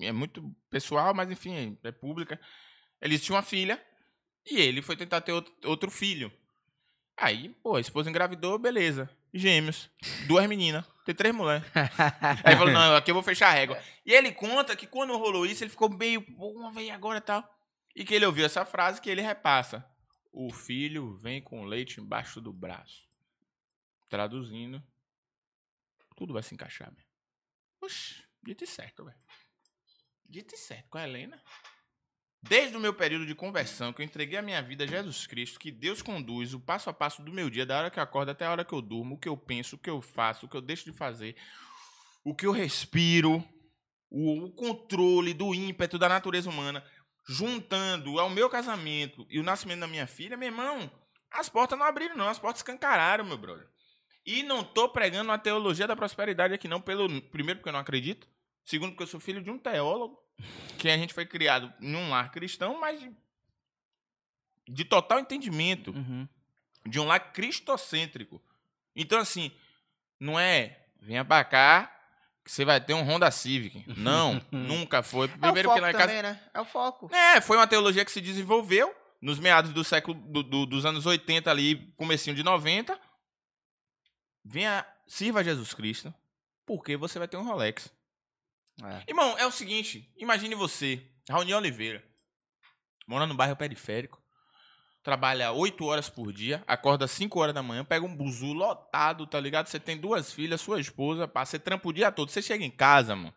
é 0.00 0.12
muito 0.12 0.54
pessoal, 0.70 1.14
mas 1.14 1.30
enfim, 1.30 1.78
é 1.82 1.92
pública. 1.92 2.38
Eles 3.00 3.22
tinham 3.22 3.36
uma 3.36 3.42
filha 3.42 3.82
e 4.46 4.60
ele 4.60 4.80
foi 4.80 4.96
tentar 4.96 5.20
ter 5.20 5.32
outro, 5.32 5.90
filho. 5.90 6.32
Aí, 7.16 7.48
pô, 7.62 7.76
a 7.76 7.80
esposa 7.80 8.08
engravidou, 8.08 8.58
beleza. 8.58 9.10
Gêmeos. 9.34 9.90
Duas 10.26 10.46
meninas. 10.46 10.86
Tem 11.04 11.14
três 11.14 11.34
mulheres. 11.34 11.64
Aí 12.44 12.56
falou, 12.56 12.72
não, 12.72 12.96
aqui 12.96 13.10
eu 13.10 13.14
vou 13.14 13.22
fechar 13.22 13.48
a 13.48 13.52
régua. 13.52 13.82
E 14.04 14.12
ele 14.12 14.32
conta 14.32 14.76
que 14.76 14.86
quando 14.86 15.16
rolou 15.16 15.44
isso, 15.46 15.64
ele 15.64 15.70
ficou 15.70 15.88
meio, 15.88 16.22
pô, 16.22 16.70
velho, 16.70 16.92
agora 16.92 17.20
tal. 17.20 17.44
E 17.94 18.04
que 18.04 18.14
ele 18.14 18.26
ouviu 18.26 18.44
essa 18.44 18.64
frase 18.64 19.00
que 19.00 19.10
ele 19.10 19.22
repassa. 19.22 19.84
O 20.32 20.52
filho 20.52 21.16
vem 21.16 21.40
com 21.40 21.64
leite 21.64 22.00
embaixo 22.00 22.40
do 22.40 22.52
braço. 22.52 23.06
Traduzindo, 24.08 24.82
tudo 26.14 26.34
vai 26.34 26.42
se 26.42 26.54
encaixar, 26.54 26.92
velho. 26.92 27.06
Oxi, 27.80 28.22
dito 28.42 28.64
e 28.64 28.66
certo, 28.66 29.04
velho. 29.04 29.18
Dito 30.24 30.54
e 30.54 30.58
certo 30.58 30.88
com 30.90 30.98
a 30.98 31.04
Helena. 31.04 31.42
Desde 32.42 32.76
o 32.76 32.80
meu 32.80 32.94
período 32.94 33.26
de 33.26 33.34
conversão, 33.34 33.92
que 33.92 34.02
eu 34.02 34.04
entreguei 34.04 34.38
a 34.38 34.42
minha 34.42 34.62
vida 34.62 34.84
a 34.84 34.86
Jesus 34.86 35.26
Cristo, 35.26 35.58
que 35.58 35.70
Deus 35.70 36.00
conduz 36.00 36.54
o 36.54 36.60
passo 36.60 36.88
a 36.88 36.92
passo 36.92 37.22
do 37.22 37.32
meu 37.32 37.50
dia, 37.50 37.66
da 37.66 37.78
hora 37.78 37.90
que 37.90 37.98
eu 37.98 38.02
acordo 38.02 38.30
até 38.30 38.44
a 38.46 38.50
hora 38.50 38.64
que 38.64 38.72
eu 38.72 38.80
durmo, 38.80 39.16
o 39.16 39.18
que 39.18 39.28
eu 39.28 39.36
penso, 39.36 39.76
o 39.76 39.78
que 39.78 39.90
eu 39.90 40.00
faço, 40.00 40.46
o 40.46 40.48
que 40.48 40.56
eu 40.56 40.60
deixo 40.60 40.84
de 40.84 40.92
fazer, 40.92 41.36
o 42.24 42.34
que 42.34 42.46
eu 42.46 42.52
respiro, 42.52 43.44
o, 44.10 44.50
controle 44.52 45.34
do 45.34 45.54
ímpeto 45.54 45.98
da 45.98 46.08
natureza 46.08 46.48
humana, 46.48 46.84
juntando 47.28 48.20
ao 48.20 48.30
meu 48.30 48.48
casamento 48.48 49.26
e 49.28 49.40
o 49.40 49.42
nascimento 49.42 49.80
da 49.80 49.88
minha 49.88 50.06
filha, 50.06 50.36
meu 50.36 50.48
irmão, 50.48 50.90
as 51.30 51.48
portas 51.48 51.78
não 51.78 51.86
abriram, 51.86 52.16
não, 52.16 52.28
as 52.28 52.38
portas 52.38 52.60
escancararam, 52.60 53.24
meu 53.24 53.36
brother. 53.36 53.66
E 54.24 54.42
não 54.42 54.64
tô 54.64 54.88
pregando 54.88 55.30
uma 55.30 55.38
teologia 55.38 55.86
da 55.86 55.94
prosperidade 55.94 56.52
aqui, 56.52 56.66
não. 56.66 56.80
Pelo, 56.80 57.08
primeiro, 57.30 57.60
porque 57.60 57.68
eu 57.68 57.72
não 57.72 57.80
acredito. 57.80 58.28
Segundo, 58.66 58.90
porque 58.90 59.04
eu 59.04 59.06
sou 59.06 59.18
filho 59.20 59.40
de 59.42 59.50
um 59.50 59.58
teólogo, 59.58 60.22
que 60.76 60.90
a 60.90 60.96
gente 60.98 61.14
foi 61.14 61.24
criado 61.24 61.72
em 61.80 61.94
um 61.96 62.10
lar 62.10 62.30
cristão, 62.30 62.78
mas 62.78 63.00
de, 63.00 63.10
de 64.68 64.84
total 64.84 65.20
entendimento, 65.20 65.92
Uhum. 65.92 66.28
de 66.84 67.00
um 67.00 67.04
lar 67.06 67.32
cristocêntrico. 67.32 68.42
Então, 68.94 69.18
assim, 69.18 69.50
não 70.20 70.38
é 70.38 70.84
venha 71.00 71.24
pra 71.24 71.44
cá 71.44 71.92
que 72.44 72.50
você 72.50 72.64
vai 72.64 72.80
ter 72.80 72.92
um 72.94 73.02
Honda 73.02 73.30
Civic. 73.30 73.84
Não, 73.98 74.40
nunca 74.52 75.02
foi. 75.02 75.26
É 75.28 75.30
o 75.34 75.38
Primeiro 75.38 75.68
foco 75.68 75.80
casa 75.80 75.98
também, 75.98 76.22
né? 76.22 76.40
É 76.54 76.60
o 76.60 76.64
foco. 76.64 77.14
é, 77.14 77.40
foi 77.40 77.56
uma 77.56 77.66
teologia 77.66 78.04
que 78.04 78.10
se 78.12 78.20
desenvolveu 78.20 78.94
nos 79.20 79.38
meados 79.40 79.72
do 79.72 79.82
século 79.82 80.14
do- 80.20 80.42
do- 80.42 80.66
dos 80.66 80.84
anos 80.86 81.06
80 81.06 81.50
ali, 81.50 81.92
comecinho 81.96 82.34
de 82.36 82.42
90. 82.44 82.98
Venha, 84.44 84.86
sirva 85.06 85.40
a 85.40 85.42
Jesus 85.42 85.74
Cristo, 85.74 86.14
porque 86.64 86.96
você 86.96 87.18
vai 87.18 87.26
ter 87.28 87.36
um 87.36 87.44
Rolex. 87.44 87.92
É. 88.84 89.04
Irmão, 89.08 89.36
é 89.38 89.46
o 89.46 89.50
seguinte, 89.50 90.10
imagine 90.16 90.54
você, 90.54 91.02
Raoni 91.28 91.54
Oliveira, 91.54 92.04
mora 93.06 93.26
no 93.26 93.34
bairro 93.34 93.56
periférico, 93.56 94.22
trabalha 95.02 95.52
8 95.52 95.84
horas 95.86 96.08
por 96.10 96.32
dia, 96.32 96.62
acorda 96.66 97.06
5 97.08 97.38
horas 97.40 97.54
da 97.54 97.62
manhã, 97.62 97.84
pega 97.84 98.04
um 98.04 98.14
buzu 98.14 98.52
lotado, 98.52 99.26
tá 99.26 99.40
ligado? 99.40 99.68
Você 99.68 99.78
tem 99.80 99.96
duas 99.96 100.32
filhas, 100.32 100.60
sua 100.60 100.80
esposa, 100.80 101.26
pá, 101.28 101.44
você 101.44 101.58
trampa 101.58 101.88
o 101.88 101.92
dia 101.92 102.10
todo. 102.12 102.30
Você 102.30 102.42
chega 102.42 102.64
em 102.64 102.70
casa, 102.70 103.14
mano, 103.16 103.32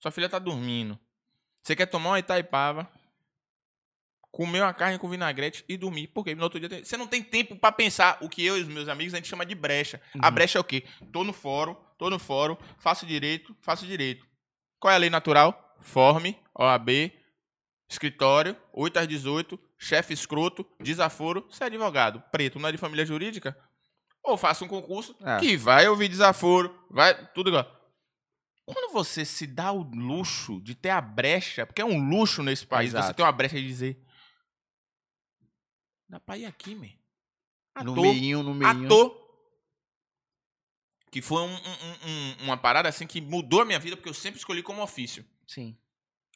sua 0.00 0.10
filha 0.10 0.28
tá 0.28 0.38
dormindo. 0.38 0.98
Você 1.62 1.74
quer 1.74 1.86
tomar 1.86 2.10
uma 2.10 2.18
Itaipava, 2.20 2.88
comer 4.30 4.60
uma 4.62 4.74
carne 4.74 4.98
com 4.98 5.08
vinagrete 5.08 5.64
e 5.68 5.76
dormir. 5.76 6.08
Porque 6.08 6.34
no 6.34 6.42
outro 6.44 6.58
dia 6.60 6.68
tem- 6.68 6.84
você 6.84 6.96
não 6.96 7.06
tem 7.06 7.22
tempo 7.22 7.56
pra 7.56 7.70
pensar 7.72 8.18
o 8.20 8.28
que 8.28 8.44
eu 8.44 8.56
e 8.58 8.62
os 8.62 8.68
meus 8.68 8.88
amigos 8.88 9.14
a 9.14 9.16
gente 9.16 9.28
chama 9.28 9.46
de 9.46 9.54
brecha. 9.54 10.00
A 10.20 10.28
Uhum. 10.28 10.34
brecha 10.34 10.58
é 10.58 10.60
o 10.60 10.64
quê? 10.64 10.84
Tô 11.12 11.24
no 11.24 11.32
fórum, 11.32 11.74
tô 11.98 12.10
no 12.10 12.18
fórum, 12.18 12.56
faço 12.78 13.06
direito, 13.06 13.56
faço 13.62 13.86
direito. 13.86 14.26
Qual 14.84 14.92
é 14.92 14.96
a 14.96 14.98
lei 14.98 15.08
natural? 15.08 15.74
Forme, 15.80 16.38
OAB, 16.54 17.10
escritório, 17.88 18.54
8 18.70 18.98
às 18.98 19.08
18, 19.08 19.58
chefe 19.78 20.12
escroto, 20.12 20.62
desaforo, 20.78 21.46
você 21.48 21.64
é 21.64 21.68
advogado, 21.68 22.22
preto, 22.30 22.58
não 22.58 22.68
é 22.68 22.72
de 22.72 22.76
família 22.76 23.06
jurídica? 23.06 23.56
Ou 24.22 24.36
faça 24.36 24.62
um 24.62 24.68
concurso 24.68 25.16
É. 25.22 25.38
que 25.40 25.56
vai 25.56 25.88
ouvir 25.88 26.08
desaforo, 26.08 26.78
vai, 26.90 27.14
tudo 27.32 27.48
igual. 27.48 27.66
Quando 28.66 28.92
você 28.92 29.24
se 29.24 29.46
dá 29.46 29.72
o 29.72 29.80
luxo 29.84 30.60
de 30.60 30.74
ter 30.74 30.90
a 30.90 31.00
brecha, 31.00 31.64
porque 31.64 31.80
é 31.80 31.84
um 31.86 32.06
luxo 32.10 32.42
nesse 32.42 32.66
país, 32.66 32.90
você 32.90 32.98
Exato. 32.98 33.14
ter 33.16 33.22
uma 33.22 33.32
brecha 33.32 33.56
de 33.56 33.66
dizer. 33.66 34.04
Dá 36.06 36.20
pra 36.20 36.36
ir 36.36 36.44
aqui, 36.44 36.74
man. 36.74 36.90
À 37.74 37.82
No 37.82 37.94
meinho, 37.96 38.42
no 38.42 38.52
meinho. 38.54 38.84
Ator. 38.84 39.23
Que 41.14 41.22
foi 41.22 41.42
um- 41.42 41.54
um- 41.54 42.08
um- 42.08 42.36
uma 42.46 42.56
parada 42.56 42.88
assim 42.88 43.06
que 43.06 43.20
mudou 43.20 43.60
a 43.60 43.64
minha 43.64 43.78
vida, 43.78 43.94
porque 43.96 44.08
eu 44.08 44.14
sempre 44.14 44.38
escolhi 44.40 44.64
como 44.64 44.82
ofício. 44.82 45.24
Sim. 45.46 45.78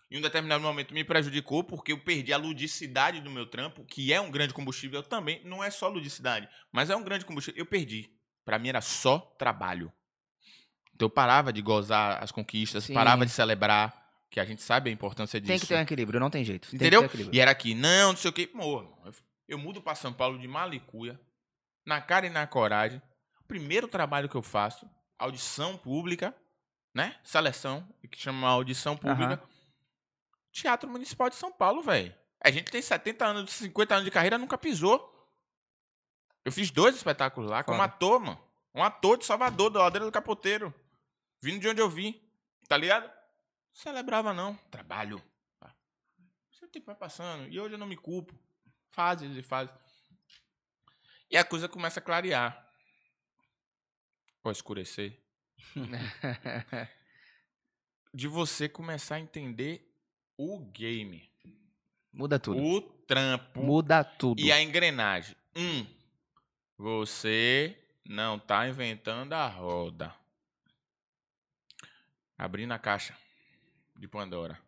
Em 0.09 0.19
um 0.19 0.21
determinado 0.21 0.63
momento 0.63 0.95
me 0.95 1.03
prejudicou, 1.03 1.65
porque 1.65 1.91
eu 1.91 1.99
perdi 1.99 2.33
a 2.33 2.37
ludicidade 2.37 3.21
do 3.21 3.29
meu 3.29 3.45
trampo, 3.45 3.85
que 3.85 4.13
é 4.13 4.21
um 4.21 4.31
grande 4.31 4.55
combustível 4.55 5.03
também. 5.03 5.43
Não 5.45 5.65
é 5.65 5.69
só 5.73 5.89
ludicidade, 5.89 6.49
mas 6.71 6.91
é 6.91 6.95
um 6.95 7.03
grande 7.03 7.25
combustível. 7.25 7.59
Eu 7.59 7.67
perdi. 7.67 8.09
Pra 8.45 8.57
mim 8.57 8.69
era 8.69 8.81
só 8.81 9.19
trabalho. 9.37 9.93
Então 10.95 11.07
eu 11.07 11.11
parava 11.11 11.53
de 11.53 11.61
gozar 11.61 12.23
as 12.23 12.31
conquistas, 12.31 12.85
Sim. 12.85 12.95
parava 12.95 13.27
de 13.27 13.33
celebrar, 13.33 13.93
que 14.31 14.39
a 14.39 14.45
gente 14.45 14.63
sabe 14.63 14.91
a 14.91 14.93
importância 14.93 15.41
disso. 15.41 15.51
Tem 15.51 15.59
que 15.59 15.67
ter 15.67 15.75
um 15.75 15.81
equilíbrio, 15.81 16.21
não 16.21 16.31
tem 16.31 16.45
jeito. 16.45 16.69
Tem 16.71 16.77
Entendeu? 16.77 17.03
que 17.03 17.09
ter 17.09 17.15
equilíbrio. 17.15 17.37
E 17.37 17.41
era 17.41 17.51
aqui, 17.51 17.75
não, 17.75 18.11
não 18.13 18.17
sei 18.17 18.31
o 18.31 18.33
quê. 18.33 18.47
Pô, 18.47 18.83
eu, 19.05 19.15
eu 19.49 19.59
mudo 19.59 19.83
pra 19.83 19.97
São 19.97 20.13
Paulo 20.13 20.39
de 20.39 20.47
Malicuia, 20.47 21.21
na 21.85 22.01
cara 22.01 22.29
e 22.29 22.31
na 22.31 22.47
coragem. 22.47 23.03
Primeiro 23.49 23.89
trabalho 23.89 24.29
que 24.29 24.37
eu 24.37 24.43
faço, 24.43 24.89
audição 25.19 25.77
pública, 25.77 26.37
né? 26.95 27.19
Seleção, 27.25 27.89
que 28.11 28.21
chama 28.21 28.47
audição 28.47 28.97
pública. 28.97 29.43
Teatro 30.53 30.89
Municipal 30.89 31.31
de 31.31 31.37
São 31.37 31.51
Paulo, 31.51 31.83
velho. 31.83 32.15
A 32.41 32.51
gente 32.51 32.71
tem 32.71 32.83
70 32.83 33.25
anos, 33.27 33.51
50 33.53 33.95
anos 33.95 34.05
de 34.05 34.11
carreira, 34.11 34.39
nunca 34.39 34.59
pisou. 34.59 35.15
Eu 36.45 36.53
fiz 36.53 36.71
dois 36.71 36.95
espetáculos 36.95 37.51
lá 37.51 37.65
como 37.65 37.79
Foda. 37.79 37.93
ator, 37.93 38.21
mano. 38.21 38.49
Um 38.75 38.83
ator 38.83 39.19
de 39.19 39.25
Salvador, 39.25 39.71
do 39.71 39.79
Ladeira 39.79 40.05
do 40.05 40.13
Capoteiro. 40.13 40.73
Vindo 41.43 41.61
de 41.61 41.69
onde 41.69 41.81
eu 41.81 41.89
vim. 41.89 42.21
Tá 42.69 42.77
ligado? 42.77 43.11
Celebrava, 43.73 44.33
não. 44.35 44.55
Trabalho. 44.71 45.23
Tá. 45.59 45.75
O 46.63 46.69
tempo 46.69 46.87
vai 46.87 46.95
passando. 46.95 47.49
E 47.49 47.59
hoje 47.59 47.75
eu 47.75 47.79
não 47.79 47.87
me 47.87 47.97
culpo. 47.97 48.39
Fases 48.91 49.37
e 49.37 49.43
fases. 49.43 49.75
E 51.31 51.37
a 51.37 51.45
coisa 51.45 51.69
começa 51.69 51.99
a 51.99 52.03
clarear. 52.03 52.68
Ou 54.49 54.53
escurecer. 54.53 55.13
De 58.15 58.27
você 58.27 58.67
começar 58.67 59.17
a 59.17 59.21
entender 59.21 59.95
o 60.39 60.59
game. 60.59 61.31
Muda 62.11 62.39
tudo. 62.39 62.63
O 62.63 62.81
trampo. 62.81 63.63
Muda 63.63 64.03
tudo. 64.03 64.41
E 64.41 64.51
a 64.51 64.63
engrenagem. 64.63 65.37
Um, 65.55 65.87
você 66.79 67.79
não 68.07 68.39
tá 68.39 68.67
inventando 68.67 69.35
a 69.35 69.47
roda. 69.47 70.15
Abrindo 72.39 72.73
a 72.73 72.79
caixa 72.79 73.15
de 73.99 74.09
Pandora. 74.09 74.59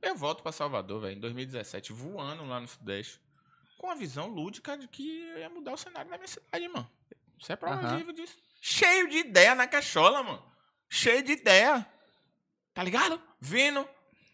Eu 0.00 0.14
volto 0.14 0.44
pra 0.44 0.52
Salvador, 0.52 1.00
velho, 1.00 1.16
em 1.16 1.20
2017, 1.20 1.92
voando 1.92 2.44
lá 2.44 2.60
no 2.60 2.68
Sudeste. 2.68 3.20
Com 3.76 3.90
a 3.90 3.96
visão 3.96 4.28
lúdica 4.28 4.78
de 4.78 4.86
que 4.86 5.02
ia 5.36 5.50
mudar 5.50 5.72
o 5.72 5.76
cenário 5.76 6.08
da 6.08 6.16
minha 6.16 6.28
cidade, 6.28 6.68
mano. 6.68 6.88
Isso 7.36 7.52
é 7.52 7.56
prova 7.56 7.96
viva 7.96 8.12
disso. 8.12 8.38
Cheio 8.60 9.08
de 9.08 9.18
ideia 9.18 9.54
na 9.54 9.66
cachola, 9.66 10.22
mano. 10.22 10.42
Cheio 10.88 11.22
de 11.22 11.32
ideia. 11.32 11.86
Tá 12.74 12.82
ligado? 12.82 13.20
Vendo 13.40 13.86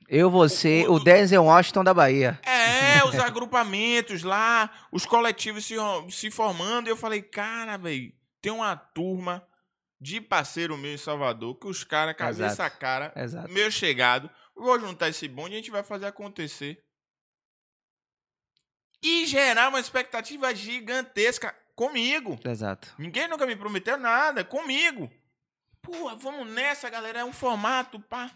Eu, 0.09 0.30
você, 0.30 0.86
o 0.88 0.94
O- 0.94 1.01
Denzel 1.05 1.44
Washington 1.44 1.82
da 1.84 1.94
Bahia. 1.94 2.38
É, 2.42 3.05
os 3.05 3.14
agrupamentos 3.18 4.22
lá, 4.22 4.70
os 4.92 5.05
coletivos 5.06 5.64
se, 5.64 5.74
se 6.10 6.30
formando. 6.30 6.86
E 6.88 6.90
eu 6.90 6.96
falei, 6.96 7.22
cara, 7.22 7.76
velho, 7.76 8.12
tem 8.40 8.52
uma 8.52 8.76
turma 8.76 9.46
de 10.01 10.20
parceiro 10.20 10.76
meu 10.76 10.92
em 10.92 10.98
Salvador 10.98 11.55
que 11.59 11.66
os 11.66 11.82
caras, 11.84 12.14
cabeça 12.16 12.64
a 12.64 12.70
cara, 12.70 13.12
Exato. 13.16 13.51
meu 13.51 13.70
chegado, 13.70 14.30
vou 14.55 14.78
juntar 14.78 15.09
esse 15.09 15.26
bonde 15.26 15.52
e 15.52 15.55
a 15.55 15.59
gente 15.59 15.70
vai 15.70 15.82
fazer 15.82 16.06
acontecer. 16.06 16.82
E 19.02 19.26
gerar 19.26 19.68
uma 19.68 19.80
expectativa 19.80 20.55
gigantesca 20.55 21.55
comigo. 21.74 22.38
Exato. 22.44 22.92
Ninguém 22.98 23.28
nunca 23.28 23.46
me 23.46 23.56
prometeu 23.56 23.96
nada, 23.96 24.44
comigo. 24.44 25.10
Pô, 25.82 26.16
vamos 26.16 26.48
nessa, 26.48 26.88
galera, 26.88 27.20
é 27.20 27.24
um 27.24 27.32
formato, 27.32 28.01
pá. 28.01 28.30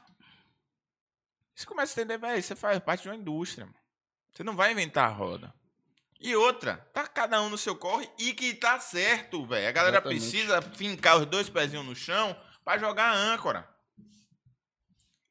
Você 1.55 1.67
começa 1.67 1.93
a 1.93 2.03
entender, 2.03 2.19
velho, 2.19 2.43
você 2.43 2.55
faz 2.55 2.79
parte 2.81 3.03
de 3.03 3.09
uma 3.09 3.17
indústria. 3.17 3.67
mano. 3.67 3.79
Você 4.33 4.45
não 4.45 4.55
vai 4.55 4.73
inventar 4.73 5.09
a 5.09 5.13
roda. 5.13 5.53
E 6.21 6.35
outra, 6.37 6.77
tá 6.93 7.07
cada 7.07 7.41
um 7.43 7.49
no 7.49 7.57
seu 7.59 7.75
corre 7.77 8.09
e 8.19 8.33
que 8.35 8.53
tá 8.55 8.79
certo, 8.81 9.47
velho. 9.47 9.69
A 9.69 9.73
galera 9.73 9.97
Exatamente. 9.97 10.21
precisa 10.21 10.61
fincar 10.63 11.17
os 11.19 11.27
dois 11.27 11.49
pezinhos 11.49 11.87
no 11.87 11.95
chão 11.95 12.37
pra 12.65 12.77
jogar 12.79 13.11
a 13.11 13.15
âncora. 13.17 13.69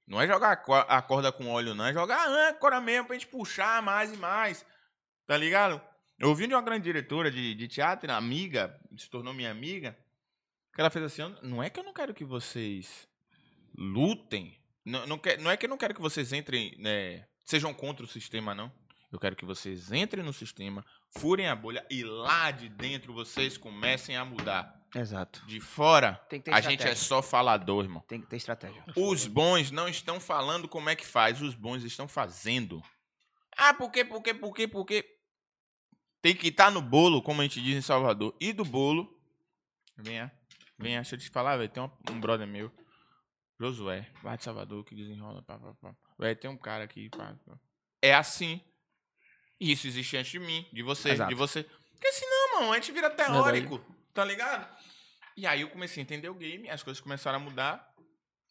Não 0.08 0.22
é 0.22 0.26
jogar 0.28 0.52
a 0.52 0.56
co- 0.56 0.74
a 0.74 1.02
corda 1.02 1.32
com 1.32 1.50
óleo, 1.50 1.76
não. 1.76 1.86
É 1.86 1.94
jogar 1.94 2.26
âncora 2.28 2.80
mesmo 2.80 3.08
pra 3.08 3.16
gente 3.16 3.28
puxar 3.28 3.82
mais 3.82 4.12
e 4.14 4.18
mais. 4.18 4.66
Tá 5.26 5.36
ligado? 5.38 5.82
Eu 6.20 6.30
ouvi 6.30 6.48
de 6.48 6.54
uma 6.54 6.62
grande 6.62 6.84
diretora 6.86 7.30
de, 7.30 7.54
de 7.54 7.68
teatro, 7.68 8.12
amiga, 8.12 8.80
se 8.98 9.10
tornou 9.10 9.34
minha 9.34 9.52
amiga, 9.52 9.98
que 10.74 10.82
ela 10.82 10.90
fez 10.90 11.06
assim: 11.06 11.22
"Eu- 11.22 11.38
não 11.44 11.62
é 11.62 11.70
que 11.70 11.80
eu 11.80 11.84
não 11.84 11.94
quero 11.94 12.14
que 12.14 12.26
vocês 12.26 13.08
lutem. 13.78 14.58
Não, 14.84 15.06
não, 15.06 15.18
quer- 15.18 15.38
não 15.40 15.52
é 15.52 15.58
que 15.58 15.66
eu 15.66 15.70
não 15.70 15.78
quero 15.78 15.94
que 15.94 16.02
vocês 16.02 16.32
entrem, 16.34 16.76
né, 16.80 17.28
sejam 17.46 17.74
contra 17.74 18.06
o 18.06 18.08
sistema, 18.08 18.56
não. 18.56 18.72
Eu 19.12 19.20
quero 19.20 19.36
que 19.36 19.46
vocês 19.46 19.92
entrem 19.92 20.24
no 20.24 20.34
sistema, 20.34 20.84
furem 21.18 21.48
a 21.48 21.56
bolha 21.56 21.86
e 21.90 22.04
lá 22.04 22.52
de 22.52 22.68
dentro 22.68 23.14
vocês 23.14 23.58
comecem 23.58 24.16
a 24.18 24.26
mudar. 24.26 24.76
Exato. 24.96 25.46
De 25.46 25.60
fora, 25.62 26.14
Tem 26.30 26.40
que 26.40 26.46
ter 26.46 26.54
a 26.54 26.62
gente 26.62 26.84
é 26.88 26.96
só 26.96 27.22
falador, 27.22 27.84
irmão. 27.84 28.02
Tem 28.08 28.20
que 28.22 28.28
ter 28.28 28.38
estratégia. 28.38 28.84
Os 28.96 29.28
bons 29.28 29.70
não 29.72 29.88
estão 29.88 30.20
falando 30.20 30.68
como 30.68 30.90
é 30.90 30.96
que 30.96 31.06
faz, 31.06 31.42
os 31.42 31.54
bons 31.56 31.84
estão 31.84 32.08
fazendo. 32.08 32.82
Ah, 33.58 33.74
por 33.74 33.92
quê, 33.92 34.04
por 34.04 34.22
quê, 34.22 34.34
por 34.34 34.54
quê, 34.54 34.68
por 34.68 34.86
quê? 34.86 35.17
Tem 36.22 36.36
que 36.36 36.48
estar 36.48 36.72
no 36.72 36.82
bolo, 36.82 37.22
como 37.22 37.42
a 37.42 37.44
gente 37.44 37.62
diz 37.62 37.76
em 37.76 37.82
Salvador. 37.82 38.36
E 38.40 38.52
do 38.52 38.66
bolo. 38.66 39.18
Venha, 39.96 40.32
venha, 40.78 41.02
deixa 41.02 41.16
eu 41.16 41.20
te 41.20 41.30
falar, 41.30 41.58
velho. 41.58 41.70
Tem 41.70 41.82
um, 41.82 41.90
um 42.12 42.20
brother 42.20 42.48
meu, 42.48 42.72
Josué, 43.60 44.12
lá 44.24 44.36
de 44.36 44.44
Salvador, 44.44 44.84
que 44.84 44.96
desenrola. 44.96 45.42
Pá, 45.44 45.58
pá, 45.58 45.74
pá. 45.82 45.96
Velho, 46.20 46.40
tem 46.40 46.50
um 46.50 46.58
cara 46.58 46.84
aqui. 46.84 47.10
Pá, 47.10 47.36
pá. 47.46 47.60
É 48.02 48.14
assim. 48.14 48.62
E 49.60 49.72
isso 49.72 49.88
existe 49.88 50.16
antes 50.18 50.32
de 50.32 50.40
mim, 50.40 50.68
de 50.72 50.84
você, 50.84 51.10
Exato. 51.10 51.30
de 51.30 51.36
você. 51.36 51.64
Porque 51.64 52.12
senão, 52.12 52.60
mano, 52.60 52.74
a 52.74 52.76
gente 52.76 52.92
vira 52.92 53.10
teórico, 53.10 53.84
tá 54.14 54.24
ligado? 54.24 54.68
E 55.36 55.48
aí 55.48 55.62
eu 55.62 55.70
comecei 55.70 56.02
a 56.02 56.04
entender 56.04 56.30
o 56.30 56.36
game, 56.36 56.70
as 56.70 56.84
coisas 56.84 57.02
começaram 57.02 57.38
a 57.38 57.42
mudar. 57.42 57.92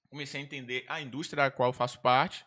Comecei 0.08 0.40
a 0.40 0.44
entender 0.44 0.84
a 0.88 1.00
indústria 1.00 1.44
da 1.44 1.50
qual 1.50 1.68
eu 1.68 1.72
faço 1.72 2.00
parte. 2.00 2.44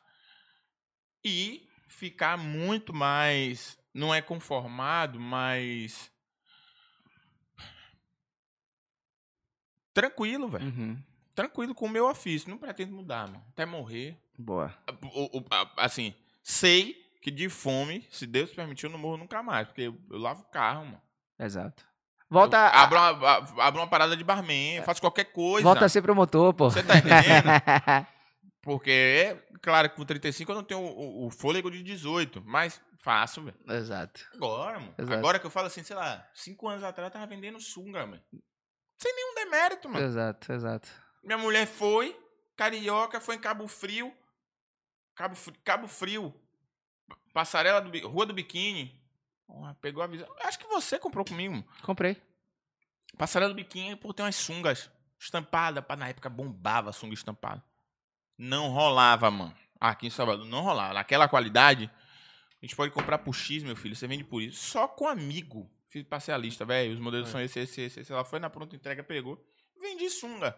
E 1.24 1.70
ficar 1.88 2.38
muito 2.38 2.94
mais. 2.94 3.79
Não 3.94 4.14
é 4.14 4.22
conformado, 4.22 5.20
mas. 5.20 6.12
Tranquilo, 9.94 10.48
velho. 10.48 10.66
Uhum. 10.66 10.98
Tranquilo 11.36 11.74
com 11.74 11.86
o 11.86 11.90
meu 11.90 12.08
ofício. 12.08 12.50
Não 12.50 12.58
pretendo 12.58 12.94
mudar, 12.94 13.28
mano. 13.28 13.44
Até 13.52 13.66
morrer. 13.66 14.18
Boa. 14.38 14.74
O- 15.14 15.40
o- 15.40 15.46
assim, 15.78 16.14
sei 16.44 16.96
que 17.22 17.32
de 17.32 17.50
fome, 17.50 18.08
se 18.12 18.26
Deus 18.26 18.52
permitir, 18.52 18.86
eu 18.86 18.92
não 18.92 19.00
morro 19.00 19.18
nunca 19.18 19.42
mais. 19.44 19.68
Porque 19.68 19.82
eu, 19.84 19.98
eu 20.10 20.18
lavo 20.18 20.44
carro, 20.52 20.86
mano. 20.86 21.02
Exato. 21.40 21.86
Volta, 22.30 22.58
Eu 22.58 22.80
abro, 22.80 22.98
uma, 22.98 23.66
abro 23.66 23.82
uma 23.82 23.88
parada 23.88 24.16
de 24.16 24.24
barman, 24.24 24.76
eu 24.78 24.84
faço 24.84 25.02
qualquer 25.02 25.26
coisa. 25.26 25.64
volta 25.64 25.86
a 25.86 25.90
ser 25.90 26.02
promotor, 26.04 26.54
pô. 26.54 26.70
Você 26.70 26.84
tá 26.84 26.98
entendendo? 26.98 27.50
Porque, 28.62 29.36
claro, 29.64 29.90
com 29.90 30.06
35 30.06 30.52
eu 30.52 30.56
não 30.56 30.64
tenho 30.64 30.80
o, 30.80 31.24
o- 31.24 31.28
o 31.28 31.30
fôlego 31.32 31.72
de 31.72 31.82
18, 31.82 32.44
mas 32.46 32.80
faço, 33.00 33.42
velho. 33.44 33.58
Exato. 33.70 34.28
Agora, 34.34 34.80
mano. 34.80 34.94
Exato. 34.98 35.18
Agora 35.20 35.40
que 35.40 35.46
eu 35.46 35.50
falo 35.52 35.68
assim, 35.68 35.84
sei 35.84 35.96
lá, 35.96 36.28
5 36.34 36.68
anos 36.68 36.84
atrás 36.84 37.08
eu 37.08 37.14
tava 37.14 37.26
vendendo 37.28 37.60
sunga, 37.60 38.06
mano. 38.06 38.22
Sem 38.98 39.14
nenhum 39.16 39.36
demérito, 39.36 39.88
mano. 39.90 40.06
Exato, 40.06 40.52
exato. 40.54 40.90
Minha 41.24 41.38
mulher 41.38 41.66
foi, 41.68 42.18
carioca, 42.56 43.20
foi 43.22 43.36
em 43.36 43.40
Cabo 43.40 43.68
Frio. 43.68 44.14
Cabo, 45.16 45.36
Fri- 45.36 45.58
Cabo 45.64 45.88
Frio. 45.88 46.34
Passarela 47.34 47.82
do 47.82 48.08
Rua 48.08 48.26
do 48.26 48.34
Biquíni. 48.34 48.98
Pegou 49.82 50.04
a 50.04 50.08
visão. 50.08 50.28
Acho 50.42 50.60
que 50.60 50.68
você 50.68 51.00
comprou 51.00 51.26
comigo, 51.26 51.54
mano. 51.56 51.68
Comprei. 51.82 52.22
Passarela 53.18 53.52
do 53.52 53.56
Biquíni, 53.56 53.96
pô, 53.96 54.14
tem 54.14 54.26
umas 54.26 54.36
sungas 54.36 54.90
estampadas. 55.20 55.84
Na 55.98 56.08
época 56.10 56.30
bombava 56.30 56.90
a 56.90 56.94
sunga 56.94 57.14
estampada. 57.14 57.64
Não 58.38 58.70
rolava, 58.70 59.30
mano. 59.32 59.56
Aqui 59.80 60.08
em 60.08 60.10
Salvador, 60.10 60.46
não 60.46 60.62
rolava. 60.62 60.94
Naquela 60.94 61.28
qualidade, 61.28 61.90
a 62.62 62.66
gente 62.66 62.76
pode 62.76 62.92
comprar 62.92 63.20
por 63.20 63.34
X, 63.34 63.64
meu 63.64 63.76
filho. 63.76 63.96
Você 63.96 64.08
vende 64.08 64.24
por 64.24 64.42
isso. 64.42 64.60
Só 64.66 64.88
com 64.88 65.08
amigo. 65.08 65.72
Fiz, 65.88 66.04
passei 66.04 66.34
a 66.34 66.38
lista, 66.38 66.66
velho. 66.66 66.94
Os 66.94 67.00
modelos 67.00 67.30
são 67.30 67.42
esse, 67.42 67.60
esse, 67.60 67.82
esse, 67.82 68.00
esse. 68.02 68.12
Ela 68.12 68.26
foi 68.26 68.40
na 68.40 68.50
pronta 68.50 68.76
entrega, 68.76 69.04
pegou. 69.04 69.44
Vendi 69.82 70.10
sunga. 70.10 70.56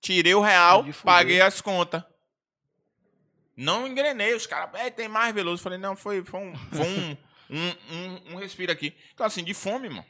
Tirei 0.00 0.34
o 0.34 0.40
real, 0.40 0.84
paguei 1.04 1.40
as 1.40 1.60
contas. 1.60 2.02
Não 3.56 3.86
engrenei. 3.86 4.34
Os 4.34 4.46
caras, 4.46 4.80
é, 4.80 4.90
tem 4.90 5.08
mais 5.08 5.34
veloso. 5.34 5.62
Falei, 5.62 5.78
não, 5.78 5.96
foi, 5.96 6.24
foi, 6.24 6.40
um, 6.40 6.56
foi 6.56 6.86
um, 6.86 7.16
um, 7.50 7.68
um, 7.90 8.32
um 8.32 8.36
respiro 8.36 8.72
aqui. 8.72 8.96
Então, 9.12 9.26
assim, 9.26 9.42
de 9.44 9.52
fome, 9.52 9.88
mano. 9.88 10.06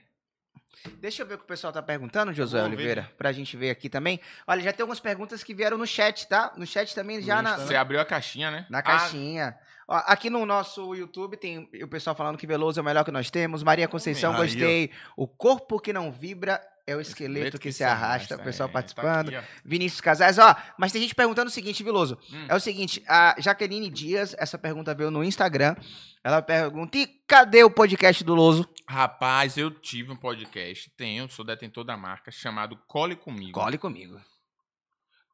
Deixa 1.00 1.22
eu 1.22 1.26
ver 1.26 1.34
o 1.34 1.38
que 1.38 1.44
o 1.44 1.48
pessoal 1.48 1.72
tá 1.72 1.82
perguntando, 1.82 2.32
Josué 2.32 2.60
ver. 2.60 2.66
Oliveira, 2.66 3.12
pra 3.18 3.32
gente 3.32 3.56
ver 3.56 3.70
aqui 3.70 3.88
também. 3.88 4.20
Olha, 4.46 4.62
já 4.62 4.72
tem 4.72 4.82
algumas 4.82 5.00
perguntas 5.00 5.42
que 5.42 5.52
vieram 5.52 5.76
no 5.76 5.86
chat, 5.86 6.28
tá? 6.28 6.52
No 6.56 6.66
chat 6.66 6.94
também, 6.94 7.20
já 7.20 7.42
na, 7.42 7.56
Você 7.58 7.74
abriu 7.74 7.98
a 7.98 8.04
caixinha, 8.04 8.50
né? 8.50 8.66
na 8.70 8.78
Ah, 8.78 8.82
caixinha. 8.82 9.58
Ó, 9.58 9.68
aqui 9.88 10.28
no 10.28 10.44
nosso 10.44 10.94
YouTube 10.94 11.36
tem 11.36 11.68
o 11.82 11.88
pessoal 11.88 12.14
falando 12.14 12.36
que 12.36 12.46
Veloso 12.46 12.78
é 12.78 12.82
o 12.82 12.84
melhor 12.84 13.04
que 13.04 13.10
nós 13.10 13.30
temos. 13.30 13.62
Maria 13.62 13.88
Conceição, 13.88 14.32
Aí, 14.32 14.36
ó. 14.36 14.42
gostei. 14.42 14.90
O 15.16 15.26
corpo 15.26 15.80
que 15.80 15.92
não 15.92 16.12
vibra 16.12 16.60
é 16.86 16.96
o 16.96 17.00
esqueleto 17.00 17.58
que, 17.58 17.70
se 17.70 17.84
arrasta. 17.84 18.36
O 18.36 18.42
pessoal 18.42 18.68
é, 18.68 18.72
participando. 18.72 19.30
Tá 19.30 19.38
aqui, 19.38 19.48
Vinícius 19.64 20.00
Casais, 20.00 20.38
ó, 20.38 20.56
mas 20.78 20.90
tem 20.90 21.02
gente 21.02 21.14
perguntando 21.14 21.48
o 21.48 21.52
seguinte, 21.52 21.84
Viloso. 21.84 22.18
Hum. 22.32 22.46
É 22.48 22.54
o 22.54 22.60
seguinte, 22.60 23.02
a 23.06 23.36
Jaqueline 23.38 23.90
Dias, 23.90 24.34
essa 24.38 24.56
pergunta 24.56 24.94
veio 24.94 25.10
no 25.10 25.22
Instagram. 25.22 25.76
Ela 26.24 26.40
pergunta: 26.40 26.96
e 26.96 27.06
cadê 27.26 27.62
o 27.62 27.70
podcast 27.70 28.24
do 28.24 28.34
Loso? 28.34 28.66
Rapaz, 28.86 29.58
eu 29.58 29.70
tive 29.70 30.12
um 30.12 30.16
podcast, 30.16 30.90
tenho, 30.96 31.28
sou 31.28 31.44
detentor 31.44 31.84
da 31.84 31.96
marca, 31.96 32.30
chamado 32.30 32.76
Cole 32.86 33.16
Comigo. 33.16 33.52
Cole 33.52 33.76
comigo. 33.76 34.18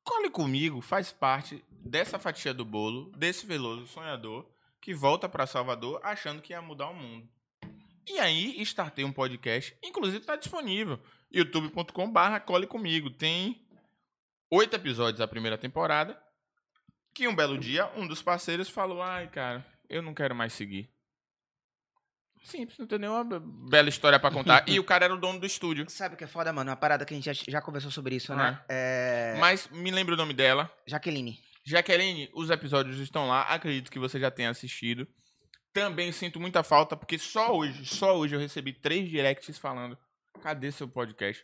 Cole 0.04 0.28
Comigo 0.28 0.82
faz 0.82 1.10
parte 1.10 1.64
dessa 1.70 2.18
fatia 2.18 2.52
do 2.52 2.64
bolo, 2.64 3.10
desse 3.16 3.46
veloso 3.46 3.86
sonhador, 3.86 4.46
que 4.80 4.94
volta 4.94 5.28
pra 5.28 5.46
Salvador 5.46 5.98
achando 6.02 6.42
que 6.42 6.52
ia 6.52 6.60
mudar 6.60 6.90
o 6.90 6.94
mundo. 6.94 7.26
E 8.06 8.18
aí, 8.18 8.60
startei 8.60 9.02
um 9.02 9.12
podcast, 9.12 9.74
inclusive 9.82 10.18
está 10.18 10.36
disponível, 10.36 11.00
youtube.com.br 11.32 12.38
Cole 12.44 12.66
Comigo. 12.66 13.08
Tem 13.08 13.66
oito 14.50 14.76
episódios 14.76 15.18
da 15.18 15.26
primeira 15.26 15.56
temporada, 15.56 16.22
que 17.14 17.26
um 17.26 17.34
belo 17.34 17.56
dia, 17.56 17.90
um 17.96 18.06
dos 18.06 18.20
parceiros 18.20 18.68
falou, 18.68 19.00
ai, 19.00 19.28
cara, 19.28 19.66
eu 19.88 20.02
não 20.02 20.12
quero 20.12 20.34
mais 20.34 20.52
seguir. 20.52 20.93
Simples, 22.44 22.78
não 22.78 22.86
tem 22.86 22.98
nenhuma 22.98 23.24
be- 23.24 23.40
bela 23.70 23.88
história 23.88 24.20
pra 24.20 24.30
contar. 24.30 24.64
e 24.68 24.78
o 24.78 24.84
cara 24.84 25.06
era 25.06 25.14
o 25.14 25.18
dono 25.18 25.40
do 25.40 25.46
estúdio. 25.46 25.86
Sabe 25.88 26.14
o 26.14 26.18
que 26.18 26.24
é 26.24 26.26
foda, 26.28 26.52
mano? 26.52 26.70
Uma 26.70 26.76
parada 26.76 27.04
que 27.04 27.12
a 27.12 27.16
gente 27.16 27.24
já, 27.32 27.32
já 27.48 27.60
conversou 27.60 27.90
sobre 27.90 28.14
isso, 28.14 28.34
né? 28.34 28.62
É... 28.68 29.36
Mas 29.40 29.68
me 29.70 29.90
lembra 29.90 30.14
o 30.14 30.16
nome 30.16 30.34
dela. 30.34 30.70
Jaqueline. 30.86 31.38
Jaqueline, 31.64 32.30
os 32.34 32.50
episódios 32.50 32.98
estão 32.98 33.26
lá. 33.26 33.42
Acredito 33.42 33.90
que 33.90 33.98
você 33.98 34.20
já 34.20 34.30
tenha 34.30 34.50
assistido. 34.50 35.08
Também 35.72 36.12
sinto 36.12 36.38
muita 36.38 36.62
falta, 36.62 36.96
porque 36.96 37.18
só 37.18 37.56
hoje, 37.56 37.84
só 37.84 38.16
hoje 38.16 38.36
eu 38.36 38.40
recebi 38.40 38.72
três 38.72 39.08
directs 39.08 39.58
falando: 39.58 39.98
cadê 40.42 40.70
seu 40.70 40.86
podcast? 40.86 41.42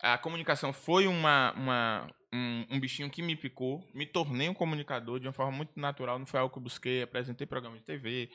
A 0.00 0.16
comunicação 0.16 0.72
foi 0.72 1.06
uma, 1.08 1.52
uma, 1.52 2.10
um, 2.32 2.66
um 2.70 2.80
bichinho 2.80 3.10
que 3.10 3.20
me 3.20 3.34
picou, 3.36 3.84
me 3.92 4.06
tornei 4.06 4.48
um 4.48 4.54
comunicador 4.54 5.18
de 5.18 5.26
uma 5.26 5.32
forma 5.32 5.50
muito 5.52 5.72
natural, 5.78 6.18
não 6.18 6.24
foi 6.24 6.38
algo 6.38 6.52
que 6.52 6.58
eu 6.58 6.62
busquei, 6.62 7.02
apresentei 7.02 7.46
programa 7.46 7.76
de 7.76 7.82
TV, 7.82 8.30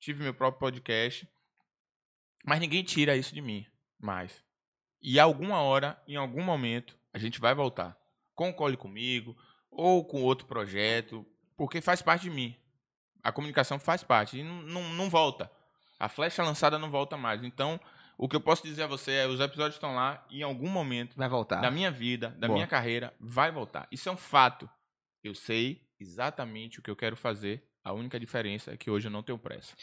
tive 0.00 0.22
meu 0.22 0.34
próprio 0.34 0.58
podcast. 0.58 1.26
Mas 2.46 2.60
ninguém 2.60 2.82
tira 2.82 3.16
isso 3.16 3.34
de 3.34 3.42
mim 3.42 3.66
mais. 4.00 4.42
E 5.02 5.18
alguma 5.18 5.60
hora, 5.60 6.00
em 6.06 6.16
algum 6.16 6.42
momento, 6.42 6.96
a 7.12 7.18
gente 7.18 7.40
vai 7.40 7.54
voltar. 7.54 7.96
Com 8.34 8.50
o 8.50 8.54
Cole 8.54 8.76
Comigo, 8.76 9.36
ou 9.70 10.04
com 10.04 10.22
outro 10.22 10.46
projeto, 10.46 11.26
porque 11.56 11.80
faz 11.80 12.00
parte 12.02 12.22
de 12.22 12.30
mim. 12.30 12.56
A 13.22 13.32
comunicação 13.32 13.78
faz 13.78 14.02
parte 14.02 14.38
e 14.38 14.42
não, 14.44 14.62
não, 14.62 14.82
não 14.94 15.10
volta. 15.10 15.50
A 15.98 16.08
flecha 16.08 16.42
lançada 16.42 16.78
não 16.78 16.90
volta 16.90 17.16
mais. 17.16 17.42
Então, 17.42 17.80
o 18.18 18.28
que 18.28 18.36
eu 18.36 18.40
posso 18.40 18.62
dizer 18.62 18.84
a 18.84 18.86
você 18.86 19.12
é, 19.12 19.26
os 19.26 19.40
episódios 19.40 19.76
estão 19.76 19.94
lá 19.94 20.24
e 20.30 20.40
em 20.40 20.42
algum 20.42 20.68
momento 20.68 21.16
Vai 21.16 21.28
voltar. 21.28 21.60
da 21.60 21.70
minha 21.70 21.90
vida, 21.90 22.30
da 22.38 22.46
Boa. 22.46 22.56
minha 22.56 22.66
carreira, 22.66 23.12
vai 23.18 23.50
voltar. 23.50 23.88
Isso 23.90 24.08
é 24.08 24.12
um 24.12 24.16
fato. 24.16 24.68
Eu 25.24 25.34
sei 25.34 25.82
exatamente 25.98 26.78
o 26.78 26.82
que 26.82 26.90
eu 26.90 26.96
quero 26.96 27.16
fazer. 27.16 27.66
A 27.82 27.92
única 27.92 28.18
diferença 28.20 28.72
é 28.72 28.76
que 28.76 28.90
hoje 28.90 29.08
eu 29.08 29.12
não 29.12 29.22
tenho 29.22 29.38
pressa. 29.38 29.74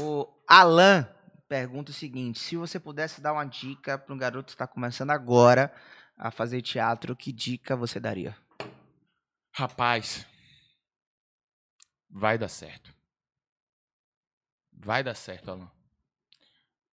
O 0.00 0.26
Alan 0.46 1.06
pergunta 1.50 1.90
o 1.90 1.94
seguinte: 1.94 2.38
se 2.38 2.56
você 2.56 2.78
pudesse 2.78 3.20
dar 3.20 3.32
uma 3.32 3.44
dica 3.44 3.98
para 3.98 4.14
um 4.14 4.18
garoto 4.18 4.46
que 4.46 4.52
está 4.52 4.68
começando 4.68 5.10
agora 5.10 5.74
a 6.16 6.30
fazer 6.30 6.62
teatro, 6.62 7.16
que 7.16 7.32
dica 7.32 7.74
você 7.74 7.98
daria? 7.98 8.36
Rapaz, 9.52 10.24
vai 12.08 12.38
dar 12.38 12.48
certo. 12.48 12.94
Vai 14.72 15.02
dar 15.02 15.14
certo, 15.14 15.50
Alan. 15.50 15.70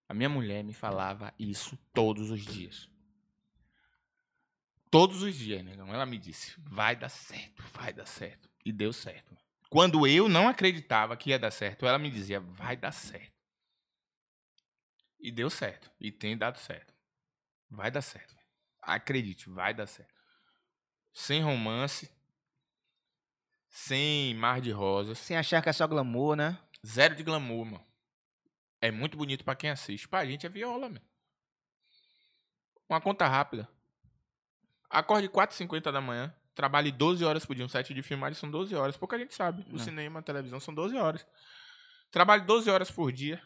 A 0.09 0.13
minha 0.13 0.27
mulher 0.27 0.63
me 0.63 0.73
falava 0.73 1.31
isso 1.37 1.77
todos 1.93 2.31
os 2.31 2.43
dias. 2.43 2.89
Todos 4.89 5.21
os 5.21 5.35
dias, 5.35 5.63
negão. 5.63 5.93
Ela 5.93 6.05
me 6.07 6.17
disse: 6.17 6.59
vai 6.59 6.95
dar 6.95 7.09
certo, 7.09 7.61
vai 7.73 7.93
dar 7.93 8.07
certo. 8.07 8.49
E 8.65 8.71
deu 8.71 8.91
certo. 8.91 9.37
Quando 9.69 10.07
eu 10.07 10.27
não 10.27 10.47
acreditava 10.47 11.15
que 11.15 11.29
ia 11.29 11.37
dar 11.37 11.51
certo, 11.51 11.85
ela 11.85 11.99
me 11.99 12.09
dizia: 12.09 12.39
vai 12.39 12.75
dar 12.75 12.91
certo. 12.91 13.36
E 15.19 15.31
deu 15.31 15.49
certo. 15.49 15.89
E 15.99 16.11
tem 16.11 16.37
dado 16.37 16.57
certo. 16.57 16.93
Vai 17.69 17.89
dar 17.91 18.01
certo. 18.01 18.35
Acredite, 18.81 19.49
vai 19.49 19.73
dar 19.73 19.87
certo. 19.87 20.13
Sem 21.13 21.41
romance, 21.41 22.09
sem 23.69 24.33
mar 24.35 24.61
de 24.61 24.71
rosas, 24.71 25.17
Sem 25.17 25.35
achar 25.37 25.61
que 25.61 25.69
é 25.69 25.73
só 25.73 25.87
glamour, 25.87 26.35
né? 26.35 26.57
zero 26.85 27.15
de 27.15 27.23
glamour, 27.23 27.65
mano. 27.65 27.85
É 28.79 28.91
muito 28.91 29.17
bonito 29.17 29.43
pra 29.43 29.55
quem 29.55 29.69
assiste. 29.71 30.07
Pra 30.07 30.25
gente 30.25 30.45
é 30.45 30.49
viola, 30.49 30.87
mano. 30.87 31.01
Uma 32.87 33.01
conta 33.01 33.27
rápida. 33.27 33.67
Acorde 34.89 35.27
4h50 35.27 35.91
da 35.91 35.99
manhã. 35.99 36.33
Trabalhe 36.53 36.91
12 36.91 37.25
horas 37.25 37.45
por 37.45 37.55
dia. 37.55 37.65
Um 37.65 37.69
set 37.69 37.93
de 37.93 38.01
filmagem 38.03 38.39
são 38.39 38.49
12 38.49 38.73
horas. 38.75 38.95
Pouca 38.95 39.17
gente 39.17 39.33
sabe. 39.33 39.63
O 39.69 39.73
Não. 39.73 39.79
cinema, 39.79 40.19
a 40.19 40.23
televisão 40.23 40.59
são 40.59 40.73
12 40.73 40.95
horas. 40.95 41.25
Trabalhe 42.11 42.45
12 42.45 42.69
horas 42.69 42.89
por 42.89 43.11
dia. 43.11 43.41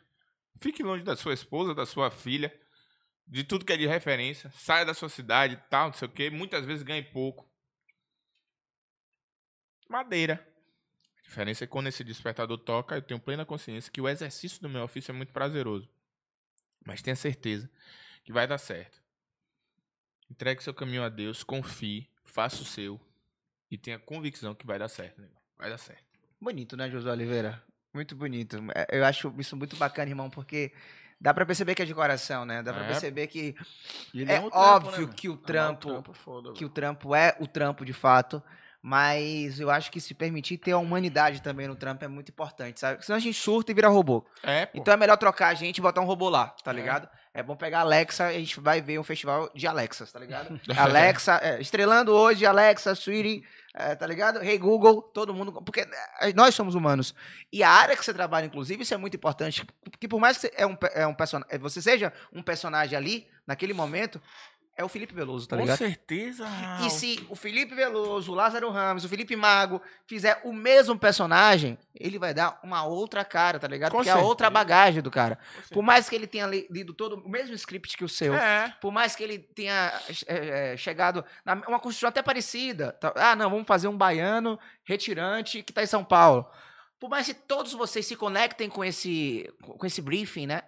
Fique 0.58 0.84
longe 0.84 1.04
da 1.04 1.16
sua 1.16 1.34
esposa, 1.34 1.74
da 1.74 1.86
sua 1.86 2.12
filha. 2.12 2.54
De 3.28 3.44
tudo 3.44 3.66
que 3.66 3.74
é 3.74 3.78
de 3.78 3.88
referência. 3.88 4.52
Saia 4.52 4.86
da 4.86 4.94
sua 4.94 5.10
cidade 5.10 5.62
tal, 5.70 5.88
não 5.88 5.94
sei 5.94 6.08
o 6.08 6.12
quê. 6.12 6.30
Muitas 6.30 6.66
vezes 6.66 6.84
ganhe 6.84 7.04
pouco. 7.04 7.50
Madeira. 9.88 10.48
A 11.20 11.22
diferença 11.24 11.64
é 11.64 11.68
que 11.68 11.72
quando 11.72 11.88
esse 11.88 12.04
despertador 12.04 12.58
toca, 12.58 12.96
eu 12.96 13.02
tenho 13.02 13.20
plena 13.20 13.46
consciência 13.46 13.92
que 13.92 14.02
o 14.02 14.08
exercício 14.08 14.62
do 14.62 14.70
meu 14.70 14.84
ofício 14.84 15.12
é 15.12 15.16
muito 15.16 15.32
prazeroso. 15.32 15.90
Mas 16.86 17.02
tenha 17.02 17.16
certeza 17.16 17.70
que 18.24 18.34
vai 18.34 18.48
dar 18.48 18.58
certo. 18.58 19.02
Entregue 20.30 20.64
seu 20.64 20.74
caminho 20.74 21.04
a 21.04 21.10
Deus, 21.10 21.44
confie, 21.44 22.10
faça 22.26 22.62
o 22.62 22.66
seu 22.66 23.00
e 23.70 23.78
tenha 23.78 24.00
convicção 24.00 24.56
que 24.56 24.66
vai 24.66 24.80
dar 24.80 24.88
certo. 24.88 25.22
Nego. 25.22 25.42
Vai 25.58 25.70
dar 25.70 25.78
certo. 25.78 26.06
Bonito, 26.40 26.76
né, 26.76 26.90
Josué 26.90 27.12
Oliveira? 27.12 27.64
Muito 27.94 28.16
bonito. 28.16 28.58
É, 28.76 29.00
Eu 29.00 29.06
acho 29.06 29.34
isso 29.38 29.56
muito 29.58 29.76
bacana, 29.76 30.10
irmão, 30.10 30.30
porque 30.30 30.72
dá 31.20 31.34
pra 31.34 31.46
perceber 31.46 31.76
que 31.76 31.82
é 31.82 31.86
de 31.86 31.94
coração, 31.94 32.46
né? 32.46 32.64
Dá 32.64 32.74
pra 32.74 32.84
É. 32.84 32.88
perceber 32.88 33.28
que, 33.28 33.56
ele 34.14 34.32
É 34.32 34.40
um 34.40 34.50
óbvio 34.52 35.02
mano? 35.04 35.14
que 35.14 35.28
o 35.30 35.34
Amar 35.34 35.46
trampo- 35.46 36.04
é 36.12 36.14
foda, 36.14 36.54
que 36.54 36.66
o 36.66 36.70
trampo 36.70 37.14
é 37.16 37.36
o 37.40 37.48
trampo 37.48 37.84
de 37.86 37.94
fato. 37.94 38.42
Mas 38.84 39.60
eu 39.60 39.70
acho 39.70 39.92
que 39.92 40.02
se 40.02 40.16
permitir 40.16 40.58
ter 40.58 40.72
a 40.72 40.78
humanidade 40.80 41.40
também 41.44 41.68
no 41.68 41.76
trampo 41.76 42.04
é 42.04 42.08
muito 42.08 42.30
importante, 42.30 42.80
sabe? 42.80 43.06
Senão 43.06 43.16
a 43.16 43.20
gente 43.20 43.38
surta 43.38 43.72
e 43.72 43.76
vira 43.76 43.88
robô. 43.88 44.26
É, 44.42 44.66
pô. 44.66 44.80
Então 44.80 44.92
é 44.92 44.98
melhor 44.98 45.18
trocar 45.18 45.50
a 45.50 45.54
gente 45.54 45.78
e 45.78 45.82
botar 45.82 46.02
um 46.02 46.06
robô 46.06 46.30
lá, 46.30 46.48
tá 46.64 46.72
É. 46.72 46.74
ligado? 46.74 47.08
É 47.32 47.44
bom 47.44 47.56
pegar 47.56 47.78
a 47.78 47.82
Alexa 47.82 48.34
e 48.34 48.38
a 48.38 48.40
gente 48.40 48.60
vai 48.60 48.82
ver 48.82 48.98
um 49.00 49.04
festival 49.04 49.52
de 49.54 49.68
Alexas, 49.68 50.12
tá 50.12 50.18
ligado? 50.20 50.60
Alexa, 50.76 51.40
é, 51.44 51.62
estrelando 51.62 52.12
hoje, 52.12 52.44
Alexa, 52.44 52.96
Siri, 52.96 53.44
é, 53.74 53.96
tá 53.96 54.06
ligado? 54.06 54.44
Hey 54.44 54.58
Google, 54.58 55.02
todo 55.02 55.34
mundo. 55.34 55.62
Porque 55.62 55.88
é, 56.20 56.34
nós 56.34 56.54
somos 56.54 56.76
humanos. 56.76 57.16
E 57.52 57.64
a 57.64 57.70
área 57.70 57.96
que 57.96 58.04
você 58.04 58.14
trabalha, 58.14 58.46
inclusive, 58.46 58.84
isso 58.84 58.94
é 58.94 58.98
muito 58.98 59.16
importante. 59.16 59.66
Porque 59.84 60.08
por 60.08 60.20
mais 60.20 60.38
que 60.38 60.48
você, 60.48 60.54
é 60.56 60.66
um, 60.66 60.78
é 60.94 61.08
um 61.08 61.14
person... 61.14 61.42
é, 61.50 61.58
você 61.58 61.82
seja 61.82 62.12
um 62.34 62.44
personagem 62.44 62.98
ali, 62.98 63.28
naquele 63.48 63.74
momento, 63.74 64.22
é 64.82 64.86
o 64.86 64.90
Felipe 64.90 65.14
Veloso, 65.14 65.48
tá 65.48 65.56
Com 65.56 65.62
ligado? 65.64 65.78
certeza. 65.78 66.46
Raul. 66.48 66.88
E 66.88 66.90
se 66.90 67.26
o 67.30 67.36
Felipe 67.36 67.74
Veloso, 67.74 68.32
o 68.32 68.36
Lázaro 68.36 68.70
Ramos, 68.70 69.06
o 69.06 69.10
Felipe 69.10 69.36
Mago 69.36 69.82
fizer 70.06 70.42
o 70.44 70.52
mesmo 70.52 70.98
personagem, 70.98 71.78
ele 71.96 72.20
vai 72.20 72.34
dar 72.34 72.60
uma 72.64 72.84
outra 72.84 73.24
cara, 73.24 73.60
tá 73.60 73.68
ligado? 73.68 73.92
Com 73.92 73.98
Porque 74.00 74.10
é 74.10 74.14
a 74.14 74.18
outra 74.18 74.48
certeza. 74.48 74.50
bagagem 74.66 75.02
do 75.02 75.10
cara. 75.12 75.36
Com 75.38 75.44
certeza. 75.54 75.74
Por 75.74 75.84
mais 75.84 76.10
que 76.10 76.16
ele 76.16 76.28
tenha 76.28 76.48
li- 76.48 76.68
lido 76.70 76.94
todo 76.94 77.16
o 77.18 77.30
mesmo 77.30 77.54
script 77.56 77.96
que 77.96 78.04
o 78.04 78.10
seu, 78.10 78.34
É. 78.34 78.76
por 78.82 78.92
mais 78.92 79.16
que 79.16 79.24
ele 79.24 79.40
tenha 79.40 79.94
é, 80.28 80.74
é, 80.74 80.78
chegado 80.78 81.24
na 81.46 81.54
uma 81.54 81.80
construção 81.80 82.10
até 82.10 82.22
parecida. 82.22 82.92
tá? 82.94 83.14
Ah, 83.16 83.36
não, 83.36 83.50
vamos 83.50 83.68
fazer 83.68 83.88
um 83.88 83.96
baiano 83.98 84.60
retirante 84.84 85.64
que 85.64 85.72
tá 85.74 85.82
em 85.84 85.88
São 85.88 86.04
Paulo. 86.04 86.46
Por 87.00 87.10
mais 87.10 87.26
que 87.26 87.34
todos 87.34 87.74
vocês 87.74 88.06
se 88.06 88.16
conectem 88.16 88.70
com 88.70 88.84
esse, 88.86 89.52
com 89.62 89.86
esse 89.86 90.02
briefing, 90.02 90.46
né? 90.48 90.62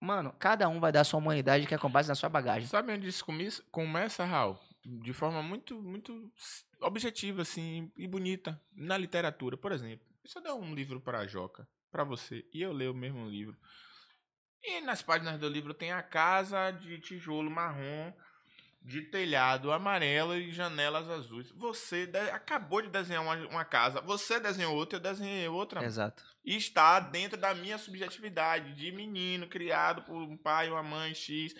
Mano, 0.00 0.34
cada 0.38 0.68
um 0.68 0.78
vai 0.78 0.92
dar 0.92 1.04
sua 1.04 1.18
humanidade 1.18 1.66
que 1.66 1.74
é 1.74 1.78
com 1.78 1.90
base 1.90 2.08
na 2.08 2.14
sua 2.14 2.28
bagagem. 2.28 2.68
Sabe 2.68 2.92
onde 2.92 3.08
isso 3.08 3.24
começa, 3.70 4.24
Raul? 4.24 4.58
De 4.84 5.12
forma 5.12 5.42
muito, 5.42 5.82
muito 5.82 6.30
objetiva, 6.80 7.42
assim, 7.42 7.90
e 7.96 8.06
bonita. 8.06 8.60
Na 8.72 8.96
literatura, 8.96 9.56
por 9.56 9.72
exemplo. 9.72 10.06
Se 10.24 10.38
eu 10.38 10.42
der 10.42 10.52
um 10.52 10.74
livro 10.74 11.00
para 11.00 11.20
a 11.20 11.26
Joca, 11.26 11.68
para 11.90 12.04
você, 12.04 12.44
e 12.52 12.60
eu 12.62 12.72
ler 12.72 12.90
o 12.90 12.94
mesmo 12.94 13.28
livro, 13.28 13.56
e 14.62 14.80
nas 14.80 15.00
páginas 15.00 15.38
do 15.38 15.48
livro 15.48 15.72
tem 15.72 15.92
a 15.92 16.02
casa 16.02 16.72
de 16.72 16.98
tijolo 16.98 17.50
marrom, 17.50 18.12
de 18.86 19.02
telhado 19.02 19.72
amarelo 19.72 20.36
e 20.36 20.52
janelas 20.52 21.10
azuis. 21.10 21.50
Você 21.50 22.06
de- 22.06 22.30
acabou 22.30 22.80
de 22.80 22.88
desenhar 22.88 23.20
uma, 23.20 23.34
uma 23.48 23.64
casa, 23.64 24.00
você 24.00 24.38
desenhou 24.38 24.76
outra, 24.76 24.96
eu 24.96 25.02
desenhei 25.02 25.48
outra. 25.48 25.84
Exato. 25.84 26.22
E 26.44 26.56
está 26.56 27.00
dentro 27.00 27.36
da 27.36 27.52
minha 27.52 27.78
subjetividade 27.78 28.74
de 28.74 28.92
menino 28.92 29.48
criado 29.48 30.02
por 30.02 30.14
um 30.22 30.36
pai 30.36 30.70
uma 30.70 30.84
mãe 30.84 31.12
X 31.12 31.52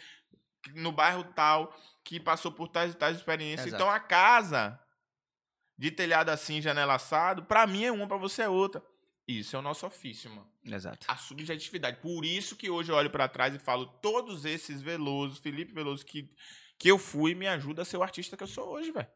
no 0.75 0.93
bairro 0.93 1.25
tal 1.35 1.77
que 2.05 2.21
passou 2.21 2.53
por 2.53 2.69
tais 2.69 2.93
e 2.93 2.97
tais 2.97 3.17
experiências. 3.17 3.67
Exato. 3.67 3.83
Então 3.83 3.93
a 3.93 3.99
casa 3.99 4.79
de 5.77 5.91
telhado 5.91 6.31
assim, 6.31 6.63
janela 6.63 6.95
assado, 6.95 7.43
pra 7.45 7.67
mim 7.67 7.85
é 7.85 7.91
uma, 7.91 8.07
pra 8.07 8.17
você 8.17 8.43
é 8.43 8.49
outra. 8.49 8.81
Isso 9.27 9.57
é 9.57 9.59
o 9.59 9.63
nosso 9.63 9.85
ofício, 9.85 10.31
mano. 10.31 10.49
Exato. 10.65 11.05
A 11.11 11.17
subjetividade. 11.17 11.97
Por 12.01 12.25
isso 12.25 12.55
que 12.55 12.71
hoje 12.71 12.93
eu 12.93 12.97
olho 12.97 13.11
pra 13.11 13.27
trás 13.27 13.53
e 13.53 13.59
falo 13.59 13.87
todos 14.01 14.45
esses 14.45 14.81
Veloso, 14.81 15.41
Felipe 15.43 15.73
Veloso 15.73 16.07
que 16.07 16.31
que 16.79 16.89
eu 16.91 16.99
fui 16.99 17.35
me 17.35 17.47
ajuda 17.47 17.83
a 17.83 17.85
ser 17.85 17.97
o 17.97 18.03
artista 18.03 18.37
que 18.37 18.43
eu 18.43 18.47
sou 18.49 18.69
hoje, 18.69 18.91
velho. 18.91 19.07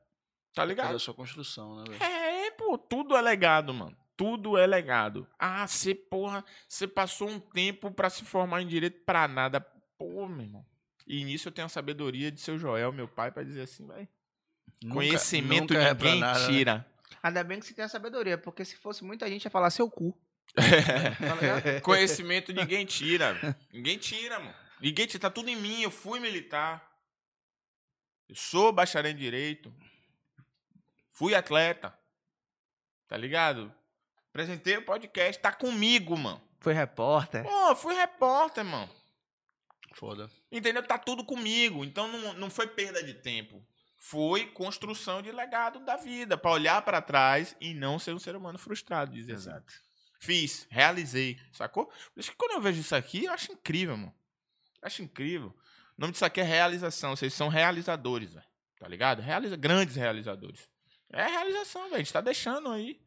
Tá 0.55 0.65
ligado? 0.65 0.87
Fazer 0.87 0.97
a 0.97 1.01
sua 1.01 1.15
construção, 1.15 1.77
né, 1.77 1.85
velho? 1.89 2.03
É, 2.03 2.51
pô, 2.53 2.77
tudo 2.77 3.17
é 3.17 3.21
legado, 3.23 3.73
mano. 3.73 3.97
Tudo 4.17 4.59
é 4.59 4.67
legado. 4.67 5.27
Ah, 5.39 5.67
você, 5.67 5.95
porra, 5.95 6.45
você 6.69 6.87
passou 6.87 7.29
um 7.29 7.39
tempo 7.41 7.91
pra 7.91 8.11
se 8.11 8.25
formar 8.25 8.61
em 8.63 8.67
direito 8.67 9.01
pra 9.05 9.27
nada. 9.29 9.61
Pô, 9.97 10.27
meu 10.29 10.45
irmão. 10.45 10.67
E 11.07 11.25
nisso 11.25 11.49
eu 11.49 11.53
tenho 11.53 11.67
a 11.67 11.69
sabedoria 11.71 12.31
de 12.31 12.41
seu 12.41 12.59
Joel, 12.59 12.93
meu 12.93 13.09
pai, 13.09 13.31
pra 13.33 13.43
dizer 13.43 13.63
assim, 13.63 13.87
vai. 13.87 14.09
Nunca- 14.83 14.95
Conhecimento 14.97 15.73
nunca 15.75 15.85
é 15.87 15.95
ninguém 15.95 16.21
nada, 16.21 16.39
né? 16.41 16.47
tira. 16.47 16.87
Ainda 17.23 17.45
bem 17.45 17.59
que 17.61 17.67
você 17.67 17.75
tem 17.75 17.85
a 17.85 17.89
sabedoria, 17.89 18.37
porque 18.39 18.65
se 18.65 18.77
fosse 18.77 19.05
muita 19.05 19.29
gente 19.29 19.45
ia 19.45 19.51
falar 19.51 19.71
seu 19.71 19.89
cu. 19.91 20.17
Tá 20.55 21.35
ligado? 21.35 21.81
Conhecimento 21.83 22.53
ninguém 22.53 22.85
tira. 22.85 23.37
Ninguém 23.73 23.97
tira, 23.99 24.39
mano. 24.39 24.55
Ninguém 24.81 25.07
tira. 25.07 25.21
Tá 25.21 25.31
tudo 25.31 25.49
em 25.49 25.57
mim. 25.57 25.83
Eu 25.83 25.91
fui 25.91 26.19
militar. 26.21 26.90
Eu 28.31 28.37
sou 28.37 28.71
bacharel 28.71 29.11
em 29.11 29.17
direito. 29.17 29.75
Fui 31.11 31.35
atleta. 31.35 31.93
Tá 33.09 33.17
ligado? 33.17 33.75
Apresentei 34.29 34.77
o 34.77 34.85
podcast. 34.85 35.43
Tá 35.43 35.53
comigo, 35.53 36.17
mano. 36.17 36.41
Foi 36.61 36.73
repórter. 36.73 37.43
Pô, 37.43 37.75
fui 37.75 37.93
repórter, 37.93 38.65
mano. 38.65 38.89
Foda. 39.95 40.31
Entendeu? 40.53 40.87
Tá 40.87 40.97
tudo 40.97 41.25
comigo. 41.25 41.85
Então 41.85 42.07
não, 42.07 42.33
não 42.35 42.49
foi 42.49 42.69
perda 42.69 43.03
de 43.03 43.15
tempo. 43.15 43.67
Foi 43.97 44.47
construção 44.47 45.21
de 45.21 45.33
legado 45.33 45.81
da 45.81 45.97
vida. 45.97 46.39
Pra 46.39 46.53
olhar 46.53 46.81
pra 46.83 47.03
trás 47.03 47.57
e 47.61 47.75
não 47.75 47.99
ser 47.99 48.15
um 48.15 48.21
ser 48.21 48.37
humano 48.37 48.61
frustrado, 48.61 49.11
dizer 49.11 49.33
assim. 49.33 49.51
Exato. 49.51 49.73
Fiz, 50.21 50.69
realizei, 50.71 51.37
sacou? 51.51 51.87
Por 51.87 52.21
isso 52.21 52.31
que 52.31 52.37
quando 52.37 52.53
eu 52.53 52.61
vejo 52.61 52.81
isso 52.81 52.95
aqui, 52.95 53.25
eu 53.25 53.33
acho 53.33 53.51
incrível, 53.51 53.97
mano. 53.97 54.15
Eu 54.81 54.87
acho 54.87 55.03
incrível. 55.03 55.53
O 56.01 56.03
nome 56.03 56.13
disso 56.13 56.25
aqui 56.25 56.41
é 56.41 56.45
realização. 56.45 57.15
Vocês 57.15 57.35
são 57.35 57.49
realizadores, 57.49 58.33
velho. 58.33 58.47
Tá 58.79 58.89
ligado? 58.89 59.21
Realiza, 59.21 59.55
grandes 59.55 59.97
realizadores. 59.97 60.67
É 61.13 61.27
realização, 61.27 61.83
velho. 61.83 61.97
A 61.97 61.99
gente 61.99 62.11
tá 62.13 62.23
deixando 62.23 62.71
aí. 62.71 62.99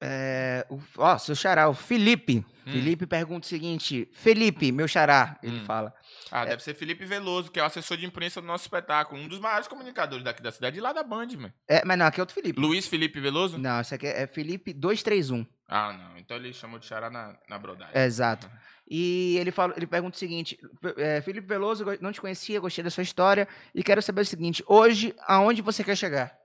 É, 0.00 0.66
o- 0.68 0.78
ó, 0.98 1.16
seu 1.16 1.34
xará, 1.34 1.68
o 1.70 1.74
Felipe. 1.74 2.44
Hum. 2.66 2.72
Felipe 2.72 3.06
pergunta 3.06 3.46
o 3.46 3.48
seguinte: 3.48 4.08
Felipe, 4.12 4.70
meu 4.70 4.86
xará, 4.86 5.38
ele 5.42 5.60
Hum. 5.60 5.64
fala. 5.64 5.92
Ah, 6.30 6.44
deve 6.44 6.62
ser 6.62 6.74
Felipe 6.74 7.06
Veloso, 7.06 7.50
que 7.50 7.58
é 7.58 7.62
o 7.62 7.66
assessor 7.66 7.96
de 7.96 8.04
imprensa 8.04 8.42
do 8.42 8.46
nosso 8.46 8.64
espetáculo. 8.64 9.20
Um 9.20 9.26
dos 9.26 9.40
maiores 9.40 9.66
comunicadores 9.66 10.22
daqui 10.22 10.42
da 10.42 10.52
cidade 10.52 10.76
e 10.76 10.80
lá 10.82 10.92
da 10.92 11.02
Band, 11.02 11.28
mano. 11.34 11.54
É, 11.66 11.82
mas 11.82 11.96
não, 11.98 12.04
aqui 12.06 12.20
é 12.20 12.22
outro 12.22 12.34
Felipe. 12.34 12.60
Luiz 12.60 12.86
Felipe 12.86 13.18
Veloso? 13.18 13.56
Não, 13.56 13.80
esse 13.80 13.94
aqui 13.94 14.06
é 14.06 14.26
Felipe 14.26 14.74
231. 14.74 15.46
Ah, 15.66 15.92
não. 15.94 16.18
Então 16.18 16.36
ele 16.36 16.52
chamou 16.52 16.78
de 16.78 16.84
xará 16.84 17.08
na, 17.10 17.36
na 17.48 17.58
brodagem. 17.58 17.92
É, 17.94 18.04
exato. 18.04 18.48
E 18.90 19.36
ele, 19.38 19.50
fala, 19.50 19.74
ele 19.76 19.86
pergunta 19.86 20.16
o 20.16 20.18
seguinte: 20.18 20.58
é, 20.96 21.20
Felipe 21.20 21.46
Veloso, 21.46 21.84
não 22.00 22.12
te 22.12 22.20
conhecia, 22.20 22.60
gostei 22.60 22.82
da 22.82 22.90
sua 22.90 23.02
história 23.02 23.46
e 23.74 23.82
quero 23.82 24.00
saber 24.02 24.22
o 24.22 24.24
seguinte: 24.24 24.64
hoje, 24.66 25.14
aonde 25.26 25.60
você 25.62 25.84
quer 25.84 25.96
chegar? 25.96 26.38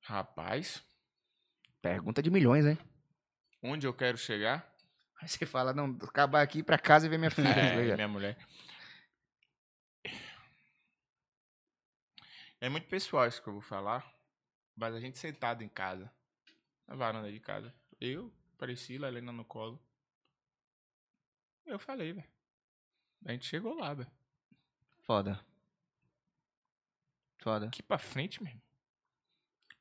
Rapaz, 0.00 0.82
Pergunta 1.80 2.22
de 2.22 2.30
milhões, 2.30 2.66
hein? 2.66 2.78
onde 3.62 3.86
eu 3.86 3.94
quero 3.94 4.18
chegar? 4.18 4.72
Aí 5.20 5.28
você 5.28 5.46
fala: 5.46 5.72
não, 5.72 5.96
acabar 6.02 6.42
aqui 6.42 6.62
pra 6.62 6.78
casa 6.78 7.06
e 7.06 7.08
ver 7.08 7.18
minha 7.18 7.30
filha. 7.30 7.54
tá 7.54 7.60
É, 7.60 7.76
ligado? 7.82 7.96
minha 7.96 8.08
mulher. 8.08 8.36
É 12.60 12.68
muito 12.68 12.88
pessoal 12.88 13.26
isso 13.28 13.42
que 13.42 13.48
eu 13.48 13.52
vou 13.52 13.62
falar, 13.62 14.04
mas 14.74 14.94
a 14.94 15.00
gente 15.00 15.18
sentado 15.18 15.62
em 15.62 15.68
casa, 15.68 16.10
na 16.86 16.96
varanda 16.96 17.30
de 17.30 17.38
casa, 17.40 17.74
eu, 18.00 18.32
Priscila, 18.58 19.08
Helena 19.08 19.32
no 19.32 19.44
colo. 19.44 19.80
Eu 21.66 21.78
falei, 21.78 22.12
velho. 22.12 22.28
A 23.24 23.32
gente 23.32 23.46
chegou 23.46 23.74
lá, 23.74 23.92
velho. 23.94 24.10
Foda. 25.02 25.40
Foda. 27.38 27.66
Aqui 27.66 27.82
pra 27.82 27.98
frente, 27.98 28.42
mesmo. 28.42 28.60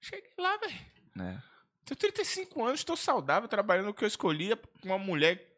Cheguei 0.02 0.32
lá, 0.38 0.58
velho. 0.58 0.74
É. 1.22 1.42
Tenho 1.86 1.98
35 2.00 2.64
anos, 2.66 2.80
estou 2.80 2.98
saudável, 2.98 3.48
trabalhando 3.48 3.86
no 3.88 3.94
que 3.94 4.04
eu 4.04 4.08
escolhia 4.08 4.56
com 4.58 4.90
uma 4.90 4.98
mulher 4.98 5.56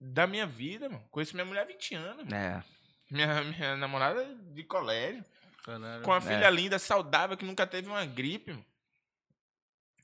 da 0.00 0.26
minha 0.26 0.46
vida, 0.46 0.88
mano. 0.88 1.06
Conheço 1.10 1.34
minha 1.34 1.44
mulher 1.44 1.62
há 1.62 1.64
20 1.66 1.94
anos. 1.94 2.24
mano. 2.24 2.34
É. 2.34 2.64
Minha, 3.10 3.42
minha 3.44 3.76
namorada 3.76 4.34
de 4.52 4.64
colégio. 4.64 5.24
Caralho. 5.64 6.02
Com 6.02 6.12
a 6.12 6.16
É. 6.18 6.20
filha 6.20 6.50
linda, 6.50 6.78
saudável, 6.78 7.36
que 7.36 7.44
nunca 7.44 7.66
teve 7.66 7.88
uma 7.88 8.04
gripe. 8.04 8.52
mano. 8.52 8.66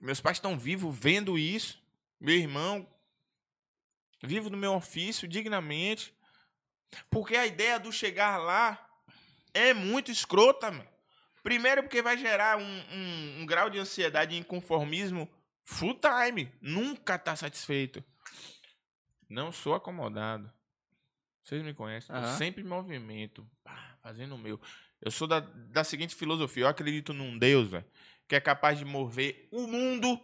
Meus 0.00 0.20
pais 0.20 0.36
estão 0.36 0.58
vivos 0.58 0.96
vendo 0.96 1.38
isso. 1.38 1.80
Meu 2.20 2.34
irmão, 2.36 2.86
vivo 4.22 4.50
no 4.50 4.56
meu 4.56 4.74
ofício 4.74 5.26
dignamente. 5.28 6.14
Porque 7.10 7.36
a 7.36 7.46
ideia 7.46 7.78
do 7.78 7.92
chegar 7.92 8.38
lá 8.38 8.78
é 9.52 9.74
muito 9.74 10.10
escrota. 10.10 10.70
Primeiro 11.42 11.82
porque 11.82 12.02
vai 12.02 12.16
gerar 12.16 12.58
um, 12.58 12.62
um- 12.92 13.40
um 13.40 13.46
grau 13.46 13.68
de 13.70 13.78
ansiedade 13.78 14.34
e 14.34 14.38
inconformismo 14.38 15.28
full 15.64 15.98
time. 16.00 16.52
Nunca 16.60 17.18
tá 17.18 17.34
satisfeito. 17.36 18.02
Não 19.28 19.50
sou 19.52 19.74
acomodado. 19.74 20.50
Vocês 21.42 21.62
me 21.62 21.74
conhecem. 21.74 22.14
Eu 22.14 22.22
Aham. 22.22 22.36
sempre 22.36 22.62
me 22.62 22.68
movimento. 22.68 23.48
pá, 23.62 23.96
fazendo 24.02 24.34
o 24.34 24.38
meu. 24.38 24.60
Eu 25.00 25.10
sou 25.10 25.26
da, 25.28 25.40
da 25.40 25.84
seguinte 25.84 26.14
filosofia. 26.14 26.64
Eu 26.64 26.68
acredito 26.68 27.12
num 27.12 27.38
Deus, 27.38 27.68
velho, 27.68 27.84
que 28.28 28.34
é 28.34 28.40
capaz 28.40 28.78
de 28.78 28.84
mover 28.84 29.48
o 29.52 29.66
mundo 29.66 30.20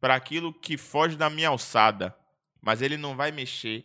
para 0.00 0.14
aquilo 0.14 0.52
que 0.52 0.76
foge 0.76 1.16
da 1.16 1.28
minha 1.30 1.48
alçada. 1.48 2.16
Mas 2.60 2.82
ele 2.82 2.96
não 2.96 3.16
vai 3.16 3.30
mexer 3.30 3.84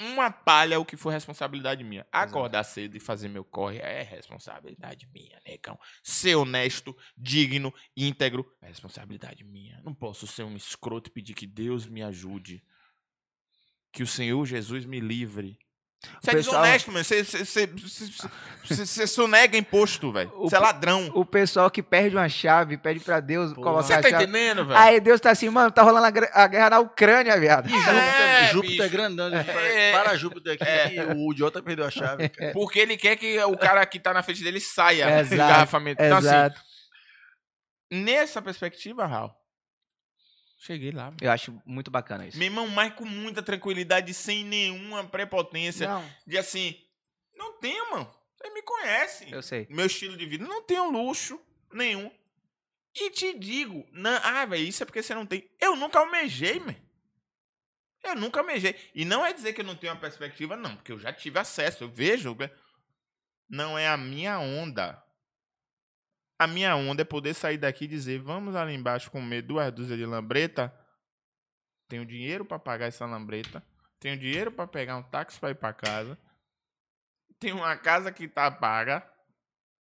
uma 0.00 0.30
palha 0.30 0.80
o 0.80 0.84
que 0.84 0.96
for 0.96 1.10
responsabilidade 1.10 1.84
minha. 1.84 2.06
Acordar 2.10 2.64
cedo 2.64 2.96
e 2.96 3.00
fazer 3.00 3.28
meu 3.28 3.44
corre 3.44 3.78
é 3.78 4.02
responsabilidade 4.02 5.08
minha, 5.14 5.40
negão. 5.46 5.78
Ser 6.02 6.34
honesto, 6.34 6.96
digno, 7.16 7.72
íntegro 7.96 8.50
é 8.60 8.66
responsabilidade 8.66 9.44
minha. 9.44 9.80
Não 9.84 9.94
posso 9.94 10.26
ser 10.26 10.42
um 10.42 10.56
escroto 10.56 11.08
e 11.08 11.12
pedir 11.12 11.34
que 11.34 11.46
Deus 11.46 11.86
me 11.86 12.02
ajude. 12.02 12.64
Que 13.92 14.02
o 14.02 14.06
Senhor 14.06 14.44
Jesus 14.46 14.84
me 14.84 15.00
livre. 15.00 15.58
Você 16.20 16.30
é 16.30 16.34
pessoal- 16.34 16.62
desonesto, 16.62 16.92
mano. 16.92 17.04
Você- 17.04 17.24
Você 17.24 17.44
você- 17.44 17.66
você- 17.66 18.28
você- 18.64 18.86
você 18.86 19.06
sonega 19.06 19.56
imposto, 19.56 20.12
velho. 20.12 20.30
Você 20.38 20.54
é 20.54 20.58
ladrão. 20.58 21.10
O 21.14 21.24
pessoal 21.24 21.70
que 21.70 21.82
perde 21.82 22.16
uma 22.16 22.28
chave, 22.28 22.76
pede 22.76 23.00
pra 23.00 23.18
Deus 23.20 23.52
Porra. 23.52 23.64
colocar 23.64 23.82
Você 23.82 23.92
a 23.94 24.02
tá 24.02 24.10
chave. 24.10 24.22
entendendo, 24.24 24.64
velho? 24.66 24.78
Aí 24.78 25.00
Deus 25.00 25.20
tá 25.20 25.30
assim, 25.30 25.48
mano, 25.48 25.70
tá 25.70 25.82
rolando 25.82 26.06
a, 26.06 26.10
gra- 26.10 26.30
a 26.32 26.46
guerra 26.46 26.70
na 26.70 26.78
Ucrânia, 26.80 27.38
viado. 27.38 27.68
Júpiter, 27.68 27.94
É, 27.94 28.48
Júpiter 28.52 28.76
bicho. 28.78 28.90
grandão. 28.90 29.34
É. 29.34 29.92
Para 29.92 30.16
Júpiter 30.16 30.54
aqui, 30.54 30.64
É. 30.64 30.88
que 30.88 31.00
o 31.14 31.32
idiota 31.32 31.62
perdeu 31.62 31.84
a 31.86 31.90
chave. 31.90 32.28
cara. 32.28 32.52
Porque 32.52 32.78
ele 32.78 32.96
quer 32.96 33.16
que 33.16 33.38
o 33.44 33.56
cara 33.56 33.84
que 33.86 33.98
tá 33.98 34.12
na 34.14 34.22
frente 34.22 34.42
dele 34.44 34.60
saia 34.60 35.06
do 35.06 35.12
Exato, 35.20 35.34
engarrafamento. 35.34 36.02
Então, 36.02 36.18
assim, 36.18 36.26
Exato. 36.28 36.60
nessa 37.90 38.40
perspectiva, 38.40 39.06
Raul, 39.06 39.30
cheguei 40.62 40.90
lá. 40.92 41.12
Eu 41.20 41.30
acho 41.30 41.60
muito 41.66 41.90
bacana 41.90 42.26
isso. 42.26 42.38
Meu 42.38 42.46
irmão, 42.46 42.68
mas 42.68 42.94
com 42.94 43.04
muita 43.04 43.42
tranquilidade, 43.42 44.14
sem 44.14 44.44
nenhuma 44.44 45.04
prepotência. 45.04 45.88
Não, 45.88 46.08
De 46.26 46.38
assim, 46.38 46.80
não 47.34 47.58
tenho, 47.58 47.90
mano. 47.90 48.14
Você 48.36 48.50
me 48.50 48.62
conhece. 48.62 49.30
eu 49.30 49.42
sei. 49.42 49.66
Meu 49.70 49.86
estilo 49.86 50.16
de 50.16 50.26
vida 50.26 50.44
não 50.46 50.62
tenho 50.62 50.90
luxo 50.90 51.40
nenhum. 51.72 52.10
E 52.94 53.10
te 53.10 53.38
digo, 53.38 53.86
não, 53.92 54.20
ah, 54.22 54.44
velho, 54.44 54.64
isso 54.64 54.82
é 54.82 54.86
porque 54.86 55.02
você 55.02 55.14
não 55.14 55.24
tem. 55.24 55.48
Eu 55.60 55.76
nunca 55.76 55.98
almejei, 55.98 56.60
man. 56.60 56.74
Eu 58.04 58.14
nunca 58.16 58.40
almejei. 58.40 58.74
E 58.94 59.04
não 59.04 59.24
é 59.24 59.32
dizer 59.32 59.52
que 59.52 59.60
eu 59.60 59.64
não 59.64 59.76
tenho 59.76 59.92
uma 59.92 60.00
perspectiva, 60.00 60.56
não, 60.56 60.76
porque 60.76 60.92
eu 60.92 60.98
já 60.98 61.12
tive 61.12 61.38
acesso, 61.38 61.84
eu 61.84 61.88
vejo. 61.88 62.34
né? 62.38 62.50
Não 63.48 63.78
é 63.78 63.88
a 63.88 63.96
minha 63.96 64.38
onda. 64.38 65.01
A 66.42 66.46
minha 66.48 66.74
onda 66.74 67.02
é 67.02 67.04
poder 67.04 67.34
sair 67.34 67.56
daqui 67.56 67.84
e 67.84 67.86
dizer, 67.86 68.18
vamos 68.18 68.56
ali 68.56 68.74
embaixo 68.74 69.12
comer 69.12 69.42
duas 69.42 69.72
dúzias 69.72 69.96
de 69.96 70.04
lambreta. 70.04 70.74
Tenho 71.88 72.04
dinheiro 72.04 72.44
pra 72.44 72.58
pagar 72.58 72.86
essa 72.86 73.06
lambreta. 73.06 73.64
Tenho 74.00 74.18
dinheiro 74.18 74.50
pra 74.50 74.66
pegar 74.66 74.96
um 74.96 75.04
táxi 75.04 75.38
pra 75.38 75.50
ir 75.50 75.54
pra 75.54 75.72
casa. 75.72 76.18
Tenho 77.38 77.58
uma 77.58 77.76
casa 77.76 78.10
que 78.10 78.26
tá 78.26 78.50
paga. 78.50 79.08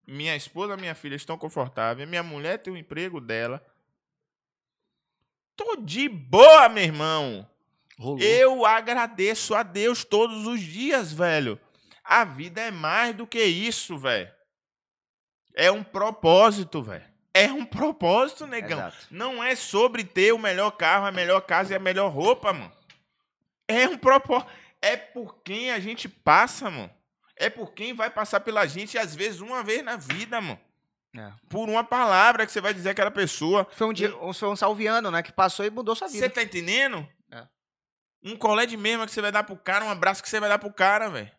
Minha 0.08 0.36
esposa 0.36 0.74
e 0.74 0.78
minha 0.78 0.96
filha 0.96 1.14
estão 1.14 1.38
confortáveis. 1.38 2.10
Minha 2.10 2.24
mulher 2.24 2.58
tem 2.58 2.74
o 2.74 2.78
emprego 2.78 3.22
dela. 3.22 3.64
Tô 5.56 5.76
de 5.76 6.10
boa, 6.10 6.68
meu 6.70 6.86
irmão. 6.86 7.48
Rolou. 8.00 8.20
Eu 8.20 8.66
agradeço 8.66 9.54
a 9.54 9.62
Deus 9.62 10.04
todos 10.04 10.48
os 10.48 10.60
dias, 10.60 11.14
velho. 11.14 11.62
A 12.04 12.26
vida 12.26 12.62
é 12.62 12.72
mais 12.72 13.16
do 13.16 13.28
que 13.28 13.44
isso, 13.44 13.96
velho. 13.96 14.36
É 15.60 15.72
um 15.72 15.84
propósito, 15.84 16.84
velho. 16.84 17.04
É 17.34 17.52
um 17.52 17.66
propósito, 17.66 18.46
negão. 18.46 18.78
Exato. 18.78 19.08
Não 19.10 19.44
é 19.44 19.56
sobre 19.56 20.04
ter 20.04 20.32
o 20.32 20.38
melhor 20.38 20.70
carro, 20.70 21.08
a 21.08 21.12
melhor 21.12 21.42
casa 21.42 21.74
e 21.74 21.76
a 21.76 21.80
melhor 21.80 22.12
roupa, 22.12 22.54
mano. 22.54 22.72
É 23.68 23.88
um 23.88 23.98
propósito. 23.98 24.52
É 24.80 24.96
por 24.96 25.42
quem 25.44 25.72
a 25.72 25.80
gente 25.80 26.08
passa, 26.08 26.70
mano. 26.70 26.92
É 27.36 27.50
por 27.50 27.74
quem 27.74 27.92
vai 27.92 28.12
passar 28.12 28.40
pela 28.42 28.68
gente, 28.68 29.00
às 29.00 29.16
vezes, 29.16 29.42
uma 29.42 29.64
vez 29.64 29.84
na 29.84 29.98
vida, 29.98 30.40
mano. 30.40 30.60
É. 31.18 31.32
Por 31.50 31.68
uma 31.68 31.84
palavra 31.84 32.46
que 32.46 32.52
você 32.52 32.62
vai 32.62 32.74
dizer 32.74 32.92
àquela 32.92 33.10
pessoa. 33.10 33.68
Foi 33.72 33.88
um, 33.88 33.94
dia, 33.94 34.14
foi 34.36 34.50
um 34.50 34.56
salviano, 34.56 35.10
né, 35.10 35.24
que 35.24 35.32
passou 35.32 35.66
e 35.66 35.72
mudou 35.72 35.96
sua 35.96 36.08
Você 36.08 36.22
vida. 36.22 36.30
tá 36.30 36.44
entendendo? 36.44 37.08
É. 37.32 37.48
Um 38.24 38.36
colé 38.36 38.68
de 38.68 38.78
mesma 38.78 39.08
que 39.08 39.12
você 39.12 39.22
vai 39.22 39.32
dar 39.32 39.44
pro 39.44 39.56
cara, 39.56 39.86
um 39.86 39.90
abraço 39.90 40.22
que 40.22 40.30
você 40.30 40.40
vai 40.40 40.50
dar 40.50 40.60
pro 40.60 40.72
cara, 40.72 41.10
velho. 41.10 41.32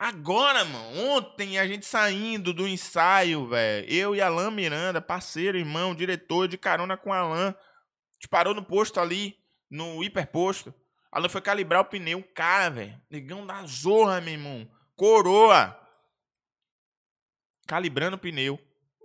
Agora, 0.00 0.64
mano, 0.64 0.96
ontem 1.10 1.58
a 1.58 1.66
gente 1.66 1.84
saindo 1.84 2.52
do 2.54 2.68
ensaio, 2.68 3.48
velho. 3.48 3.90
Eu 3.90 4.14
e 4.14 4.20
Alain 4.20 4.52
Miranda, 4.52 5.00
parceiro, 5.00 5.58
irmão, 5.58 5.92
diretor 5.92 6.46
de 6.46 6.56
carona 6.56 6.96
com 6.96 7.12
Alain. 7.12 7.48
A 7.48 7.54
gente 8.14 8.28
parou 8.30 8.54
no 8.54 8.62
posto 8.64 9.00
ali, 9.00 9.36
no 9.68 10.04
hiperposto. 10.04 10.72
Alain 11.10 11.28
foi 11.28 11.40
calibrar 11.40 11.80
o 11.80 11.84
pneu. 11.84 12.22
Cara, 12.32 12.70
velho. 12.70 13.02
Negão 13.10 13.44
da 13.44 13.66
zorra, 13.66 14.20
meu 14.20 14.34
irmão. 14.34 14.70
Coroa. 14.94 15.76
Calibrando 17.66 18.16
o 18.16 18.20
pneu. 18.20 18.56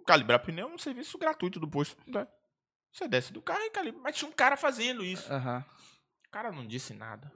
Calibrar 0.05 0.43
pneu 0.45 0.69
é 0.69 0.71
um 0.71 0.77
serviço 0.77 1.17
gratuito 1.17 1.59
do 1.59 1.67
posto. 1.67 1.97
né? 2.05 2.27
Você 2.91 3.07
desce 3.07 3.33
do 3.33 3.41
carro 3.41 3.63
e 3.63 3.71
calibra. 3.71 3.99
Mas 3.99 4.15
tinha 4.15 4.29
um 4.29 4.33
cara 4.33 4.55
fazendo 4.55 5.03
isso. 5.03 5.31
Aham. 5.33 5.65
O 6.27 6.29
cara 6.29 6.51
não 6.51 6.67
disse 6.67 6.93
nada. 6.93 7.31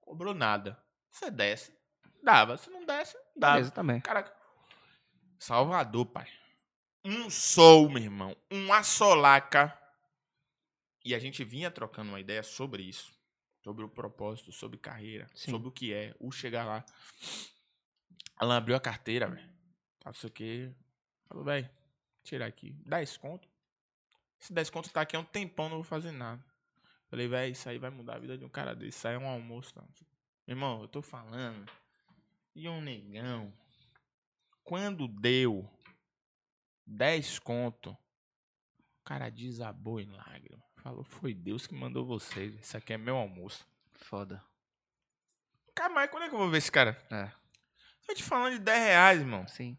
Cobrou 0.00 0.34
nada. 0.34 0.76
Você 1.12 1.30
desce. 1.30 1.77
Dava. 2.22 2.56
Se 2.56 2.70
não 2.70 2.84
desce, 2.84 3.16
dava. 3.36 3.54
Beleza 3.54 3.70
também. 3.70 4.00
Cara, 4.00 4.32
Salvador, 5.38 6.06
pai. 6.06 6.28
Um 7.04 7.30
sol, 7.30 7.88
meu 7.88 8.02
irmão. 8.02 8.36
Uma 8.50 8.82
solaca. 8.82 9.76
E 11.04 11.14
a 11.14 11.18
gente 11.18 11.44
vinha 11.44 11.70
trocando 11.70 12.10
uma 12.10 12.20
ideia 12.20 12.42
sobre 12.42 12.82
isso. 12.82 13.16
Sobre 13.62 13.84
o 13.84 13.88
propósito, 13.88 14.52
sobre 14.52 14.78
carreira, 14.78 15.26
Sim. 15.34 15.50
sobre 15.50 15.68
o 15.68 15.72
que 15.72 15.92
é, 15.92 16.14
o 16.18 16.30
chegar 16.30 16.64
lá. 16.64 16.84
Ela 18.40 18.56
abriu 18.56 18.76
a 18.76 18.80
carteira, 18.80 19.28
velho. 19.28 19.48
Tá, 19.98 20.10
não 20.10 20.14
sei 20.14 20.28
o 20.28 20.32
quê. 20.32 20.72
Falou, 21.26 21.44
velho, 21.44 21.68
tirar 22.22 22.46
aqui. 22.46 22.72
10 22.86 23.16
conto. 23.16 23.48
Esse 24.40 24.52
10 24.52 24.70
conto 24.70 24.90
tá 24.90 25.00
aqui 25.00 25.16
há 25.16 25.20
um 25.20 25.24
tempão, 25.24 25.68
não 25.68 25.76
vou 25.76 25.84
fazer 25.84 26.12
nada. 26.12 26.42
Falei, 27.10 27.26
velho, 27.26 27.52
isso 27.52 27.68
aí 27.68 27.78
vai 27.78 27.90
mudar 27.90 28.16
a 28.16 28.18
vida 28.18 28.38
de 28.38 28.44
um 28.44 28.48
cara 28.48 28.74
desse. 28.74 28.98
Isso 28.98 29.08
aí 29.08 29.14
é 29.14 29.18
um 29.18 29.28
almoço. 29.28 29.74
Tá? 29.74 29.82
Irmão, 30.46 30.82
eu 30.82 30.88
tô 30.88 31.02
falando. 31.02 31.70
E 32.58 32.68
um 32.68 32.80
negão. 32.80 33.52
Quando 34.64 35.06
deu 35.06 35.64
10 36.84 37.38
conto, 37.38 37.90
o 37.92 39.04
cara 39.04 39.30
desabou 39.30 40.00
em 40.00 40.10
lágrimas. 40.10 40.66
Falou, 40.82 41.04
foi 41.04 41.32
Deus 41.32 41.68
que 41.68 41.74
mandou 41.74 42.04
vocês. 42.04 42.52
Isso 42.56 42.76
aqui 42.76 42.94
é 42.94 42.98
meu 42.98 43.16
almoço. 43.16 43.64
Foda. 43.94 44.44
Cara, 45.72 45.94
mas 45.94 46.10
quando 46.10 46.24
é 46.24 46.28
que 46.28 46.34
eu 46.34 46.38
vou 46.40 46.50
ver 46.50 46.58
esse 46.58 46.72
cara? 46.72 47.00
É, 47.12 47.30
Tô 48.04 48.12
te 48.12 48.24
falando 48.24 48.54
de 48.54 48.58
10 48.58 48.78
reais, 48.82 49.20
irmão. 49.20 49.46
sim. 49.46 49.78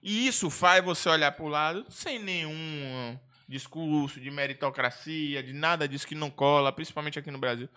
E 0.00 0.28
isso 0.28 0.48
faz 0.50 0.84
você 0.84 1.08
olhar 1.08 1.32
pro 1.32 1.48
lado 1.48 1.84
sem 1.90 2.20
nenhum 2.20 3.18
discurso 3.48 4.20
de 4.20 4.30
meritocracia, 4.30 5.42
de 5.42 5.52
nada 5.52 5.88
disso 5.88 6.06
que 6.06 6.14
não 6.14 6.30
cola, 6.30 6.72
principalmente 6.72 7.18
aqui 7.18 7.32
no 7.32 7.40
Brasil. 7.40 7.68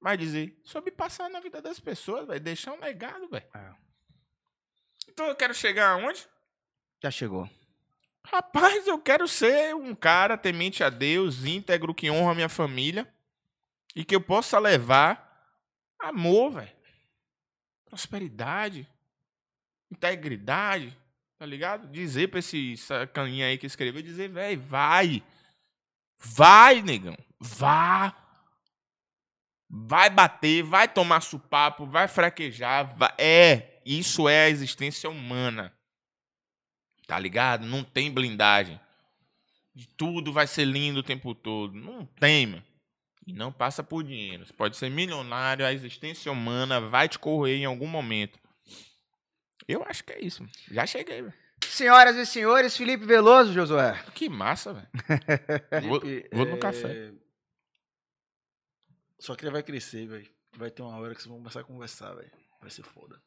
Mas 0.00 0.18
dizer, 0.18 0.60
sobre 0.64 0.90
passar 0.90 1.30
na 1.30 1.38
vida 1.38 1.62
das 1.62 1.78
pessoas, 1.78 2.26
vai 2.26 2.40
deixar 2.40 2.72
um 2.72 2.80
legado, 2.80 3.28
velho. 3.28 3.46
É. 3.54 3.89
Então 5.12 5.26
eu 5.26 5.34
quero 5.34 5.54
chegar 5.54 5.90
aonde? 5.90 6.26
Já 7.02 7.10
chegou. 7.10 7.48
Rapaz, 8.24 8.86
eu 8.86 8.98
quero 9.00 9.26
ser 9.26 9.74
um 9.74 9.94
cara 9.94 10.36
temente 10.36 10.84
a 10.84 10.90
Deus, 10.90 11.44
íntegro, 11.44 11.94
que 11.94 12.10
honra 12.10 12.32
a 12.32 12.34
minha 12.34 12.48
família 12.48 13.12
e 13.94 14.04
que 14.04 14.14
eu 14.14 14.20
possa 14.20 14.58
levar 14.58 15.48
amor, 15.98 16.52
velho. 16.52 16.70
Prosperidade, 17.86 18.88
integridade, 19.90 20.96
tá 21.38 21.44
ligado? 21.44 21.88
Dizer 21.88 22.28
pra 22.28 22.38
esse 22.38 22.76
sacaninha 22.76 23.46
aí 23.46 23.58
que 23.58 23.66
escreveu, 23.66 24.00
dizer, 24.02 24.28
velho, 24.28 24.60
vai. 24.60 25.22
Vai, 26.18 26.82
negão. 26.82 27.16
Vá. 27.40 28.14
Vai 29.68 30.10
bater, 30.10 30.62
vai 30.62 30.86
tomar 30.86 31.20
supapo, 31.20 31.86
vai 31.86 32.06
fraquejar. 32.06 32.94
vai- 32.96 33.14
É, 33.18 33.69
isso 33.84 34.28
é 34.28 34.44
a 34.44 34.48
existência 34.50 35.08
humana. 35.08 35.72
Tá 37.06 37.18
ligado? 37.18 37.66
Não 37.66 37.82
tem 37.82 38.10
blindagem. 38.10 38.78
De 39.74 39.88
tudo 39.88 40.32
vai 40.32 40.46
ser 40.46 40.64
lindo 40.64 41.00
o 41.00 41.02
tempo 41.02 41.34
todo. 41.34 41.74
Não 41.74 42.06
tem, 42.06 42.46
mano. 42.46 42.64
E 43.26 43.32
não 43.32 43.52
passa 43.52 43.82
por 43.82 44.02
dinheiro. 44.02 44.46
Você 44.46 44.52
pode 44.52 44.76
ser 44.76 44.90
milionário, 44.90 45.64
a 45.64 45.72
existência 45.72 46.30
humana 46.30 46.80
vai 46.80 47.08
te 47.08 47.18
corroer 47.18 47.58
em 47.58 47.64
algum 47.64 47.86
momento. 47.86 48.38
Eu 49.66 49.84
acho 49.84 50.02
que 50.04 50.12
é 50.12 50.20
isso. 50.20 50.42
mano. 50.42 50.52
Já 50.70 50.86
cheguei, 50.86 51.22
velho. 51.22 51.34
Senhoras 51.64 52.16
e 52.16 52.26
senhores, 52.26 52.76
Felipe 52.76 53.04
Veloso, 53.04 53.52
Josué. 53.52 54.02
Que 54.14 54.28
massa, 54.28 54.72
velho. 54.72 54.88
Vou, 55.88 56.00
vou 56.32 56.46
no 56.46 56.56
é, 56.56 56.58
café. 56.58 57.12
Só 59.18 59.36
que 59.36 59.44
ele 59.44 59.52
vai 59.52 59.62
crescer, 59.62 60.06
velho. 60.06 60.28
Vai 60.56 60.70
ter 60.70 60.82
uma 60.82 60.96
hora 60.98 61.14
que 61.14 61.20
vocês 61.20 61.28
vão 61.28 61.38
começar 61.38 61.60
a 61.60 61.64
conversar, 61.64 62.14
velho. 62.14 62.30
Vai 62.60 62.70
ser 62.70 62.82
foda. 62.82 63.20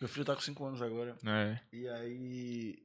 Meu 0.00 0.08
filho 0.08 0.24
tá 0.24 0.34
com 0.34 0.40
5 0.40 0.64
anos 0.64 0.82
agora. 0.82 1.16
É. 1.24 1.60
E 1.72 1.88
aí. 1.88 2.82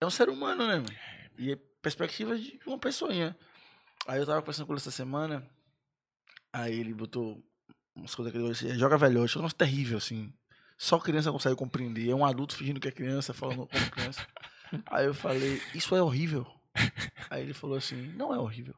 É 0.00 0.06
um 0.06 0.10
ser 0.10 0.28
humano, 0.28 0.66
né, 0.66 0.76
mano? 0.76 0.94
E 1.38 1.52
é 1.52 1.56
perspectiva 1.80 2.38
de 2.38 2.60
uma 2.66 2.78
pessoinha. 2.78 3.36
Aí 4.06 4.18
eu 4.20 4.26
tava 4.26 4.40
conversando 4.40 4.66
com 4.66 4.72
ele 4.72 4.80
essa 4.80 4.90
semana. 4.90 5.44
Aí 6.52 6.78
ele 6.78 6.92
botou 6.94 7.42
umas 7.94 8.14
coisas 8.14 8.32
que 8.32 8.38
ele 8.38 8.50
assim: 8.50 8.78
joga 8.78 8.96
velhote. 8.96 9.38
Nossa, 9.38 9.54
terrível, 9.54 9.98
assim. 9.98 10.32
Só 10.78 10.98
criança 10.98 11.32
consegue 11.32 11.56
compreender. 11.56 12.10
É 12.10 12.14
um 12.14 12.24
adulto 12.24 12.56
fingindo 12.56 12.80
que 12.80 12.88
é 12.88 12.92
criança, 12.92 13.32
falando 13.32 13.66
como 13.66 13.90
criança. 13.90 14.26
Aí 14.86 15.06
eu 15.06 15.14
falei: 15.14 15.60
Isso 15.74 15.94
é 15.94 16.02
horrível. 16.02 16.46
Aí 17.30 17.42
ele 17.42 17.54
falou 17.54 17.76
assim: 17.76 18.08
Não 18.12 18.34
é 18.34 18.38
horrível. 18.38 18.74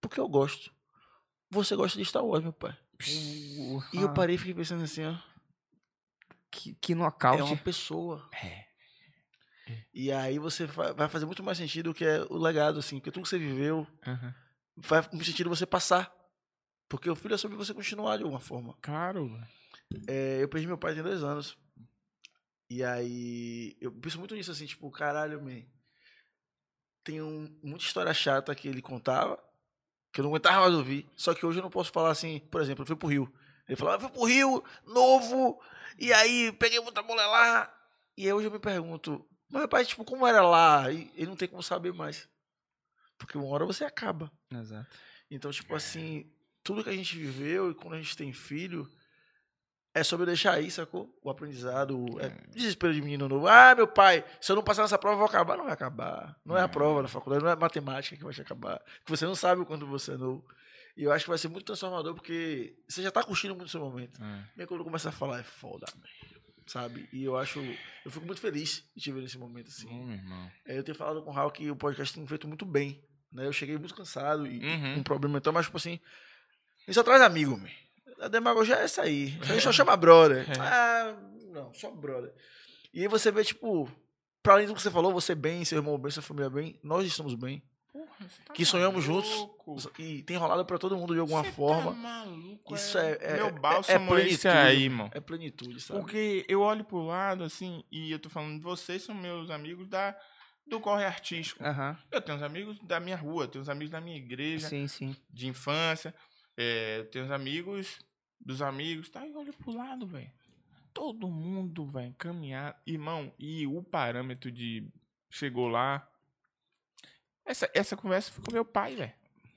Porque 0.00 0.18
eu 0.18 0.28
gosto. 0.28 0.72
Você 1.50 1.74
gosta 1.76 1.98
de 1.98 2.04
Star 2.04 2.24
Wars, 2.24 2.42
meu 2.42 2.52
pai. 2.52 2.76
E 3.08 4.00
eu 4.00 4.12
parei 4.12 4.34
e 4.36 4.38
fiquei 4.38 4.54
pensando 4.54 4.82
assim: 4.84 5.04
ó. 5.04 5.16
Que, 6.50 6.74
que 6.74 6.92
É 6.92 6.96
nocaute. 6.96 7.42
uma 7.42 7.56
pessoa. 7.56 8.28
É. 8.42 8.68
E 9.94 10.10
aí 10.10 10.38
você 10.38 10.66
vai 10.66 11.08
fazer 11.08 11.26
muito 11.26 11.42
mais 11.44 11.56
sentido 11.58 11.94
que 11.94 12.04
é 12.04 12.22
o 12.28 12.36
legado, 12.36 12.78
assim. 12.78 12.96
Porque 12.98 13.10
tudo 13.12 13.22
que 13.22 13.28
você 13.28 13.38
viveu 13.38 13.86
Aham. 14.06 14.34
faz 14.82 15.08
muito 15.12 15.24
sentido 15.24 15.48
você 15.48 15.64
passar. 15.64 16.12
Porque 16.88 17.08
o 17.08 17.14
filho 17.14 17.34
é 17.34 17.38
sobre 17.38 17.56
você 17.56 17.72
continuar 17.72 18.16
de 18.16 18.24
alguma 18.24 18.40
forma. 18.40 18.76
Claro. 18.82 19.30
É, 20.08 20.42
eu 20.42 20.48
perdi 20.48 20.66
meu 20.66 20.76
pai 20.78 20.92
tem 20.94 21.02
dois 21.04 21.22
anos. 21.22 21.56
E 22.68 22.82
aí 22.82 23.76
eu 23.80 23.92
penso 23.92 24.18
muito 24.18 24.34
nisso, 24.34 24.50
assim, 24.50 24.66
tipo, 24.66 24.90
caralho, 24.90 25.40
man. 25.42 25.62
Tem 27.04 27.22
um, 27.22 27.56
muita 27.62 27.84
história 27.84 28.12
chata 28.12 28.54
que 28.54 28.68
ele 28.68 28.82
contava, 28.82 29.42
que 30.12 30.20
eu 30.20 30.24
não 30.24 30.30
aguentava 30.30 30.60
mais 30.60 30.74
ouvir. 30.74 31.08
Só 31.16 31.34
que 31.34 31.44
hoje 31.44 31.58
eu 31.58 31.62
não 31.62 31.70
posso 31.70 31.92
falar 31.92 32.10
assim, 32.10 32.40
por 32.50 32.60
exemplo, 32.60 32.82
eu 32.82 32.86
fui 32.86 32.96
pro 32.96 33.08
Rio. 33.08 33.32
Ele 33.68 33.76
falava, 33.76 33.96
eu 33.96 34.08
fui 34.08 34.18
pro 34.18 34.24
Rio, 34.24 34.64
novo, 34.86 35.60
e 35.98 36.12
aí 36.12 36.52
peguei 36.52 36.80
muita 36.80 37.02
mulher 37.02 37.26
lá. 37.26 37.72
E 38.16 38.26
aí 38.26 38.32
hoje 38.32 38.48
eu 38.48 38.50
me 38.50 38.58
pergunto, 38.58 39.24
mas 39.48 39.60
meu 39.60 39.68
pai, 39.68 39.84
tipo, 39.84 40.04
como 40.04 40.26
era 40.26 40.42
lá? 40.42 40.90
E 40.90 41.10
ele 41.14 41.26
não 41.26 41.36
tem 41.36 41.48
como 41.48 41.62
saber 41.62 41.92
mais. 41.92 42.28
Porque 43.18 43.36
uma 43.36 43.48
hora 43.48 43.66
você 43.66 43.84
acaba. 43.84 44.30
Exato. 44.50 44.96
Então, 45.30 45.50
tipo 45.50 45.74
assim, 45.74 46.30
tudo 46.62 46.82
que 46.82 46.90
a 46.90 46.94
gente 46.94 47.16
viveu 47.16 47.70
e 47.70 47.74
quando 47.74 47.94
a 47.94 47.98
gente 47.98 48.16
tem 48.16 48.32
filho, 48.32 48.90
é 49.94 50.02
sobre 50.04 50.26
deixar 50.26 50.52
aí, 50.54 50.70
sacou? 50.70 51.12
O 51.22 51.30
aprendizado, 51.30 51.98
o- 51.98 52.20
é 52.20 52.28
desespero 52.50 52.92
de 52.94 53.02
menino 53.02 53.28
novo. 53.28 53.46
Ah, 53.48 53.74
meu 53.74 53.88
pai, 53.88 54.24
se 54.40 54.50
eu 54.52 54.56
não 54.56 54.62
passar 54.62 54.82
nessa 54.82 54.98
prova, 54.98 55.14
eu 55.14 55.18
vou 55.18 55.26
acabar. 55.26 55.56
Não 55.56 55.64
vai 55.64 55.72
acabar. 55.72 56.36
Não 56.44 56.56
é 56.56 56.60
a 56.60 56.64
É. 56.64 56.68
prova 56.68 57.02
da 57.02 57.08
faculdade, 57.08 57.42
não 57.44 57.50
é 57.50 57.56
matemática 57.56 58.16
que 58.16 58.22
vai 58.24 58.32
te 58.32 58.40
acabar. 58.42 58.80
Que 59.04 59.10
você 59.10 59.24
não 59.26 59.34
sabe 59.34 59.60
o 59.62 59.66
quanto 59.66 59.86
você 59.86 60.12
é 60.12 60.16
novo. 60.16 60.44
E 60.96 61.04
eu 61.04 61.12
acho 61.12 61.24
que 61.24 61.30
vai 61.30 61.38
ser 61.38 61.48
muito 61.48 61.64
transformador, 61.64 62.14
porque 62.14 62.76
você 62.88 63.02
já 63.02 63.10
tá 63.10 63.22
curtindo 63.22 63.54
muito 63.54 63.68
o 63.68 63.70
seu 63.70 63.80
momento. 63.80 64.22
É. 64.22 64.44
E 64.56 64.60
aí 64.62 64.66
quando 64.66 64.84
começa 64.84 65.08
a 65.08 65.12
falar, 65.12 65.40
é 65.40 65.42
foda, 65.44 65.86
man, 65.96 66.06
sabe? 66.66 67.08
E 67.12 67.24
eu 67.24 67.36
acho, 67.38 67.58
eu 68.04 68.10
fico 68.10 68.26
muito 68.26 68.40
feliz 68.40 68.84
de 68.94 69.02
te 69.02 69.12
ver 69.12 69.22
nesse 69.22 69.38
momento, 69.38 69.68
assim. 69.68 69.86
Bom, 69.88 70.04
meu 70.04 70.16
irmão. 70.16 70.50
É, 70.66 70.76
Eu 70.78 70.84
tenho 70.84 70.96
falado 70.96 71.22
com 71.22 71.30
o 71.30 71.32
Raul 71.32 71.50
que 71.50 71.70
o 71.70 71.76
podcast 71.76 72.14
tem 72.14 72.26
feito 72.26 72.46
muito 72.46 72.64
bem. 72.66 73.02
Né? 73.32 73.46
Eu 73.46 73.52
cheguei 73.52 73.78
muito 73.78 73.94
cansado 73.94 74.46
e 74.46 74.58
Uhum. 74.64 74.94
com 74.94 75.00
um 75.00 75.02
problema 75.04 75.38
então, 75.38 75.52
mas 75.52 75.66
tipo 75.66 75.76
assim, 75.76 76.00
a 76.88 76.92
só 76.92 77.02
traz 77.04 77.22
amigo, 77.22 77.56
man. 77.56 77.68
A 78.20 78.28
demagogia 78.28 78.76
é 78.76 78.84
essa 78.84 79.02
aí. 79.02 79.36
A 79.42 79.46
gente 79.46 79.62
só 79.62 79.72
chama 79.72 79.96
brother. 79.96 80.46
É. 80.50 80.58
Ah, 80.60 81.16
não, 81.52 81.72
só 81.74 81.90
brother. 81.90 82.32
E 82.92 83.00
aí 83.02 83.08
você 83.08 83.30
vê, 83.30 83.42
tipo, 83.44 83.90
pra 84.42 84.54
além 84.54 84.66
do 84.66 84.74
que 84.74 84.82
você 84.82 84.90
falou, 84.90 85.12
você 85.12 85.34
bem, 85.34 85.64
seu 85.64 85.78
irmão 85.78 85.98
bem, 85.98 86.10
sua 86.10 86.22
família 86.22 86.50
bem, 86.50 86.78
nós 86.82 87.06
estamos 87.06 87.34
bem. 87.34 87.62
Porra, 87.92 88.06
tá 88.46 88.52
Que 88.54 88.64
sonhamos 88.64 89.06
maluco? 89.06 89.26
juntos. 89.76 89.88
E 89.98 90.22
tem 90.22 90.36
rolado 90.36 90.64
pra 90.64 90.78
todo 90.78 90.96
mundo 90.96 91.12
de 91.14 91.18
alguma 91.20 91.42
Você 91.42 91.50
forma. 91.52 91.90
Tá 91.92 91.96
maluco, 91.96 92.74
Isso 92.74 92.96
é, 92.98 93.18
é, 93.20 93.32
Meu 93.34 93.46
é- 93.46 93.50
bálsamo 93.52 94.16
é, 94.16 94.26
esse 94.26 94.38
plenitude, 94.42 94.48
aí, 94.48 94.82
irmão. 94.84 95.10
É 95.12 95.20
plenitude, 95.20 95.80
sabe? 95.80 95.98
Porque 96.00 96.44
eu 96.48 96.60
olho 96.60 96.84
pro 96.84 97.02
lado, 97.04 97.42
assim, 97.42 97.82
e 97.90 98.12
eu 98.12 98.18
tô 98.20 98.28
falando, 98.28 98.62
vocês 98.62 99.02
são 99.02 99.14
meus 99.14 99.50
amigos 99.50 99.88
da, 99.88 100.16
do 100.66 100.78
corre 100.78 101.04
artístico. 101.04 101.64
Aham. 101.64 101.98
Eu 102.12 102.20
tenho 102.22 102.38
uns 102.38 102.42
amigos 102.44 102.78
da 102.80 103.00
minha 103.00 103.16
rua, 103.16 103.48
tenho 103.48 103.62
uns 103.62 103.68
amigos 103.68 103.90
da 103.90 104.00
minha 104.00 104.16
igreja, 104.16 104.68
Sim, 104.68 104.86
sim. 104.86 105.16
de 105.28 105.48
infância. 105.48 106.14
É, 106.56 107.02
tenho 107.10 107.24
uns 107.24 107.30
amigos 107.32 107.98
dos 108.40 108.62
amigos, 108.62 109.08
tá? 109.10 109.26
E 109.26 109.34
olha 109.34 109.52
pro 109.52 109.72
lado, 109.72 110.06
velho. 110.06 110.30
Todo 110.92 111.28
mundo 111.28 111.86
vai 111.86 112.14
caminhar. 112.18 112.80
Irmão, 112.86 113.32
e 113.38 113.66
o 113.66 113.82
parâmetro 113.82 114.50
de 114.50 114.88
chegou 115.30 115.68
lá. 115.68 116.08
Essa, 117.44 117.70
essa 117.74 117.96
conversa 117.96 118.32
foi 118.32 118.44
com 118.44 118.52
meu 118.52 118.64
pai, 118.64 118.96
velho. 118.96 119.12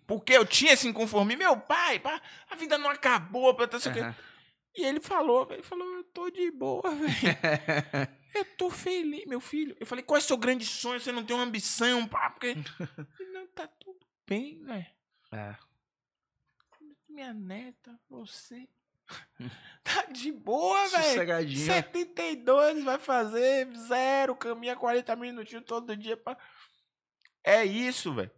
Porque 0.06 0.34
eu 0.34 0.46
tinha 0.46 0.74
esse 0.74 0.88
inconformismo. 0.88 1.40
Meu 1.40 1.60
pai, 1.60 2.00
pá, 2.00 2.22
a 2.50 2.56
vida 2.56 2.78
não 2.78 2.90
acabou. 2.90 3.54
Pra, 3.56 3.68
tá. 3.68 3.78
Aham. 3.78 4.16
E 4.76 4.84
ele 4.84 5.00
falou, 5.00 5.46
velho, 5.46 5.64
falou, 5.64 5.88
eu 5.98 6.04
tô 6.06 6.30
de 6.32 6.50
boa, 6.50 6.90
velho. 6.96 8.18
Eu 8.34 8.46
tô 8.58 8.70
feliz, 8.72 9.26
meu 9.28 9.40
filho. 9.40 9.76
Eu 9.80 9.86
falei, 9.86 10.04
qual 10.04 10.18
é 10.18 10.20
o 10.20 10.24
seu 10.24 10.36
grande 10.36 10.66
sonho? 10.66 11.00
Você 11.00 11.12
não 11.12 11.24
tem 11.24 11.36
uma 11.36 11.46
ambição, 11.46 12.08
pá, 12.08 12.32
porque... 12.32 12.56
Não, 13.32 13.46
tá 13.48 13.68
tudo 13.68 14.00
bem, 14.28 14.64
velho. 14.64 14.88
É. 15.32 15.56
Minha 17.14 17.34
neta, 17.34 17.92
você. 18.10 18.68
tá 19.84 20.06
de 20.12 20.32
boa, 20.32 20.88
velho. 20.90 21.04
Sossegadinho. 21.04 21.66
72 21.66 22.84
vai 22.84 22.98
fazer 22.98 23.68
zero, 23.76 24.36
caminha 24.36 24.76
40 24.76 25.16
minutinhos 25.16 25.64
todo 25.66 25.96
dia. 25.96 26.18
Pra... 26.18 26.36
É 27.44 27.64
isso, 27.64 28.14
velho. 28.14 28.32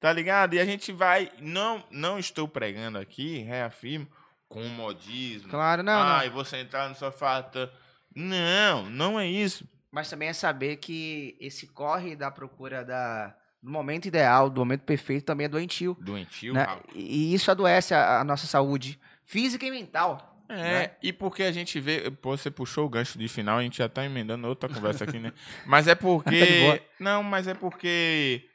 Tá 0.00 0.12
ligado? 0.12 0.54
E 0.54 0.60
a 0.60 0.64
gente 0.64 0.90
vai. 0.92 1.30
Não, 1.40 1.84
não 1.90 2.18
estou 2.18 2.48
pregando 2.48 2.98
aqui, 2.98 3.38
reafirmo, 3.38 4.08
com 4.48 4.62
modismo. 4.68 5.50
Claro, 5.50 5.82
não, 5.82 6.00
não. 6.00 6.12
Ai, 6.12 6.30
você 6.30 6.56
entrar 6.56 6.88
no 6.88 6.94
sofá. 6.94 7.42
tá- 7.42 7.70
Não, 8.14 8.88
não 8.88 9.20
é 9.20 9.26
isso. 9.26 9.68
Mas 9.90 10.08
também 10.08 10.28
é 10.28 10.32
saber 10.32 10.76
que 10.78 11.36
esse 11.38 11.66
corre 11.66 12.16
da 12.16 12.30
procura 12.30 12.82
da, 12.82 13.36
do 13.62 13.70
momento 13.70 14.06
ideal, 14.06 14.50
do 14.50 14.60
momento 14.60 14.82
perfeito, 14.82 15.24
também 15.24 15.44
é 15.44 15.48
doentio. 15.48 15.96
Doentio, 16.00 16.52
né? 16.52 16.66
E 16.94 17.32
isso 17.32 17.50
adoece 17.50 17.94
a, 17.94 18.20
a 18.20 18.24
nossa 18.24 18.46
saúde 18.46 18.98
física 19.24 19.64
e 19.64 19.70
mental. 19.70 20.28
É, 20.48 20.56
né? 20.56 20.90
e 21.02 21.12
porque 21.12 21.44
a 21.44 21.52
gente 21.52 21.80
vê. 21.80 22.10
Pô, 22.10 22.36
você 22.36 22.50
puxou 22.50 22.84
o 22.84 22.88
gancho 22.88 23.18
de 23.18 23.28
final, 23.28 23.58
a 23.58 23.62
gente 23.62 23.78
já 23.78 23.88
tá 23.88 24.04
emendando 24.04 24.46
outra 24.48 24.68
conversa 24.68 25.04
aqui, 25.04 25.18
né? 25.18 25.32
Mas 25.64 25.86
é 25.86 25.94
Tá 25.94 26.00
porque. 26.00 26.82
não, 26.98 27.22
mas 27.22 27.46
é 27.46 27.54
porque. 27.54 28.46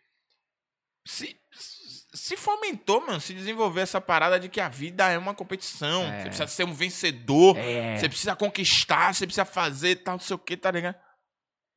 Se, 1.06 1.36
se 2.14 2.36
fomentou, 2.36 3.00
mano, 3.06 3.22
se 3.22 3.34
desenvolveu 3.34 3.82
essa 3.82 4.02
parada 4.02 4.40
de 4.40 4.50
que 4.50 4.60
a 4.60 4.68
vida 4.68 5.10
é 5.10 5.18
uma 5.18 5.34
competição. 5.34 6.04
É. 6.04 6.20
Você 6.20 6.26
precisa 6.26 6.48
ser 6.48 6.64
um 6.66 6.74
vencedor. 6.74 7.58
É. 7.58 7.98
Você 7.98 8.10
precisa 8.10 8.36
conquistar, 8.36 9.14
você 9.14 9.26
precisa 9.26 9.46
fazer 9.46 9.96
tal, 9.98 10.16
não 10.16 10.20
sei 10.20 10.36
o 10.36 10.40
que, 10.40 10.58
tá 10.58 10.70
ligado? 10.70 10.96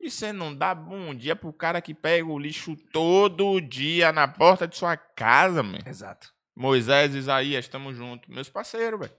E 0.01 0.09
você 0.09 0.33
não 0.33 0.53
dá 0.55 0.73
bom 0.73 1.13
dia 1.13 1.35
pro 1.35 1.53
cara 1.53 1.79
que 1.79 1.93
pega 1.93 2.25
o 2.25 2.39
lixo 2.39 2.75
todo 2.91 3.61
dia 3.61 4.11
na 4.11 4.27
porta 4.27 4.67
de 4.67 4.75
sua 4.75 4.97
casa, 4.97 5.61
mano. 5.61 5.83
Exato. 5.85 6.33
Moisés, 6.55 7.13
Isaías, 7.13 7.67
tamo 7.67 7.93
junto. 7.93 8.31
Meus 8.31 8.49
parceiros, 8.49 8.99
velho. 8.99 9.13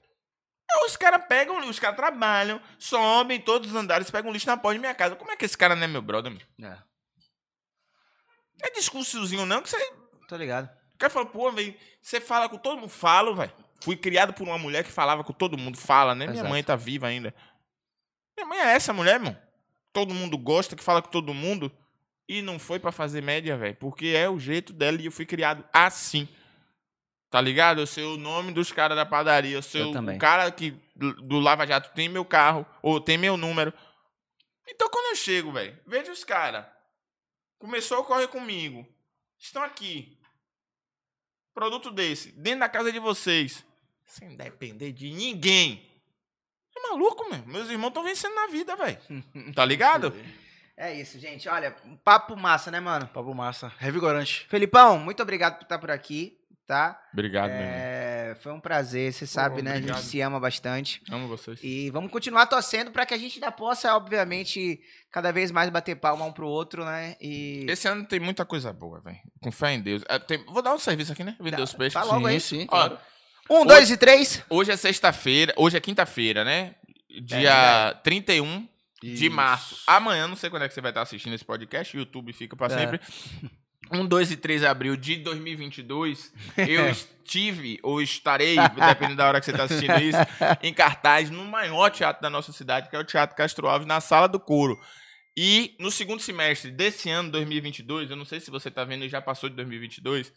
Os 0.85 0.97
caras 0.97 1.25
pegam, 1.29 1.59
os 1.69 1.79
caras 1.79 1.97
trabalham, 1.97 2.61
sobem 2.79 3.41
todos 3.41 3.71
os 3.71 3.77
andares, 3.77 4.11
pegam 4.11 4.33
lixo 4.33 4.47
na 4.49 4.57
porta 4.57 4.75
de 4.75 4.81
minha 4.81 4.95
casa. 4.95 5.15
Como 5.15 5.31
é 5.31 5.37
que 5.37 5.45
esse 5.45 5.57
cara 5.57 5.77
não 5.77 5.85
é 5.85 5.87
meu 5.87 6.03
brother, 6.03 6.33
mano? 6.33 6.45
É. 6.61 6.77
Não 8.61 8.69
é 8.69 8.71
discursozinho 8.71 9.47
não, 9.47 9.63
que 9.63 9.71
você 9.71 9.79
Tô 10.27 10.37
ligado. 10.37 10.69
o 10.95 10.99
cara 10.99 11.13
fala, 11.13 11.27
pô, 11.27 11.53
velho, 11.53 11.77
você 12.01 12.21
fala 12.21 12.49
com 12.49 12.59
todo 12.59 12.81
mundo. 12.81 12.89
Falo, 12.89 13.37
velho. 13.37 13.53
Fui 13.83 13.97
criado 13.97 14.33
por 14.33 14.45
uma 14.45 14.59
mulher 14.59 14.83
que 14.83 14.91
falava 14.91 15.23
com 15.23 15.33
todo 15.33 15.59
mundo. 15.59 15.77
Fala, 15.77 16.15
né? 16.15 16.27
Minha 16.27 16.39
Exato. 16.39 16.49
mãe 16.49 16.65
tá 16.65 16.75
viva 16.75 17.07
ainda. 17.07 17.35
Minha 18.37 18.47
mãe 18.49 18.59
é 18.59 18.73
essa 18.73 18.93
mulher, 18.93 19.21
mano. 19.21 19.37
Todo 19.93 20.15
mundo 20.15 20.39
gosta, 20.39 20.75
que 20.77 20.83
fala 20.83 21.03
com 21.03 21.11
todo 21.11 21.35
mundo. 21.35 21.71
E 22.29 22.41
não 22.41 22.59
foi 22.59 22.79
pra 22.79 22.93
fazer 22.93 23.21
média, 23.23 23.57
velho. 23.57 23.77
Porque 23.77 24.07
é 24.09 24.29
o 24.29 24.39
jeito 24.39 24.73
dela 24.73 25.01
e 25.01 25.07
eu 25.07 25.13
fui 25.13 25.27
criado 25.27 25.65
assim. 25.73 26.29
Tá 27.31 27.41
ligado? 27.41 27.81
Eu 27.81 27.87
sei 27.87 28.05
o 28.05 28.17
nome 28.17 28.53
dos 28.53 28.71
caras 28.73 28.97
da 28.97 29.05
padaria. 29.05 29.57
Eu 29.57 29.63
sei 29.63 29.83
Eu 29.83 29.91
o, 29.91 29.93
também. 29.93 30.19
cara 30.19 30.51
que 30.51 30.73
do 30.95 31.15
do 31.15 31.41
Lava 31.41 31.67
Jato 31.67 31.91
tem 31.95 32.09
meu 32.09 32.25
carro. 32.25 32.65
Ou 32.83 33.01
tem 33.01 33.19
meu 33.19 33.37
número. 33.37 33.73
Então 34.69 34.89
quando 34.89 35.07
eu 35.11 35.17
chego, 35.17 35.53
velho, 35.53 35.79
vejo 35.87 36.13
os 36.13 36.25
caras. 36.25 36.65
Começou 37.59 38.01
a 38.01 38.05
correr 38.05 38.29
comigo. 38.29 38.87
Estão 39.39 39.63
aqui 39.63 40.19
produto 41.55 41.91
desse, 41.91 42.33
dentro 42.33 42.61
da 42.61 42.69
casa 42.69 42.91
de 42.91 42.99
vocês, 42.99 43.65
sem 44.07 44.35
depender 44.37 44.93
de 44.93 45.11
ninguém. 45.11 45.87
Maluco, 46.93 47.29
meu. 47.31 47.43
Meus 47.47 47.71
irmãos 47.71 47.89
estão 47.89 48.05
vencendo 48.05 48.35
na 48.35 48.47
vida, 48.49 48.77
velho. 48.77 48.99
Tá 49.55 49.65
ligado? 49.65 50.15
É 50.77 50.93
isso, 50.95 51.19
gente. 51.19 51.49
Olha, 51.49 51.75
um 51.85 51.97
papo 51.97 52.37
massa, 52.37 52.71
né, 52.71 52.81
mano? 52.81 53.07
Papo 53.09 53.35
massa. 53.35 53.73
Revigorante. 53.79 54.47
Felipão, 54.49 54.99
muito 54.99 55.23
obrigado 55.23 55.57
por 55.59 55.63
estar 55.65 55.79
por 55.79 55.91
aqui, 55.91 56.37
tá? 56.67 56.99
Obrigado, 57.13 57.51
meu 57.51 57.61
irmão. 57.61 57.75
É, 57.75 58.37
foi 58.43 58.53
um 58.53 58.59
prazer, 58.61 59.13
você 59.13 59.27
sabe, 59.27 59.63
né? 59.63 59.73
A 59.73 59.75
obrigado. 59.77 59.97
gente 59.99 60.07
se 60.09 60.21
ama 60.21 60.41
bastante. 60.41 61.03
Amo 61.11 61.29
vocês. 61.29 61.61
E 61.63 61.91
vamos 61.91 62.11
continuar 62.11 62.47
torcendo 62.47 62.91
para 62.91 63.05
que 63.07 63.13
a 63.15 63.19
gente 63.19 63.35
ainda 63.35 63.53
possa, 63.53 63.95
obviamente, 63.95 64.81
cada 65.11 65.31
vez 65.31 65.51
mais 65.51 65.69
bater 65.71 65.95
palma 65.97 66.25
um 66.25 66.33
pro 66.33 66.49
outro, 66.49 66.85
né? 66.85 67.17
E. 67.21 67.67
Esse 67.69 67.87
ano 67.87 68.05
tem 68.07 68.19
muita 68.19 68.45
coisa 68.45 68.73
boa, 68.73 69.01
velho. 69.01 69.19
Com 69.43 69.53
fé 69.53 69.73
em 69.75 69.81
Deus. 69.81 70.03
É, 70.09 70.19
tem- 70.19 70.45
Vou 70.47 70.63
dar 70.63 70.75
um 70.75 70.79
serviço 70.79 71.13
aqui, 71.13 71.23
né? 71.23 71.37
Vender 71.39 71.57
Dá- 71.59 71.63
os 71.65 71.75
peixes. 71.75 71.95
tá 71.95 72.03
logo 72.05 72.27
sim, 72.27 72.35
aí. 72.35 72.41
sim, 72.41 72.63
Ó, 72.65 72.67
claro. 72.69 72.99
Um, 73.51 73.67
dois 73.67 73.91
e 73.91 73.97
três. 73.97 74.43
Hoje 74.49 74.71
é 74.73 74.77
sexta-feira. 74.77 75.53
Hoje 75.57 75.77
é 75.77 75.81
quinta-feira, 75.81 76.45
né? 76.45 76.75
É 77.17 77.21
Dia 77.21 78.01
31 78.03 78.69
de 79.03 79.27
Isso. 79.27 79.31
março. 79.35 79.83
Amanhã, 79.87 80.29
não 80.29 80.37
sei 80.37 80.49
quando 80.49 80.63
é 80.63 80.69
que 80.69 80.75
você 80.75 80.81
vai 80.81 80.91
estar 80.91 81.03
assistindo 81.03 81.35
esse 81.35 81.45
podcast. 81.45 81.97
YouTube 81.97 82.33
fica 82.33 82.57
pra 82.57 82.67
É. 82.67 82.71
sempre. 82.79 83.01
1, 83.91 84.07
2 84.07 84.31
e 84.31 84.37
3 84.37 84.61
de 84.63 84.67
abril 84.67 84.97
de 84.97 85.17
2022, 85.17 86.33
eu 86.57 86.89
estive 86.89 87.79
ou 87.83 88.01
estarei, 88.01 88.57
dependendo 88.57 89.17
da 89.17 89.27
hora 89.29 89.39
que 89.39 89.45
você 89.45 89.51
está 89.51 89.65
assistindo 89.65 89.99
isso, 90.01 90.17
em 90.63 90.73
cartaz 90.73 91.29
no 91.29 91.45
maior 91.45 91.91
teatro 91.91 92.23
da 92.23 92.31
nossa 92.31 92.53
cidade, 92.53 92.89
que 92.89 92.97
é 92.97 92.99
o 92.99 93.05
Teatro 93.05 93.37
Castro 93.37 93.69
Alves, 93.69 93.87
na 93.87 94.01
Sala 94.01 94.29
do 94.29 94.41
Couro. 94.41 94.81
E 95.37 95.75
no 95.79 95.91
segundo 95.91 96.21
semestre 96.23 96.71
desse 96.71 97.11
ano, 97.11 97.31
2022, 97.33 98.11
eu 98.11 98.17
não 98.17 98.25
sei 98.25 98.41
se 98.41 98.51
você 98.51 98.69
está 98.69 98.83
vendo, 98.85 99.07
já 99.09 99.21
passou 99.21 99.51
de 99.51 99.57
2022, 99.57 100.33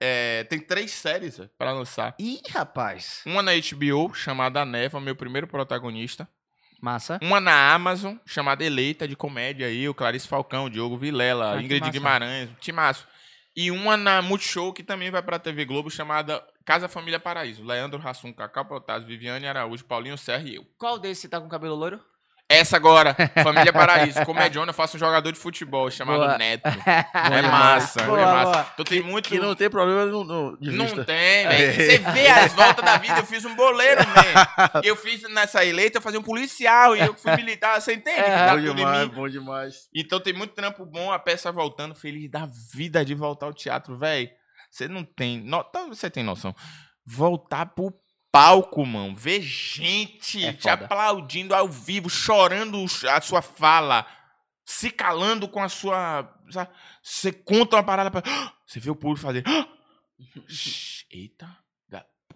é, 0.00 0.44
tem 0.44 0.58
três 0.58 0.90
séries 0.92 1.40
para 1.58 1.72
lançar. 1.72 2.14
Ih, 2.18 2.40
rapaz. 2.50 3.22
Uma 3.26 3.42
na 3.42 3.52
HBO, 3.52 4.14
chamada 4.14 4.62
A 4.62 4.64
Neva, 4.64 5.00
meu 5.00 5.14
primeiro 5.14 5.46
protagonista. 5.46 6.28
Massa. 6.80 7.18
Uma 7.22 7.38
na 7.40 7.74
Amazon, 7.74 8.16
chamada 8.24 8.64
Eleita, 8.64 9.06
de 9.06 9.14
comédia 9.14 9.66
aí, 9.66 9.86
o 9.86 9.92
Clarice 9.94 10.26
Falcão, 10.26 10.64
o 10.64 10.70
Diogo 10.70 10.96
Vilela, 10.96 11.54
Ah, 11.56 11.62
Ingrid 11.62 11.80
massa. 11.80 11.92
Guimarães, 11.92 12.48
Timaço. 12.58 13.06
E 13.54 13.70
uma 13.70 13.96
na 13.96 14.22
Multishow, 14.22 14.72
que 14.72 14.82
também 14.82 15.10
vai 15.10 15.20
pra 15.20 15.38
TV 15.38 15.66
Globo, 15.66 15.90
chamada 15.90 16.42
Casa 16.64 16.88
Família 16.88 17.20
Paraíso. 17.20 17.62
Leandro 17.64 18.00
Hassum, 18.02 18.32
Cacau 18.32 18.64
Protásio, 18.64 19.06
Viviane 19.06 19.46
Araújo, 19.46 19.84
Paulinho 19.84 20.16
Serra 20.16 20.44
e 20.48 20.54
eu. 20.54 20.64
Qual 20.78 20.98
desses 20.98 21.28
tá 21.28 21.38
com 21.38 21.48
cabelo 21.48 21.74
loiro? 21.74 22.00
Essa 22.50 22.76
agora, 22.76 23.14
Família 23.44 23.70
Paraíso. 23.72 24.24
Comediona, 24.26 24.70
eu 24.70 24.74
faço 24.74 24.96
um 24.96 25.00
jogador 25.00 25.30
de 25.30 25.38
futebol 25.38 25.88
chamado 25.88 26.18
Boa. 26.18 26.36
Neto. 26.36 26.62
É 27.30 27.42
demais. 27.42 27.48
massa, 27.48 28.02
Boa, 28.02 28.20
é 28.20 28.24
massa. 28.24 28.50
boa. 28.50 28.66
Então 28.74 28.84
tem 28.84 29.02
muito... 29.02 29.28
Que 29.28 29.38
não 29.38 29.54
tem 29.54 29.70
problema 29.70 30.04
no, 30.06 30.24
no, 30.24 30.56
de 30.58 30.72
Não 30.72 30.86
vista. 30.86 31.04
tem, 31.04 31.46
velho. 31.46 31.72
Você 31.74 31.98
vê 31.98 32.26
as 32.26 32.52
voltas 32.52 32.84
da 32.84 32.98
vida, 32.98 33.18
eu 33.18 33.24
fiz 33.24 33.44
um 33.44 33.54
boleiro, 33.54 34.00
man. 34.08 34.80
Eu 34.82 34.96
fiz 34.96 35.22
nessa 35.30 35.64
eleita, 35.64 35.98
eu 35.98 36.02
fazia 36.02 36.18
um 36.18 36.24
policial 36.24 36.96
e 36.96 37.00
eu 37.00 37.14
fui 37.14 37.36
militar, 37.36 37.80
você 37.80 37.94
entende? 37.94 38.20
que 38.20 38.28
É. 38.30 38.50
Bom 38.56 38.74
demais, 38.74 39.08
bom 39.08 39.28
demais. 39.28 39.88
Então 39.94 40.18
tem 40.18 40.32
muito 40.32 40.52
trampo 40.54 40.84
bom, 40.84 41.12
a 41.12 41.20
peça 41.20 41.52
voltando, 41.52 41.94
feliz 41.94 42.28
da 42.28 42.48
vida 42.74 43.04
de 43.04 43.14
voltar 43.14 43.46
ao 43.46 43.54
teatro, 43.54 43.96
velho. 43.96 44.28
Você 44.70 44.88
não 44.88 45.04
tem, 45.04 45.38
no... 45.40 45.62
tá, 45.62 45.86
você 45.86 46.10
tem 46.10 46.24
noção. 46.24 46.54
Voltar 47.06 47.66
pro 47.66 47.92
palco, 48.32 48.84
mano, 48.84 49.14
ver 49.14 49.42
gente 49.42 50.44
É 50.44 50.52
te 50.52 50.62
foda. 50.62 50.84
aplaudindo 50.84 51.54
ao 51.54 51.68
vivo, 51.68 52.08
chorando 52.08 52.84
a 53.08 53.20
sua 53.20 53.42
fala, 53.42 54.06
se 54.64 54.90
calando 54.90 55.48
com 55.48 55.62
a 55.62 55.68
sua, 55.68 56.32
sabe? 56.50 56.70
você 57.02 57.32
conta 57.32 57.76
uma 57.76 57.82
parada 57.82 58.10
pra... 58.10 58.22
você 58.66 58.78
vê 58.78 58.90
o 58.90 58.96
público 58.96 59.20
fazer, 59.20 59.44
eita, 61.10 61.60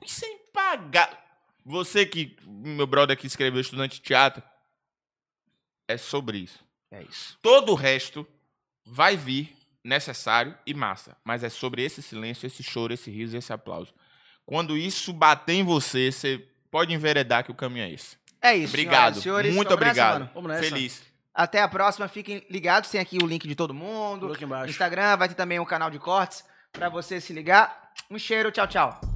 sem 0.06 0.38
pagar. 0.52 1.22
Você 1.64 2.04
que, 2.04 2.36
meu 2.46 2.86
brother 2.86 3.16
que 3.16 3.26
escreveu 3.26 3.60
estudante 3.60 3.96
de 3.96 4.02
teatro, 4.02 4.42
é 5.88 5.96
sobre 5.96 6.38
isso. 6.38 6.64
É 6.90 7.02
isso. 7.02 7.38
Todo 7.40 7.72
o 7.72 7.74
resto 7.74 8.26
vai 8.84 9.16
vir 9.16 9.56
necessário 9.82 10.56
e 10.66 10.74
massa. 10.74 11.16
Mas 11.24 11.42
é 11.42 11.48
sobre 11.48 11.82
esse 11.82 12.02
silêncio, 12.02 12.46
esse 12.46 12.62
choro, 12.62 12.92
esse 12.92 13.10
riso, 13.10 13.36
esse 13.36 13.52
aplauso. 13.52 13.94
Quando 14.46 14.76
isso 14.76 15.12
bater 15.12 15.54
em 15.54 15.64
você, 15.64 16.12
você 16.12 16.46
pode 16.70 16.92
enveredar 16.92 17.44
que 17.44 17.50
o 17.50 17.54
caminho 17.54 17.86
é 17.86 17.92
esse. 17.92 18.16
É 18.42 18.54
isso. 18.54 18.68
Obrigado. 18.68 19.20
senhoras 19.20 19.22
senhores. 19.22 19.54
Muito 19.54 19.72
obrigado. 19.72 20.28
nessa. 20.42 20.62
Feliz. 20.62 21.02
Até 21.34 21.62
a 21.62 21.68
próxima. 21.68 22.06
Fiquem 22.08 22.44
ligados. 22.50 22.90
Tem 22.90 23.00
aqui 23.00 23.18
o 23.22 23.26
link 23.26 23.48
de 23.48 23.54
todo 23.54 23.72
mundo. 23.72 24.20
Tudo 24.20 24.34
aqui 24.34 24.44
embaixo. 24.44 24.70
Instagram, 24.70 25.16
vai 25.16 25.28
ter 25.28 25.34
também 25.34 25.58
um 25.58 25.64
canal 25.64 25.90
de 25.90 25.98
cortes 25.98 26.44
pra 26.70 26.88
você 26.88 27.20
se 27.20 27.32
ligar. 27.32 27.92
Um 28.10 28.18
cheiro. 28.18 28.52
Tchau, 28.52 28.66
tchau. 28.66 29.13